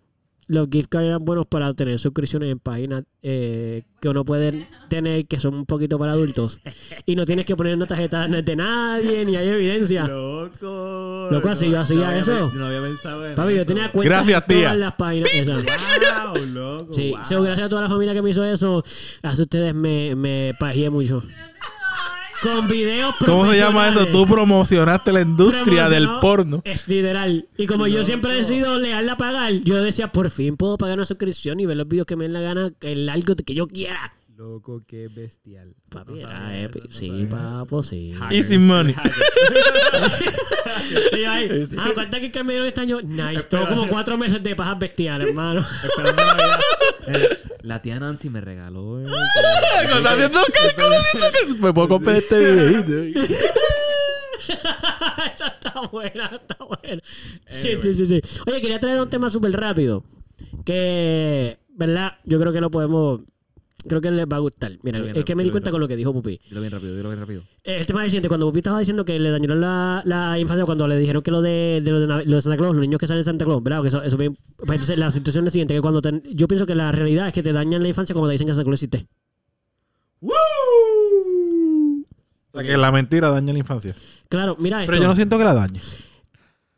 los 0.48 0.68
gift 0.70 0.88
cards 0.88 1.06
eran 1.08 1.24
buenos 1.24 1.46
para 1.46 1.72
tener 1.72 1.98
suscripciones 1.98 2.50
en 2.52 2.58
páginas 2.60 3.02
eh, 3.22 3.82
que 4.00 4.08
uno 4.08 4.24
puede 4.24 4.66
tener 4.88 5.26
que 5.26 5.40
son 5.40 5.54
un 5.54 5.66
poquito 5.66 5.98
para 5.98 6.12
adultos. 6.12 6.60
Y 7.04 7.16
no 7.16 7.26
tienes 7.26 7.46
que 7.46 7.56
poner 7.56 7.74
una 7.74 7.86
tarjeta 7.86 8.28
de 8.28 8.56
nadie, 8.56 9.24
ni 9.24 9.34
hay 9.36 9.48
evidencia. 9.48 10.06
Loco. 10.06 11.28
Loco, 11.30 11.48
así 11.48 11.68
yo 11.70 11.80
hacía 11.80 12.16
eso. 12.18 12.50
No 12.54 12.66
había 12.66 12.80
pensado 12.80 13.26
en 13.26 13.34
Papi, 13.34 13.50
yo 13.54 13.56
eso. 13.62 13.66
tenía 13.66 13.90
cuentas 13.90 14.26
Gracias, 14.26 14.42
en 14.42 14.46
tía. 14.46 14.64
todas 14.64 14.78
las 14.78 14.94
páginas. 14.94 15.30
esas. 15.34 15.66
Wow, 16.34 16.46
loco. 16.46 16.92
Sí, 16.92 17.10
wow. 17.10 17.24
so, 17.24 17.42
gracias 17.42 17.66
a 17.66 17.68
toda 17.68 17.82
la 17.82 17.88
familia 17.88 18.14
que 18.14 18.22
me 18.22 18.30
hizo 18.30 18.44
eso. 18.44 18.84
Hace 19.22 19.42
ustedes 19.42 19.74
me, 19.74 20.14
me 20.14 20.52
pajeé 20.58 20.90
mucho. 20.90 21.22
Con 22.42 22.68
videos 22.68 23.14
¿Cómo 23.24 23.50
se 23.50 23.58
llama 23.58 23.88
eso? 23.88 24.06
Tú 24.06 24.26
promocionaste 24.26 25.12
la 25.12 25.20
industria 25.20 25.88
del 25.88 26.08
porno. 26.20 26.62
Es 26.64 26.86
literal. 26.88 27.48
Y 27.56 27.66
como 27.66 27.86
yo 27.86 28.04
siempre 28.04 28.32
he 28.32 28.36
decidido 28.36 28.78
leal 28.78 29.08
a 29.08 29.16
pagar, 29.16 29.52
yo 29.64 29.82
decía, 29.82 30.12
por 30.12 30.30
fin 30.30 30.56
puedo 30.56 30.76
pagar 30.76 30.98
una 30.98 31.06
suscripción 31.06 31.60
y 31.60 31.66
ver 31.66 31.76
los 31.76 31.88
videos 31.88 32.06
que 32.06 32.16
me 32.16 32.24
den 32.24 32.32
la 32.32 32.40
gana, 32.40 32.70
el 32.80 33.06
largo 33.06 33.34
que 33.36 33.54
yo 33.54 33.66
quiera. 33.66 34.12
Loco, 34.36 34.82
qué 34.86 35.08
bestial. 35.08 35.74
Papi, 35.88 36.12
No 36.12 36.18
era 36.18 36.28
sabía 36.30 36.68
no 36.68 36.90
Sí, 36.90 37.08
sabía 37.08 37.28
papo, 37.30 37.82
sí. 37.82 38.12
Hacker. 38.12 38.36
Easy 38.38 38.58
money. 38.58 38.94
Y 41.12 41.24
ahí, 41.24 41.66
ah, 41.78 41.90
¿cuánto 41.94 42.18
que 42.20 42.44
me 42.44 42.52
dieron 42.52 42.68
este 42.68 42.80
año? 42.82 43.00
Nice. 43.02 43.44
Todo 43.44 43.66
como 43.66 43.88
cuatro 43.88 44.18
meses 44.18 44.42
de 44.42 44.54
pajas 44.54 44.78
bestiales, 44.78 45.28
hermano. 45.28 45.66
Esperando 45.84 46.22
Navidad. 46.22 46.60
Eh, 47.08 47.28
La 47.66 47.82
tía 47.82 47.98
Nancy 47.98 48.30
me 48.30 48.40
regaló. 48.40 49.00
eh, 49.00 49.06
Está 49.82 50.12
haciendo 50.12 50.38
cálculos. 50.52 51.58
Me 51.60 51.72
puedo 51.72 51.88
comprar 51.88 52.14
este 52.16 52.38
videito. 52.38 53.20
Esa 55.34 55.48
está 55.48 55.80
buena, 55.90 56.26
está 56.40 56.56
buena. 56.64 57.02
Sí, 57.48 57.76
sí, 57.82 57.92
sí, 57.92 58.06
sí. 58.06 58.20
Oye, 58.46 58.60
quería 58.60 58.78
traer 58.78 59.00
un 59.00 59.08
tema 59.08 59.28
súper 59.30 59.50
rápido. 59.50 60.04
Que, 60.64 61.58
¿verdad? 61.70 62.12
Yo 62.24 62.38
creo 62.38 62.52
que 62.52 62.60
lo 62.60 62.70
podemos. 62.70 63.22
Creo 63.88 64.00
que 64.00 64.10
les 64.10 64.26
va 64.26 64.36
a 64.36 64.40
gustar. 64.40 64.72
Mira, 64.82 64.98
es 64.98 65.24
que 65.24 65.34
me 65.34 65.42
di 65.44 65.50
cuenta 65.50 65.70
con 65.70 65.80
lo 65.80 65.88
que 65.88 65.96
dijo 65.96 66.12
Pupi. 66.12 66.40
Dilo 66.48 66.60
bien 66.60 66.72
rápido, 66.72 66.96
dilo 66.96 67.08
bien 67.08 67.20
rápido. 67.20 67.42
Eh, 67.64 67.78
El 67.80 67.86
tema 67.86 68.00
es 68.00 68.04
el 68.06 68.10
siguiente. 68.10 68.28
Cuando 68.28 68.46
Pupi 68.46 68.58
estaba 68.58 68.78
diciendo 68.78 69.04
que 69.04 69.18
le 69.18 69.30
dañaron 69.30 69.60
la, 69.60 70.02
la 70.04 70.38
infancia 70.38 70.64
cuando 70.64 70.86
le 70.88 70.96
dijeron 70.98 71.22
que 71.22 71.30
lo 71.30 71.40
de, 71.42 71.80
de, 71.84 71.90
lo 71.90 72.00
de, 72.00 72.24
lo 72.24 72.36
de 72.36 72.42
Santa 72.42 72.56
Claus, 72.56 72.74
los 72.74 72.80
niños 72.82 72.98
que 72.98 73.06
salen 73.06 73.20
de 73.20 73.24
Santa 73.24 73.44
Claus, 73.44 73.62
¿verdad? 73.62 73.82
Que 73.82 73.88
eso, 73.88 74.02
eso 74.02 74.16
bien- 74.16 74.36
pues 74.56 74.70
entonces, 74.70 74.98
la 74.98 75.10
situación 75.10 75.44
es 75.44 75.46
la 75.46 75.50
siguiente. 75.52 75.74
Que 75.74 75.80
cuando 75.80 76.02
te- 76.02 76.22
yo 76.34 76.48
pienso 76.48 76.66
que 76.66 76.74
la 76.74 76.90
realidad 76.92 77.28
es 77.28 77.32
que 77.34 77.42
te 77.42 77.52
dañan 77.52 77.82
la 77.82 77.88
infancia 77.88 78.14
cuando 78.14 78.28
te 78.28 78.32
dicen 78.32 78.46
que 78.46 78.52
Santa 78.54 78.64
Claus 78.64 78.82
existe. 78.82 79.06
O 82.52 82.58
sea 82.60 82.62
que 82.68 82.76
la 82.76 82.90
mentira 82.90 83.28
daña 83.30 83.52
la 83.52 83.58
infancia. 83.58 83.94
Claro, 84.28 84.56
mira 84.58 84.80
esto. 84.82 84.90
Pero 84.90 85.02
yo 85.02 85.08
no 85.08 85.14
siento 85.14 85.36
que 85.38 85.44
la 85.44 85.54
dañe. 85.54 85.80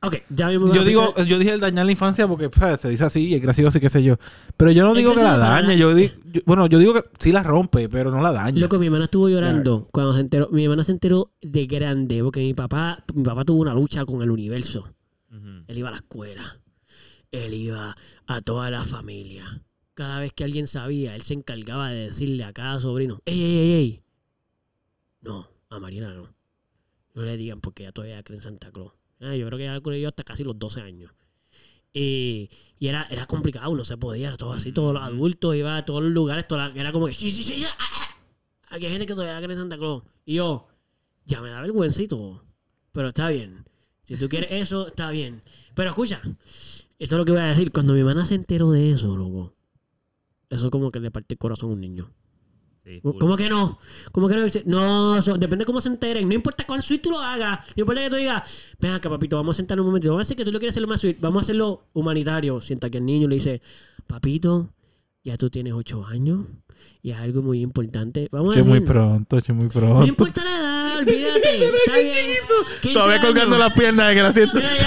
Ok, 0.01 0.15
ya 0.31 0.47
a 0.47 0.53
Yo 0.53 0.85
digo, 0.85 1.13
yo 1.27 1.39
dije 1.41 1.55
el 1.55 1.61
dañar 1.61 1.85
la 1.85 1.91
infancia 1.91 2.29
porque 2.29 2.49
¿sabes? 2.57 2.81
se 2.81 2.89
dice 2.89 3.05
así 3.05 3.27
y 3.27 3.35
es 3.35 3.43
gracioso 3.43 3.79
y 3.79 3.81
qué 3.81 3.91
sé 3.91 4.03
yo. 4.05 4.15
Pero 4.57 4.71
yo 4.71 4.85
no 4.85 4.95
digo 4.95 5.13
que 5.15 5.23
la 5.25 5.37
dañe. 5.37 5.77
Yo 5.77 5.93
di- 5.93 6.13
yo- 6.33 6.41
bueno, 6.47 6.67
yo 6.69 6.79
digo 6.79 6.95
que 6.95 7.03
sí 7.19 7.33
la 7.33 7.43
rompe, 7.43 7.89
pero 7.89 8.13
no 8.13 8.21
la 8.21 8.31
daña. 8.33 8.61
Loco, 8.61 8.79
mi 8.79 8.87
hermana 8.87 9.07
estuvo 9.07 9.29
llorando 9.29 9.89
cuando 9.91 10.13
se 10.15 10.21
enteró. 10.21 10.49
Mi 10.53 10.63
hermana 10.65 10.85
se 10.85 10.93
enteró 10.93 11.33
de 11.41 11.67
grande 11.67 12.23
porque 12.23 12.41
mi 12.41 12.55
papá, 12.55 13.03
mi 13.13 13.25
papá 13.25 13.45
tuvo 13.45 13.61
una 13.61 13.75
lucha 13.75 14.05
con 14.05 14.23
el 14.23 14.31
universo. 14.31 14.95
Él 15.67 15.77
iba 15.79 15.89
a 15.89 15.93
la 15.93 15.99
escuela. 15.99 16.61
Él 17.33 17.53
iba 17.55 17.97
a 18.29 18.41
toda 18.41 18.71
la 18.71 18.85
familia. 18.85 19.63
Cada 19.95 20.21
vez 20.21 20.33
que 20.33 20.45
alguien 20.45 20.69
sabía, 20.69 21.17
él 21.17 21.23
se 21.23 21.35
encargaba 21.35 21.91
de 21.91 22.05
decirle 22.05 22.45
a 22.45 22.53
cada 22.53 22.79
sobrino, 22.79 23.21
¡Ey, 23.27 23.43
ey, 23.43 23.57
ey, 23.59 23.73
ey! 23.73 24.03
No, 25.23 25.49
a 25.71 25.81
Mariana 25.81 26.15
no. 26.15 26.33
No 27.15 27.23
le 27.23 27.37
digan 27.37 27.61
porque 27.61 27.83
ella 27.83 27.93
todavía 27.93 28.23
cree 28.23 28.37
en 28.39 28.45
Santa 28.45 28.71
Claus. 28.71 28.93
Ah, 29.21 29.35
yo 29.35 29.47
creo 29.47 29.59
que 29.59 29.65
ya 29.65 29.81
con 29.81 29.95
ellos 29.95 30.09
hasta 30.11 30.25
casi 30.25 30.45
los 30.45 30.59
12 30.59 30.81
años. 30.81 31.13
Y, 31.93 32.51
y 32.79 32.87
era, 32.89 33.05
era 33.11 33.27
complicado, 33.27 33.75
no 33.75 33.85
se 33.85 33.97
podía, 33.97 34.29
era 34.29 34.37
todo 34.37 34.53
así, 34.53 34.73
todos 34.73 34.93
los 34.95 35.03
adultos, 35.03 35.57
iba 35.57 35.77
a 35.77 35.85
todos 35.85 36.03
los 36.03 36.13
lugares, 36.13 36.47
toda 36.47 36.69
la- 36.69 36.81
era 36.81 36.93
como 36.93 37.07
que, 37.07 37.15
sí, 37.15 37.31
sí, 37.31 37.43
sí, 37.43 37.65
ah, 37.65 37.75
ah". 37.79 38.17
aquí 38.71 38.87
hay 38.87 38.93
gente 38.93 39.07
que 39.07 39.15
todavía 39.15 39.39
cree 39.39 39.55
en 39.55 39.61
Santa 39.61 39.79
Claus. 39.79 40.05
Y 40.25 40.35
yo, 40.35 40.69
ya 41.25 41.41
me 41.41 41.49
da 41.51 41.61
vergüenza 41.63 42.03
y 42.03 42.09
todo, 42.09 42.45
pero 42.93 43.09
está 43.09 43.29
bien. 43.31 43.65
Si 44.05 44.17
tú 44.17 44.29
quieres 44.29 44.51
eso, 44.53 44.87
está 44.89 45.11
bien. 45.11 45.43
Pero 45.75 45.91
escucha, 45.91 46.21
esto 46.23 47.15
es 47.17 47.19
lo 47.19 47.25
que 47.25 47.33
voy 47.33 47.41
a 47.41 47.45
decir, 47.47 47.73
cuando 47.73 47.95
mi 47.95 48.01
hermana 48.01 48.27
se 48.27 48.35
enteró 48.35 48.71
de 48.71 48.93
eso, 48.93 49.17
loco, 49.17 49.55
eso 50.51 50.71
como 50.71 50.91
que 50.91 51.01
le 51.01 51.11
parte 51.11 51.35
el 51.35 51.39
corazón 51.39 51.71
a 51.71 51.73
un 51.75 51.81
niño. 51.81 52.13
Sí, 52.89 53.01
full. 53.03 53.19
¿Cómo 53.19 53.37
que 53.37 53.51
no? 53.51 53.79
¿Cómo 54.13 54.29
que 54.29 54.35
no? 54.35 54.47
No, 54.65 55.21
depende 55.37 55.59
de 55.59 55.65
cómo 55.67 55.81
se 55.83 55.89
enteren. 55.91 56.27
No 56.27 56.35
importa 56.35 56.65
cuán 56.67 56.81
sweet 56.81 57.03
tú 57.03 57.11
lo 57.11 57.21
hagas. 57.21 57.61
No 57.77 57.83
importa 57.83 58.01
que 58.01 58.09
tú 58.09 58.17
digas, 58.17 58.43
ven 58.81 58.93
acá, 58.93 59.11
papito, 59.11 59.37
vamos 59.37 59.57
a 59.57 59.59
sentarnos 59.59 59.85
un 59.85 59.91
momento. 59.91 60.09
Vamos 60.09 60.21
a 60.21 60.25
decir 60.25 60.37
que 60.39 60.45
tú 60.47 60.53
lo 60.53 60.59
quieres 60.59 60.73
hacerlo 60.73 60.89
más 60.89 61.01
sweet. 61.03 61.19
Vamos 61.21 61.41
a 61.41 61.43
hacerlo 61.43 61.89
humanitario. 61.93 62.61
Sienta 62.63 62.89
que 62.89 62.97
el 62.97 63.05
niño 63.05 63.29
le 63.29 63.35
dice, 63.35 63.61
papito, 64.07 64.73
ya 65.23 65.37
tú 65.37 65.51
tienes 65.51 65.75
ocho 65.75 66.07
años 66.07 66.47
y 67.03 67.11
es 67.11 67.19
algo 67.19 67.43
muy 67.43 67.61
importante. 67.61 68.29
Vamos 68.33 68.57
a 68.57 68.59
Che, 68.61 68.65
muy 68.65 68.75
decir, 68.81 68.89
pronto, 68.89 69.41
che, 69.43 69.53
muy 69.53 69.67
No 69.67 69.71
pronto. 69.71 70.07
importa 70.07 70.43
la 70.45 70.59
edad, 70.59 70.99
olvídate. 71.01 71.65
Está 71.87 71.99
bien. 71.99 72.27
15 72.81 72.95
Todavía 72.95 73.21
colgando 73.21 73.57
años. 73.57 73.69
las 73.69 73.77
piernas 73.79 74.13
el 74.17 74.25
asiento. 74.25 74.55
Mira, 74.57 74.71
ya. 74.75 74.85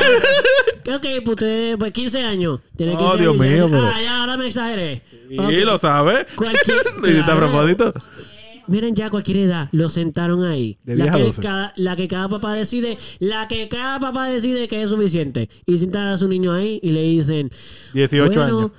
Ok, 0.87 1.05
pues 1.23 1.27
usted, 1.35 1.77
pues 1.77 1.91
15 1.91 2.23
años. 2.23 2.59
Tiene 2.75 2.93
Oh, 2.95 2.97
15 3.11 3.17
Dios 3.19 3.39
años, 3.39 3.47
ya- 3.59 3.67
mío, 3.67 3.79
Ah, 3.83 4.01
ya, 4.03 4.19
ahora 4.21 4.37
me 4.37 4.47
exageré. 4.47 5.01
Y 5.29 5.37
Ok. 5.39 5.51
lo 5.65 5.77
sabe. 5.77 6.25
Cualquier- 6.35 7.21
a 7.29 7.35
propósito. 7.35 7.93
Miren 8.67 8.95
ya 8.95 9.09
cualquier 9.09 9.37
edad, 9.37 9.67
lo 9.73 9.89
sentaron 9.89 10.45
ahí. 10.45 10.77
De 10.85 10.95
la, 10.95 11.05
10 11.05 11.13
a 11.13 11.17
que 11.17 11.23
12. 11.25 11.41
cada, 11.41 11.73
la 11.75 11.95
que 11.95 12.07
cada 12.07 12.29
papá 12.29 12.53
decide, 12.53 12.97
la 13.19 13.47
que 13.47 13.67
cada 13.67 13.99
papá 13.99 14.29
decide 14.29 14.67
que 14.67 14.81
es 14.83 14.89
suficiente. 14.89 15.49
Y 15.65 15.77
sientan 15.77 16.07
a 16.07 16.17
su 16.17 16.27
niño 16.27 16.53
ahí 16.53 16.79
y 16.81 16.91
le 16.91 17.01
dicen, 17.01 17.49
18 17.93 18.39
bueno, 18.39 18.59
años. 18.59 18.71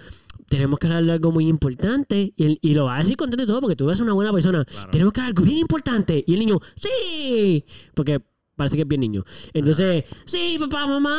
tenemos 0.49 0.79
que 0.79 0.87
hablar 0.87 1.05
de 1.05 1.13
algo 1.13 1.33
muy 1.33 1.47
importante. 1.49 2.33
Y, 2.37 2.45
él- 2.45 2.59
y 2.63 2.75
lo 2.75 2.87
va 2.87 2.97
a 2.97 2.99
decir 3.01 3.17
contento 3.17 3.43
y 3.43 3.47
todo 3.47 3.61
porque 3.61 3.77
tú 3.77 3.89
eres 3.91 4.01
una 4.01 4.13
buena 4.15 4.33
persona. 4.33 4.65
Tenemos 4.91 5.13
que 5.13 5.21
hablar 5.21 5.35
de 5.35 5.41
algo 5.41 5.45
bien 5.51 5.59
importante. 5.61 6.25
Y 6.27 6.33
el 6.35 6.39
niño, 6.39 6.59
sí, 6.77 7.65
porque 7.95 8.23
parece 8.57 8.77
que 8.77 8.83
es 8.83 8.89
bien 8.89 9.01
niño. 9.01 9.25
Entonces, 9.53 10.05
sí, 10.25 10.57
papá, 10.59 10.87
mamá. 10.87 11.19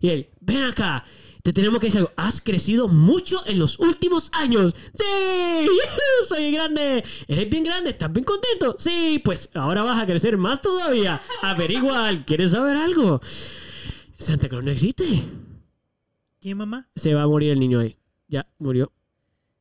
Y 0.00 0.08
él, 0.08 0.28
ven 0.40 0.62
acá. 0.64 1.04
Te 1.42 1.52
tenemos 1.52 1.80
que 1.80 1.86
decir 1.86 1.98
algo. 1.98 2.12
Has 2.16 2.40
crecido 2.40 2.86
mucho 2.86 3.42
en 3.46 3.58
los 3.58 3.78
últimos 3.80 4.30
años. 4.32 4.74
Sí, 4.94 5.66
soy 6.28 6.52
grande. 6.52 7.02
Eres 7.26 7.50
bien 7.50 7.64
grande. 7.64 7.90
¿Estás 7.90 8.12
bien 8.12 8.24
contento? 8.24 8.76
Sí, 8.78 9.20
pues 9.24 9.48
ahora 9.54 9.82
vas 9.82 10.00
a 10.00 10.06
crecer 10.06 10.36
más 10.36 10.60
todavía. 10.60 11.20
Averigua. 11.42 12.10
¿Quieres 12.24 12.52
saber 12.52 12.76
algo? 12.76 13.20
Santa 14.18 14.48
Claus 14.48 14.62
no 14.62 14.70
existe. 14.70 15.04
¿Quién, 16.40 16.58
mamá? 16.58 16.88
Se 16.94 17.12
va 17.12 17.22
a 17.22 17.26
morir 17.26 17.50
el 17.50 17.58
niño 17.58 17.80
ahí. 17.80 17.96
Ya, 18.28 18.46
murió. 18.58 18.92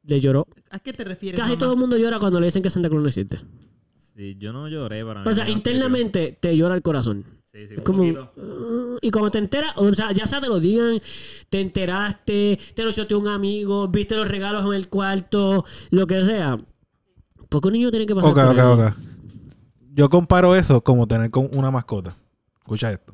Le 0.04 0.20
lloró. 0.20 0.48
¿A 0.70 0.80
qué 0.80 0.94
te 0.94 1.04
refieres, 1.04 1.40
Casi 1.40 1.52
mamá? 1.54 1.60
todo 1.60 1.74
el 1.74 1.80
mundo 1.80 1.98
llora 1.98 2.20
cuando 2.20 2.40
le 2.40 2.46
dicen 2.48 2.62
que 2.62 2.70
Santa 2.70 2.90
Claus 2.90 3.02
no 3.02 3.08
existe. 3.10 3.40
Sí, 4.16 4.36
yo 4.38 4.52
no 4.54 4.68
lloré 4.68 5.04
para 5.06 5.22
mí. 5.24 5.30
O 5.32 5.34
sea, 5.36 5.50
internamente 5.50 6.38
te 6.40 6.56
llora 6.56 6.76
el 6.76 6.82
corazón. 6.82 7.26
Sí, 7.46 7.68
sí, 7.68 7.74
Es 7.74 7.78
un 7.80 7.84
como. 7.84 8.00
poquito. 8.00 8.32
Y 9.02 9.12
cuando 9.12 9.32
te 9.32 9.38
enteras, 9.40 9.74
o 9.76 9.94
sea, 9.94 10.12
ya 10.12 10.26
sea 10.26 10.40
te 10.40 10.48
lo 10.48 10.60
digan, 10.60 11.02
te 11.50 11.60
enteraste, 11.62 12.60
te 12.76 12.84
lo 12.84 12.92
choteó 12.92 13.20
un 13.20 13.28
amigo, 13.28 13.88
viste 13.88 14.16
los 14.16 14.28
regalos 14.28 14.66
en 14.66 14.74
el 14.74 14.88
cuarto, 14.90 15.66
lo 15.90 16.08
que 16.08 16.24
sea. 16.26 16.58
Porque 17.50 17.68
un 17.68 17.74
niño 17.74 17.92
tiene 17.92 18.06
que 18.06 18.16
pasar 18.16 18.32
Ok, 18.32 18.38
por 18.38 18.46
ok, 18.48 18.60
ahí. 18.60 18.88
ok. 18.88 18.94
Yo 19.94 20.10
comparo 20.10 20.56
eso 20.56 20.82
como 20.82 21.08
tener 21.08 21.30
con 21.30 21.50
una 21.54 21.70
mascota. 21.72 22.16
Escucha 22.62 22.92
esto. 22.92 23.14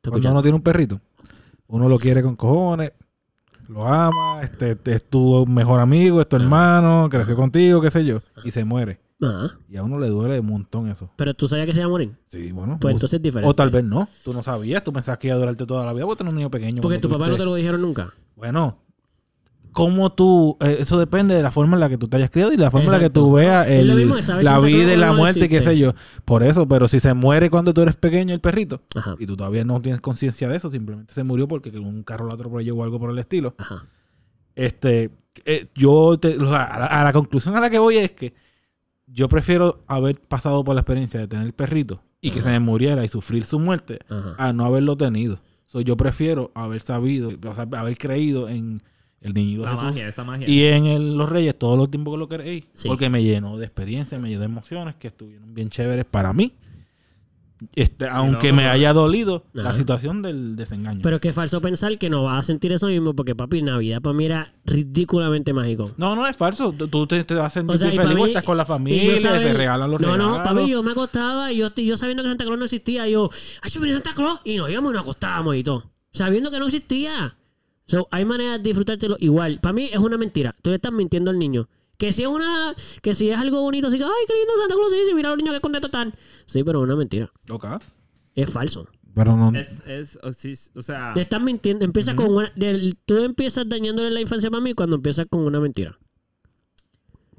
¿Te 0.00 0.10
Cuando 0.10 0.30
uno 0.32 0.42
tiene 0.42 0.56
un 0.56 0.62
perrito, 0.62 1.00
uno 1.68 1.88
lo 1.88 1.98
quiere 1.98 2.22
con 2.22 2.34
cojones, 2.34 2.92
lo 3.68 3.86
ama, 3.86 4.40
este, 4.42 4.72
este 4.72 4.94
es 4.94 5.04
tu 5.08 5.46
mejor 5.46 5.78
amigo, 5.80 6.20
es 6.20 6.28
tu 6.28 6.36
hermano, 6.36 7.08
creció 7.10 7.36
contigo, 7.36 7.80
qué 7.80 7.90
sé 7.90 8.04
yo, 8.04 8.20
y 8.44 8.50
se 8.50 8.64
muere. 8.64 8.98
Y 9.68 9.76
a 9.76 9.82
uno 9.82 9.98
le 9.98 10.08
duele 10.08 10.40
un 10.40 10.46
montón 10.46 10.88
eso. 10.88 11.10
pero 11.16 11.32
tú 11.34 11.48
sabías 11.48 11.66
que 11.66 11.72
se 11.72 11.78
iba 11.80 11.86
a 11.86 11.90
morir. 11.90 12.14
Sí, 12.28 12.52
bueno. 12.52 12.78
Pues 12.80 12.92
o- 12.92 12.96
entonces 12.96 13.16
es 13.18 13.22
diferente. 13.22 13.48
o 13.50 13.54
tal 13.54 13.70
vez 13.70 13.82
no. 13.84 14.08
Tú 14.24 14.32
no 14.34 14.42
sabías, 14.42 14.84
tú 14.84 14.92
pensabas 14.92 15.18
que 15.18 15.28
iba 15.28 15.36
a 15.36 15.38
durarte 15.38 15.64
toda 15.66 15.86
la 15.86 15.92
vida 15.94 16.04
porque 16.04 16.18
tú 16.18 16.24
eres 16.24 16.32
un 16.32 16.36
niño 16.36 16.50
pequeño. 16.50 16.82
Porque 16.82 16.98
tu 16.98 17.08
papá 17.08 17.26
no 17.28 17.36
te 17.36 17.44
lo 17.44 17.54
dijeron 17.54 17.80
nunca. 17.80 18.12
Bueno, 18.34 18.78
cómo 19.72 20.10
tú, 20.12 20.56
eh, 20.60 20.78
eso 20.80 20.98
depende 20.98 21.34
de 21.34 21.42
la 21.42 21.50
forma 21.50 21.74
en 21.76 21.80
la 21.80 21.88
que 21.88 21.98
tú 21.98 22.08
te 22.08 22.16
hayas 22.18 22.30
criado 22.30 22.52
y 22.52 22.56
la 22.56 22.70
forma 22.70 22.86
en 22.86 22.92
la 22.92 22.98
que 23.00 23.10
tú 23.10 23.32
veas 23.32 23.66
el- 23.68 23.94
mismo 23.94 24.16
la 24.42 24.58
vida 24.58 24.92
y 24.92 24.96
la 24.96 25.12
muerte 25.12 25.48
qué 25.48 25.60
sé 25.62 25.78
yo. 25.78 25.92
Por 26.24 26.42
eso, 26.42 26.66
pero 26.68 26.86
si 26.88 27.00
se 27.00 27.12
muere 27.14 27.48
cuando 27.50 27.72
tú 27.74 27.80
eres 27.82 27.96
pequeño 27.96 28.34
el 28.34 28.40
perrito 28.40 28.82
Ajá. 28.94 29.16
y 29.18 29.26
tú 29.26 29.36
todavía 29.36 29.64
no 29.64 29.80
tienes 29.80 30.00
conciencia 30.02 30.48
de 30.48 30.56
eso, 30.56 30.70
simplemente 30.70 31.14
se 31.14 31.24
murió 31.24 31.48
porque 31.48 31.70
un 31.78 32.02
carro 32.02 32.26
lo 32.26 32.34
atropelló 32.34 32.74
o 32.76 32.82
algo 32.84 32.98
por 32.98 33.10
el 33.10 33.18
estilo. 33.18 33.54
Ajá. 33.58 33.86
Este, 34.54 35.10
eh, 35.44 35.66
yo 35.74 36.18
te- 36.18 36.38
o 36.38 36.48
sea, 36.48 36.64
a, 36.64 36.78
la, 36.80 36.86
a 36.86 37.04
la 37.04 37.12
conclusión 37.12 37.54
a 37.56 37.60
la 37.60 37.68
que 37.68 37.78
voy 37.78 37.98
es 37.98 38.12
que 38.12 38.32
yo 39.06 39.28
prefiero 39.28 39.82
haber 39.86 40.20
pasado 40.20 40.62
por 40.64 40.74
la 40.74 40.80
experiencia 40.82 41.20
de 41.20 41.28
tener 41.28 41.46
el 41.46 41.52
perrito 41.52 42.02
y 42.20 42.30
que 42.30 42.40
se 42.42 42.48
me 42.48 42.58
muriera 42.60 43.04
y 43.04 43.08
sufrir 43.08 43.44
su 43.44 43.58
muerte 43.60 44.00
Ajá. 44.08 44.34
a 44.38 44.52
no 44.52 44.64
haberlo 44.64 44.96
tenido. 44.96 45.38
So, 45.66 45.80
yo 45.80 45.96
prefiero 45.96 46.50
haber 46.54 46.80
sabido, 46.80 47.30
o 47.46 47.54
sea, 47.54 47.68
haber 47.78 47.96
creído 47.98 48.48
en 48.48 48.82
el 49.20 49.34
niñito 49.34 49.62
La 49.62 49.70
Jesús 49.70 49.84
magia, 49.84 50.08
esa 50.08 50.24
magia. 50.24 50.48
y 50.48 50.62
en 50.64 50.86
el- 50.86 51.16
los 51.16 51.28
Reyes 51.28 51.58
todo 51.58 51.84
el 51.84 51.90
tiempo 51.90 52.12
que 52.12 52.18
lo 52.18 52.28
creí. 52.28 52.64
Sí. 52.72 52.88
Porque 52.88 53.10
me 53.10 53.22
llenó 53.22 53.56
de 53.58 53.64
experiencia, 53.66 54.18
me 54.18 54.28
llenó 54.28 54.40
de 54.40 54.46
emociones 54.46 54.96
que 54.96 55.08
estuvieron 55.08 55.54
bien 55.54 55.68
chéveres 55.70 56.04
para 56.04 56.32
mí. 56.32 56.52
Este, 57.74 58.06
aunque 58.08 58.50
no, 58.50 58.56
me 58.56 58.64
no. 58.64 58.70
haya 58.70 58.92
dolido 58.92 59.44
la 59.54 59.74
situación 59.74 60.20
del 60.20 60.56
desengaño. 60.56 61.00
Pero 61.02 61.20
qué 61.20 61.32
falso 61.32 61.62
pensar 61.62 61.96
que 61.96 62.10
no 62.10 62.22
vas 62.24 62.40
a 62.40 62.42
sentir 62.46 62.72
eso 62.72 62.86
mismo 62.88 63.14
porque, 63.14 63.34
papi, 63.34 63.62
Navidad 63.62 64.02
para 64.02 64.14
mí 64.14 64.26
era 64.26 64.52
ridículamente 64.66 65.52
mágico. 65.54 65.90
no, 65.96 66.14
no 66.14 66.26
es 66.26 66.36
falso. 66.36 66.72
Tú- 66.72 67.06
te, 67.06 67.24
te 67.24 67.34
vas 67.34 67.46
a 67.46 67.50
sentir 67.60 67.76
O 67.76 67.78
sea, 67.78 67.92
y 67.92 67.96
feliz 67.96 68.14
mí- 68.14 68.24
estás 68.28 68.44
con 68.44 68.56
la 68.58 68.66
familia, 68.66 69.14
yo 69.16 69.20
saber- 69.22 69.42
te 69.42 69.52
regalan 69.54 69.90
los 69.90 70.00
no, 70.00 70.12
regalos. 70.14 70.38
No, 70.38 70.44
papi, 70.44 70.68
yo 70.70 70.82
me 70.82 70.90
acostaba 70.90 71.50
y 71.52 71.56
yo, 71.58 71.74
yo 71.74 71.96
sabiendo 71.96 72.22
que 72.22 72.28
Santa 72.28 72.44
Claus 72.44 72.58
no 72.58 72.64
existía, 72.66 73.08
yo, 73.08 73.30
ay, 73.62 73.70
yo 73.70 73.80
Santa 73.92 74.10
Claus, 74.14 74.40
y 74.44 74.56
nos 74.56 74.70
íbamos 74.70 74.92
y 74.92 74.94
nos 74.94 75.02
acostábamos 75.02 75.56
y 75.56 75.62
todo. 75.62 75.90
Sabiendo 76.12 76.50
que 76.50 76.58
no 76.58 76.66
existía. 76.66 77.36
So, 77.86 78.08
hay 78.10 78.24
maneras 78.24 78.58
de 78.58 78.64
disfrutártelo 78.64 79.16
igual. 79.20 79.60
Para 79.60 79.72
mí 79.72 79.88
es 79.92 79.98
una 79.98 80.18
mentira. 80.18 80.54
Tú 80.60 80.70
le 80.70 80.76
estás 80.76 80.92
mintiendo 80.92 81.30
al 81.30 81.38
niño. 81.38 81.68
Que 81.98 82.12
si 82.12 82.22
es 82.22 82.28
una, 82.28 82.74
que 83.02 83.14
si 83.14 83.30
es 83.30 83.38
algo 83.38 83.60
bonito, 83.62 83.88
así 83.88 83.98
que, 83.98 84.04
ay, 84.04 84.10
qué 84.26 84.34
lindo 84.34 84.52
Santa 84.60 84.74
Claus, 84.74 84.92
sí, 84.92 84.98
sí, 85.08 85.14
mira 85.14 85.28
a 85.28 85.32
los 85.32 85.38
niños 85.38 85.54
que 85.54 85.60
contentos 85.60 85.88
están. 85.88 86.14
Sí, 86.44 86.62
pero 86.64 86.80
es 86.80 86.84
una 86.84 86.96
mentira. 86.96 87.32
Ok. 87.50 87.66
Es 88.34 88.50
falso. 88.50 88.86
Pero 89.14 89.34
no. 89.34 89.58
Es, 89.58 89.80
es, 89.86 90.18
o, 90.22 90.32
sí, 90.34 90.52
o 90.74 90.82
sea, 90.82 91.14
estás 91.16 91.40
mintiendo. 91.40 91.86
Empieza 91.86 92.14
con 92.14 92.30
una, 92.34 92.52
del- 92.54 92.96
tú 93.06 93.16
empiezas 93.24 93.66
dañándole 93.66 94.10
la 94.10 94.20
infancia 94.20 94.50
a 94.52 94.60
mí 94.60 94.74
cuando 94.74 94.96
empiezas 94.96 95.26
con 95.30 95.40
una 95.40 95.58
mentira. 95.58 95.98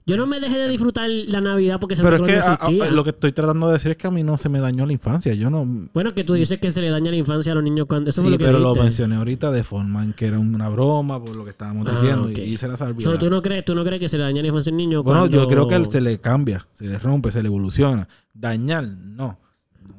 Yo 0.07 0.17
no 0.17 0.25
me 0.25 0.39
dejé 0.39 0.57
de 0.57 0.69
disfrutar 0.69 1.09
la 1.09 1.41
Navidad 1.41 1.79
porque 1.79 1.95
Santa 1.95 2.09
Pero 2.09 2.25
es 2.25 2.31
Claus 2.31 2.57
que 2.59 2.75
no 2.77 2.83
a- 2.83 2.87
a- 2.87 2.91
lo 2.91 3.03
que 3.03 3.09
estoy 3.09 3.31
tratando 3.33 3.67
de 3.67 3.73
decir 3.73 3.91
es 3.91 3.97
que 3.97 4.07
a 4.07 4.11
mí 4.11 4.23
no 4.23 4.37
se 4.37 4.47
me 4.49 4.59
dañó 4.61 4.85
la 4.85 4.93
infancia. 4.93 5.33
Yo 5.33 5.49
no. 5.49 5.65
Bueno, 5.93 6.13
que 6.13 6.23
tú 6.23 6.33
dices 6.33 6.59
que 6.59 6.71
se 6.71 6.79
le 6.81 6.89
daña 6.89 7.11
la 7.11 7.17
infancia 7.17 7.51
a 7.51 7.55
los 7.55 7.63
niños 7.63 7.85
cuando... 7.87 8.09
Eso 8.09 8.23
Sí, 8.23 8.29
lo 8.29 8.37
que 8.37 8.45
pero 8.45 8.57
lo 8.57 8.73
mencioné 8.73 9.17
ahorita 9.17 9.51
de 9.51 9.63
forma 9.65 10.03
en 10.05 10.13
que 10.13 10.27
era 10.27 10.39
una 10.39 10.69
broma 10.69 11.21
por 11.23 11.35
lo 11.35 11.43
que 11.43 11.49
estábamos 11.49 11.85
Ah, 11.87 11.91
diciendo 11.91 12.31
y 12.31 12.39
hice 12.41 12.67
la 12.67 12.77
So, 12.77 12.85
salvedad. 12.85 13.19
¿tú, 13.19 13.29
no 13.29 13.41
crees, 13.41 13.65
¿Tú 13.65 13.75
no 13.75 13.83
crees 13.83 13.99
que 13.99 14.07
se 14.09 14.17
le 14.17 14.23
daña 14.23 14.41
la 14.41 14.47
infancia 14.47 14.69
a 14.69 14.73
un 14.73 14.77
niño 14.77 15.03
Bueno, 15.03 15.19
cuando... 15.21 15.37
yo 15.43 15.47
creo 15.47 15.67
que 15.67 15.75
él 15.75 15.85
se 15.91 15.99
le 16.01 16.19
cambia, 16.19 16.65
se 16.73 16.85
le 16.87 16.97
rompe, 16.97 17.31
se 17.31 17.41
le 17.41 17.47
evoluciona. 17.47 18.07
Dañar, 18.33 18.87
no. 18.87 19.37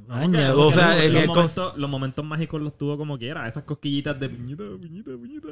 No 0.08 0.14
Daña. 0.14 0.54
O 0.54 0.72
sea, 0.72 0.94
los, 0.94 1.04
en 1.04 1.12
los 1.12 1.20
el 1.22 1.26
con- 1.28 1.36
momentos, 1.36 1.76
los 1.76 1.90
momentos 1.90 2.24
mágicos 2.24 2.62
los 2.62 2.78
tuvo 2.78 2.96
como 2.96 3.18
quiera. 3.18 3.46
Esas 3.46 3.64
cosquillitas 3.64 4.18
de 4.18 4.30
puñita, 4.30 4.64
puñita, 4.80 5.10
puñita. 5.12 5.48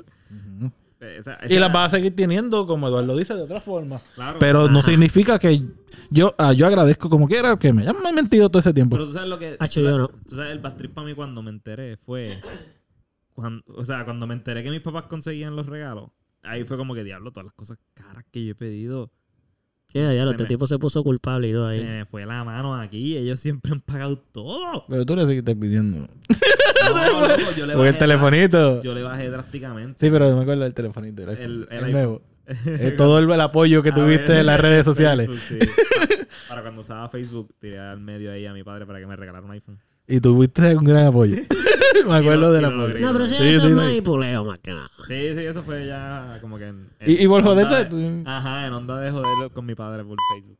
Eh, 1.00 1.18
esa- 1.20 1.38
Y 1.48 1.58
las 1.58 1.74
va 1.74 1.84
a 1.84 1.90
seguir 1.90 2.16
teniendo, 2.16 2.66
como 2.66 2.88
Eduardo 2.88 3.16
dice, 3.16 3.34
de 3.34 3.42
otra 3.42 3.60
forma. 3.60 4.00
Claro. 4.14 4.38
Pero 4.38 4.68
no 4.68 4.80
significa 4.82 5.38
que 5.38 5.62
yo, 6.10 6.34
ah, 6.38 6.52
yo 6.52 6.66
agradezco 6.66 7.10
como 7.10 7.28
quiera 7.28 7.56
que 7.58 7.72
me 7.72 7.82
hayan 7.82 7.96
mentido 8.14 8.48
todo 8.48 8.60
ese 8.60 8.72
tiempo. 8.72 8.96
Pero 8.96 9.06
tú 9.06 9.12
sabes 9.12 9.28
lo 9.28 9.38
que. 9.38 9.56
Hacho, 9.58 9.80
tú 9.80 9.86
yo 9.86 9.90
sabes- 9.92 10.10
no. 10.14 10.20
tú 10.26 10.36
sabes, 10.36 10.52
el 10.52 10.58
bad 10.60 10.76
trip 10.76 10.94
para 10.94 11.06
mí 11.06 11.14
cuando 11.14 11.42
me 11.42 11.50
enteré 11.50 11.96
fue. 11.98 12.40
Cuando, 13.34 13.62
o 13.74 13.84
sea, 13.84 14.04
cuando 14.04 14.26
me 14.26 14.34
enteré 14.34 14.62
que 14.62 14.70
mis 14.70 14.80
papás 14.80 15.04
conseguían 15.04 15.54
los 15.56 15.66
regalos. 15.66 16.10
Ahí 16.42 16.64
fue 16.64 16.76
como 16.78 16.94
que 16.94 17.04
diablo, 17.04 17.32
todas 17.32 17.44
las 17.46 17.54
cosas 17.54 17.76
caras 17.92 18.24
que 18.30 18.44
yo 18.44 18.52
he 18.52 18.54
pedido. 18.54 19.10
Ya, 19.94 20.12
ya, 20.12 20.24
este 20.30 20.42
me- 20.42 20.48
tipo 20.48 20.66
se 20.66 20.78
puso 20.78 21.02
culpable 21.02 21.48
y 21.48 21.52
todo 21.52 21.68
ahí. 21.68 21.80
Se 21.80 21.86
me 21.86 22.04
fue 22.04 22.26
la 22.26 22.44
mano 22.44 22.74
aquí. 22.76 23.16
Ellos 23.16 23.40
siempre 23.40 23.72
han 23.72 23.80
pagado 23.80 24.18
todo. 24.18 24.84
Pero 24.88 25.06
tú 25.06 25.16
le 25.16 25.24
seguiste 25.26 25.56
pidiendo. 25.56 26.00
No, 26.00 26.08
loco, 27.28 27.42
yo 27.56 27.66
le 27.66 27.74
Porque 27.74 27.88
el 27.90 27.98
telefonito. 27.98 28.82
Yo 28.82 28.94
le 28.94 29.02
bajé 29.02 29.30
drásticamente. 29.30 30.04
Sí, 30.04 30.10
pero 30.12 30.34
me 30.36 30.42
acuerdo 30.42 30.64
del 30.64 30.74
telefonito. 30.74 31.22
El, 31.22 31.28
iPhone, 31.30 31.44
El- 31.44 31.68
el 31.78 31.84
el 31.84 31.92
nuevo. 31.92 32.22
Todo 32.98 33.18
el, 33.18 33.30
el 33.30 33.40
apoyo 33.40 33.82
que 33.82 33.88
A 33.88 33.94
tuviste 33.94 34.32
ver, 34.32 34.40
en 34.40 34.46
las 34.46 34.60
redes 34.60 34.84
sociales. 34.84 35.28
Facebook, 35.28 35.60
sí. 35.68 36.26
Para 36.48 36.62
cuando 36.62 36.82
usaba 36.82 37.08
Facebook, 37.08 37.54
tiré 37.58 37.78
al 37.78 37.98
medio 38.00 38.30
ahí 38.30 38.44
a 38.46 38.52
mi 38.52 38.62
padre 38.62 38.86
para 38.86 39.00
que 39.00 39.06
me 39.06 39.16
regalara 39.16 39.44
un 39.44 39.52
iPhone. 39.52 39.78
Y 40.08 40.20
tuviste 40.20 40.76
un 40.76 40.84
gran 40.84 41.06
apoyo. 41.06 41.36
me 42.06 42.14
acuerdo 42.14 42.46
no- 42.60 42.86
del 42.86 42.98
y 42.98 43.00
no 43.00 43.12
pero 43.12 43.24
eso, 43.24 43.34
Sí, 43.36 43.42
eso 43.44 43.60
sí, 43.62 43.66
es 43.68 43.74
no. 43.74 43.82
manipuleo 43.82 44.44
más 44.44 44.58
que 44.60 44.70
nada. 44.72 44.90
Sí, 45.08 45.14
sí, 45.34 45.40
eso 45.44 45.62
fue 45.62 45.86
ya 45.86 46.38
como 46.40 46.58
que 46.58 46.68
en... 46.68 46.88
en 47.00 47.10
Y, 47.10 47.24
y 47.24 47.26
por 47.28 47.42
joderte, 47.42 47.74
de- 47.74 47.84
tú- 47.86 48.22
Ajá, 48.28 48.66
en 48.66 48.72
onda 48.72 49.00
de 49.00 49.10
joderlo 49.10 49.50
con 49.52 49.66
mi 49.66 49.74
padre 49.74 50.04
por 50.04 50.16
Facebook. 50.34 50.58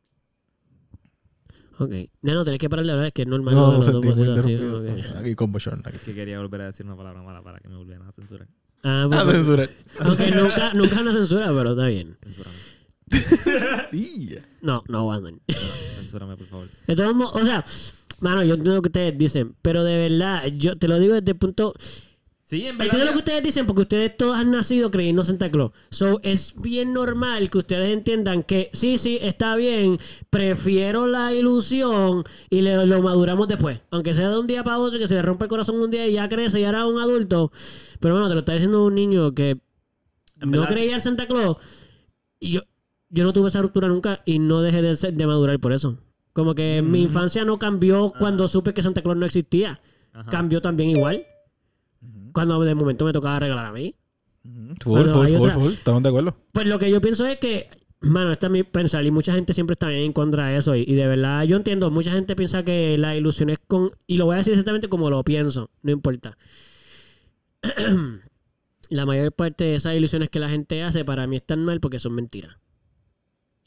Ok. 1.79 1.91
No, 2.23 2.33
no, 2.33 2.43
tenés 2.43 2.59
que 2.59 2.69
parar 2.69 2.85
de 2.85 2.91
hablar, 2.91 3.07
es 3.07 3.13
que 3.13 3.21
es 3.21 3.27
normal. 3.27 3.53
No, 3.53 3.71
no, 3.73 3.81
sentí 3.83 4.09
muy 4.11 4.27
interrumpido. 4.27 4.83
Aquí 5.19 5.35
con 5.35 5.51
Bochorno. 5.51 5.83
aquí. 5.85 5.97
Es 5.97 6.03
que 6.03 6.13
quería 6.15 6.39
volver 6.39 6.61
a 6.61 6.65
decir 6.65 6.85
una 6.85 6.95
palabra 6.97 7.21
mala 7.21 7.41
para 7.43 7.59
que 7.59 7.67
me 7.69 7.75
volvieran 7.75 8.07
a 8.07 8.11
censurar. 8.11 8.47
Ah, 8.83 9.07
pues, 9.09 9.31
censura. 9.31 9.69
aunque 9.99 10.31
nunca, 10.31 10.73
nunca 10.73 11.01
una 11.01 11.11
censura, 11.13 11.47
pero 11.55 11.71
está 11.71 11.85
bien. 11.85 12.17
Censúrame. 12.23 12.57
Y- 13.93 14.35
No, 14.61 14.83
no 14.87 14.97
aguantan. 14.99 15.39
Censúrame, 15.47 16.35
por 16.35 16.47
favor. 16.47 16.67
De 16.87 16.95
todos 16.95 17.15
modos, 17.15 17.41
o 17.41 17.45
sea, 17.45 17.63
mano, 18.19 18.43
yo 18.43 18.53
entiendo 18.55 18.75
lo 18.75 18.81
que 18.81 18.89
ustedes 18.89 19.17
dicen, 19.17 19.55
pero 19.61 19.83
de 19.83 19.97
verdad, 20.09 20.45
yo 20.57 20.77
te 20.77 20.87
lo 20.87 20.99
digo 20.99 21.13
desde 21.15 21.31
el 21.31 21.37
punto. 21.37 21.73
Sí, 22.43 22.65
en 22.65 22.81
Entiendo 22.81 23.03
lo 23.03 23.11
que 23.11 23.17
ustedes 23.17 23.43
dicen 23.43 23.65
porque 23.67 23.81
ustedes 23.81 24.15
todos 24.15 24.37
han 24.37 24.51
nacido 24.51 24.89
creyendo 24.89 25.21
en 25.21 25.25
Santa 25.25 25.51
Claus. 25.51 25.71
So, 25.89 26.21
es 26.23 26.53
bien 26.57 26.93
normal 26.93 27.49
que 27.49 27.57
ustedes 27.57 27.91
entiendan 27.93 28.41
que 28.41 28.69
sí, 28.71 28.97
sí, 28.97 29.19
está 29.21 29.57
bien, 29.57 29.99
prefiero 30.29 31.07
la 31.07 31.33
ilusión 31.33 32.23
y 32.49 32.61
le- 32.61 32.85
lo 32.85 33.01
maduramos 33.01 33.49
después. 33.49 33.81
Aunque 33.91 34.13
sea 34.13 34.29
de 34.29 34.39
un 34.39 34.47
día 34.47 34.63
para 34.63 34.77
otro, 34.79 34.97
que 34.97 35.09
se 35.09 35.15
le 35.15 35.23
rompe 35.23 35.43
el 35.43 35.49
corazón 35.49 35.77
un 35.81 35.91
día 35.91 36.07
y 36.07 36.13
ya 36.13 36.29
crece 36.29 36.61
y 36.61 36.63
ahora 36.63 36.81
es 36.83 36.87
un 36.87 37.01
adulto. 37.01 37.51
Pero 37.99 38.13
bueno, 38.13 38.29
te 38.29 38.35
lo 38.35 38.39
está 38.39 38.53
diciendo 38.53 38.85
un 38.85 38.95
niño 38.95 39.33
que 39.35 39.49
En 39.49 39.59
no 40.51 40.61
verdad, 40.61 40.69
creía 40.69 40.93
en 40.95 41.01
Santa 41.01 41.27
Claus. 41.27 41.57
Y 42.39 42.51
yo, 42.51 42.61
yo 43.09 43.25
no 43.25 43.33
tuve 43.33 43.49
esa 43.49 43.61
ruptura 43.61 43.89
nunca 43.89 44.21
y 44.25 44.39
no 44.39 44.61
dejé 44.61 44.81
de, 44.81 44.95
ser- 44.95 45.13
de 45.15 45.27
madurar 45.27 45.59
por 45.59 45.73
eso. 45.73 45.97
Como 46.37 46.53
que 46.53 46.83
mi 46.83 47.01
infancia 47.01 47.43
no 47.45 47.57
cambió 47.57 48.13
cuando 48.19 48.47
supe 48.47 48.71
que 48.71 48.83
Santa 48.83 49.01
Claus 49.01 49.17
no 49.17 49.25
existía. 49.25 49.81
Ajá. 50.13 50.29
Cambió 50.29 50.61
también 50.61 50.91
igual. 50.91 51.23
Cuando 52.31 52.59
de 52.63 52.75
momento 52.75 53.05
me 53.05 53.11
tocaba 53.11 53.39
regalar 53.39 53.65
a 53.65 53.71
mí. 53.71 53.95
Full, 54.83 54.99
Bueno, 54.99 55.13
full, 55.15 55.27
full, 55.29 55.35
otra- 55.37 55.53
full. 55.55 55.73
Estamos 55.73 56.03
de 56.03 56.09
acuerdo. 56.09 56.37
Pues 56.51 56.67
lo 56.67 56.77
que 56.77 56.91
yo 56.91 57.01
pienso 57.01 57.25
es 57.25 57.37
que, 57.37 57.67
mano, 58.01 58.31
esta 58.31 58.45
es 58.45 58.51
mi 58.51 58.61
pensar 58.61 59.03
y 59.03 59.09
mucha 59.09 59.33
gente 59.33 59.51
siempre 59.53 59.73
está 59.73 59.87
bien 59.87 60.03
en 60.03 60.13
contra 60.13 60.49
de 60.49 60.57
eso. 60.57 60.75
Y, 60.75 60.81
y 60.87 60.93
de 60.93 61.07
verdad, 61.07 61.41
yo 61.45 61.57
entiendo, 61.57 61.89
mucha 61.89 62.11
gente 62.11 62.35
piensa 62.35 62.61
que 62.63 62.99
la 62.99 63.15
ilusión 63.15 63.49
es 63.49 63.57
con. 63.65 63.89
Y 64.05 64.17
lo 64.17 64.25
voy 64.27 64.35
a 64.35 64.37
decir 64.37 64.53
exactamente 64.53 64.89
como 64.89 65.09
lo 65.09 65.23
pienso, 65.23 65.71
no 65.81 65.91
importa. 65.91 66.37
la 68.89 69.05
mayor 69.07 69.31
parte 69.33 69.63
de 69.63 69.75
esas 69.75 69.95
ilusiones 69.95 70.29
que 70.29 70.39
la 70.39 70.49
gente 70.49 70.83
hace 70.83 71.03
para 71.03 71.25
mí 71.25 71.37
están 71.37 71.65
mal 71.65 71.79
porque 71.79 71.97
son 71.97 72.13
mentiras. 72.13 72.57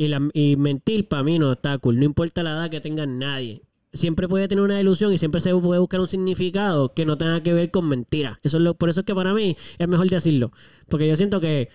Y, 0.00 0.08
la, 0.08 0.18
y 0.32 0.56
mentir 0.56 1.08
para 1.08 1.22
mí 1.22 1.38
no 1.38 1.52
está 1.52 1.76
cool, 1.76 1.98
no 1.98 2.06
importa 2.06 2.42
la 2.42 2.52
edad 2.52 2.70
que 2.70 2.80
tenga 2.80 3.04
nadie. 3.04 3.60
Siempre 3.92 4.28
puede 4.28 4.48
tener 4.48 4.64
una 4.64 4.80
ilusión 4.80 5.12
y 5.12 5.18
siempre 5.18 5.42
se 5.42 5.54
puede 5.54 5.78
buscar 5.78 6.00
un 6.00 6.08
significado 6.08 6.94
que 6.94 7.04
no 7.04 7.18
tenga 7.18 7.42
que 7.42 7.52
ver 7.52 7.70
con 7.70 7.86
mentiras. 7.86 8.38
Eso 8.42 8.56
es 8.56 8.62
lo, 8.62 8.72
por 8.74 8.88
eso 8.88 9.00
es 9.00 9.06
que 9.06 9.14
para 9.14 9.34
mí 9.34 9.56
es 9.78 9.88
mejor 9.88 10.08
decirlo. 10.08 10.52
Porque 10.88 11.06
yo 11.06 11.16
siento 11.16 11.38
que 11.38 11.68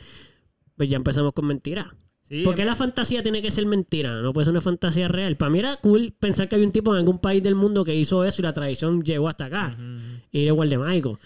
pues 0.76 0.90
ya 0.90 0.98
empezamos 0.98 1.34
con 1.34 1.46
mentiras. 1.46 1.86
Sí, 2.24 2.42
¿Por 2.44 2.56
qué 2.56 2.62
en- 2.64 2.68
la 2.70 2.76
fantasía 2.76 3.22
tiene 3.22 3.44
que 3.44 3.52
ser 3.52 3.68
mentira? 3.68 4.20
No 4.24 4.34
puede 4.34 4.46
ser 4.46 4.54
una 4.54 4.62
fantasía 4.62 5.08
real. 5.08 5.38
Para 5.38 5.52
mí 5.52 5.60
era 5.60 5.76
cool 5.78 6.16
pensar 6.20 6.50
que 6.50 6.56
había 6.56 6.66
un 6.66 6.74
tipo 6.74 6.94
en 6.96 7.00
algún 7.02 7.20
país 7.20 7.44
del 7.44 7.54
mundo 7.54 7.86
que 7.86 7.94
hizo 7.96 8.24
eso 8.26 8.42
y 8.42 8.44
la 8.44 8.54
tradición 8.54 9.04
llegó 9.04 9.30
hasta 9.30 9.46
acá. 9.46 9.78
Y 10.32 10.40
era 10.42 10.48
igual 10.48 10.70
de 10.72 10.80
mágico. 10.80 11.20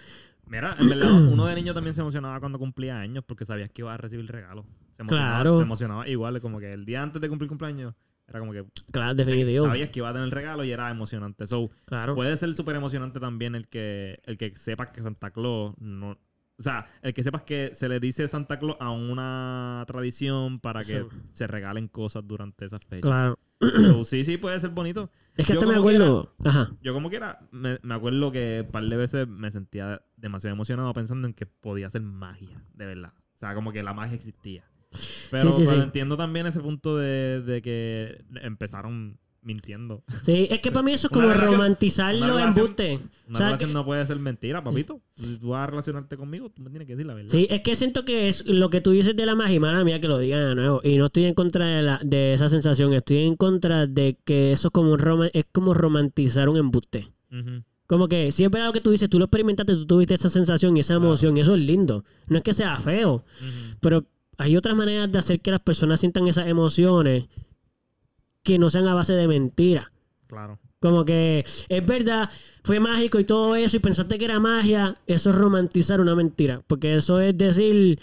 Mira, 0.48 0.76
en 0.78 0.90
verdad, 0.90 1.14
uno 1.14 1.46
de 1.46 1.56
niño 1.56 1.74
también 1.74 1.96
se 1.96 2.02
emocionaba 2.02 2.42
cuando 2.42 2.60
cumplía 2.60 3.00
años 3.00 3.24
porque 3.26 3.46
sabías 3.46 3.70
que 3.70 3.84
iba 3.84 3.94
a 3.94 3.98
recibir 3.98 4.26
regalos. 4.30 4.66
Se 5.00 5.04
emocionaba, 5.04 5.36
Claro. 5.36 5.58
Te 5.58 5.64
emocionaba 5.64 6.08
igual, 6.10 6.42
como 6.42 6.60
que 6.60 6.74
el 6.74 6.86
día 6.86 7.02
antes 7.02 7.22
de 7.22 7.30
cumplir 7.30 7.48
cumpleaños 7.48 7.94
era 8.28 8.40
como 8.40 8.52
que 8.52 8.66
Claro, 8.92 9.16
definitivo. 9.16 9.66
sabías 9.66 9.90
que 9.90 10.00
iba 10.00 10.10
a 10.10 10.12
tener 10.14 10.26
el 10.26 10.32
regalo 10.32 10.64
y 10.66 10.72
era 10.72 10.90
emocionante. 10.92 11.48
So, 11.48 11.70
Claro. 11.86 12.16
puede 12.16 12.36
ser 12.38 12.54
súper 12.54 12.76
emocionante 12.76 13.20
también 13.20 13.56
el 13.56 13.68
que, 13.70 14.20
el 14.26 14.38
que 14.38 14.56
sepas 14.56 14.90
que 14.90 15.02
Santa 15.02 15.32
Claus 15.32 15.74
no. 15.80 16.18
O 16.58 16.62
sea, 16.62 16.86
el 17.02 17.14
que 17.14 17.24
sepas 17.24 17.44
que 17.44 17.72
se 17.74 17.88
le 17.88 18.02
dice 18.02 18.28
Santa 18.28 18.60
Claus 18.60 18.76
a 18.82 18.90
una 18.92 19.86
tradición 19.88 20.60
para 20.60 20.84
que 20.84 21.06
se 21.32 21.48
regalen 21.48 21.88
cosas 21.88 22.28
durante 22.28 22.66
esas 22.66 22.84
fechas. 22.84 23.10
Claro. 23.10 23.40
So, 23.62 24.04
sí, 24.06 24.24
sí, 24.26 24.38
puede 24.38 24.60
ser 24.60 24.70
bonito. 24.72 25.10
Es 25.36 25.46
que 25.48 25.54
Yo 25.54 25.60
hasta 25.60 25.72
me 25.72 25.78
acuerdo. 25.78 26.34
Ajá. 26.44 26.70
Yo 26.82 26.94
como 26.94 27.10
quiera, 27.10 27.40
me, 27.52 27.78
me 27.82 27.94
acuerdo 27.94 28.32
que 28.32 28.64
un 28.66 28.72
par 28.72 28.84
de 28.84 28.98
veces 28.98 29.28
me 29.28 29.50
sentía 29.52 30.02
demasiado 30.18 30.54
emocionado 30.54 30.94
pensando 30.94 31.28
en 31.28 31.34
que 31.34 31.46
podía 31.46 31.90
ser 31.90 32.02
magia, 32.02 32.62
de 32.74 32.86
verdad. 32.86 33.14
O 33.36 33.40
sea, 33.40 33.56
como 33.56 33.72
que 33.72 33.82
la 33.82 33.94
magia 33.94 34.16
existía. 34.16 34.66
Pero, 35.32 35.52
Sí, 35.52 35.58
sí, 35.58 35.64
pero 35.66 35.78
sí. 35.78 35.84
entiendo 35.84 36.18
también 36.18 36.48
ese 36.48 36.60
punto 36.60 36.98
de, 36.98 37.42
de 37.42 37.62
que 37.62 38.24
empezaron 38.42 39.20
mintiendo. 39.42 40.04
Sí, 40.26 40.48
es 40.52 40.60
que 40.60 40.70
para 40.70 40.84
mí 40.84 40.92
eso 40.92 41.08
es 41.08 41.14
como 41.14 41.30
relación- 41.30 41.54
romantizar 41.54 42.14
los 42.14 42.42
embustes. 42.42 43.00
Una 43.28 43.36
O 43.36 43.38
sea, 43.38 43.46
relación 43.48 43.70
que- 43.70 43.74
no 43.74 43.86
puede 43.86 44.06
ser 44.06 44.18
mentira, 44.20 44.62
papito. 44.64 45.00
Si 45.16 45.38
tú 45.38 45.50
vas 45.50 45.64
a 45.64 45.68
relacionarte 45.68 46.18
conmigo, 46.18 46.50
tú 46.50 46.62
me 46.62 46.70
tienes 46.70 46.86
que 46.88 46.94
decir 46.96 47.08
la 47.08 47.14
verdad. 47.14 47.30
Sí, 47.32 47.48
es 47.50 47.62
que 47.62 47.76
siento 47.76 48.04
que 48.04 48.28
es 48.28 48.46
lo 48.46 48.70
que 48.70 48.82
tú 48.82 48.92
dices 48.92 49.16
de 49.16 49.26
la 49.26 49.36
magia, 49.36 49.60
mala 49.62 49.84
mía 49.86 50.02
que 50.02 50.10
lo 50.10 50.18
digan 50.18 50.42
de 50.50 50.56
nuevo. 50.56 50.82
Y 50.84 50.98
no 50.98 51.06
estoy 51.06 51.24
en 51.26 51.36
contra 51.36 51.66
de, 51.68 51.82
la, 51.84 52.02
de 52.04 52.34
esa 52.34 52.50
sensación, 52.50 52.94
estoy 52.94 53.20
en 53.20 53.36
contra 53.38 53.88
de 53.88 54.18
que 54.26 54.52
eso 54.52 54.68
es 54.68 54.72
como, 54.74 54.92
un 54.92 55.30
es 55.32 55.46
como 55.54 55.74
romantizar 55.74 56.50
un 56.50 56.58
embuste. 56.58 57.08
Como 57.88 58.08
que 58.08 58.32
si 58.34 58.44
es 58.44 58.52
verdad 58.52 58.68
lo 58.68 58.74
que 58.74 58.82
tú 58.82 58.92
dices, 58.92 59.10
tú 59.10 59.20
lo 59.20 59.26
experimentaste, 59.26 59.74
tú 59.74 59.86
tuviste 59.88 60.14
esa 60.16 60.30
sensación 60.30 60.76
y 60.76 60.82
esa 60.82 60.96
emoción, 60.96 61.38
y 61.38 61.40
eso 61.40 61.56
es 61.56 61.62
lindo. 61.62 62.04
No 62.28 62.38
es 62.38 62.44
que 62.44 62.54
sea 62.54 62.78
feo, 62.80 63.24
pero 63.80 64.06
hay 64.40 64.56
otras 64.56 64.76
maneras 64.76 65.12
de 65.12 65.20
hacer 65.20 65.42
que 65.42 65.52
las 65.52 65.60
personas 65.60 66.00
sientan 66.00 66.26
esas 66.28 66.48
emociones 66.48 67.26
que 68.42 68.58
no 68.58 68.70
sean 68.70 68.88
a 68.88 68.94
base 68.94 69.12
de 69.14 69.28
mentira. 69.28 69.92
Claro. 70.28 70.60
Como 70.80 71.04
que 71.04 71.46
es 71.68 71.86
verdad, 71.86 72.30
fue 72.64 72.80
mágico 72.80 73.20
y 73.20 73.26
todo 73.26 73.58
eso, 73.58 73.76
y 73.76 73.82
pensaste 73.82 74.18
que 74.18 74.24
era 74.24 74.40
magia, 74.40 74.96
eso 75.08 75.32
es 75.32 75.36
romantizar 75.36 76.00
una 76.00 76.16
mentira. 76.16 76.64
Porque 76.68 76.96
eso 76.96 77.20
es 77.20 77.38
decir, 77.38 78.00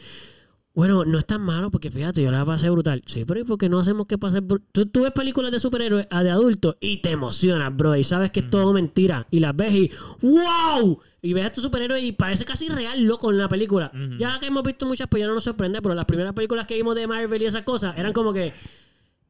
bueno, 0.77 1.07
no 1.07 1.19
es 1.19 1.25
tan 1.25 1.41
malo, 1.41 1.71
porque 1.71 1.91
fíjate, 1.91 2.23
yo 2.23 2.31
la 2.31 2.45
pasé 2.45 2.69
brutal. 2.69 3.03
Sí, 3.07 3.25
pero 3.25 3.41
¿y 3.41 3.45
por 3.45 3.57
qué 3.57 3.71
no 3.71 3.79
hacemos 3.79 4.07
que 4.07 4.19
pase? 4.19 4.43
Tú, 4.43 4.85
tú 4.85 5.05
ves 5.05 5.13
películas 5.13 5.51
de 5.51 5.59
superhéroes 5.59 6.07
a 6.11 6.23
de 6.23 6.29
adultos 6.29 6.77
y 6.81 6.99
te 6.99 7.13
emocionas, 7.13 7.75
bro, 7.75 7.97
y 7.97 8.05
sabes 8.05 8.31
que 8.31 8.41
es 8.41 8.51
todo 8.51 8.75
mentira. 8.75 9.27
Y 9.31 9.41
las 9.41 9.57
ves 9.57 9.73
y 9.73 9.91
¡wow! 10.21 11.01
Y 11.23 11.33
ves 11.33 11.47
a 11.47 11.53
tu 11.53 11.63
superhéroe 11.63 11.99
y 12.03 12.13
parece 12.13 12.45
casi 12.45 12.69
real, 12.69 13.03
loco, 13.05 13.31
en 13.31 13.39
la 13.39 13.49
película. 13.49 13.91
Ya 14.19 14.39
que 14.39 14.49
hemos 14.49 14.63
visto 14.65 14.85
muchas, 14.85 15.09
pues 15.09 15.23
ya 15.23 15.27
no 15.27 15.33
nos 15.33 15.45
sorprende, 15.45 15.81
pero 15.81 15.95
las 15.95 16.05
primeras 16.05 16.35
películas 16.35 16.67
que 16.67 16.75
vimos 16.75 16.95
de 16.95 17.07
Marvel 17.07 17.41
y 17.41 17.47
esas 17.47 17.63
cosas 17.63 17.97
eran 17.97 18.13
como 18.13 18.35
que. 18.35 18.53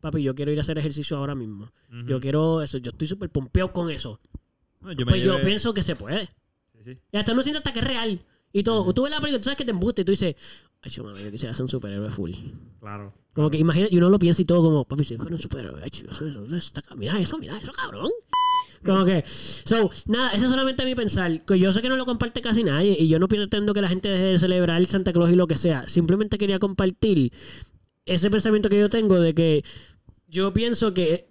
Papi, 0.01 0.24
yo 0.24 0.34
quiero 0.34 0.51
ir 0.51 0.59
a 0.59 0.62
hacer 0.62 0.78
ejercicio 0.78 1.16
ahora 1.16 1.36
mismo. 1.36 1.70
Yo 2.09 2.18
quiero 2.18 2.61
eso. 2.61 2.78
Yo 2.78 2.90
estoy 2.90 3.07
súper 3.07 3.30
pompeado 3.30 3.72
con 3.72 3.88
eso. 3.88 4.18
No, 4.80 4.90
yo 4.90 5.07
me 5.07 5.12
Pues 5.12 5.22
yo 5.22 5.40
pienso 5.42 5.72
que 5.72 5.84
se 5.84 5.94
puede. 5.94 6.28
Sí, 6.72 6.82
sí. 6.82 6.99
Y 7.12 7.16
hasta 7.16 7.34
no 7.34 7.44
sientes 7.44 7.61
hasta 7.61 7.72
que 7.72 7.78
es 7.78 7.86
real. 7.86 8.20
Y 8.53 8.64
todo. 8.64 8.92
Tú 8.92 9.03
ves 9.03 9.12
la 9.12 9.20
película, 9.20 9.38
tú 9.38 9.44
sabes 9.44 9.59
que 9.59 9.64
te 9.64 9.70
embuste 9.70 10.03
y 10.03 10.05
tú 10.05 10.12
dices, 10.12 10.34
mano, 11.03 11.18
yo 11.18 11.30
quisiera 11.30 11.55
ser 11.55 11.62
un 11.64 11.68
superhéroe 11.68 12.11
full. 12.11 12.32
Claro. 12.80 13.12
Como 13.34 13.51
que 13.51 13.59
imagina, 13.59 13.87
y 13.91 13.99
uno 13.99 14.09
lo 14.11 14.18
piensa 14.18 14.41
y 14.43 14.45
todo 14.45 14.62
como, 14.62 14.84
papi, 14.84 15.05
si 15.05 15.16
fuera 15.16 15.34
un 15.34 15.41
superhéroe, 15.41 15.89
chico, 15.91 16.11
eso- 16.12 16.26
eso 16.26 16.57
está 16.57 16.82
ca- 16.82 16.95
mira 16.95 17.18
eso, 17.20 17.37
mira 17.39 17.59
eso, 17.59 17.72
cabrón. 17.72 18.11
Como 18.84 19.05
que, 19.05 19.24
so, 19.26 19.91
nada, 20.07 20.30
eso 20.30 20.45
es 20.45 20.51
solamente 20.51 20.84
mi 20.84 20.95
pensar. 20.95 21.45
Que 21.45 21.59
yo 21.59 21.72
sé 21.72 21.82
que 21.82 21.89
no 21.89 21.97
lo 21.97 22.05
comparte 22.07 22.41
casi 22.41 22.62
nadie 22.62 22.97
y 22.99 23.09
yo 23.09 23.18
no 23.18 23.26
pretendo 23.26 23.74
que 23.74 23.80
la 23.82 23.89
gente 23.89 24.09
deje 24.09 24.24
de 24.24 24.39
celebrar 24.39 24.78
el 24.80 24.87
Santa 24.87 25.12
Claus 25.12 25.30
y 25.30 25.37
lo 25.37 25.47
que 25.47 25.57
sea. 25.57 25.89
Simplemente 25.89 26.39
quería 26.39 26.59
compartir 26.59 27.32
ese 28.05 28.30
pensamiento 28.30 28.68
que 28.68 28.78
yo 28.78 28.89
tengo 28.89 29.18
de 29.18 29.34
que 29.34 29.64
yo 30.28 30.53
pienso 30.53 30.95
que 30.95 31.28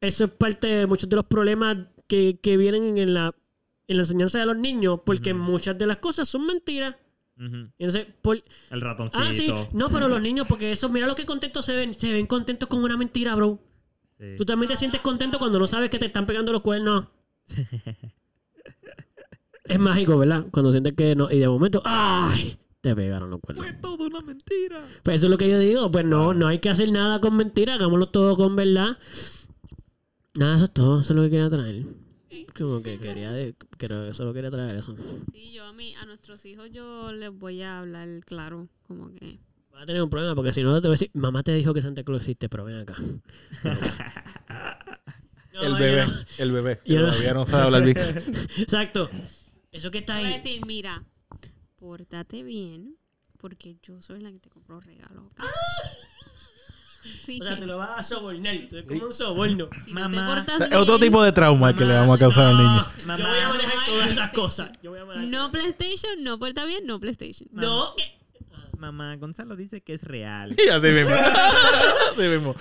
eso 0.00 0.24
es 0.24 0.30
parte 0.30 0.66
de 0.68 0.86
muchos 0.86 1.08
de 1.08 1.16
los 1.16 1.24
problemas 1.24 1.76
que, 2.06 2.38
que 2.40 2.56
vienen 2.56 2.98
en 2.98 3.14
la, 3.14 3.34
en 3.88 3.96
la 3.96 4.02
enseñanza 4.02 4.38
de 4.38 4.46
los 4.46 4.56
niños, 4.56 5.00
porque 5.04 5.32
Ujú. 5.32 5.42
muchas 5.42 5.76
de 5.78 5.86
las 5.86 5.96
cosas 5.96 6.28
son 6.28 6.46
mentiras. 6.46 6.94
Entonces, 7.78 8.06
por, 8.22 8.42
El 8.70 8.80
ratoncito. 8.80 9.22
Ah, 9.22 9.32
sí. 9.32 9.52
No, 9.72 9.88
pero 9.88 10.08
los 10.08 10.22
niños, 10.22 10.46
porque 10.46 10.72
eso, 10.72 10.88
mira 10.88 11.06
lo 11.06 11.14
que 11.14 11.26
contentos 11.26 11.64
se 11.64 11.76
ven. 11.76 11.94
Se 11.94 12.12
ven 12.12 12.26
contentos 12.26 12.68
con 12.68 12.82
una 12.82 12.96
mentira, 12.96 13.34
bro. 13.34 13.58
Sí. 14.18 14.36
Tú 14.36 14.44
también 14.44 14.68
te 14.68 14.76
sientes 14.76 15.00
contento 15.00 15.38
cuando 15.38 15.58
no 15.58 15.66
sabes 15.66 15.90
que 15.90 15.98
te 15.98 16.06
están 16.06 16.26
pegando 16.26 16.52
los 16.52 16.62
cuernos. 16.62 17.06
es 19.64 19.78
mágico, 19.78 20.18
¿verdad? 20.18 20.46
Cuando 20.50 20.70
sientes 20.70 20.94
que 20.94 21.16
no. 21.16 21.30
Y 21.30 21.38
de 21.38 21.48
momento, 21.48 21.82
¡ay! 21.84 22.58
Te 22.80 22.94
pegaron 22.94 23.30
los 23.30 23.40
cuernos. 23.40 23.64
Fue 23.64 23.74
todo 23.74 24.06
una 24.06 24.20
mentira. 24.20 24.84
Pues 25.02 25.16
eso 25.16 25.26
es 25.26 25.30
lo 25.30 25.38
que 25.38 25.48
yo 25.48 25.58
digo. 25.58 25.90
Pues 25.90 26.04
no, 26.04 26.34
no 26.34 26.48
hay 26.48 26.58
que 26.58 26.68
hacer 26.68 26.90
nada 26.92 27.20
con 27.20 27.36
mentira. 27.36 27.74
Hagámoslo 27.74 28.08
todo 28.08 28.36
con 28.36 28.56
verdad. 28.56 28.98
Nada, 30.34 30.56
eso 30.56 30.64
es 30.64 30.72
todo. 30.72 31.00
Eso 31.00 31.12
es 31.12 31.16
lo 31.16 31.22
que 31.22 31.30
quería 31.30 31.50
traer. 31.50 31.84
Como 32.56 32.82
que 32.82 32.98
quería. 32.98 33.30
De, 33.32 33.54
que 33.78 33.88
solo 34.14 34.32
quería 34.34 34.50
traer 34.50 34.76
eso. 34.76 34.96
Sí, 35.32 35.52
yo 35.52 35.64
a 35.64 35.72
mí, 35.72 35.94
a 35.94 36.04
nuestros 36.06 36.44
hijos 36.46 36.70
yo 36.72 37.12
les 37.12 37.30
voy 37.32 37.62
a 37.62 37.78
hablar 37.80 38.08
claro, 38.24 38.68
como 38.86 39.12
que... 39.14 39.38
Vas 39.72 39.82
a 39.84 39.86
tener 39.86 40.02
un 40.02 40.10
problema 40.10 40.34
porque 40.34 40.52
si 40.52 40.62
no 40.62 40.74
te 40.82 40.88
voy 40.88 40.94
a 40.94 40.98
decir, 40.98 41.10
mamá 41.14 41.42
te 41.42 41.54
dijo 41.54 41.72
que 41.72 41.80
Santa 41.82 42.02
Claus 42.04 42.20
existe, 42.20 42.48
pero 42.48 42.64
ven 42.64 42.76
acá. 42.78 42.94
No, 45.54 45.62
el 45.64 45.74
bebé, 45.74 46.06
no. 46.06 46.12
el 46.38 46.50
bebé. 46.52 46.80
que 46.82 46.94
Yo 46.94 47.00
no- 47.02 47.08
todavía 47.08 47.34
no 47.34 47.46
sabe 47.46 47.64
hablar 47.64 47.82
bien. 47.84 47.98
Exacto. 48.56 49.10
Eso 49.70 49.90
que 49.90 49.98
está 49.98 50.14
Voy 50.16 50.24
a 50.24 50.28
ahí. 50.28 50.32
decir, 50.34 50.64
mira, 50.66 51.04
pórtate 51.76 52.42
bien, 52.42 52.96
porque 53.36 53.76
yo 53.82 54.00
soy 54.00 54.20
la 54.22 54.32
que 54.32 54.38
te 54.40 54.48
compro 54.48 54.80
regalos. 54.80 55.26
¿ok? 55.26 55.44
Sí, 57.02 57.40
O 57.40 57.44
sea, 57.44 57.58
te 57.58 57.66
lo 57.66 57.78
vas 57.78 57.98
a 57.98 58.02
sobornar. 58.02 58.54
Eres 58.54 58.84
como 58.86 59.06
un 59.06 59.12
soborno. 59.12 59.68
si 59.84 59.92
Mamá. 59.92 60.44
no 60.46 60.64
Es 60.64 60.74
otro 60.76 60.98
tipo 60.98 61.22
de 61.22 61.32
trauma 61.32 61.74
que 61.74 61.84
le 61.84 61.94
vamos 61.94 62.16
a 62.16 62.18
causar 62.18 62.46
al 62.46 62.56
niño. 62.58 62.86
No, 63.06 63.18
yo 63.18 63.26
voy 63.28 63.38
a 63.40 63.48
manejar 63.48 63.86
todas 63.86 64.10
esas 64.10 64.30
cosas. 64.32 64.70
Yo 64.82 64.90
voy 64.90 65.00
a 65.00 65.04
manejar. 65.04 65.28
No 65.28 65.50
PlayStation, 65.50 66.22
no 66.22 66.38
puerta 66.38 66.64
bien, 66.64 66.86
no 66.86 67.00
PlayStation. 67.00 67.48
No, 67.52 67.94
que- 67.96 68.20
mamá, 68.78 69.14
Gonzalo 69.16 69.54
dice 69.56 69.80
que 69.80 69.94
es 69.94 70.02
real. 70.04 70.54
Y 70.64 70.68
así 70.68 70.86
mismo. 70.88 71.14
así 72.12 72.22
mismo. 72.22 72.54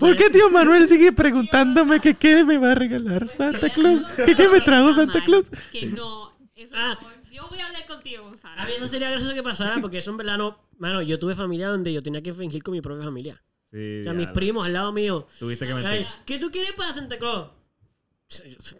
¿Por 0.00 0.16
qué 0.16 0.30
tío 0.30 0.50
Manuel 0.50 0.88
sigue 0.88 1.12
preguntándome 1.12 2.00
que 2.00 2.14
qué 2.14 2.44
me 2.44 2.58
va 2.58 2.72
a 2.72 2.74
regalar 2.74 3.26
Santa 3.28 3.70
Claus? 3.70 4.02
¿Que 4.16 4.34
qué 4.34 4.48
me 4.48 4.60
trajo 4.60 4.92
Santa 4.94 5.24
Claus? 5.24 5.44
Que 5.72 5.86
no. 5.86 6.32
Eso 6.56 6.74
Ah. 6.76 6.96
no- 7.00 7.08
Yo 7.32 7.48
voy 7.48 7.58
a 7.60 7.66
hablar 7.66 7.86
contigo, 7.86 8.24
Gonzalo. 8.24 8.60
A 8.60 8.64
mí 8.66 8.72
eso 8.76 8.86
sería 8.86 9.08
gracioso 9.10 9.34
que 9.34 9.42
pasara 9.42 9.80
porque 9.80 9.98
eso 9.98 10.10
en 10.10 10.16
verdad 10.18 10.36
no... 10.38 10.58
Mano, 10.78 11.00
yo 11.00 11.18
tuve 11.18 11.34
familia 11.34 11.68
donde 11.68 11.92
yo 11.92 12.02
tenía 12.02 12.22
que 12.22 12.32
fingir 12.34 12.62
con 12.62 12.72
mi 12.72 12.80
propia 12.80 13.04
familia. 13.04 13.42
Sí, 13.72 14.00
O 14.00 14.02
sea, 14.04 14.12
mis 14.12 14.28
primos 14.28 14.66
al 14.66 14.74
lado 14.74 14.92
mío. 14.92 15.26
Tuviste 15.38 15.66
que 15.66 15.72
Ay, 15.72 15.82
mentir. 15.82 16.06
¿Qué 16.26 16.38
tú 16.38 16.50
quieres 16.50 16.72
para 16.72 16.92
Santa 16.92 17.18
Claus? 17.18 17.48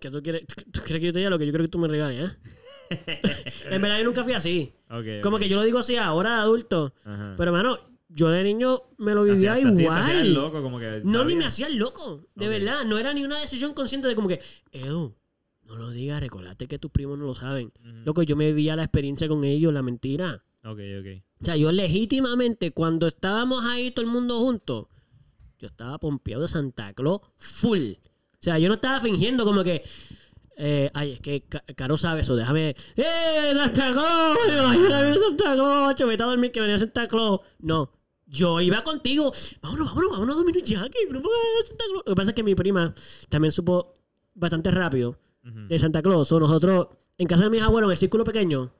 ¿Qué 0.00 0.10
tú 0.10 0.22
quieres? 0.22 0.46
¿Tú 0.46 0.80
quieres 0.82 1.00
que 1.00 1.06
yo 1.06 1.12
te 1.12 1.18
diga 1.18 1.30
lo 1.30 1.38
que 1.38 1.46
yo 1.46 1.52
creo 1.52 1.64
que 1.64 1.70
tú 1.70 1.78
me 1.78 1.88
regales, 1.88 2.30
eh? 2.30 2.36
en 3.70 3.80
verdad 3.82 3.98
yo 3.98 4.04
nunca 4.04 4.22
fui 4.24 4.34
así. 4.34 4.74
Como 5.22 5.38
que 5.38 5.48
yo 5.48 5.56
lo 5.56 5.62
digo 5.64 5.78
así 5.78 5.96
ahora 5.96 6.36
de 6.36 6.40
adulto. 6.42 6.94
Ajá. 7.04 7.34
Pero, 7.36 7.52
mano, 7.52 7.78
yo 8.08 8.28
de 8.28 8.44
niño 8.44 8.82
me 8.98 9.14
lo 9.14 9.24
vivía 9.24 9.54
te 9.54 9.62
te 9.62 9.82
igual. 9.82 10.02
hacías 10.02 10.26
loco, 10.26 10.62
como 10.62 10.78
que 10.78 11.00
No, 11.04 11.24
ni 11.24 11.34
me 11.34 11.46
hacía 11.46 11.68
loco. 11.68 12.26
De 12.34 12.48
verdad. 12.48 12.84
No 12.84 12.98
era 12.98 13.14
ni 13.14 13.24
una 13.24 13.40
decisión 13.40 13.72
consciente 13.72 14.08
de 14.08 14.14
como 14.14 14.28
que, 14.28 14.40
Edu, 14.72 15.16
no 15.64 15.76
lo 15.76 15.90
digas, 15.90 16.20
recordate 16.20 16.66
que 16.66 16.78
tus 16.78 16.90
primos 16.90 17.18
no 17.18 17.24
lo 17.24 17.34
saben. 17.34 17.72
Loco, 18.04 18.22
yo 18.22 18.36
me 18.36 18.46
vivía 18.48 18.76
la 18.76 18.84
experiencia 18.84 19.28
con 19.28 19.44
ellos, 19.44 19.72
la 19.72 19.82
mentira. 19.82 20.42
Ok, 20.64 20.78
ok. 21.00 21.22
O 21.40 21.44
sea, 21.44 21.56
yo 21.56 21.72
legítimamente, 21.72 22.70
cuando 22.72 23.06
estábamos 23.08 23.64
ahí 23.64 23.90
todo 23.90 24.04
el 24.04 24.10
mundo 24.10 24.38
juntos, 24.38 24.86
yo 25.58 25.66
estaba 25.66 25.98
pompeado 25.98 26.42
de 26.42 26.48
Santa 26.48 26.92
Claus 26.92 27.20
full. 27.36 27.92
O 27.94 28.38
sea, 28.44 28.58
yo 28.58 28.68
no 28.68 28.74
estaba 28.74 29.00
fingiendo 29.00 29.44
como 29.44 29.62
que. 29.64 29.82
eh, 30.56 30.90
ay, 30.94 31.12
es 31.12 31.20
que 31.20 31.42
Ca- 31.42 31.64
Caro 31.76 31.96
sabe 31.96 32.20
eso, 32.20 32.36
déjame. 32.36 32.76
¡Eh, 32.96 33.52
Santa 33.56 33.90
Claus! 33.92 34.38
Imagínate 34.48 35.02
viene 35.02 35.18
Santa 35.18 35.54
Claus, 35.54 35.94
yo 35.96 36.10
estaba 36.10 36.30
a 36.30 36.34
dormir 36.34 36.52
que 36.52 36.60
venía 36.60 36.78
Santa 36.78 37.08
Claus. 37.08 37.40
No, 37.58 37.90
yo 38.26 38.60
iba 38.60 38.82
contigo. 38.82 39.32
Vámonos, 39.62 39.88
vámonos, 39.88 40.10
vámonos 40.12 40.34
a 40.36 40.38
dormir 40.38 40.62
ya, 40.62 40.88
que 40.88 41.06
no 41.12 41.22
Santa 41.66 41.84
Claus. 41.90 42.02
Lo 42.06 42.12
que 42.12 42.16
pasa 42.16 42.30
es 42.30 42.34
que 42.34 42.42
mi 42.44 42.54
prima 42.54 42.94
también 43.28 43.50
supo 43.52 43.94
bastante 44.34 44.70
rápido 44.70 45.18
de 45.42 45.78
Santa 45.78 46.02
Claus. 46.02 46.30
O 46.32 46.38
nosotros, 46.40 46.86
en 47.22 47.28
casa 47.28 47.44
de 47.44 47.50
mis 47.50 47.62
abuelos, 47.62 47.88
en 47.88 47.92
el 47.92 47.96
círculo 47.96 48.24
pequeño, 48.24 48.72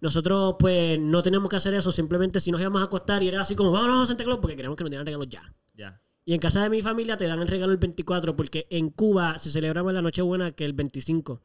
nosotros, 0.00 0.56
pues, 0.58 0.98
no 0.98 1.22
teníamos 1.22 1.50
que 1.50 1.56
hacer 1.56 1.74
eso. 1.74 1.92
Simplemente 1.92 2.40
si 2.40 2.50
nos 2.50 2.60
íbamos 2.60 2.80
a 2.80 2.84
acostar 2.84 3.22
y 3.22 3.28
era 3.28 3.40
así 3.40 3.54
como, 3.54 3.72
vámonos 3.72 4.02
a 4.02 4.06
Santa 4.06 4.24
Claus 4.24 4.38
porque 4.40 4.56
queríamos 4.56 4.76
que 4.76 4.84
nos 4.84 4.90
dieran 4.90 5.06
regalos 5.06 5.28
ya. 5.28 5.52
Ya. 5.74 6.00
Y 6.24 6.34
en 6.34 6.40
casa 6.40 6.62
de 6.62 6.70
mi 6.70 6.82
familia 6.82 7.16
te 7.16 7.26
dan 7.26 7.40
el 7.40 7.48
regalo 7.48 7.72
el 7.72 7.78
24 7.78 8.36
porque 8.36 8.66
en 8.70 8.90
Cuba 8.90 9.38
se 9.38 9.50
celebra 9.50 9.82
más 9.82 9.94
la 9.94 10.02
Nochebuena 10.02 10.52
que 10.52 10.64
el 10.64 10.74
25. 10.74 11.42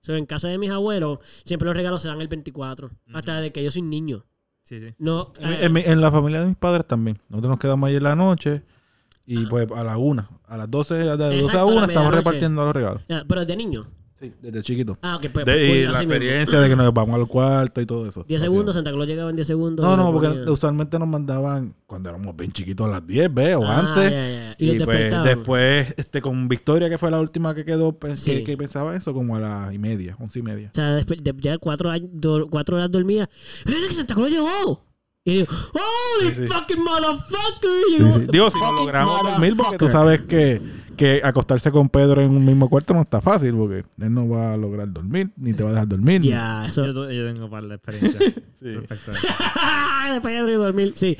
So, 0.00 0.14
en 0.14 0.26
casa 0.26 0.48
de 0.48 0.58
mis 0.58 0.70
abuelos 0.70 1.18
siempre 1.44 1.66
los 1.66 1.76
regalos 1.76 2.02
se 2.02 2.08
dan 2.08 2.20
el 2.20 2.28
24. 2.28 2.90
Hasta 3.12 3.40
de 3.40 3.50
que 3.52 3.64
yo 3.64 3.70
soy 3.70 3.82
niño. 3.82 4.26
Sí, 4.62 4.78
sí. 4.78 4.94
No, 4.98 5.32
En, 5.40 5.76
eh, 5.76 5.84
en 5.86 6.00
la 6.00 6.10
familia 6.12 6.40
de 6.40 6.46
mis 6.46 6.56
padres 6.56 6.86
también. 6.86 7.18
Nosotros 7.28 7.50
nos 7.50 7.58
quedamos 7.58 7.88
ahí 7.88 7.96
en 7.96 8.02
la 8.02 8.14
noche 8.14 8.62
y 9.24 9.46
pues 9.46 9.68
a 9.72 9.82
la 9.82 9.96
una, 9.96 10.28
a 10.44 10.56
las 10.56 10.70
12, 10.70 10.94
de 10.94 11.04
12 11.04 11.24
a 11.24 11.34
Exacto, 11.34 11.58
a 11.58 11.64
la 11.64 11.64
1 11.64 11.84
estamos 11.86 12.14
repartiendo 12.14 12.64
los 12.64 12.74
regalos. 12.74 13.02
ya, 13.08 13.24
pero 13.26 13.44
de 13.44 13.56
niño. 13.56 13.86
Sí, 14.18 14.32
desde 14.40 14.62
chiquito. 14.62 14.96
Ah, 15.02 15.16
ok, 15.16 15.26
pues. 15.30 15.44
De- 15.44 15.52
pues, 15.52 15.68
y 15.68 15.82
la 15.82 15.98
mismo. 15.98 16.00
experiencia 16.14 16.58
de 16.60 16.68
que 16.70 16.76
nos 16.76 16.94
vamos 16.94 17.14
al 17.16 17.26
cuarto 17.26 17.82
y 17.82 17.86
todo 17.86 18.08
eso. 18.08 18.24
10 18.26 18.40
Así 18.40 18.50
segundos. 18.50 18.74
Santa 18.74 18.90
Claus 18.90 19.06
llegaba 19.06 19.28
en 19.28 19.36
10 19.36 19.46
segundos. 19.46 19.84
No, 19.84 19.94
no, 19.94 20.10
porque 20.10 20.28
ponía. 20.28 20.50
usualmente 20.50 20.98
nos 20.98 21.06
mandaban 21.08 21.74
cuando 21.84 22.08
éramos 22.08 22.34
bien 22.34 22.50
chiquitos 22.50 22.86
a 22.86 22.90
las 22.92 23.06
10, 23.06 23.28
¿ves? 23.34 23.56
O 23.56 23.64
Ah, 23.66 23.78
antes. 23.80 24.10
ya, 24.10 24.28
ya. 24.28 24.54
Y, 24.58 24.70
Y 24.70 24.78
pues 24.78 25.22
después, 25.22 25.94
este, 25.98 26.22
con 26.22 26.48
Victoria, 26.48 26.88
que 26.88 26.96
fue 26.96 27.10
la 27.10 27.20
última 27.20 27.54
que 27.54 27.66
quedó, 27.66 27.94
Sí. 28.16 28.42
que, 28.42 28.56
pensaba 28.56 28.96
eso, 28.96 29.12
como 29.12 29.36
a 29.36 29.40
las 29.40 29.74
y 29.74 29.78
media, 29.78 30.16
once 30.18 30.38
y 30.38 30.42
media. 30.42 30.70
O 30.72 30.74
sea, 30.74 30.98
ya 31.42 31.58
cuatro, 31.58 31.90
años- 31.90 32.08
cuatro 32.50 32.76
horas 32.76 32.90
dormida. 32.90 33.28
¡Mira 33.66 33.78
que 33.86 33.94
Santa 33.94 34.14
Claus 34.14 34.30
llegó! 34.30 34.82
Y 35.26 35.34
digo, 35.34 35.46
¡Holy 35.74 36.32
Sí, 36.32 36.42
sí. 36.42 36.46
fucking 36.46 36.82
motherfucker! 36.84 38.30
Digo, 38.30 38.48
si 38.50 38.58
logramos 38.60 39.22
dormir, 39.22 39.54
porque 39.56 39.76
tú 39.76 39.88
sabes 39.88 40.20
que, 40.22 40.60
que 40.96 41.20
acostarse 41.22 41.70
con 41.70 41.88
Pedro 41.88 42.22
en 42.22 42.30
un 42.30 42.44
mismo 42.44 42.68
cuarto 42.68 42.94
no 42.94 43.02
está 43.02 43.20
fácil, 43.20 43.54
porque 43.54 43.84
él 44.00 44.12
no 44.12 44.28
va 44.28 44.54
a 44.54 44.56
lograr 44.56 44.92
dormir, 44.92 45.30
ni 45.36 45.52
te 45.54 45.62
va 45.62 45.68
a 45.70 45.72
dejar 45.72 45.88
dormir. 45.88 46.20
ni- 46.22 46.28
Ya, 46.28 46.66
eso. 46.66 46.86
Yo, 46.86 47.06
tengo 47.26 47.48
par 47.50 47.66
de 47.66 47.74
experiencia. 47.76 48.18
Respecto 48.60 49.10
a 49.12 49.14
eso. 49.14 49.26
Después 50.12 50.46
de 50.46 50.54
dormir, 50.54 50.92
sí. 50.96 51.16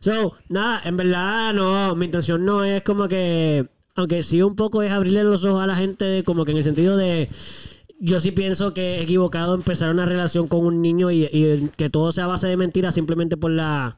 So, 0.00 0.34
nada, 0.48 0.80
en 0.84 0.96
verdad, 0.96 1.54
no, 1.54 1.94
mi 1.94 2.06
intención 2.06 2.44
no 2.44 2.64
es 2.64 2.82
como 2.82 3.06
que, 3.06 3.68
aunque 3.94 4.22
sí 4.24 4.42
un 4.42 4.56
poco 4.56 4.82
es 4.82 4.90
abrirle 4.90 5.22
los 5.22 5.44
ojos 5.44 5.62
a 5.62 5.66
la 5.66 5.76
gente, 5.76 6.22
como 6.24 6.44
que 6.44 6.50
en 6.50 6.56
el 6.58 6.64
sentido 6.64 6.96
de, 6.96 7.28
yo 8.00 8.20
sí 8.20 8.32
pienso 8.32 8.74
que 8.74 8.96
es 8.96 9.02
equivocado 9.04 9.54
empezar 9.54 9.90
una 9.90 10.04
relación 10.06 10.48
con 10.48 10.66
un 10.66 10.82
niño 10.82 11.10
y, 11.12 11.24
y 11.26 11.70
que 11.76 11.88
todo 11.88 12.10
sea 12.10 12.24
a 12.24 12.28
base 12.28 12.48
de 12.48 12.56
mentiras 12.56 12.94
simplemente 12.94 13.36
por 13.36 13.52
la... 13.52 13.96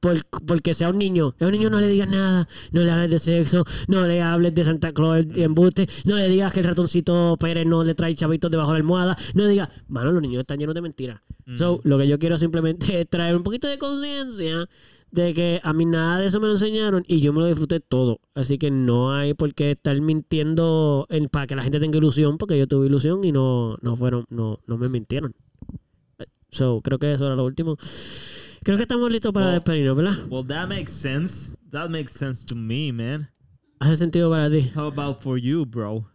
Por, 0.00 0.24
porque 0.46 0.72
sea 0.72 0.88
un 0.90 0.98
niño. 0.98 1.34
A 1.38 1.44
un 1.44 1.52
niño 1.52 1.68
no 1.68 1.78
le 1.78 1.86
digas 1.86 2.08
nada. 2.08 2.48
No 2.72 2.82
le 2.82 2.90
hables 2.90 3.10
de 3.10 3.18
sexo. 3.18 3.64
No 3.86 4.06
le 4.06 4.22
hables 4.22 4.54
de 4.54 4.64
Santa 4.64 4.92
Claus 4.92 5.26
y 5.34 5.42
embuste. 5.42 5.86
No 6.06 6.16
le 6.16 6.28
digas 6.28 6.52
que 6.54 6.60
el 6.60 6.66
ratoncito 6.66 7.36
Pérez 7.38 7.66
no 7.66 7.84
le 7.84 7.94
trae 7.94 8.14
chavitos 8.14 8.50
debajo 8.50 8.70
de 8.72 8.78
la 8.78 8.82
almohada. 8.82 9.18
No 9.34 9.42
le 9.44 9.50
digas, 9.50 9.68
mano, 9.88 10.10
los 10.12 10.22
niños 10.22 10.40
están 10.40 10.58
llenos 10.58 10.74
de 10.74 10.80
mentiras. 10.80 11.20
So, 11.56 11.80
lo 11.84 11.98
que 11.98 12.06
yo 12.08 12.18
quiero 12.18 12.38
simplemente 12.38 13.00
es 13.00 13.08
traer 13.08 13.36
un 13.36 13.42
poquito 13.42 13.66
de 13.68 13.76
conciencia 13.76 14.68
de 15.10 15.34
que 15.34 15.60
a 15.64 15.72
mí 15.72 15.84
nada 15.84 16.18
de 16.20 16.28
eso 16.28 16.38
me 16.38 16.46
lo 16.46 16.52
enseñaron 16.52 17.02
y 17.08 17.20
yo 17.20 17.32
me 17.32 17.40
lo 17.40 17.46
disfruté 17.46 17.80
todo. 17.80 18.20
Así 18.34 18.56
que 18.56 18.70
no 18.70 19.12
hay 19.12 19.34
por 19.34 19.52
qué 19.54 19.72
estar 19.72 20.00
mintiendo 20.00 21.06
en- 21.10 21.28
para 21.28 21.48
que 21.48 21.56
la 21.56 21.62
gente 21.64 21.80
tenga 21.80 21.98
ilusión, 21.98 22.38
porque 22.38 22.56
yo 22.56 22.68
tuve 22.68 22.86
ilusión 22.86 23.24
y 23.24 23.32
no, 23.32 23.76
no 23.82 23.96
fueron, 23.96 24.24
no, 24.30 24.60
no 24.66 24.78
me 24.78 24.88
mintieron. 24.88 25.34
So, 26.52 26.80
creo 26.82 26.98
que 26.98 27.12
eso 27.12 27.26
era 27.26 27.34
lo 27.36 27.44
último. 27.44 27.76
Creo 28.62 28.76
que 28.76 28.82
estamos 28.82 29.10
listos 29.10 29.32
para 29.32 29.46
Well- 29.46 29.54
despedirnos, 29.54 29.96
¿verdad? 29.96 30.16
Well, 30.28 30.44
that 30.46 30.68
makes 30.68 30.92
sense. 30.92 31.56
That 31.70 31.88
makes 31.88 32.12
sense 32.12 32.44
to 32.46 32.54
me, 32.54 32.92
man. 32.92 33.30
¿Hace 33.78 33.96
sentido 33.96 34.30
para 34.30 34.50
ti? 34.50 34.70
How 34.74 34.86
about 34.88 35.22
for 35.22 35.38
you, 35.38 35.64
bro? 35.64 36.06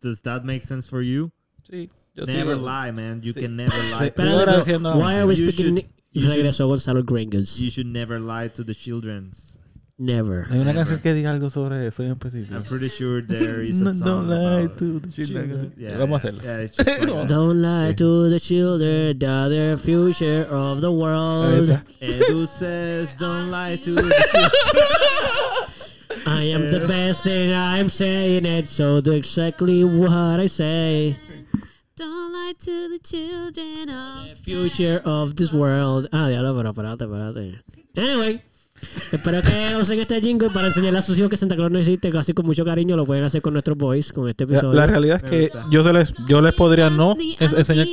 Does 0.00 0.20
that 0.22 0.44
make 0.44 0.62
sense 0.64 0.88
for 0.88 1.02
you? 1.02 1.32
Sí, 1.68 1.88
yo 2.14 2.24
never 2.26 2.56
sigo- 2.56 2.64
lie, 2.64 2.92
man. 2.92 3.20
You 3.22 3.32
Sí. 3.32 3.40
can 3.40 3.56
never 3.56 3.72
lie. 3.90 4.08
Espérate, 4.10 4.96
why 4.96 5.14
are 5.16 5.26
we 5.26 5.34
You 5.34 5.50
speaking... 5.50 5.76
should- 5.76 5.86
you 6.12 6.22
should- 6.22 6.36
Regresó 6.36 6.68
Gonzalo 6.68 7.02
Gringos. 7.02 7.58
You 7.60 7.70
should 7.70 7.86
never 7.88 8.20
lie 8.20 8.48
to 8.50 8.62
the 8.64 8.74
childrens. 8.74 9.58
Never. 10.04 10.46
Hay 10.50 10.58
una 10.58 10.74
canción 10.74 10.98
que 11.00 11.14
diga 11.14 11.30
algo 11.30 11.48
sobre 11.48 11.86
eso 11.86 12.02
en 12.02 12.10
específico. 12.10 12.56
I'm 12.56 12.64
pretty 12.64 12.88
sure 12.88 13.22
there 13.26 13.62
is 13.62 13.80
a 13.80 13.84
No, 13.84 13.92
song 13.92 14.04
don't 14.04 14.28
lie 14.28 14.62
about 14.64 14.78
to 14.78 14.98
the 14.98 15.08
children. 15.12 15.48
children. 15.48 15.72
Yeah, 15.78 15.96
Vamos 15.96 16.24
a 16.24 16.32
yeah, 16.32 16.32
hacerla. 16.32 16.42
yeah, 16.42 16.58
it's 16.64 16.76
just 16.76 16.88
like 16.98 17.06
that. 17.08 17.28
Don't 17.28 17.62
lie 17.62 17.92
to 17.94 18.28
the 18.30 18.40
children, 18.40 19.18
the 19.18 19.78
future 19.80 20.44
of 20.50 20.80
the 20.80 20.90
world. 20.90 21.68
está. 21.68 21.84
Edu 22.00 22.48
says 22.48 23.10
don't 23.20 23.50
lie 23.52 23.76
to 23.76 23.94
the 23.94 24.02
children. 24.32 24.50
I 26.26 26.42
am 26.50 26.70
the 26.70 26.80
best 26.86 27.26
and 27.26 27.54
I'm 27.54 27.88
saying 27.88 28.44
it, 28.44 28.68
so 28.68 29.00
do 29.00 29.12
exactly 29.12 29.84
what 29.84 30.40
I 30.40 30.46
say. 30.48 31.16
Don't 31.96 32.32
lie 32.32 32.54
to 32.58 32.88
the 32.88 32.98
children 32.98 33.88
of 33.88 34.28
The 34.30 34.34
future 34.34 35.00
of 35.04 35.36
this 35.36 35.52
world. 35.52 36.08
Ah, 36.12 36.26
diablo, 36.28 36.54
pero 36.56 36.72
espérate, 36.72 37.04
espérate. 37.04 37.62
Anyway, 37.96 38.42
espero 39.12 39.42
que 39.42 39.76
usen 39.80 40.00
este 40.00 40.20
jingle 40.20 40.50
para 40.50 40.68
enseñarle 40.68 40.98
a 40.98 41.02
sus 41.02 41.18
hijos 41.18 41.30
que 41.30 41.36
Santa 41.36 41.56
Claus 41.56 41.70
no 41.70 41.78
existe, 41.78 42.10
casi 42.10 42.32
con 42.32 42.46
mucho 42.46 42.64
cariño 42.64 42.96
lo 42.96 43.04
pueden 43.06 43.24
hacer 43.24 43.42
con 43.42 43.52
nuestros 43.52 43.76
boys, 43.76 44.12
con 44.12 44.28
este 44.28 44.44
La, 44.46 44.52
episodio. 44.52 44.74
la 44.78 44.86
realidad 44.86 45.20
es 45.24 45.30
que 45.30 45.48
yo, 45.70 45.82
se 45.82 45.92
les, 45.92 46.14
yo 46.28 46.40
les 46.40 46.54
podría 46.54 46.90
no 46.90 47.16
enseñar. 47.40 47.86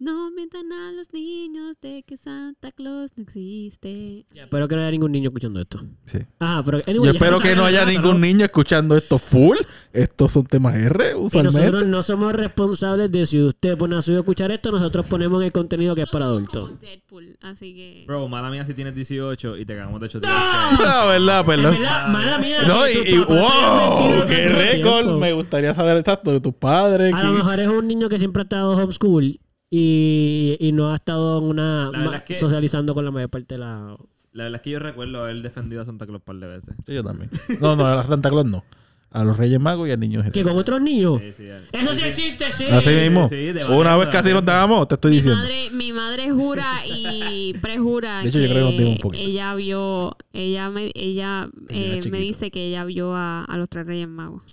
No 0.00 0.30
mientan 0.30 0.72
a 0.72 0.92
los 0.92 1.12
niños 1.12 1.76
de 1.82 2.02
que 2.04 2.16
Santa 2.16 2.72
Claus 2.72 3.12
no 3.16 3.22
existe. 3.22 4.24
Ya, 4.34 4.44
espero 4.44 4.66
que 4.66 4.74
no 4.74 4.80
haya 4.80 4.90
ningún 4.90 5.12
niño 5.12 5.28
escuchando 5.28 5.60
esto. 5.60 5.78
Sí. 6.06 6.18
Ah, 6.40 6.62
pero 6.64 6.78
anyway, 6.86 7.08
Yo 7.08 7.12
espero 7.12 7.32
no 7.32 7.40
que 7.40 7.54
no 7.54 7.64
haya 7.66 7.80
nada, 7.80 7.92
ningún 7.92 8.18
niño 8.18 8.46
escuchando 8.46 8.96
esto 8.96 9.18
full. 9.18 9.58
Estos 9.92 10.32
son 10.32 10.46
temas 10.46 10.74
R, 10.74 11.10
Y 11.10 11.14
usualmente. 11.14 11.58
nosotros 11.60 11.86
no 11.86 12.02
somos 12.02 12.32
responsables 12.32 13.12
de 13.12 13.26
si 13.26 13.42
usted 13.42 13.76
pone 13.76 13.94
a 13.94 14.00
su 14.00 14.12
hijo 14.12 14.18
a 14.18 14.22
escuchar 14.22 14.50
esto, 14.50 14.72
nosotros 14.72 15.04
ponemos 15.04 15.42
el 15.44 15.52
contenido 15.52 15.94
que 15.94 16.02
es 16.02 16.08
para 16.08 16.24
adultos. 16.24 16.80
Deadpool, 16.80 17.36
así 17.42 17.74
que... 17.74 18.04
Bro, 18.06 18.26
mala 18.28 18.48
mía 18.48 18.64
si 18.64 18.72
tienes 18.72 18.94
18 18.94 19.58
y 19.58 19.66
te 19.66 19.76
cagamos 19.76 20.00
de 20.00 20.06
8 20.06 20.20
días. 20.20 20.32
Ah, 20.34 21.06
verdad, 21.10 21.44
perdón. 21.44 21.74
En 21.74 21.80
verdad, 21.82 22.08
mala 22.08 22.38
mía. 22.38 22.62
No, 22.66 22.88
y, 22.88 23.18
wow, 23.18 24.26
qué 24.26 24.48
récord. 24.48 25.18
Me 25.18 25.34
gustaría 25.34 25.74
saber 25.74 25.98
exacto 25.98 26.32
de 26.32 26.40
tus 26.40 26.54
padres. 26.54 27.12
A 27.12 27.22
lo 27.24 27.32
mejor 27.34 27.60
es 27.60 27.68
un 27.68 27.86
niño 27.86 28.08
que 28.08 28.18
siempre 28.18 28.40
ha 28.40 28.44
estado 28.44 28.78
homeschool 28.78 29.38
y, 29.70 30.56
y 30.60 30.72
no 30.72 30.90
ha 30.92 30.96
estado 30.96 31.38
en 31.38 31.44
una 31.44 31.90
La 31.92 32.16
es 32.16 32.22
que- 32.24 32.34
socializando 32.34 32.94
con 32.94 33.04
la 33.04 33.10
mayor 33.10 33.30
parte 33.30 33.54
de 33.54 33.60
la... 33.60 33.96
La 34.32 34.44
verdad 34.44 34.56
es 34.60 34.62
que 34.62 34.70
yo 34.70 34.78
recuerdo 34.78 35.22
haber 35.24 35.42
defendido 35.42 35.82
a 35.82 35.84
Santa 35.84 36.06
Claus 36.06 36.20
un 36.20 36.24
par 36.24 36.36
de 36.36 36.46
veces. 36.46 36.74
Sí, 36.86 36.94
yo 36.94 37.02
también. 37.02 37.30
No, 37.60 37.74
no, 37.74 37.84
a 37.86 38.04
Santa 38.04 38.30
Claus 38.30 38.46
no. 38.46 38.64
A 39.12 39.24
los 39.24 39.36
Reyes 39.36 39.58
Magos 39.58 39.88
y 39.88 39.90
al 39.90 39.98
niño 39.98 40.22
Que 40.22 40.30
Jesús. 40.30 40.44
con 40.48 40.56
otros 40.56 40.80
niños. 40.80 41.20
Sí, 41.20 41.32
sí. 41.32 41.46
Eso 41.72 41.94
sí 41.96 42.00
existe, 42.02 42.52
sí. 42.52 42.64
Así 42.70 42.90
mismo. 42.90 43.26
sí, 43.28 43.50
Una 43.70 43.96
vez 43.96 44.08
casi 44.08 44.32
nos 44.32 44.44
dábamos, 44.44 44.86
te 44.86 44.94
estoy 44.94 45.10
Mi 45.10 45.16
diciendo. 45.16 45.40
madre, 45.42 45.70
mi 45.72 45.92
madre 45.92 46.30
jura 46.30 46.64
y 46.86 47.54
prejura 47.60 48.20
De 48.22 48.28
hecho, 48.28 48.38
yo 48.38 48.48
creo 48.50 48.54
que 48.54 48.70
nos 48.70 48.72
dimos 48.78 48.90
un 48.90 48.96
que 48.98 49.02
poquito. 49.02 49.24
ella 49.28 49.54
vio, 49.56 50.16
ella 50.32 50.70
me, 50.70 50.92
ella 50.94 51.48
Ella 51.68 51.94
eh, 51.96 52.08
me 52.08 52.18
dice 52.20 52.52
que 52.52 52.68
ella 52.68 52.84
vio 52.84 53.16
a, 53.16 53.42
a 53.44 53.56
los 53.56 53.68
tres 53.68 53.84
Reyes 53.88 54.06
Magos. 54.06 54.44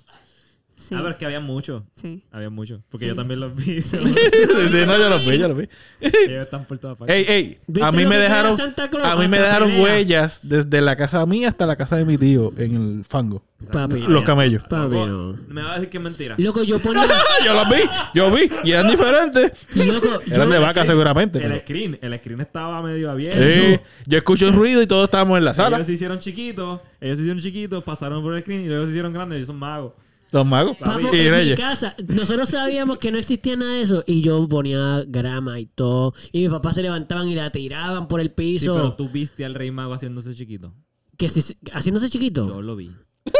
Sí. 0.77 0.93
Ah, 0.93 0.99
pero 0.99 1.09
es 1.09 1.15
que 1.15 1.25
había 1.25 1.39
muchos. 1.39 1.81
sí. 1.99 2.23
Había 2.31 2.51
muchos. 2.51 2.81
Porque 2.89 3.05
Sí. 3.05 3.09
yo 3.09 3.15
también 3.15 3.39
los 3.39 3.55
vi. 3.55 3.81
Sí, 3.81 3.97
sí, 4.71 4.77
no, 4.85 4.97
yo 4.97 5.09
lo 5.09 5.19
vi, 5.19 5.37
yo 5.39 5.47
lo 5.47 5.55
vi. 5.55 5.67
Ellos 5.99 6.43
están 6.43 6.65
por 6.65 6.77
todas 6.77 6.95
partes. 6.97 7.15
Ey, 7.15 7.25
ey, 7.27 7.57
¿Viste 7.65 7.87
a 7.87 7.91
mí 7.91 8.05
me 8.05 8.15
dejaron, 8.17 8.55
a 9.03 9.15
mí 9.15 9.27
me 9.27 9.39
dejaron 9.39 9.69
pelea. 9.69 9.83
huellas 9.83 10.39
desde 10.43 10.79
la 10.81 10.95
casa 10.95 11.25
mía 11.25 11.47
hasta 11.49 11.65
la 11.65 11.75
casa 11.75 11.95
de 11.97 12.05
mi 12.05 12.17
tío 12.17 12.53
en 12.57 12.75
el 12.99 13.03
fango. 13.05 13.43
Papi. 13.71 14.01
Los 14.01 14.23
camellos. 14.23 14.63
Papi, 14.63 14.93
no. 14.95 15.35
Me 15.47 15.63
va 15.63 15.71
a 15.71 15.75
decir 15.75 15.89
que 15.89 15.97
es 15.97 16.03
mentira. 16.03 16.35
Loco, 16.37 16.61
yo 16.61 16.77
ponía. 16.77 17.07
yo 17.45 17.53
los 17.55 17.67
vi, 17.69 17.81
yo 18.13 18.31
vi, 18.31 18.49
y 18.63 18.71
eran 18.71 18.87
diferentes. 18.87 19.51
Loco, 19.75 20.21
Eran 20.27 20.47
yo- 20.47 20.53
de 20.53 20.59
vaca 20.59 20.85
seguramente. 20.85 21.39
El 21.39 21.45
pero- 21.45 21.59
screen, 21.61 21.97
el 22.01 22.17
screen 22.19 22.41
estaba 22.41 22.83
medio 22.83 23.09
abierto. 23.09 23.41
Sí, 23.41 23.79
yo 24.05 24.17
escucho 24.19 24.47
un 24.47 24.53
ruido 24.53 24.81
y 24.83 24.85
todos 24.87 25.05
estábamos 25.05 25.39
en 25.39 25.45
la 25.45 25.55
sala. 25.55 25.77
Ellos 25.77 25.87
se 25.87 25.93
hicieron 25.93 26.19
chiquitos, 26.19 26.81
ellos 27.01 27.15
se 27.17 27.23
hicieron 27.23 27.41
chiquitos, 27.41 27.83
pasaron 27.83 28.21
por 28.21 28.35
el 28.35 28.41
screen 28.41 28.61
y 28.65 28.67
luego 28.67 28.85
se 28.85 28.91
hicieron 28.91 29.11
grandes. 29.11 29.37
Ellos 29.37 29.47
son 29.47 29.57
magos. 29.57 29.93
Los 30.31 30.45
magos 30.45 30.75
Papo, 30.77 31.13
y 31.15 31.19
en 31.27 31.49
mi 31.49 31.55
casa, 31.55 31.95
nosotros 32.09 32.49
sabíamos 32.49 32.97
que 32.97 33.11
no 33.11 33.17
existía 33.17 33.55
nada 33.55 33.73
de 33.75 33.81
eso 33.81 34.03
y 34.05 34.21
yo 34.21 34.45
ponía 34.47 35.03
grama 35.07 35.59
y 35.59 35.67
todo. 35.67 36.13
Y 36.31 36.41
mis 36.41 36.49
papás 36.49 36.75
se 36.75 36.81
levantaban 36.81 37.27
y 37.29 37.35
la 37.35 37.49
tiraban 37.51 38.07
por 38.09 38.19
el 38.19 38.27
Sí, 38.27 38.33
piso. 38.35 38.73
pero 38.75 38.93
tú 38.95 39.09
viste 39.09 39.45
al 39.45 39.55
rey 39.55 39.71
mago 39.71 39.93
haciéndose 39.93 40.35
chiquito. 40.35 40.73
que 41.17 41.29
si- 41.29 41.57
haciéndose 41.73 42.09
chiquito. 42.09 42.45
Yo 42.47 42.61
lo 42.61 42.75
vi. 42.75 42.91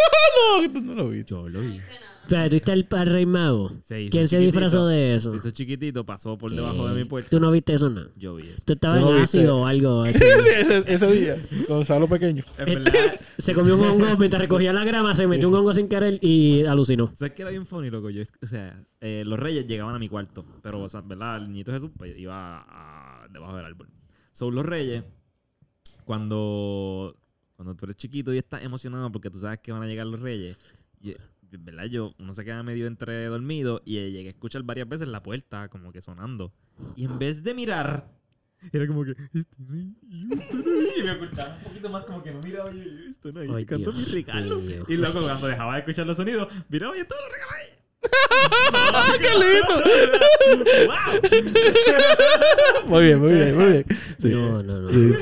No, 0.62 0.72
tú 0.72 0.82
no 0.82 0.94
lo 0.96 1.10
viste. 1.10 1.32
Yo 1.34 1.50
lo 1.50 1.60
vi. 1.62 1.80
O 2.28 2.30
sea, 2.30 2.50
tú 2.50 2.56
viste 2.56 2.72
al, 2.72 2.88
al 2.92 3.08
rey 3.08 3.26
mago. 3.26 3.72
Se 3.84 4.02
hizo 4.02 4.12
¿Quién 4.12 4.28
se 4.28 4.38
disfrazó 4.38 4.86
de 4.88 5.16
eso? 5.16 5.32
Se 5.32 5.38
hizo 5.38 5.52
chiquitito, 5.52 6.06
pasó 6.06 6.38
por 6.38 6.52
debajo 6.52 6.88
de 6.90 6.96
mi 6.96 7.08
puerta. 7.08 7.30
Tú 7.30 7.40
no 7.40 7.50
viste 7.52 7.74
eso, 7.74 7.90
no. 7.90 8.02
Yo 8.16 8.36
vi 8.36 8.50
eso. 8.50 8.64
Tú 8.66 8.74
estabas 8.74 9.00
Tú 9.00 9.06
no 9.06 9.18
en 9.18 9.24
ácido 9.24 9.58
o 9.58 9.66
algo. 9.66 10.02
así. 10.04 10.20
Sí, 10.20 10.26
ese, 10.58 10.94
ese 10.94 11.12
día, 11.12 11.48
Gonzalo 11.68 12.08
pequeño. 12.08 12.44
En 12.58 12.66
verdad, 12.66 13.20
se 13.38 13.54
comió 13.54 13.78
un 13.78 13.84
hongo 13.86 14.06
mientras 14.18 14.42
recogía 14.42 14.74
la 14.74 14.84
grama, 14.84 15.16
se 15.16 15.26
metió 15.28 15.50
un 15.50 15.56
hongo 15.56 15.74
sin 15.74 15.88
querer 15.88 16.20
y 16.22 16.66
alucinó. 16.66 17.12
¿sabes 17.16 17.34
qué 17.34 17.42
era 17.44 17.52
bien 17.52 17.66
funny, 17.66 17.90
loco? 17.90 18.10
Yo, 18.10 18.24
o 18.42 18.46
sea, 18.46 18.84
eh, 19.02 19.24
los 19.26 19.40
reyes 19.40 19.66
llegaban 19.68 19.96
a 19.96 20.00
mi 20.00 20.10
cuarto, 20.10 20.46
pero, 20.62 20.82
o 20.82 20.90
sea, 20.90 21.02
¿verdad? 21.02 21.38
El 21.38 21.44
niñito 21.52 21.72
Jesús 21.72 21.92
pues, 21.98 22.18
iba 22.18 22.66
a- 22.68 23.28
debajo 23.30 23.56
del 23.56 23.66
árbol. 23.66 23.90
Son 24.32 24.54
los 24.54 24.66
reyes, 24.66 25.04
cuando, 26.06 27.16
cuando 27.56 27.76
tú 27.76 27.86
eres 27.86 27.98
chiquito 27.98 28.34
y 28.34 28.38
estás 28.38 28.64
emocionado 28.64 29.12
porque 29.12 29.30
tú 29.30 29.40
sabes 29.40 29.60
que 29.60 29.72
van 29.72 29.82
a 29.84 29.88
llegar 29.88 30.08
los 30.08 30.22
reyes, 30.22 30.58
y, 31.02 31.16
¿verdad? 31.52 31.86
Yo, 31.86 32.14
uno 32.20 32.34
se 32.34 32.44
queda 32.44 32.64
medio 32.64 32.88
entre 32.88 33.26
dormido 33.28 33.82
y 33.86 33.98
eh, 33.98 34.12
llegué 34.12 34.28
a 34.28 34.32
escuchar 34.32 34.64
varias 34.64 34.90
veces 34.90 35.08
la 35.08 35.24
puerta 35.24 35.70
como 35.70 35.92
que 35.92 36.02
sonando. 36.02 36.52
Y 36.96 37.06
en 37.06 37.18
vez 37.20 37.44
de 37.44 37.54
mirar, 37.54 38.10
era 38.72 38.88
como 38.88 39.06
que, 39.06 39.12
este 39.12 39.30
y 39.34 39.40
este 39.40 39.58
no 39.62 39.74
hay", 39.74 39.96
y 41.00 41.04
me 41.04 41.12
ocultaba 41.12 41.56
un 41.58 41.64
poquito 41.64 41.90
más 41.90 42.04
como 42.06 42.24
que 42.24 42.32
no 42.32 42.42
miraba 42.42 42.72
y 42.74 42.84
yo, 42.84 42.92
esto 43.10 43.32
no 43.32 43.40
hay, 43.40 43.48
Ay, 43.48 43.64
buscando 43.64 43.92
Dios 43.92 44.08
mi 44.08 44.14
regalo. 44.14 44.62
Y 44.88 44.98
luego 44.98 45.22
cuando 45.22 45.48
dejaba 45.48 45.74
de 45.74 45.80
escuchar 45.80 46.06
los 46.08 46.18
sonidos, 46.18 46.48
miraba 46.70 46.98
y 46.98 47.04
todos 47.06 47.22
los 47.22 47.32
regalos 47.32 47.54
ahí. 47.58 47.68
¡Qué 49.20 49.32
lindo! 49.44 49.76
¡Wow! 50.88 51.22
Muy 52.88 53.06
bien, 53.06 53.20
muy 53.20 53.34
bien, 53.34 53.56
muy 53.56 53.66
bien. 53.66 53.86
Sí. 54.20 54.30
No, 54.30 54.64
no, 54.64 54.82
no. 54.82 54.90
Sí. 54.92 55.14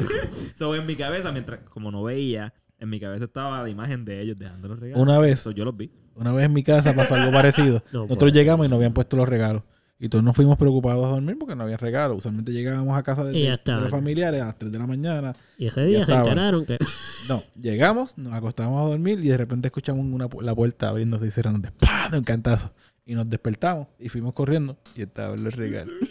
So, 0.55 0.75
en 0.75 0.85
mi 0.85 0.95
cabeza, 0.95 1.31
mientras, 1.31 1.61
como 1.69 1.91
no 1.91 2.03
veía, 2.03 2.53
en 2.79 2.89
mi 2.89 2.99
cabeza 2.99 3.25
estaba 3.25 3.61
la 3.63 3.69
imagen 3.69 4.05
de 4.05 4.21
ellos 4.21 4.37
dejando 4.37 4.67
los 4.69 4.79
regalos. 4.79 5.01
Una 5.01 5.19
vez, 5.19 5.39
So, 5.39 5.51
yo 5.51 5.65
los 5.65 5.75
vi. 5.75 5.91
Una 6.15 6.31
vez 6.33 6.45
en 6.45 6.53
mi 6.53 6.63
casa 6.63 6.93
pasó 6.95 7.15
algo 7.15 7.31
parecido. 7.31 7.83
No 7.91 8.01
Nosotros 8.03 8.31
puede 8.31 8.33
llegamos 8.33 8.65
y 8.65 8.69
nos 8.69 8.77
habían 8.77 8.93
puesto 8.93 9.15
los 9.17 9.27
regalos. 9.29 9.63
Y 9.97 10.09
todos 10.09 10.23
nos 10.25 10.35
fuimos 10.35 10.57
preocupados 10.57 11.05
a 11.05 11.09
dormir 11.09 11.37
porque 11.39 11.55
no 11.55 11.63
había 11.63 11.77
regalos. 11.77 12.17
Usualmente 12.17 12.51
llegábamos 12.51 12.97
a 12.97 13.03
casa 13.03 13.23
de, 13.23 13.31
de- 13.31 13.57
los 13.81 13.89
familiares 13.89 14.41
a 14.41 14.45
las 14.47 14.57
3 14.57 14.69
de 14.71 14.77
la 14.79 14.87
mañana. 14.87 15.33
Y 15.57 15.67
ese 15.67 15.85
día 15.85 16.05
se 16.05 16.13
enteraron 16.13 16.65
que. 16.65 16.77
No, 17.29 17.41
llegamos, 17.59 18.17
nos 18.17 18.33
acostamos 18.33 18.85
a 18.85 18.89
dormir 18.89 19.19
y 19.23 19.29
de 19.29 19.37
repente 19.37 19.67
escuchamos 19.69 20.05
una, 20.05 20.27
pu- 20.29 20.41
la 20.43 20.53
puerta 20.53 20.89
abriéndose 20.89 21.25
y 21.27 21.31
cerrándose. 21.31 21.71
¡Pah! 21.79 22.09
De 22.11 22.17
un 22.19 22.23
cantazo. 22.25 22.71
Y 23.05 23.15
nos 23.15 23.27
despertamos 23.29 23.87
y 23.99 24.09
fuimos 24.09 24.33
corriendo 24.33 24.77
y 24.95 25.01
estaban 25.03 25.41
los 25.43 25.55
regalos. 25.55 25.93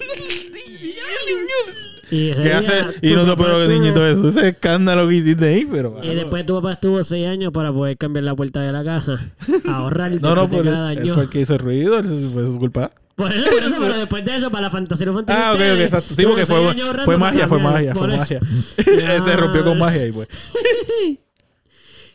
Y 2.15 2.33
¿Qué 2.33 2.53
hace? 2.53 2.85
Y 3.03 3.13
no 3.13 3.25
te 3.25 3.37
pero 3.43 3.63
estuvo- 3.63 3.67
niñito 3.67 4.07
eso. 4.07 4.29
Ese 4.29 4.49
escándalo 4.51 5.09
que 5.09 5.17
hiciste 5.17 5.47
ahí, 5.47 5.65
pero. 5.65 5.99
Y 6.03 6.15
después 6.15 6.47
tu 6.47 6.55
papá 6.55 6.75
estuvo 6.75 7.03
seis 7.03 7.27
años 7.27 7.53
para 7.53 7.73
poder 7.73 7.97
cambiar 7.97 8.25
la 8.25 8.37
puerta 8.37 8.61
de 8.61 8.71
la 8.71 8.85
casa. 8.85 9.17
Ahorrar 9.69 10.13
y 10.13 10.21
No, 10.21 10.35
no, 10.37 10.49
porque 10.49 10.69
él, 10.69 11.11
fue 11.13 11.25
el 11.25 11.29
que 11.29 11.41
hizo 11.41 11.55
el 11.55 11.59
ruido, 11.59 11.99
eso 11.99 12.31
fue 12.33 12.45
su 12.45 12.59
culpa. 12.59 12.91
Por 13.17 13.33
eso, 13.33 13.51
por 13.51 13.63
eso, 13.63 13.75
pero 13.81 13.97
después 13.97 14.25
de 14.25 14.37
eso, 14.37 14.51
para 14.51 14.63
la 14.63 14.71
fantasía 14.71 15.07
infantil. 15.09 15.37
Ah, 15.37 15.53
ok, 15.53 15.61
ok, 15.75 15.81
exacto. 15.81 16.15
Sí, 16.15 16.23
porque 16.25 16.47
fue, 16.47 16.57
fue 17.05 17.17
magia, 17.17 17.49
fue 17.49 17.59
magia, 17.59 17.95
fue 17.95 18.09
magia. 18.09 18.41
Se 18.85 19.37
rompió 19.37 19.65
con 19.65 19.79
magia 19.79 20.03
ahí, 20.03 20.13
pues. 20.13 20.29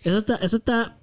Eso 0.04 0.20
está, 0.20 0.36
eso 0.38 0.56
está, 0.56 0.96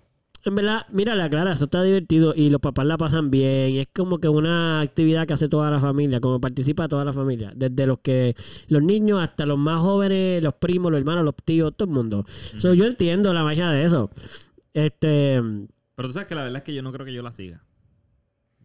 en 0.50 0.54
verdad, 0.56 0.86
mírala, 0.92 1.28
Clara, 1.28 1.52
eso 1.52 1.64
está 1.64 1.82
divertido 1.82 2.32
y 2.36 2.50
los 2.50 2.60
papás 2.60 2.86
la 2.86 2.96
pasan 2.96 3.30
bien. 3.30 3.70
y 3.70 3.78
Es 3.80 3.88
como 3.94 4.18
que 4.18 4.28
una 4.28 4.80
actividad 4.80 5.26
que 5.26 5.34
hace 5.34 5.48
toda 5.48 5.70
la 5.70 5.80
familia, 5.80 6.20
como 6.20 6.40
participa 6.40 6.88
toda 6.88 7.04
la 7.04 7.12
familia. 7.12 7.52
Desde 7.54 7.86
los 7.86 7.98
que, 7.98 8.34
los 8.68 8.82
niños 8.82 9.20
hasta 9.20 9.46
los 9.46 9.58
más 9.58 9.80
jóvenes, 9.80 10.42
los 10.42 10.54
primos, 10.54 10.90
los 10.92 11.00
hermanos, 11.00 11.24
los 11.24 11.34
tíos, 11.44 11.72
todo 11.76 11.88
el 11.88 11.94
mundo. 11.94 12.24
So, 12.58 12.74
yo 12.74 12.84
entiendo 12.86 13.32
la 13.34 13.42
magia 13.44 13.70
de 13.70 13.84
eso. 13.84 14.10
Este, 14.74 15.40
Pero 15.94 16.08
tú 16.08 16.12
sabes 16.12 16.26
que 16.28 16.34
la 16.34 16.42
verdad 16.44 16.58
es 16.58 16.62
que 16.64 16.74
yo 16.74 16.82
no 16.82 16.92
creo 16.92 17.06
que 17.06 17.12
yo 17.14 17.22
la 17.22 17.32
siga. 17.32 17.62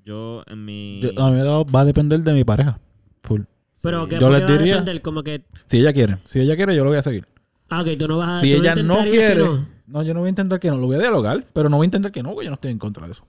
Yo 0.04 0.44
en 0.48 0.66
mi... 0.66 1.00
Yo- 1.02 1.12
a 1.24 1.30
mí 1.32 1.40
va 1.74 1.82
a 1.82 1.86
depender 1.86 2.20
de 2.22 2.34
mi 2.34 2.44
pareja. 2.44 2.80
Full. 3.22 3.42
pero 3.84 4.04
Sí. 4.04 4.10
que 4.10 4.20
Yo 4.20 4.30
les 4.32 4.42
va 4.42 4.46
a 4.46 4.52
diría- 4.58 4.74
depender 4.76 5.02
como 5.02 5.24
que, 5.24 5.44
Si 5.68 5.78
ella 5.80 5.94
quiere, 5.94 6.18
si 6.26 6.40
ella 6.40 6.56
quiere, 6.56 6.76
yo 6.76 6.84
lo 6.84 6.90
voy 6.90 7.00
a 7.00 7.04
seguir. 7.04 7.26
ah, 7.70 7.82
ok, 7.82 7.90
tú 7.98 8.08
no 8.08 8.18
vas 8.18 8.30
a, 8.30 8.42
Si 8.42 8.52
ella 8.52 8.76
no 8.76 8.98
quiere, 9.04 9.36
no. 9.36 9.66
No. 9.92 10.04
yo 10.04 10.14
no 10.14 10.22
voy 10.22 10.28
a 10.28 10.30
intentar 10.30 10.60
que 10.60 10.70
no, 10.70 10.78
lo 10.78 10.88
voy 10.88 10.96
a 10.96 11.00
dialogar, 11.00 11.46
pero 11.54 11.70
no 11.70 11.78
voy 11.78 11.86
a 11.86 11.88
intentar 11.88 12.12
que 12.12 12.24
no, 12.24 12.30
porque 12.34 12.46
yo 12.46 12.52
no 12.52 12.56
estoy 12.56 12.72
en 12.72 12.80
contra 12.80 13.06
de 13.06 13.12
eso. 13.14 13.26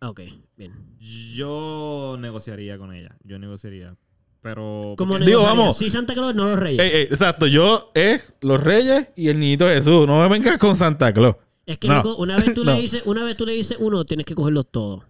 Ah, 0.00 0.10
ok, 0.10 0.20
bien. 0.56 0.72
Yo 1.34 2.16
negociaría 2.18 2.78
con 2.78 2.92
ella. 2.92 3.16
Yo 3.24 3.38
negociaría. 3.38 3.96
Pero... 4.42 4.94
¿Cómo 4.96 5.14
porque- 5.14 5.24
Digo, 5.26 5.42
vamos. 5.42 5.76
Sí, 5.76 5.90
Santa 5.90 6.14
Claus, 6.14 6.34
no 6.34 6.44
los 6.46 6.58
reyes. 6.58 6.80
Ey, 6.80 6.90
ey, 6.92 7.02
exacto, 7.02 7.46
yo 7.46 7.90
es 7.94 8.32
los 8.40 8.62
reyes 8.62 9.08
y 9.16 9.28
el 9.28 9.40
niñito 9.40 9.66
Jesús. 9.66 10.06
No 10.06 10.20
me 10.20 10.28
vengas 10.28 10.58
con 10.58 10.76
Santa 10.76 11.12
Claus. 11.12 11.36
es 11.64 11.78
que 11.78 11.88
no. 11.88 11.94
loco, 11.96 12.16
una 12.16 12.36
vez 12.36 12.54
tú 12.54 12.64
No. 12.64 12.72
le 12.74 12.80
dices, 12.80 13.02
una 13.06 13.24
vez 13.24 13.36
tú 13.36 13.44
le 13.46 13.52
dices 13.54 13.76
uno, 13.80 14.04
tienes 14.04 14.24
que 14.26 14.34
cogerlos 14.34 14.66
todos. 14.70 15.02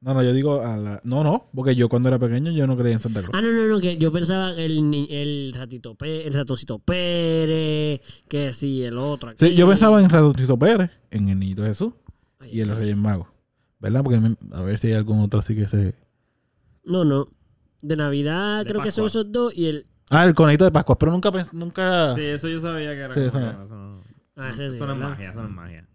No, 0.00 0.14
no, 0.14 0.22
yo 0.22 0.32
digo 0.32 0.62
a 0.62 0.76
la... 0.76 1.00
No, 1.02 1.24
no, 1.24 1.50
porque 1.52 1.74
yo 1.74 1.88
cuando 1.88 2.08
era 2.08 2.20
pequeño 2.20 2.52
yo 2.52 2.68
no 2.68 2.76
creía 2.76 2.94
en 2.94 3.00
Santa 3.00 3.20
Claus. 3.20 3.34
Ah, 3.34 3.42
no, 3.42 3.50
no, 3.52 3.66
no, 3.66 3.80
que 3.80 3.96
yo 3.96 4.12
pensaba 4.12 4.52
el, 4.52 4.88
ni- 4.88 5.08
el 5.10 5.52
ratito 5.56 5.96
Pé- 5.96 6.24
el 6.26 6.34
ratoncito 6.34 6.78
Pérez, 6.78 8.00
que 8.28 8.52
sí, 8.52 8.84
el 8.84 8.96
otro. 8.96 9.32
Sí, 9.36 9.54
yo 9.56 9.66
pensaba 9.68 10.00
en 10.00 10.08
Ratoncito 10.08 10.56
Pérez, 10.56 10.90
en 11.10 11.28
el 11.28 11.38
niñito 11.40 11.64
Jesús 11.64 11.94
Ay, 12.38 12.50
y 12.52 12.60
en 12.60 12.68
los 12.68 12.78
Reyes 12.78 12.96
Magos. 12.96 13.26
¿Verdad? 13.80 14.02
Porque 14.04 14.20
me- 14.20 14.36
a 14.52 14.62
ver 14.62 14.78
si 14.78 14.86
hay 14.88 14.92
algún 14.94 15.18
otro 15.20 15.40
así 15.40 15.56
que 15.56 15.66
se... 15.66 15.94
No, 16.84 17.04
no. 17.04 17.28
De 17.82 17.96
Navidad 17.96 18.64
De 18.64 18.70
creo 18.70 18.82
que 18.82 18.92
son 18.92 19.04
Pascua. 19.06 19.20
esos 19.22 19.32
dos 19.32 19.52
y 19.56 19.66
el... 19.66 19.86
Ah, 20.10 20.24
el 20.24 20.34
conejito 20.34 20.64
de 20.64 20.70
Pascua, 20.70 20.96
pero 20.96 21.10
nunca 21.12 21.32
pensé, 21.32 21.56
nunca... 21.56 22.14
Sí, 22.14 22.22
eso 22.22 22.48
yo 22.48 22.60
sabía 22.60 22.92
que 22.94 23.00
era... 23.00 23.14
Sí, 23.14 23.20
como 23.20 23.26
eso 23.26 23.38
que 23.40 23.56
no. 23.56 23.64
eso 23.64 23.74
no... 23.76 24.02
Ah, 24.36 24.50
ese 24.50 24.70
sí, 24.70 24.76
Eso 24.76 24.86
no 24.86 24.92
es 24.92 24.98
¿verdad? 25.00 25.10
magia, 25.10 25.30
eso 25.30 25.40
no 25.42 25.48
es 25.48 25.54
magia. 25.54 25.88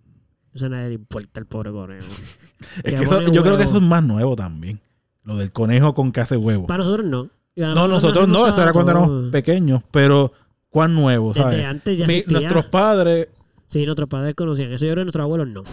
Eso 0.54 0.66
a 0.68 0.70
nadie 0.70 0.90
le 0.90 0.94
importa 0.96 1.40
el 1.40 1.46
pobre 1.46 1.72
conejo. 1.72 2.06
Es 2.78 2.84
Que 2.84 2.96
que 2.96 3.04
eso, 3.04 3.16
pone 3.16 3.32
yo 3.32 3.42
creo 3.44 3.58
que 3.58 3.64
eso 3.64 3.78
es 3.78 3.84
más 3.84 4.04
nuevo 4.04 4.36
también. 4.36 4.80
Lo 5.24 5.36
del 5.38 5.52
conejo 5.52 5.94
con 5.94 6.12
que 6.12 6.22
hace 6.22 6.38
huevo. 6.38 6.68
Para 6.68 6.84
nosotros 6.84 7.06
no. 7.08 7.30
A 7.64 7.74
No, 7.74 7.88
nosotros 7.88 8.28
no, 8.28 8.48
eso 8.48 8.62
era 8.62 8.72
cuando 8.74 8.92
éramos 8.92 9.32
pequeños, 9.32 9.82
pero 9.92 10.32
¿cuán 10.70 10.94
nuevo, 10.96 11.30
Desde 11.34 11.42
sabes? 11.44 11.66
antes 11.66 11.98
ya 11.98 12.08
Mi- 12.08 12.24
nuestros 12.28 12.66
padres, 12.66 13.28
Sí, 13.68 13.86
nuestros 13.86 14.08
padres 14.10 14.36
conocían. 14.36 14.72
Eso 14.72 14.86
yo 14.86 14.92
creo 14.94 15.02
que 15.02 15.06
nuestros 15.06 15.24
abuelos 15.24 15.48
no. 15.48 15.64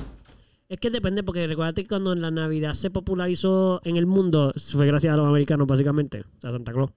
Es 0.69 0.79
que 0.79 0.89
depende, 0.91 1.23
porque 1.23 1.47
recuérdate 1.47 1.83
que 1.83 1.89
cuando 1.89 2.15
la 2.15 2.31
Navidad 2.31 2.75
se 2.75 2.91
popularizó 2.91 3.81
en 3.85 3.97
el 3.97 4.07
mundo, 4.07 4.53
fue 4.73 4.87
gracias 4.87 5.13
a 5.13 5.17
los 5.17 5.27
americanos, 5.29 5.67
básicamente. 5.67 6.21
O 6.21 6.41
sea, 6.41 6.53
Santa 6.53 6.73
Claus. 6.73 6.91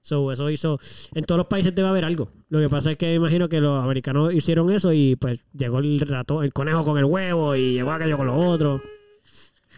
So, 0.00 0.30
eso 0.32 0.50
hizo. 0.50 0.78
En 1.14 1.24
todos 1.24 1.38
los 1.38 1.46
países 1.46 1.74
debe 1.74 1.88
haber 1.88 2.04
algo. 2.04 2.30
Lo 2.48 2.58
que 2.60 2.68
pasa 2.68 2.90
es 2.90 2.98
que 2.98 3.06
me 3.06 3.14
imagino 3.14 3.48
que 3.48 3.60
los 3.60 3.82
americanos 3.82 4.32
hicieron 4.34 4.70
eso 4.70 4.92
y 4.92 5.16
pues 5.16 5.44
llegó 5.52 5.78
el 5.78 6.00
rato, 6.00 6.42
el 6.42 6.52
conejo 6.52 6.84
con 6.84 6.98
el 6.98 7.04
huevo 7.04 7.56
y 7.56 7.74
llegó 7.74 7.92
aquello 7.92 8.16
con 8.16 8.26
los 8.26 8.44
otros. 8.44 8.82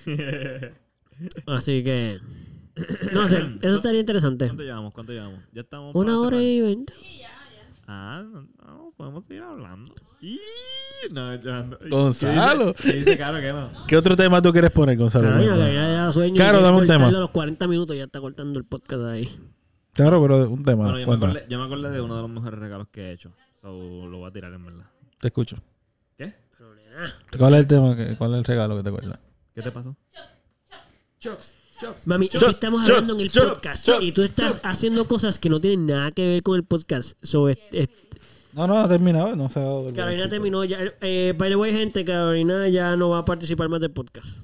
Así 1.47 1.83
que. 1.83 2.19
No 3.13 3.29
sé, 3.29 3.45
eso 3.63 3.77
estaría 3.77 4.01
interesante. 4.01 4.47
¿Cuánto 4.47 4.63
llevamos? 4.63 4.95
¿Cuánto 4.95 5.13
llevamos? 5.13 5.41
Ya 5.53 5.63
estamos... 5.63 5.95
Una 5.95 6.21
hora 6.21 6.41
y 6.41 6.61
veinte. 6.61 6.93
Ah, 7.89 8.23
no, 8.23 8.47
no, 8.65 8.93
podemos 8.97 9.25
seguir 9.25 9.43
hablando. 9.43 9.95
Y... 10.21 10.39
No, 11.11 11.35
ya 11.37 11.63
no. 11.63 11.79
Gonzalo. 11.89 12.75
¿Qué 12.75 12.93
dice, 12.93 12.93
¿Qué 12.93 12.99
dice 12.99 13.19
Caro 13.19 13.41
que 13.41 13.53
no? 13.53 13.71
¿qué 13.87 13.97
otro 13.97 14.15
tema 14.15 14.43
tú 14.43 14.53
quieres 14.53 14.71
poner, 14.71 14.97
Gonzalo? 14.97 15.29
Carolina 15.29 15.73
ya 15.73 15.89
da 15.89 16.13
sueño. 16.13 16.35
y 16.35 16.37
Claro, 16.37 16.61
dame 16.61 16.77
un 16.77 16.87
tema. 16.87 17.09
a 17.09 17.11
los 17.11 17.31
40 17.31 17.67
minutos 17.67 17.97
ya 17.97 18.05
está 18.05 18.21
cortando 18.21 18.59
el 18.59 18.65
podcast 18.65 19.05
ahí. 19.05 19.31
Claro, 19.99 20.23
pero 20.23 20.49
un 20.49 20.63
tema. 20.63 20.85
Bueno, 20.85 20.99
yo 21.01 21.07
me, 21.09 21.15
acordé, 21.15 21.47
yo 21.49 21.59
me 21.59 21.65
acordé 21.65 21.91
de 21.91 22.01
uno 22.01 22.15
de 22.17 22.23
los 22.23 22.31
mejores 22.31 22.61
regalos 22.61 22.87
que 22.89 23.01
he 23.03 23.13
hecho. 23.13 23.33
So, 23.61 24.07
lo 24.07 24.19
voy 24.19 24.29
a 24.29 24.33
tirar 24.33 24.53
en 24.53 24.65
verdad. 24.65 24.87
Te 25.21 25.27
escucho. 25.29 25.57
¿Qué? 26.17 26.35
¿Cuál 27.37 27.55
es 27.55 27.61
el 27.61 27.67
tema? 27.67 27.97
que- 27.97 28.15
¿Cuál 28.17 28.35
es 28.35 28.39
el 28.39 28.45
regalo 28.45 28.77
que 28.77 28.83
te 28.85 28.89
acuerdas? 28.91 29.19
¿Qué 29.55 29.61
te 29.63 29.73
pasó? 29.73 29.97
Chops, 31.19 31.55
chops. 31.81 32.07
Mami, 32.07 32.29
Chops, 32.29 32.49
estamos 32.51 32.83
chops, 32.83 32.91
hablando 32.91 33.15
en 33.15 33.21
el 33.23 33.31
chops, 33.31 33.49
podcast 33.55 33.87
chops, 33.87 34.05
y 34.05 34.13
tú 34.13 34.23
estás 34.23 34.61
haciendo 34.63 35.07
cosas 35.09 35.39
que 35.41 35.49
no 35.51 35.61
tienen 35.61 35.87
nada 35.87 36.13
que 36.13 36.29
ver 36.29 36.43
con 36.45 36.55
el 36.55 36.63
podcast. 36.65 37.15
So, 37.23 37.49
es- 37.49 37.59
es- 37.73 37.89
No, 38.53 38.67
no, 38.69 38.79
ha 38.79 38.89
terminado. 38.89 39.35
No 39.35 39.49
se 39.49 39.59
ha 39.59 39.63
dado 39.65 39.89
el 39.89 39.95
Carolina 39.95 40.29
terminó 40.29 40.65
ya. 40.65 40.79
Eh, 41.01 41.35
by 41.37 41.51
the 41.51 41.57
way, 41.57 41.73
gente, 41.73 42.05
Carolina 42.05 42.69
ya 42.69 42.95
no 42.97 43.11
va 43.11 43.19
a 43.19 43.25
participar 43.25 43.69
más 43.69 43.81
del 43.81 43.91
podcast. 43.91 44.39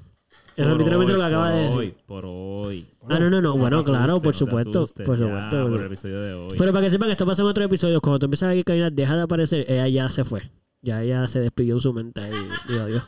Eso 0.56 0.70
es 0.70 0.78
literalmente 0.78 1.12
lo 1.14 1.18
que 1.18 1.24
hoy, 1.24 1.28
acaba 1.32 1.51
de 1.51 1.62
decir. 1.62 1.78
hoy, 1.78 1.94
Por 2.06 2.24
hoy. 2.26 2.86
Ah, 3.09 3.18
no, 3.18 3.31
no, 3.31 3.40
no. 3.43 3.56
Bueno, 3.56 3.78
No 3.78 3.82
claro, 3.85 4.05
asustes, 4.16 4.22
por 4.22 4.32
no 4.35 4.39
supuesto. 4.39 4.78
asustes, 4.85 5.06
Por 5.06 5.18
ya, 5.18 5.24
supuesto. 5.26 5.68
por 5.70 5.81
el 5.81 5.86
episodio 5.86 6.20
de 6.22 6.32
hoy. 6.35 6.48
Pero 6.56 6.72
para 6.72 6.85
que 6.85 6.90
sepan, 6.90 7.10
esto 7.10 7.26
pasa 7.26 7.43
en 7.43 7.48
otro 7.48 7.64
episodio. 7.64 8.01
Cuando 8.01 8.18
tú 8.20 8.26
empiezas 8.26 8.51
a 8.51 8.55
que 8.55 8.64
Karina 8.64 8.90
deja 8.90 9.16
de 9.16 9.22
aparecer, 9.22 9.64
ella 9.68 9.89
ya 9.89 10.09
se 10.09 10.24
fue. 10.24 10.43
Ya 10.82 11.02
ella 11.02 11.26
se 11.26 11.40
despidió 11.40 11.74
en 11.74 11.81
su 11.81 11.93
mente 11.93 12.20
y 12.28 12.72
dijo 12.72 12.85
adiós. 12.85 13.02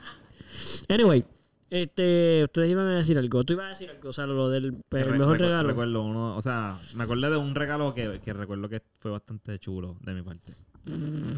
Anyway, 0.88 1.24
este, 1.70 2.42
ustedes 2.44 2.70
iban 2.70 2.86
a 2.86 2.96
decir 2.96 3.18
algo. 3.18 3.44
Tú 3.44 3.52
ibas 3.54 3.66
a 3.66 3.68
decir 3.70 3.90
algo, 3.90 4.08
o 4.08 4.12
sea, 4.12 4.26
lo 4.26 4.48
del 4.48 4.82
Que 4.90 4.98
el 5.00 5.06
re- 5.10 5.18
mejor 5.18 5.38
regalo. 5.38 5.68
Recuerdo 5.68 6.02
uno, 6.02 6.36
o 6.36 6.42
sea, 6.42 6.78
me 6.94 7.04
acordé 7.04 7.28
de 7.30 7.36
un 7.36 7.54
regalo 7.54 7.92
que, 7.94 8.20
que 8.24 8.32
recuerdo 8.32 8.68
que 8.68 8.82
fue 8.98 9.10
bastante 9.10 9.58
chulo 9.58 9.96
de 10.00 10.14
mi 10.14 10.22
parte. 10.22 10.52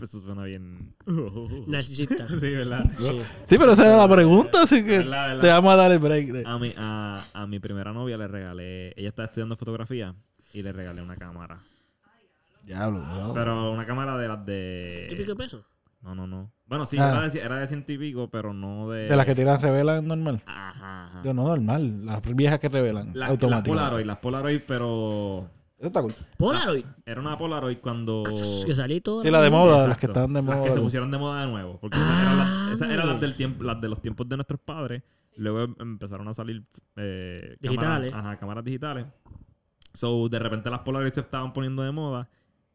Eso 0.03 0.21
suena 0.21 0.45
bien. 0.45 0.95
Narcisista. 1.67 2.29
sí, 2.41 2.51
¿verdad? 2.55 2.85
Sí. 2.99 3.21
Sí, 3.47 3.59
pero 3.59 3.73
esa 3.73 3.87
era 3.87 3.97
la 3.97 4.09
pregunta, 4.09 4.63
así 4.63 4.85
que 4.85 4.99
Verdad, 4.99 5.29
verdad. 5.29 5.41
te 5.43 5.49
vamos 5.49 5.73
a 5.73 5.77
dar 5.77 5.93
el 5.93 5.99
break. 5.99 6.27
de- 6.29 6.43
A 6.47 6.59
mi, 6.59 6.75
a, 6.77 7.25
a 7.33 7.47
mi 7.47 7.59
primera 7.59 7.93
novia 7.93 8.17
le 8.17 8.29
regalé, 8.29 8.93
ella 8.97 9.09
estaba 9.09 9.27
estudiando 9.27 9.57
fotografía 9.57 10.15
y 10.53 10.63
le 10.63 10.73
regalé 10.73 11.01
una 11.03 11.17
cámara. 11.17 11.59
Diablo, 12.63 12.99
no. 13.01 13.33
Pero 13.33 13.73
una 13.73 13.87
cámara 13.87 14.19
de 14.19 14.29
las 14.29 14.45
¿Qué 14.45 15.07
pico 15.17 15.23
de 15.23 15.27
de... 15.29 15.37
peso? 15.37 15.65
No, 16.03 16.15
no, 16.15 16.27
no. 16.27 16.53
Bueno, 16.67 16.85
sí, 16.85 16.99
Ah. 17.01 17.09
era, 17.11 17.29
de, 17.29 17.41
era 17.41 17.57
de 17.67 17.83
pico, 17.99 18.29
pero 18.31 18.53
no 18.53 18.91
de... 18.91 19.09
De 19.09 19.17
las 19.17 19.25
que 19.27 19.35
tiran 19.35 19.61
revelan 19.61 20.07
normal. 20.07 20.43
Ajá, 20.47 21.07
ajá. 21.07 21.23
Yo 21.25 21.33
no 21.33 21.49
normal, 21.49 22.05
las 22.05 22.21
viejas 22.37 22.59
que 22.61 22.69
revelan. 22.69 23.09
La- 23.15 23.21
las 23.21 23.31
automáticamente. 23.31 23.71
Polaroid, 23.71 24.05
las 24.07 24.19
Polaroid, 24.19 24.61
pero... 24.67 25.51
Eso 25.79 25.87
está 25.87 26.03
cool. 26.03 26.13
Polaroid. 26.37 26.85
Era 27.07 27.21
una 27.21 27.39
Polaroid 27.39 27.79
cuando... 27.79 28.25
Que 28.67 28.75
salí 28.75 29.01
todo. 29.01 29.23
Sí, 29.23 29.31
la 29.31 29.41
de 29.41 29.49
moda, 29.51 29.87
las 29.87 29.97
que 29.97 30.07
estaban 30.07 30.33
de 30.33 30.43
moda. 30.43 30.57
Las 30.59 30.67
que 30.67 30.73
se 30.75 30.81
pusieron 30.81 31.11
de 31.11 31.19
moda 31.19 31.43
de 31.45 31.51
nuevo. 31.53 31.79
Porque 31.81 31.97
esas 31.97 32.21
eran, 32.23 32.37
las, 32.39 32.73
esas 32.73 32.91
eran 32.91 33.09
Ah. 33.09 33.13
las 33.13 33.21
del 33.21 33.37
tiempo, 33.37 33.63
las 33.65 33.81
de 33.81 33.89
los 33.89 34.03
tiempos 34.03 34.29
de 34.29 34.37
nuestros 34.37 34.61
padres. 34.61 35.03
Luego 35.37 35.63
em- 35.63 35.77
empezaron 35.79 36.27
a 36.27 36.35
salir 36.35 36.65
eh, 36.97 37.57
Digitales. 37.61 38.11
Cámaras, 38.11 38.33
ajá, 38.35 38.41
cámaras 38.41 38.65
digitales. 38.65 39.07
So, 39.95 40.29
de 40.29 40.39
repente 40.41 40.69
las 40.69 40.81
Polaroid 40.81 41.13
se 41.13 41.21
estaban 41.21 41.53
poniendo 41.53 41.83
de 41.85 41.93
moda. 41.93 42.29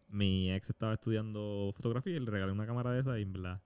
Mi 0.08 0.52
ex 0.52 0.70
estaba 0.70 0.94
estudiando 0.94 1.74
fotografía 1.76 2.16
y 2.16 2.20
le 2.20 2.32
regalé 2.32 2.52
una 2.54 2.66
cámara 2.66 2.92
de 2.92 3.02
esa 3.02 3.20
y 3.20 3.24
en 3.24 3.34
verdad, 3.34 3.62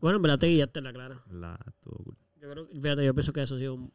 Bueno, 0.00 0.16
en 0.16 0.22
verdad 0.22 0.38
te 0.38 0.46
guiaste 0.46 0.80
la 0.80 0.92
clara. 0.92 1.20
en 1.28 1.40
verdad 1.40 1.58
estuvo 1.66 1.96
cool. 2.04 2.16
Yo 2.40 2.50
creo, 2.50 2.66
fíjate, 2.68 3.04
yo 3.04 3.12
pienso 3.14 3.32
que 3.34 3.42
eso 3.42 3.56
ha 3.56 3.58
sido 3.58 3.74
un... 3.74 3.90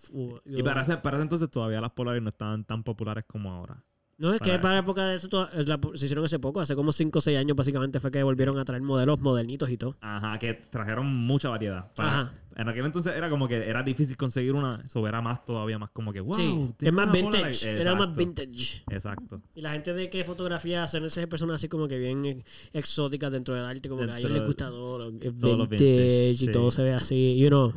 Y 0.45 0.61
para 0.61 0.81
ese, 0.83 0.97
para 0.97 1.17
ese 1.17 1.23
entonces 1.23 1.49
todavía 1.49 1.81
las 1.81 1.89
Polaroid 1.91 2.21
no 2.21 2.29
estaban 2.29 2.63
tan 2.65 2.83
populares 2.83 3.23
como 3.25 3.51
ahora. 3.51 3.83
No, 4.17 4.33
es 4.33 4.39
que 4.39 4.57
para- 4.59 4.75
la 4.75 4.79
época 4.79 5.05
de 5.07 5.15
eso 5.15 5.27
toda- 5.27 5.49
es 5.53 5.67
la- 5.67 5.77
se 5.95 6.05
hicieron 6.05 6.23
hace 6.23 6.39
poco, 6.39 6.61
hace 6.61 6.73
como 6.73 6.93
5 6.93 7.19
o 7.19 7.21
6 7.21 7.37
años 7.37 7.55
básicamente 7.57 7.99
fue 7.99 8.11
que 8.11 8.23
volvieron 8.23 8.57
a 8.57 8.63
traer 8.63 8.81
modelos 8.81 9.19
modernitos 9.19 9.69
y 9.69 9.75
todo. 9.77 9.97
Ajá, 9.99 10.39
que 10.39 10.53
trajeron 10.53 11.05
mucha 11.05 11.49
variedad. 11.49 11.91
Para- 11.93 12.07
Ajá. 12.07 12.33
En 12.55 12.69
aquel 12.69 12.85
entonces 12.85 13.13
era 13.13 13.29
como 13.29 13.49
que 13.49 13.67
era 13.69 13.83
difícil 13.83 14.15
conseguir 14.15 14.53
una. 14.53 14.81
Eso 14.85 15.05
era 15.05 15.21
más 15.21 15.43
todavía 15.43 15.77
más 15.77 15.89
como 15.91 16.13
que, 16.13 16.21
wow. 16.21 16.33
sí, 16.37 16.73
es 16.79 16.93
más 16.93 17.11
vintage, 17.11 17.69
era 17.81 17.93
más 17.95 18.15
vintage. 18.15 18.83
Exacto. 18.89 19.41
Y 19.53 19.59
la 19.61 19.71
gente 19.71 19.93
de 19.93 20.09
que 20.09 20.23
fotografía 20.23 20.83
hacen 20.83 21.03
esas 21.03 21.27
personas 21.27 21.55
así 21.55 21.67
como 21.67 21.89
que 21.89 21.97
bien 21.99 22.23
eh, 22.23 22.45
exóticas 22.71 23.29
dentro 23.33 23.53
del 23.55 23.65
arte, 23.65 23.89
como 23.89 24.05
que 24.05 24.11
a 24.11 24.17
ellos 24.19 24.29
Dentro 24.31 24.37
les 24.37 24.45
gusta 24.47 24.69
todo 24.69 24.97
lo 24.97 25.05
todo 25.11 25.67
vintage, 25.67 25.67
vintage, 25.67 26.29
y 26.29 26.35
sí. 26.37 26.51
todo 26.53 26.71
se 26.71 26.83
ve 26.83 26.93
así, 26.93 27.37
you 27.37 27.49
know. 27.49 27.73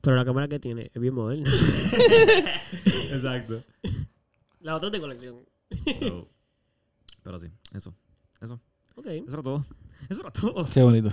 Pero 0.00 0.14
la 0.14 0.24
cámara 0.24 0.46
que 0.46 0.60
tiene 0.60 0.92
es 0.94 1.00
bien 1.02 1.14
moderna. 1.14 1.50
Exacto. 3.12 3.64
la 4.60 4.76
otra 4.76 4.88
es 4.88 4.92
de 4.92 5.00
colección. 5.00 5.36
So, 5.98 6.28
pero 7.22 7.38
sí, 7.38 7.48
eso. 7.72 7.94
Eso. 8.40 8.60
Ok. 8.96 9.06
Eso 9.06 9.32
era 9.32 9.42
todo. 9.42 9.64
Eso 10.08 10.20
era 10.20 10.30
todo. 10.30 10.66
Qué 10.72 10.82
bonito. 10.82 11.10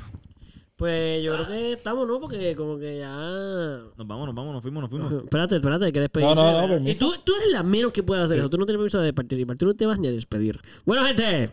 Pues 0.76 1.24
yo 1.24 1.36
creo 1.36 1.48
que 1.48 1.74
estamos, 1.74 2.08
¿no? 2.08 2.20
Porque 2.20 2.56
como 2.56 2.80
que 2.80 2.98
ya... 2.98 3.12
Nos 3.16 4.08
vamos, 4.08 4.26
nos 4.26 4.34
vamos, 4.34 4.54
nos 4.54 4.64
fuimos, 4.64 4.82
nos 4.82 4.90
fuimos. 4.90 5.12
Espérate, 5.24 5.58
espérate, 5.58 5.86
hay 5.86 5.92
que 5.92 6.00
despedirse. 6.00 6.34
No, 6.34 6.68
no, 6.68 6.80
no, 6.80 6.94
tú, 6.96 7.14
tú 7.24 7.36
eres 7.36 7.52
la 7.52 7.62
menos 7.62 7.94
que 7.94 8.02
puede 8.02 8.24
hacer 8.24 8.40
eso. 8.40 8.50
Tú 8.50 8.58
no 8.58 8.66
tienes 8.66 8.80
permiso 8.80 9.00
de 9.00 9.14
participar. 9.14 9.58
Tú 9.58 9.68
no 9.68 9.76
te 9.76 9.86
vas 9.86 10.00
ni 10.00 10.08
a 10.08 10.12
despedir. 10.12 10.60
Bueno, 10.84 11.06
gente. 11.06 11.52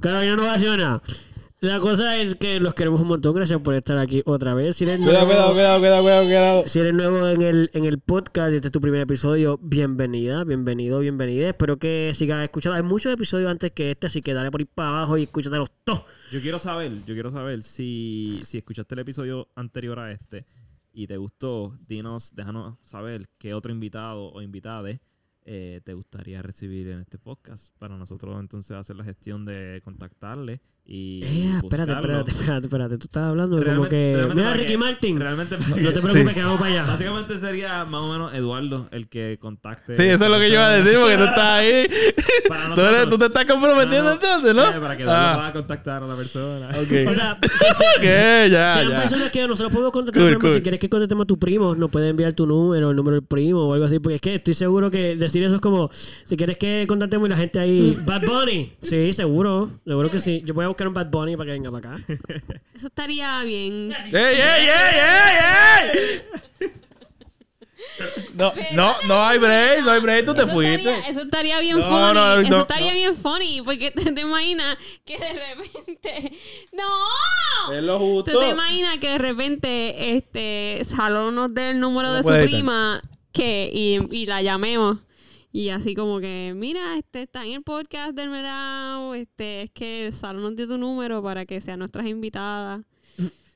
Carolina 0.00 0.34
no 0.34 0.42
va 0.42 0.54
a 0.54 0.58
decir 0.58 0.76
nada. 0.76 1.00
La 1.64 1.78
cosa 1.78 2.20
es 2.20 2.34
que 2.34 2.60
los 2.60 2.74
queremos 2.74 3.00
un 3.00 3.08
montón. 3.08 3.34
Gracias 3.34 3.58
por 3.58 3.74
estar 3.74 3.96
aquí 3.96 4.22
otra 4.26 4.52
vez. 4.52 4.76
Si 4.76 4.84
eres 4.84 4.98
Cuidado, 4.98 5.24
nuevo, 5.24 5.54
cuidado, 5.54 5.54
cuidado, 5.54 5.80
cuidado, 5.80 6.02
cuidado, 6.02 6.24
cuidado. 6.24 6.64
si 6.66 6.78
eres 6.78 6.92
nuevo 6.92 7.26
en 7.26 7.40
el, 7.40 7.70
en 7.72 7.86
el 7.86 8.00
podcast 8.00 8.52
y 8.52 8.56
este 8.56 8.68
es 8.68 8.72
tu 8.72 8.82
primer 8.82 9.00
episodio, 9.00 9.58
bienvenida, 9.62 10.44
bienvenido, 10.44 10.98
bienvenida. 10.98 11.48
Espero 11.48 11.78
que 11.78 12.12
sigas 12.14 12.44
escuchando. 12.44 12.76
Hay 12.76 12.82
muchos 12.82 13.10
episodios 13.14 13.50
antes 13.50 13.72
que 13.72 13.92
este, 13.92 14.08
así 14.08 14.20
que 14.20 14.34
dale 14.34 14.50
por 14.50 14.60
ahí 14.60 14.66
para 14.66 14.90
abajo 14.90 15.16
y 15.16 15.22
escúchatelos 15.22 15.70
todos. 15.84 16.02
Yo 16.30 16.42
quiero 16.42 16.58
saber, 16.58 16.92
yo 17.06 17.14
quiero 17.14 17.30
saber 17.30 17.62
si, 17.62 18.42
si 18.44 18.58
escuchaste 18.58 18.94
el 18.94 18.98
episodio 18.98 19.48
anterior 19.54 19.98
a 20.00 20.12
este 20.12 20.44
y 20.92 21.06
te 21.06 21.16
gustó, 21.16 21.72
dinos, 21.88 22.34
déjanos 22.34 22.76
saber 22.82 23.22
qué 23.38 23.54
otro 23.54 23.72
invitado 23.72 24.30
o 24.30 24.42
invitade 24.42 25.00
eh, 25.44 25.80
te 25.84 25.94
gustaría 25.94 26.40
recibir 26.42 26.88
en 26.88 27.00
este 27.00 27.18
podcast 27.18 27.72
para 27.78 27.96
nosotros 27.96 28.38
entonces 28.40 28.76
hacer 28.76 28.96
la 28.96 29.04
gestión 29.04 29.44
de 29.44 29.80
contactarle 29.84 30.60
y 30.86 31.22
Eh, 31.24 31.52
espérate, 31.62 31.92
espérate, 31.92 32.30
espérate, 32.30 32.66
espérate. 32.66 32.98
Tú 32.98 33.06
estabas 33.06 33.30
hablando 33.30 33.56
de 33.56 33.62
como 33.64 33.84
Realmente- 33.86 33.96
que. 33.96 34.16
realmente 34.16 34.42
Mira, 34.42 34.52
Ricky 34.54 34.72
que- 34.72 34.78
Martin. 34.78 35.18
Realmente 35.20 35.56
No 35.56 35.64
que- 35.76 35.80
te 35.82 35.90
preocupes, 36.02 36.12
Sí. 36.28 36.34
que 36.34 36.42
vamos 36.42 36.58
para 36.60 36.70
allá. 36.72 36.82
Básicamente 36.84 37.38
sería 37.38 37.84
más 37.86 38.02
o 38.02 38.12
menos 38.12 38.34
Eduardo 38.34 38.88
el 38.90 39.08
que 39.08 39.38
contacte. 39.40 39.94
Sí, 39.94 40.02
eso 40.02 40.24
es 40.24 40.30
lo 40.30 40.38
que 40.38 40.48
yo 40.48 40.54
iba 40.56 40.66
a 40.66 40.72
decir, 40.76 40.98
porque 41.00 41.16
tú 41.16 41.24
estás 41.24 41.38
ahí. 41.38 41.86
Para 42.48 42.74
Tú, 42.74 42.80
eres- 42.82 42.92
nosotros. 42.92 43.08
tú 43.08 43.18
te 43.18 43.24
estás 43.26 43.44
comprometiendo 43.46 44.04
No, 44.04 44.12
entonces, 44.12 44.54
¿no? 44.54 44.70
Eh, 44.76 44.80
para 44.80 44.96
que 44.98 45.02
Eduardo 45.04 45.22
Ah, 45.30 45.34
pueda 45.36 45.52
contactar 45.54 46.02
a 46.02 46.06
la 46.06 46.16
persona. 46.16 46.68
O 47.10 47.14
sea, 47.14 47.38
Ok, 47.40 48.02
ya, 48.50 48.74
Sean 48.74 48.90
ya. 48.90 49.00
personas 49.00 49.30
que 49.30 49.48
nosotros 49.48 49.72
podemos 49.72 49.92
contactar. 49.92 50.38
Cool. 50.38 50.54
Si 50.54 50.60
quieres 50.60 50.80
que 50.80 50.90
contestemos 50.90 51.24
a 51.24 51.26
tu 51.26 51.38
primo, 51.38 51.74
nos 51.74 51.90
puede 51.90 52.10
enviar 52.10 52.34
tu 52.34 52.46
número, 52.46 52.90
el 52.90 52.96
número 52.96 53.14
del 53.16 53.24
primo 53.24 53.60
o 53.68 53.72
algo 53.72 53.86
así. 53.86 53.98
Porque 54.00 54.16
es 54.16 54.20
que 54.20 54.34
estoy 54.34 54.52
seguro 54.54 54.90
que 54.90 55.16
decir 55.38 55.44
eso 55.46 55.56
es 55.56 55.60
como, 55.60 55.90
si 56.24 56.36
quieres 56.36 56.56
que 56.58 56.84
contactemos 56.88 57.26
y 57.26 57.30
la 57.30 57.36
gente 57.36 57.58
ahí, 57.60 57.96
Bad 58.06 58.22
Bunny. 58.26 58.72
Sí, 58.82 59.12
seguro. 59.12 59.70
Seguro 59.86 60.10
que 60.10 60.20
sí. 60.20 60.42
Yo 60.44 60.54
voy 60.54 60.64
a 60.64 60.68
buscar 60.68 60.88
un 60.88 60.94
Bad 60.94 61.06
Bunny 61.10 61.36
para 61.36 61.46
que 61.46 61.52
venga 61.52 61.70
para 61.70 61.94
acá. 61.96 62.04
Eso 62.74 62.86
estaría 62.88 63.42
bien. 63.44 63.92
¡Ey, 63.92 64.12
ey, 64.14 64.36
ey, 64.40 64.68
ey, 64.68 65.98
ey! 65.98 66.20
No, 68.34 68.52
no, 68.72 68.94
no 69.06 69.22
hay 69.24 69.38
break, 69.38 69.84
no 69.84 69.92
hay 69.92 70.00
break, 70.00 70.24
tú 70.24 70.34
te 70.34 70.42
Eso 70.42 70.50
fuiste. 70.52 70.74
estaría- 70.90 71.08
eso 71.10 71.20
estaría 71.22 71.60
bien 71.60 71.78
No, 71.78 71.84
funny. 71.84 72.14
no, 72.14 72.40
eso 72.40 72.50
no, 72.50 72.60
estaría 72.62 72.88
no. 72.88 72.94
bien 72.94 73.14
funny. 73.14 73.62
Porque 73.62 73.90
te, 73.92 74.10
te 74.12 74.20
imaginas 74.22 74.76
que 75.04 75.16
de 75.18 75.32
repente. 75.32 76.32
¡No! 76.72 77.72
Es 77.72 77.82
lo 77.84 77.98
¿Tú 77.98 78.04
justo. 78.06 78.40
te 78.40 78.48
imaginas 78.48 78.98
que 78.98 79.08
de 79.10 79.18
repente 79.18 80.16
este 80.16 80.82
Salón 80.84 81.36
nos 81.36 81.54
dé 81.54 81.70
el 81.70 81.78
número 81.80 82.08
No 82.08 82.14
de 82.14 82.22
su 82.22 82.28
prima 82.48 83.00
que, 83.32 83.70
y, 83.72 83.98
y 84.16 84.26
la 84.26 84.42
llamemos? 84.42 84.98
Y 85.56 85.68
así 85.68 85.94
como 85.94 86.18
que, 86.18 86.52
mira, 86.56 86.98
este 86.98 87.22
está 87.22 87.44
en 87.46 87.52
el 87.52 87.62
podcast 87.62 88.16
del 88.16 88.28
Melao, 88.28 89.14
este, 89.14 89.62
es 89.62 89.70
que 89.70 90.10
Salón 90.10 90.42
nos 90.42 90.56
dio 90.56 90.66
tu 90.66 90.78
número 90.78 91.22
para 91.22 91.46
que 91.46 91.60
sean 91.60 91.78
nuestras 91.78 92.06
invitadas. 92.06 92.80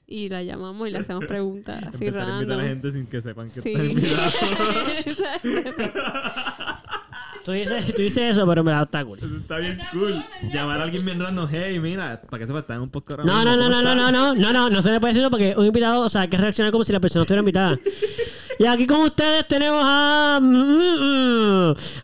Y 0.07 0.29
la 0.29 0.45
llamamos 0.45 0.87
y 0.87 0.93
le 0.93 0.99
hacemos 0.99 1.27
preguntas 1.27 1.83
así 1.83 2.07
Empezar 2.07 2.31
a 2.31 2.35
invitar 2.37 2.61
a 2.61 2.63
random. 2.63 2.69
gente 2.69 2.93
sin 2.93 3.07
que 3.09 3.21
sepan 3.21 3.51
que 3.51 3.61
Sí. 3.61 3.73
Exacto. 5.07 5.49
Tú 7.45 7.53
dices, 7.53 7.95
tú 7.95 8.03
dices 8.03 8.37
eso, 8.37 8.47
pero 8.47 8.63
me 8.63 8.71
la 8.73 8.83
está 8.83 9.05
cool. 9.05 9.19
Eso 9.19 9.37
está 9.37 9.57
bien 9.57 9.79
cool. 9.93 10.23
Llamar 10.53 10.81
a 10.81 10.85
alguien 10.85 11.05
bien 11.05 11.19
random, 11.19 11.49
hey, 11.51 11.81
mira, 11.81 12.21
para 12.29 12.41
que 12.41 12.47
sepa, 12.47 12.59
está 12.59 12.75
en 12.75 12.83
un 12.83 12.91
podcast 12.91 13.21
No, 13.25 13.43
no, 13.43 13.57
no, 13.57 13.65
¿cómo 13.65 13.69
no, 13.71 13.83
no, 13.83 13.95
no, 13.95 14.13
no, 14.13 14.35
no, 14.35 14.53
no, 14.53 14.71
no 14.71 14.83
se 14.83 14.93
le 14.93 15.01
puede 15.01 15.15
decir 15.15 15.23
eso 15.23 15.31
porque 15.31 15.55
un 15.57 15.65
invitado, 15.65 16.03
o 16.03 16.09
sea, 16.11 16.23
hay 16.23 16.29
que 16.29 16.37
reaccionar 16.37 16.73
como 16.73 16.85
si 16.85 16.93
la 16.93 17.01
persona 17.01 17.23
estuviera 17.23 17.41
invitada. 17.41 17.79
Y 18.61 18.67
aquí 18.67 18.87
con 18.89 19.03
ustedes 19.03 19.47
tenemos 19.47 19.81
a... 19.85 20.41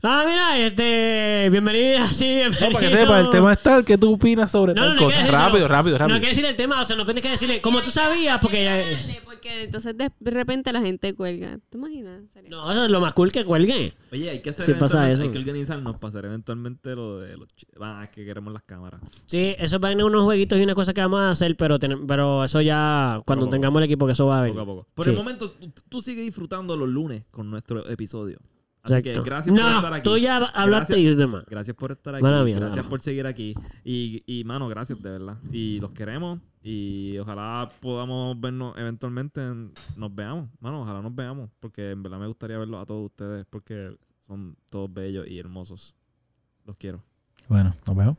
Ah, 0.03 0.25
mira, 0.27 0.59
este... 0.59 1.49
Bienvenida, 1.51 2.07
sí, 2.13 2.27
bienvenido. 2.27 2.67
No, 2.69 2.73
para 2.73 2.89
que 2.89 2.95
sepa, 2.95 3.21
el 3.21 3.31
tema 3.31 3.53
es 3.55 3.59
tal, 3.61 3.85
¿qué 3.85 3.99
tú 3.99 4.13
opinas 4.15 4.53
sobre 4.53 4.73
No, 4.73 4.83
no, 4.83 4.87
tal 4.89 4.95
no 4.97 5.09
que 5.09 5.15
cosa? 5.17 5.27
Rápido, 5.33 5.67
rápido, 5.67 5.95
No 5.95 5.99
rápido. 5.99 6.15
hay 6.15 6.21
que 6.23 6.29
decir 6.29 6.45
el 6.45 6.55
tema, 6.55 6.81
o 6.83 6.87
sea, 6.87 6.95
no 6.95 7.05
tienes 7.05 7.23
que 7.25 7.31
decirle, 7.31 7.61
como 7.61 7.83
tú 7.83 7.91
sabías, 7.91 8.39
porque... 8.41 8.63
ya- 8.65 8.85
Porque 9.25 9.65
entonces 9.65 9.97
de 9.97 10.11
repente 10.31 10.73
la 10.73 10.81
gente 10.81 11.13
cuelga. 11.15 11.59
¿Te 11.71 11.77
imaginas? 11.77 12.21
No, 12.49 12.71
eso 12.71 12.85
es 12.85 12.91
lo 12.91 13.01
más 13.01 13.15
cool 13.15 13.33
que 13.33 13.45
cuelgue. 13.45 13.93
Oye, 14.13 14.31
hay 14.31 14.39
que 14.41 14.51
hacer 14.51 14.65
Sí 14.65 14.73
pasa 14.75 15.11
eso. 15.11 15.23
hay 15.23 15.31
que 15.31 15.39
organizarnos 15.39 15.97
para 15.97 16.09
hacer 16.11 16.25
eventualmente 16.27 16.95
lo 16.95 17.19
de 17.19 17.37
los 17.37 17.49
ch- 17.49 17.67
ah, 17.81 18.03
es 18.05 18.11
que 18.11 18.25
queremos 18.25 18.53
las 18.53 18.63
cámaras. 18.63 19.01
Sí, 19.27 19.57
eso 19.59 19.81
van 19.81 20.01
a 20.01 20.05
unos 20.05 20.23
jueguitos 20.23 20.59
y 20.59 20.63
una 20.63 20.75
cosa 20.77 20.95
que 20.95 21.01
vamos 21.01 21.21
a 21.21 21.31
hacer, 21.31 21.57
pero, 21.57 21.79
ten- 21.81 22.07
pero 22.07 22.45
eso 22.45 22.61
ya 22.61 23.21
cuando 23.25 23.25
Poco 23.25 23.33
a 23.35 23.39
poco. 23.39 23.51
tengamos 23.51 23.79
el 23.81 23.85
equipo 23.85 24.07
que 24.07 24.13
eso 24.13 24.27
va 24.27 24.39
a 24.39 24.43
venir. 24.43 24.57
Poco 24.57 24.63
a 24.71 24.75
poco. 24.77 24.89
Por 24.95 25.05
Sí. 25.05 25.11
el 25.11 25.17
momento, 25.17 25.51
tú, 25.51 25.73
tú 25.89 26.01
sigues 26.01 26.25
disfrutando 26.25 26.44
disfrutando 26.45 26.77
los 26.77 26.89
lunes 26.89 27.25
con 27.31 27.51
nuestro 27.51 27.89
episodio. 27.89 28.39
Así 28.83 28.93
Exacto. 28.95 29.23
que 29.23 29.31
gracias 29.31 29.57
por 29.57 29.71
estar 29.71 29.95
aquí. 29.95 30.03
Tú 30.03 30.19
ya 30.19 30.37
hablaste 30.37 30.93
gracias, 30.93 30.99
y 30.99 31.17
demás. 31.17 31.45
Gracias 31.49 31.75
por 31.75 31.93
estar 31.93 32.15
aquí. 32.15 32.53
Gracias 32.53 32.87
por 32.87 33.01
seguir 33.01 33.27
aquí. 33.27 33.55
Y, 33.83 34.23
y, 34.27 34.45
mano, 34.45 34.69
gracias 34.69 35.03
de 35.03 35.11
verdad. 35.11 35.39
Y 35.51 35.81
los 35.81 35.93
queremos. 35.93 36.41
Y 36.63 37.17
ojalá 37.17 37.71
podamos 37.81 38.39
vernos 38.39 38.77
eventualmente. 38.77 39.41
Nos 39.97 40.15
veamos. 40.15 40.51
Mano, 40.61 40.83
ojalá 40.83 41.01
nos 41.01 41.15
veamos. 41.15 41.49
Porque 41.61 41.93
en 41.93 42.03
verdad 42.03 42.19
me 42.19 42.27
gustaría 42.27 42.59
verlos 42.59 42.83
a 42.83 42.85
todos 42.85 43.07
ustedes. 43.07 43.47
Porque 43.49 43.97
son 44.27 44.55
todos 44.69 44.93
bellos 44.93 45.27
y 45.27 45.39
hermosos. 45.39 45.95
Los 46.67 46.77
quiero. 46.77 47.03
Bueno, 47.49 47.73
nos 47.87 47.97
vemos. 47.97 48.17